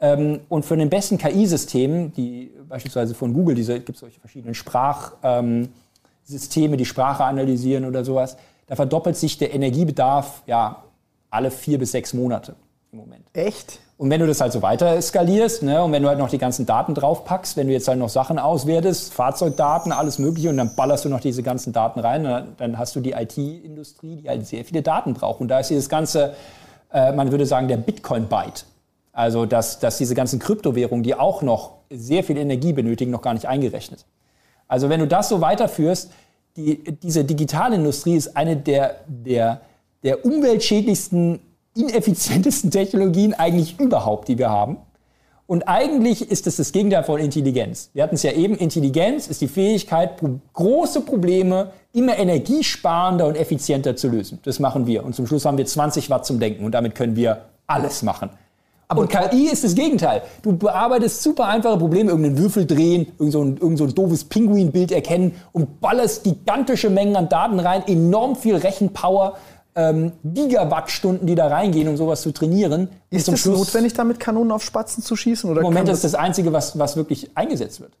[0.00, 4.54] Ähm, und für den besten KI-Systemen, die beispielsweise von Google, diese gibt es solche verschiedenen
[4.54, 5.70] Sprachsysteme,
[6.72, 10.82] ähm, die Sprache analysieren oder sowas, da verdoppelt sich der Energiebedarf ja
[11.30, 12.54] alle vier bis sechs Monate
[12.92, 13.28] im Moment.
[13.34, 13.80] Echt?
[13.96, 16.38] Und wenn du das halt so weiter skalierst, ne, und wenn du halt noch die
[16.38, 20.74] ganzen Daten draufpackst, wenn du jetzt halt noch Sachen auswertest, Fahrzeugdaten, alles Mögliche, und dann
[20.74, 24.46] ballerst du noch diese ganzen Daten rein, dann, dann hast du die IT-Industrie, die halt
[24.46, 25.40] sehr viele Daten braucht.
[25.40, 26.34] Und da ist dieses ganze,
[26.92, 28.66] äh, man würde sagen, der Bitcoin-Byte.
[29.12, 33.34] Also, dass, dass diese ganzen Kryptowährungen, die auch noch sehr viel Energie benötigen, noch gar
[33.34, 34.04] nicht eingerechnet.
[34.66, 36.10] Also, wenn du das so weiterführst,
[36.56, 39.60] die, diese Digitalindustrie ist eine der, der,
[40.02, 41.38] der umweltschädlichsten
[41.74, 44.78] ineffizientesten Technologien eigentlich überhaupt, die wir haben.
[45.46, 47.90] Und eigentlich ist es das Gegenteil von Intelligenz.
[47.92, 50.22] Wir hatten es ja eben, Intelligenz ist die Fähigkeit,
[50.54, 54.38] große Probleme immer energiesparender und effizienter zu lösen.
[54.44, 55.04] Das machen wir.
[55.04, 58.30] Und zum Schluss haben wir 20 Watt zum Denken und damit können wir alles machen.
[58.88, 60.22] Aber und KI ist das Gegenteil.
[60.42, 64.24] Du bearbeitest super einfache Probleme, irgendeinen Würfel drehen, irgend so ein, irgend so ein doofes
[64.24, 69.36] Pinguinbild erkennen und ballerst gigantische Mengen an Daten rein, enorm viel Rechenpower
[69.76, 72.88] ähm, Gigawattstunden, die da reingehen, um sowas zu trainieren.
[73.10, 75.50] Ist es notwendig, damit Kanonen auf Spatzen zu schießen?
[75.50, 77.92] Oder Im Moment ist das das Einzige, was, was wirklich eingesetzt wird.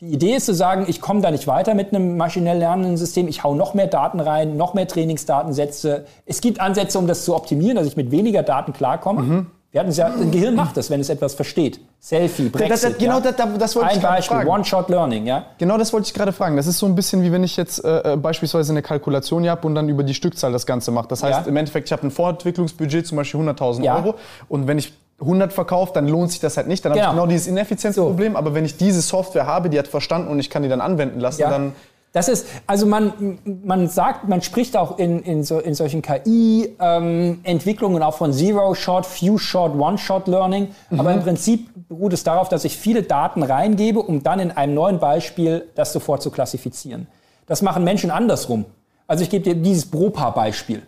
[0.00, 3.26] Die Idee ist zu sagen, ich komme da nicht weiter mit einem maschinell lernenden System,
[3.26, 6.04] ich hau noch mehr Daten rein, noch mehr Trainingsdatensätze.
[6.26, 9.22] Es gibt Ansätze, um das zu optimieren, dass ich mit weniger Daten klarkomme.
[9.22, 9.46] Mhm.
[9.74, 11.80] Wir hatten es ja, ein Gehirn macht das, wenn es etwas versteht.
[11.98, 12.70] Selfie, Brexit.
[12.70, 13.32] Das, das, genau, ja.
[13.32, 15.46] das, das wollte ein ich Beispiel, One-Shot-Learning, ja.
[15.58, 16.56] Genau das wollte ich gerade fragen.
[16.56, 19.66] Das ist so ein bisschen wie wenn ich jetzt äh, äh beispielsweise eine Kalkulation habe
[19.66, 21.08] und dann über die Stückzahl das Ganze mache.
[21.08, 21.48] Das heißt, ja.
[21.48, 23.96] im Endeffekt, ich habe ein Vorentwicklungsbudget, zum Beispiel 100.000 ja.
[23.96, 24.14] Euro.
[24.48, 26.84] Und wenn ich 100 verkaufe, dann lohnt sich das halt nicht.
[26.84, 27.06] Dann genau.
[27.06, 28.34] habe ich genau dieses Ineffizienzproblem.
[28.34, 28.38] So.
[28.38, 31.18] Aber wenn ich diese Software habe, die hat verstanden und ich kann die dann anwenden
[31.18, 31.72] lassen, dann
[32.14, 37.96] das ist, also man, man sagt, man spricht auch in, in, so, in solchen KI-Entwicklungen
[37.96, 40.68] ähm, auch von Zero-Shot, Few-Shot, One-Shot-Learning.
[40.90, 41.00] Mhm.
[41.00, 44.74] Aber im Prinzip beruht es darauf, dass ich viele Daten reingebe, um dann in einem
[44.74, 47.08] neuen Beispiel das sofort zu klassifizieren.
[47.46, 48.64] Das machen Menschen andersrum.
[49.08, 50.82] Also ich gebe dir dieses Bropa-Beispiel.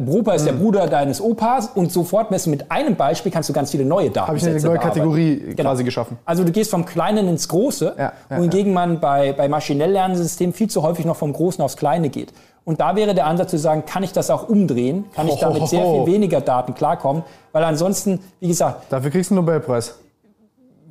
[0.00, 0.46] Bropa ist mhm.
[0.46, 4.08] der Bruder deines Opas und sofort messen mit einem Beispiel kannst du ganz viele neue
[4.08, 4.28] Daten.
[4.28, 5.70] Habe ich eine neue Kategorie genau.
[5.70, 6.16] quasi geschaffen.
[6.24, 8.74] Also du gehst vom Kleinen ins Große, ja, ja, wohingegen ja.
[8.74, 12.32] man bei, bei maschinell lernenden Systemen viel zu häufig noch vom Großen aufs Kleine geht.
[12.64, 15.04] Und da wäre der Ansatz zu sagen, kann ich das auch umdrehen?
[15.14, 17.24] Kann ich damit sehr viel weniger Daten klarkommen?
[17.50, 18.84] Weil ansonsten, wie gesagt...
[18.88, 19.98] Dafür kriegst du einen Nobelpreis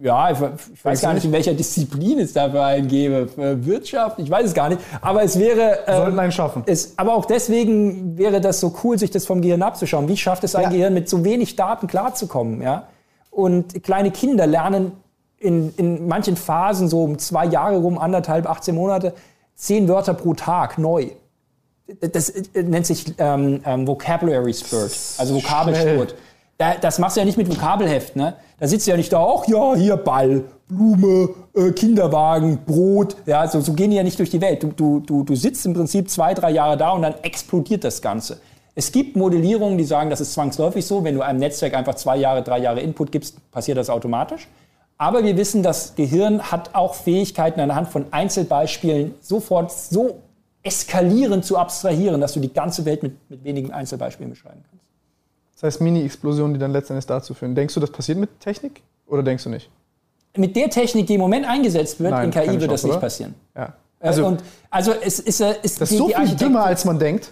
[0.01, 0.37] ja, ich,
[0.73, 3.27] ich weiß gar nicht, in welcher Disziplin es dafür einen gäbe.
[3.27, 4.81] Für Wirtschaft, ich weiß es gar nicht.
[5.01, 5.79] Aber es wäre.
[5.85, 6.63] Ähm, Sollten einen schaffen.
[6.65, 10.07] Es, aber auch deswegen wäre das so cool, sich das vom Gehirn abzuschauen.
[10.07, 10.69] Wie schafft es ein ja.
[10.69, 12.61] Gehirn, mit so wenig Daten klarzukommen?
[12.61, 12.87] Ja?
[13.29, 14.93] Und kleine Kinder lernen
[15.37, 19.13] in, in manchen Phasen, so um zwei Jahre rum, anderthalb, 18 Monate,
[19.55, 21.09] zehn Wörter pro Tag neu.
[21.99, 26.15] Das nennt sich ähm, ähm, Vocabulary Spurt, also Vokabelspurt.
[26.61, 28.35] Da, das machst du ja nicht mit Vokabelheft, ne?
[28.59, 33.15] Da sitzt du ja nicht da, auch ja, hier Ball, Blume, äh, Kinderwagen, Brot.
[33.25, 34.61] Ja, so, so gehen die ja nicht durch die Welt.
[34.61, 37.99] Du, du, du, du sitzt im Prinzip zwei, drei Jahre da und dann explodiert das
[38.03, 38.39] Ganze.
[38.75, 41.03] Es gibt Modellierungen, die sagen, das ist zwangsläufig so.
[41.03, 44.47] Wenn du einem Netzwerk einfach zwei Jahre, drei Jahre Input gibst, passiert das automatisch.
[44.99, 50.19] Aber wir wissen, das Gehirn hat auch Fähigkeiten anhand von Einzelbeispielen sofort so
[50.61, 54.80] eskalierend zu abstrahieren, dass du die ganze Welt mit, mit wenigen Einzelbeispielen beschreiben kannst.
[55.61, 57.53] Das heißt Mini-Explosionen, die dann letztendlich dazu führen.
[57.53, 59.69] Denkst du, das passiert mit Technik oder denkst du nicht?
[60.35, 63.35] Mit der Technik, die im Moment eingesetzt wird, Nein, in KI wird das nicht passieren.
[63.55, 63.73] Ja.
[63.99, 67.31] Äh, also, und, also es ist, ist das ist so viel dümmer, als man denkt.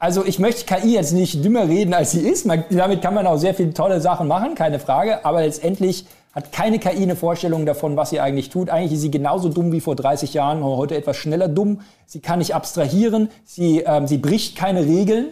[0.00, 2.46] Also ich möchte KI jetzt nicht dümmer reden, als sie ist.
[2.46, 5.24] Man, damit kann man auch sehr viele tolle Sachen machen, keine Frage.
[5.24, 8.70] Aber letztendlich hat keine KI eine Vorstellung davon, was sie eigentlich tut.
[8.70, 11.82] Eigentlich ist sie genauso dumm wie vor 30 Jahren, heute etwas schneller dumm.
[12.06, 15.26] Sie kann nicht abstrahieren, sie, ähm, sie bricht keine Regeln,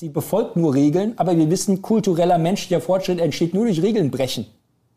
[0.00, 1.12] sie befolgt nur Regeln.
[1.16, 4.46] Aber wir wissen, kultureller menschlicher Fortschritt entsteht nur durch Regeln brechen.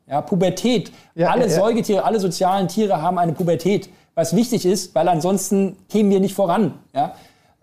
[0.08, 0.92] Ja, Pubertät.
[1.14, 1.50] Ja, alle ja.
[1.50, 6.34] Säugetiere, alle sozialen Tiere haben eine Pubertät, was wichtig ist, weil ansonsten kämen wir nicht
[6.34, 6.76] voran.
[6.94, 7.16] Ja?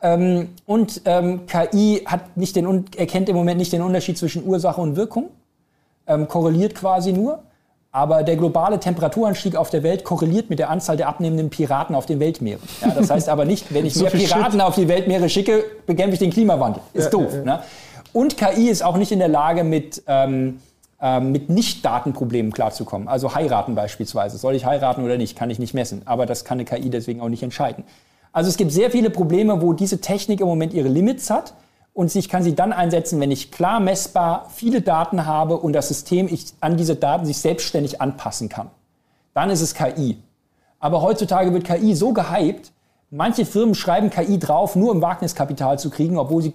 [0.02, 4.80] Ähm, und ähm, KI hat nicht den, erkennt im Moment nicht den Unterschied zwischen Ursache
[4.80, 5.30] und Wirkung,
[6.06, 7.42] ähm, korreliert quasi nur.
[7.92, 12.06] Aber der globale Temperaturanstieg auf der Welt korreliert mit der Anzahl der abnehmenden Piraten auf
[12.06, 12.62] den Weltmeeren.
[12.80, 14.60] Ja, das heißt aber nicht, wenn ich so mehr Piraten Shit.
[14.60, 16.82] auf die Weltmeere schicke, bekämpfe ich den Klimawandel.
[16.92, 17.34] Ist ja, doof.
[17.34, 17.42] Ja.
[17.42, 17.60] Ne?
[18.12, 20.60] Und KI ist auch nicht in der Lage, mit, ähm,
[21.00, 23.08] ähm, mit Nicht-Datenproblemen klarzukommen.
[23.08, 24.38] Also heiraten beispielsweise.
[24.38, 26.02] Soll ich heiraten oder nicht, kann ich nicht messen.
[26.04, 27.84] Aber das kann eine KI deswegen auch nicht entscheiden.
[28.32, 31.54] Also es gibt sehr viele Probleme, wo diese Technik im Moment ihre Limits hat
[31.92, 35.88] und ich kann sie dann einsetzen, wenn ich klar messbar viele Daten habe und das
[35.88, 38.70] System ich an diese Daten sich selbstständig anpassen kann.
[39.34, 40.18] Dann ist es KI.
[40.78, 42.72] Aber heutzutage wird KI so gehypt,
[43.10, 46.54] manche Firmen schreiben KI drauf, nur um Wagniskapital zu kriegen, obwohl sie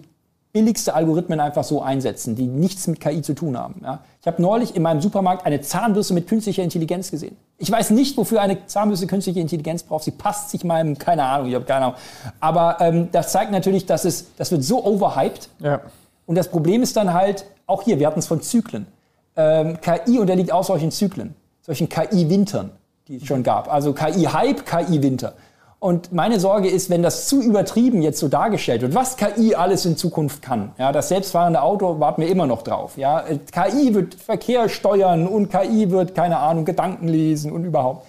[0.55, 3.81] billigste Algorithmen einfach so einsetzen, die nichts mit KI zu tun haben.
[3.83, 3.99] Ja?
[4.21, 7.35] Ich habe neulich in meinem Supermarkt eine Zahnbürste mit künstlicher Intelligenz gesehen.
[7.57, 10.05] Ich weiß nicht, wofür eine Zahnbürste künstliche Intelligenz braucht.
[10.05, 11.99] Sie passt sich meinem, keine Ahnung, ich habe keine Ahnung.
[12.39, 15.49] Aber ähm, das zeigt natürlich, dass es, das wird so overhyped.
[15.59, 15.81] Ja.
[16.25, 18.87] Und das Problem ist dann halt, auch hier, wir hatten es von Zyklen.
[19.35, 22.71] Ähm, KI unterliegt auch solchen Zyklen, solchen KI-Wintern,
[23.09, 23.69] die es schon gab.
[23.69, 25.33] Also KI-Hype, KI-Winter.
[25.79, 29.85] Und meine Sorge ist, wenn das zu übertrieben jetzt so dargestellt wird, was KI alles
[29.85, 30.71] in Zukunft kann.
[30.77, 32.97] Ja, das selbstfahrende Auto warten wir immer noch drauf.
[32.97, 38.07] Ja, KI wird Verkehr steuern und KI wird, keine Ahnung, Gedanken lesen und überhaupt.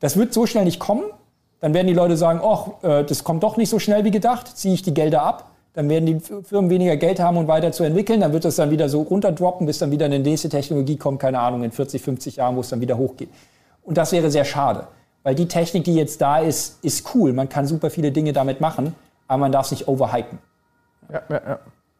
[0.00, 1.04] Das wird so schnell nicht kommen.
[1.60, 4.48] Dann werden die Leute sagen, ach, äh, das kommt doch nicht so schnell wie gedacht,
[4.56, 5.50] ziehe ich die Gelder ab.
[5.74, 8.20] Dann werden die Firmen weniger Geld haben, um weiter zu entwickeln.
[8.20, 11.38] Dann wird es dann wieder so runterdroppen, bis dann wieder eine nächste Technologie kommt, keine
[11.38, 13.30] Ahnung, in 40, 50 Jahren, wo es dann wieder hochgeht.
[13.82, 14.86] Und das wäre sehr schade.
[15.22, 17.32] Weil die Technik, die jetzt da ist, ist cool.
[17.32, 18.94] Man kann super viele Dinge damit machen,
[19.28, 20.38] aber man darf es nicht overhypen.
[21.12, 21.58] Ja, ja, ja.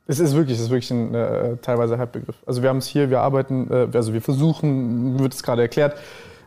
[0.08, 2.36] Es ist wirklich, es ist wirklich ein äh, teilweise Hype-Begriff.
[2.44, 5.96] Also wir haben es hier, wir arbeiten, äh, also wir versuchen, wird es gerade erklärt,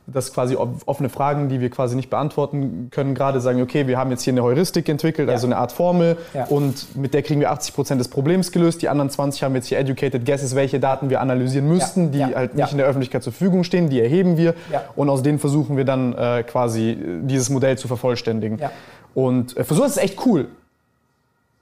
[0.07, 4.11] dass quasi offene Fragen, die wir quasi nicht beantworten können, gerade sagen, okay, wir haben
[4.11, 6.17] jetzt hier eine Heuristik entwickelt, also eine Art Formel
[6.49, 8.81] und mit der kriegen wir 80 Prozent des Problems gelöst.
[8.81, 12.55] Die anderen 20 haben jetzt hier Educated Guesses, welche Daten wir analysieren müssten, die halt
[12.55, 14.53] nicht in der Öffentlichkeit zur Verfügung stehen, die erheben wir
[14.95, 18.59] und aus denen versuchen wir dann äh, quasi dieses Modell zu vervollständigen.
[19.15, 20.47] Und äh, für sowas ist es echt cool.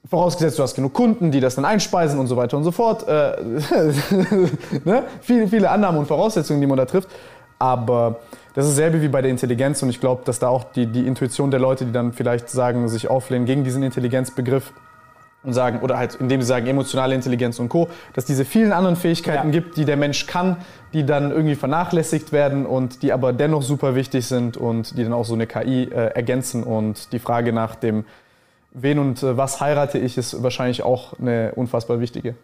[0.09, 3.07] Vorausgesetzt, du hast genug Kunden, die das dann einspeisen und so weiter und so fort.
[3.07, 3.37] Äh,
[4.83, 5.03] ne?
[5.21, 7.07] viele, viele Annahmen und Voraussetzungen, die man da trifft.
[7.63, 8.19] Aber
[8.55, 11.07] das ist dasselbe wie bei der Intelligenz und ich glaube, dass da auch die, die
[11.07, 14.73] Intuition der Leute, die dann vielleicht sagen, sich auflehnen gegen diesen Intelligenzbegriff
[15.43, 18.97] und sagen, oder halt indem sie sagen emotionale Intelligenz und Co., dass diese vielen anderen
[18.97, 19.51] Fähigkeiten ja.
[19.53, 20.57] gibt, die der Mensch kann,
[20.91, 25.13] die dann irgendwie vernachlässigt werden und die aber dennoch super wichtig sind und die dann
[25.13, 28.03] auch so eine KI äh, ergänzen und die Frage nach dem
[28.73, 32.35] wen und äh, was heirate ich ist wahrscheinlich auch eine unfassbar wichtige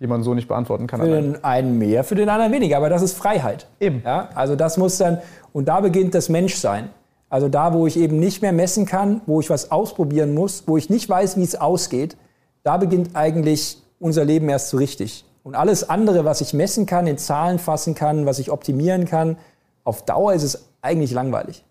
[0.00, 1.00] die man so nicht beantworten kann.
[1.00, 3.66] Für den einen mehr, für den anderen weniger, aber das ist Freiheit.
[3.80, 4.02] Eben.
[4.04, 5.18] Ja, also das muss dann,
[5.52, 6.90] und da beginnt das Menschsein.
[7.28, 10.76] Also da, wo ich eben nicht mehr messen kann, wo ich was ausprobieren muss, wo
[10.76, 12.16] ich nicht weiß, wie es ausgeht,
[12.62, 15.24] da beginnt eigentlich unser Leben erst so richtig.
[15.42, 19.38] Und alles andere, was ich messen kann, in Zahlen fassen kann, was ich optimieren kann,
[19.84, 21.64] auf Dauer ist es eigentlich langweilig.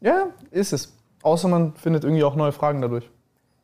[0.00, 0.92] Ja, ist es.
[1.22, 3.10] Außer man findet irgendwie auch neue Fragen dadurch.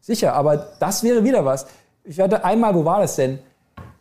[0.01, 1.67] Sicher, aber das wäre wieder was
[2.05, 3.39] ich hatte einmal, wo war das denn?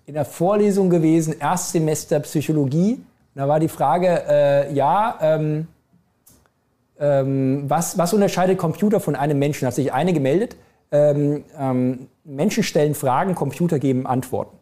[0.06, 3.04] In der Vorlesung gewesen, Erstsemester Psychologie.
[3.36, 5.68] Da war die Frage, äh, ja, ähm,
[7.00, 9.68] ähm, was, was unterscheidet Computer von einem Menschen?
[9.68, 10.58] Hat sich eine gemeldet.
[10.92, 14.59] Ähm, ähm Menschen stellen Fragen, Computer geben Antworten.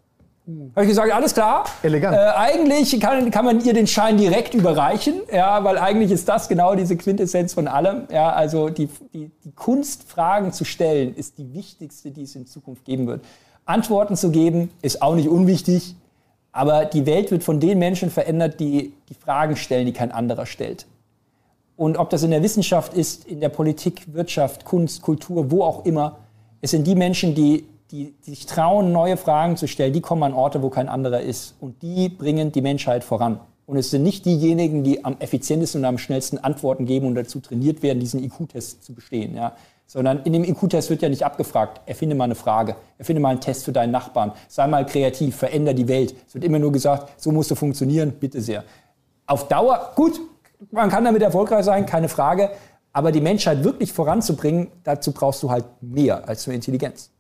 [0.48, 1.66] Habe ich gesagt, alles klar.
[1.84, 2.16] Elegant.
[2.16, 6.48] Äh, eigentlich kann, kann man ihr den Schein direkt überreichen, ja, weil eigentlich ist das
[6.48, 8.04] genau diese Quintessenz von allem.
[8.10, 12.48] Ja, also die, die, die Kunst, Fragen zu stellen, ist die wichtigste, die es in
[12.48, 13.26] Zukunft geben wird.
[13.66, 15.96] Antworten zu geben, ist auch nicht unwichtig,
[16.58, 20.48] Aber die Welt wird von den Menschen verändert, die die Fragen stellen, die kein anderer
[20.48, 20.88] stellt.
[21.76, 25.86] Und ob das in der Wissenschaft ist, in der Politik, Wirtschaft, Kunst, Kultur, wo auch
[25.86, 26.18] immer,
[26.62, 30.24] es sind die Menschen, die, die, die sich trauen, neue Fragen zu stellen, die kommen
[30.24, 31.56] an Orte, wo kein anderer ist.
[31.60, 33.40] Und die bringen die Menschheit voran.
[33.66, 37.40] Und es sind nicht diejenigen, die am effizientesten und am schnellsten Antworten geben und dazu
[37.42, 39.36] trainiert werden, diesen IQ-Test zu bestehen.
[39.36, 39.58] Ja.
[39.86, 43.42] Sondern in dem IQ-Test wird ja nicht abgefragt, erfinde mal eine Frage, erfinde mal einen
[43.42, 46.16] Test für deinen Nachbarn, sei mal kreativ, veränder die Welt.
[46.28, 48.64] Es wird immer nur gesagt, so musst du funktionieren, bitte sehr.
[49.26, 50.20] Auf Dauer, gut,
[50.72, 52.52] man kann damit erfolgreich sein, keine Frage.
[52.94, 57.12] Aber die Menschheit wirklich voranzubringen, dazu brauchst du halt mehr als nur Intelligenz.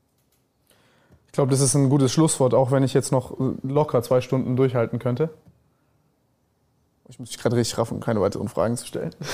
[1.27, 4.55] Ich glaube, das ist ein gutes Schlusswort, auch wenn ich jetzt noch locker zwei Stunden
[4.55, 5.29] durchhalten könnte.
[7.09, 9.11] Ich muss mich gerade richtig raffen, keine weiteren Fragen zu stellen.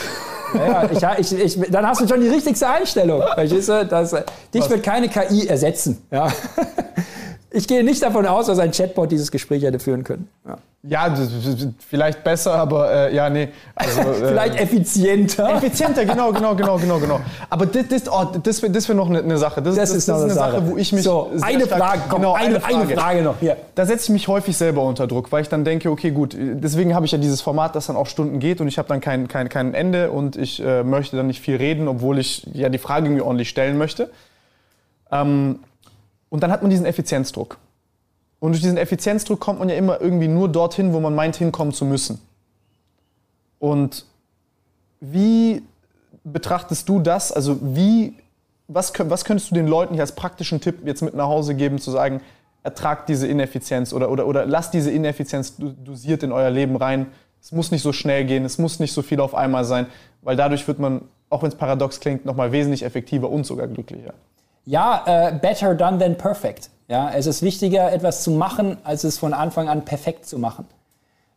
[0.55, 3.23] Ja, ich, ich, ich, dann hast du schon die richtigste Einstellung.
[3.33, 3.87] Verstehst du?
[3.87, 4.69] Das, dich Was?
[4.69, 6.05] wird keine KI ersetzen.
[6.11, 6.31] Ja.
[7.55, 10.27] Ich gehe nicht davon aus, dass ein Chatbot dieses Gespräch hätte führen können.
[10.43, 11.13] Ja, ja
[11.89, 13.49] vielleicht besser, aber äh, ja, nee.
[13.73, 15.55] Also, äh, vielleicht effizienter.
[15.55, 17.21] Effizienter, genau, genau, genau, genau, genau.
[17.49, 19.61] Aber das, das, oh, das, das wäre noch eine, eine Sache.
[19.61, 21.03] Das, das, das ist, das ist eine Sache, wo ich mich.
[21.03, 22.75] So, eine Frage, komm, genau, eine, eine, Frage.
[22.75, 23.35] eine Frage noch.
[23.39, 23.57] Hier.
[23.75, 26.93] Da setze ich mich häufig selber unter Druck, weil ich dann denke, okay, gut, deswegen
[26.93, 29.29] habe ich ja dieses Format, das dann auch Stunden geht und ich habe dann kein,
[29.29, 32.77] kein, kein Ende und ich äh, möchte dann nicht viel reden, obwohl ich ja die
[32.77, 34.09] Frage irgendwie ordentlich stellen möchte.
[35.11, 35.59] Ähm,
[36.29, 37.57] und dann hat man diesen Effizienzdruck.
[38.43, 41.73] Und durch diesen Effizienzdruck kommt man ja immer irgendwie nur dorthin, wo man meint, hinkommen
[41.73, 42.19] zu müssen.
[43.57, 44.05] Und
[44.99, 45.61] wie
[46.25, 47.31] betrachtest du das?
[47.31, 48.15] Also wie,
[48.67, 51.79] was, was könntest du den Leuten hier als praktischen Tipp jetzt mit nach Hause geben,
[51.79, 52.19] zu sagen,
[52.63, 57.05] ertragt diese Ineffizienz oder, oder, oder lasst diese Ineffizienz dosiert in euer Leben rein.
[57.41, 59.85] Es muss nicht so schnell gehen, es muss nicht so viel auf einmal sein,
[60.21, 64.13] weil dadurch wird man, auch wenn es paradox klingt, nochmal wesentlich effektiver und sogar glücklicher.
[64.65, 66.69] Ja, uh, better done than perfect.
[66.87, 70.65] Ja, es ist wichtiger, etwas zu machen, als es von Anfang an perfekt zu machen.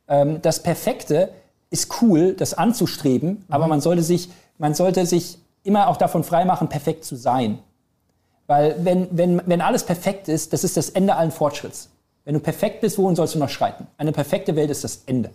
[0.08, 1.30] Ähm, das Perfekte
[1.70, 3.44] ist cool, das anzustreben, mhm.
[3.48, 7.58] aber man sollte, sich, man sollte sich immer auch davon freimachen, perfekt zu sein.
[8.46, 11.88] Weil wenn, wenn, wenn alles perfekt ist, das ist das Ende allen Fortschritts.
[12.24, 13.86] Wenn du perfekt bist, wohin sollst du noch schreiten?
[13.98, 15.30] Eine perfekte Welt ist das Ende.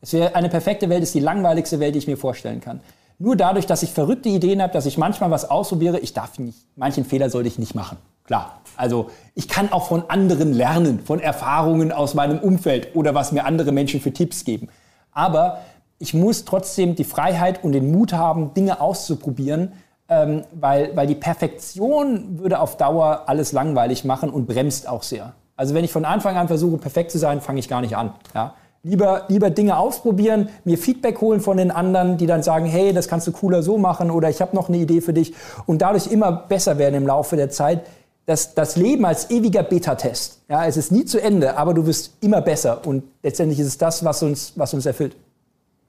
[0.00, 2.80] Es wäre, eine perfekte Welt ist die langweiligste Welt, die ich mir vorstellen kann.
[3.18, 6.58] Nur dadurch, dass ich verrückte Ideen habe, dass ich manchmal was ausprobiere, ich darf nicht,
[6.76, 7.98] manchen Fehler sollte ich nicht machen.
[8.24, 8.60] Klar.
[8.76, 13.44] Also ich kann auch von anderen lernen, von Erfahrungen aus meinem Umfeld oder was mir
[13.44, 14.68] andere Menschen für Tipps geben.
[15.12, 15.62] Aber
[15.98, 19.72] ich muss trotzdem die Freiheit und den Mut haben, Dinge auszuprobieren,
[20.08, 25.32] ähm, weil, weil die Perfektion würde auf Dauer alles langweilig machen und bremst auch sehr.
[25.56, 28.12] Also wenn ich von Anfang an versuche, perfekt zu sein, fange ich gar nicht an.
[28.34, 28.54] Ja?
[28.84, 33.08] Lieber, lieber Dinge ausprobieren, mir Feedback holen von den anderen, die dann sagen, hey, das
[33.08, 35.34] kannst du cooler so machen oder ich habe noch eine Idee für dich
[35.66, 37.84] und dadurch immer besser werden im Laufe der Zeit.
[38.24, 40.42] Das, das Leben als ewiger Beta-Test.
[40.48, 43.78] Ja, es ist nie zu Ende, aber du wirst immer besser und letztendlich ist es
[43.78, 45.16] das, was uns, was uns erfüllt.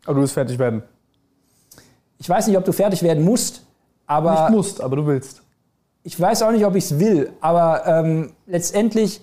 [0.06, 0.82] Aber du willst fertig werden.
[2.18, 3.62] Ich weiß nicht, ob du fertig werden musst,
[4.08, 4.50] aber.
[4.50, 5.42] Nicht musst, aber du willst.
[6.04, 9.22] Ich weiß auch nicht, ob ich es will, aber ähm, letztendlich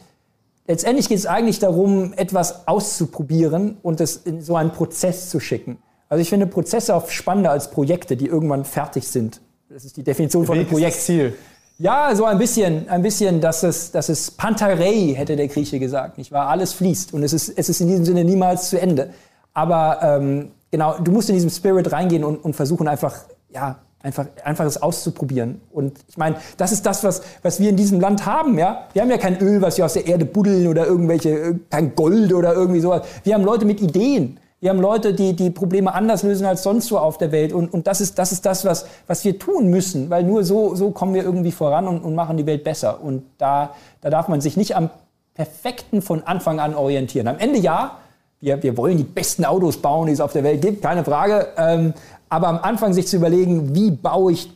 [0.67, 5.79] letztendlich geht es eigentlich darum, etwas auszuprobieren und es in so einen Prozess zu schicken.
[6.09, 9.41] Also ich finde Prozesse auch spannender als Projekte, die irgendwann fertig sind.
[9.69, 10.97] Das ist die Definition von einem Projekt.
[10.97, 11.35] Ziel.
[11.79, 16.17] Ja, so ein bisschen, ein bisschen, dass es, dass es Pantarei, hätte der Grieche gesagt,
[16.17, 16.49] nicht wahr?
[16.49, 19.11] Alles fließt und es ist, es ist in diesem Sinne niemals zu Ende.
[19.53, 23.15] Aber ähm, genau, du musst in diesem Spirit reingehen und, und versuchen einfach,
[23.51, 25.61] ja, einfach, einfach es auszuprobieren.
[25.73, 28.59] Und ich meine, das ist das, was, was wir in diesem Land haben.
[28.59, 28.87] Ja?
[28.93, 31.95] Wir haben ja kein Öl, was wir aus der Erde buddeln oder irgendwelche, äh, kein
[31.95, 33.07] Gold oder irgendwie sowas.
[33.25, 34.39] Wir haben Leute mit Ideen.
[34.61, 37.53] Wir haben Leute, die die Probleme anders lösen als sonst so auf der Welt.
[37.53, 40.75] Und, und das ist das, ist das was, was wir tun müssen, weil nur so,
[40.75, 43.03] so kommen wir irgendwie voran und, und machen die Welt besser.
[43.03, 44.89] Und da, da darf man sich nicht am
[45.35, 47.29] Perfekten von Anfang an orientieren.
[47.29, 47.99] Am Ende ja,
[48.41, 51.49] wir, wir wollen die besten Autos bauen, die es auf der Welt gibt, keine Frage.
[51.59, 51.95] Ähm,
[52.29, 54.51] aber am Anfang sich zu überlegen, wie baue ich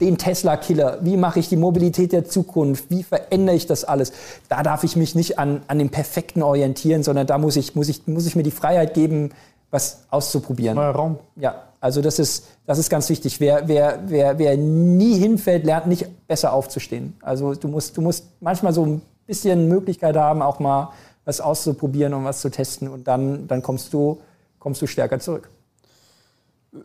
[0.00, 4.12] den Tesla-Killer, wie mache ich die Mobilität der Zukunft, wie verändere ich das alles,
[4.48, 7.88] da darf ich mich nicht an, an dem Perfekten orientieren, sondern da muss ich, muss,
[7.88, 9.30] ich, muss ich mir die Freiheit geben,
[9.70, 10.76] was auszuprobieren.
[10.76, 11.18] Neuer Raum.
[11.36, 13.40] Ja, also das ist, das ist ganz wichtig.
[13.40, 17.16] Wer, wer, wer, wer nie hinfällt, lernt nicht besser aufzustehen.
[17.22, 20.90] Also du musst, du musst manchmal so ein bisschen Möglichkeit haben, auch mal
[21.24, 24.18] was auszuprobieren und was zu testen und dann, dann kommst, du,
[24.58, 25.48] kommst du stärker zurück.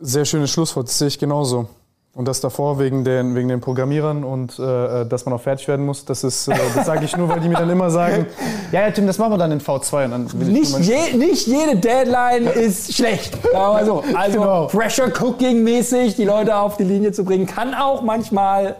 [0.00, 1.68] Sehr schönes Schlusswort, das sehe ich genauso.
[2.16, 5.84] Und das davor wegen den, wegen den Programmierern und äh, dass man auch fertig werden
[5.84, 8.24] muss, das ist, äh, das sage ich nur, weil die mir dann immer sagen,
[8.72, 10.04] ja, ja, Tim, das machen wir dann in V2.
[10.06, 13.36] Und dann nicht, je, nicht jede Deadline ist schlecht.
[13.54, 14.66] Also, also genau.
[14.68, 18.76] Pressure Cooking mäßig die Leute auf die Linie zu bringen, kann auch manchmal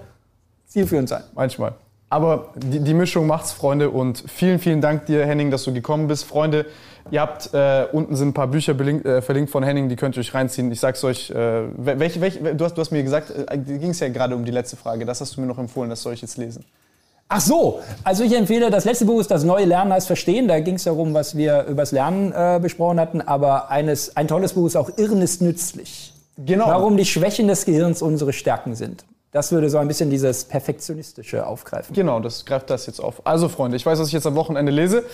[0.66, 1.24] zielführend sein.
[1.34, 1.74] Manchmal.
[2.08, 3.90] Aber die, die Mischung macht's, Freunde.
[3.90, 6.24] Und vielen, vielen Dank dir, Henning, dass du gekommen bist.
[6.24, 6.66] Freunde,
[7.10, 10.20] ihr habt äh, unten sind ein paar Bücher äh, verlinkt von Henning, die könnt ihr
[10.20, 10.70] euch reinziehen.
[10.70, 14.00] Ich sag's euch, äh, welche, welche, du, hast, du hast mir gesagt, äh, ging es
[14.00, 15.04] ja gerade um die letzte Frage.
[15.04, 16.64] Das hast du mir noch empfohlen, das soll ich jetzt lesen.
[17.28, 20.46] Ach so, also ich empfehle, das letzte Buch ist Das neue Lernen als Verstehen.
[20.46, 23.20] Da ging es darum, was wir übers Lernen äh, besprochen hatten.
[23.20, 26.14] Aber eines, ein tolles Buch ist auch Irren ist nützlich.
[26.38, 26.68] Genau.
[26.68, 29.04] Warum die Schwächen des Gehirns unsere Stärken sind.
[29.36, 31.94] Das würde so ein bisschen dieses Perfektionistische aufgreifen.
[31.94, 33.20] Genau, das greift das jetzt auf.
[33.26, 35.04] Also Freunde, ich weiß, was ich jetzt am Wochenende lese.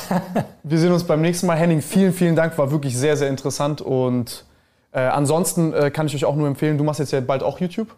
[0.64, 1.56] wir sehen uns beim nächsten Mal.
[1.56, 2.58] Henning, vielen, vielen Dank.
[2.58, 3.80] War wirklich sehr, sehr interessant.
[3.80, 4.46] Und
[4.90, 7.60] äh, ansonsten äh, kann ich euch auch nur empfehlen, du machst jetzt ja bald auch
[7.60, 7.94] YouTube.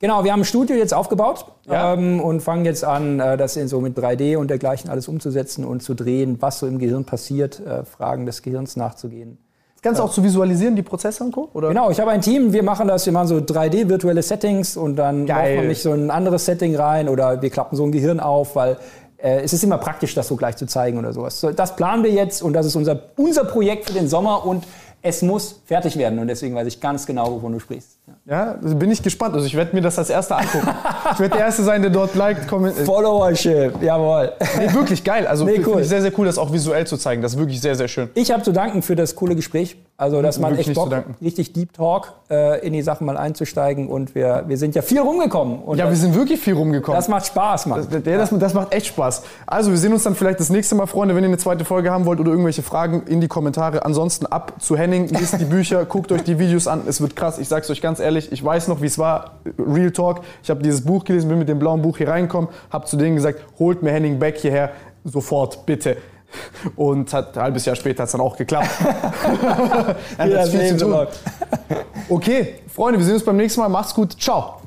[0.00, 1.94] Genau, wir haben ein Studio jetzt aufgebaut ja.
[1.94, 5.64] ähm, und fangen jetzt an, äh, das in so mit 3D und dergleichen alles umzusetzen
[5.64, 9.38] und zu drehen, was so im Gehirn passiert, äh, Fragen des Gehirns nachzugehen.
[9.78, 11.50] Das Ganze auch zu visualisieren, die Prozesse und Co?
[11.54, 11.68] Oder?
[11.68, 15.24] Genau, ich habe ein Team, wir machen das, wir machen so 3D-virtuelle Settings und dann
[15.24, 15.54] Geil.
[15.54, 18.76] man nicht so ein anderes Setting rein oder wir klappen so ein Gehirn auf, weil
[19.18, 21.40] äh, es ist immer praktisch, das so gleich zu zeigen oder sowas.
[21.40, 24.66] So, das planen wir jetzt und das ist unser, unser Projekt für den Sommer und
[25.00, 27.97] es muss fertig werden und deswegen weiß ich ganz genau, wovon du sprichst.
[28.24, 29.34] Ja, also bin ich gespannt.
[29.34, 30.68] Also ich werde mir das als erster angucken.
[31.12, 32.86] ich werde der Erste sein, der dort liked, kommentiert.
[32.86, 34.32] Followership, jawohl.
[34.58, 35.26] Nee, wirklich geil.
[35.26, 35.82] Also nee, cool.
[35.82, 37.22] sehr, sehr cool, das auch visuell zu zeigen.
[37.22, 38.10] Das ist wirklich sehr, sehr schön.
[38.14, 39.76] Ich habe zu danken für das coole Gespräch.
[40.00, 43.88] Also, dass man echt Bock, richtig Deep Talk äh, in die Sachen mal einzusteigen.
[43.88, 45.58] Und wir, wir sind ja viel rumgekommen.
[45.58, 46.96] Und ja, das, wir sind wirklich viel rumgekommen.
[46.96, 47.84] Das macht Spaß, Mann.
[47.90, 49.24] Das, das, das, macht echt Spaß.
[49.44, 51.16] Also, wir sehen uns dann vielleicht das nächste Mal, Freunde.
[51.16, 53.84] Wenn ihr eine zweite Folge haben wollt oder irgendwelche Fragen in die Kommentare.
[53.84, 56.82] Ansonsten ab zu Henning, lest die Bücher, guckt euch die Videos an.
[56.86, 57.40] Es wird krass.
[57.40, 59.40] Ich sag's euch ganz ehrlich, ich weiß noch, wie es war.
[59.58, 60.20] Real Talk.
[60.42, 63.16] Ich habe dieses Buch gelesen, bin mit dem blauen Buch hier reingekommen, habe zu denen
[63.16, 64.70] gesagt, holt mir Henning Beck hierher.
[65.04, 65.96] Sofort, bitte.
[66.76, 68.68] Und hat, ein halbes Jahr später hat es dann auch geklappt.
[70.18, 71.06] ja, viel zu tun.
[72.08, 73.68] Okay, Freunde, wir sehen uns beim nächsten Mal.
[73.68, 74.20] Macht's gut.
[74.20, 74.57] Ciao.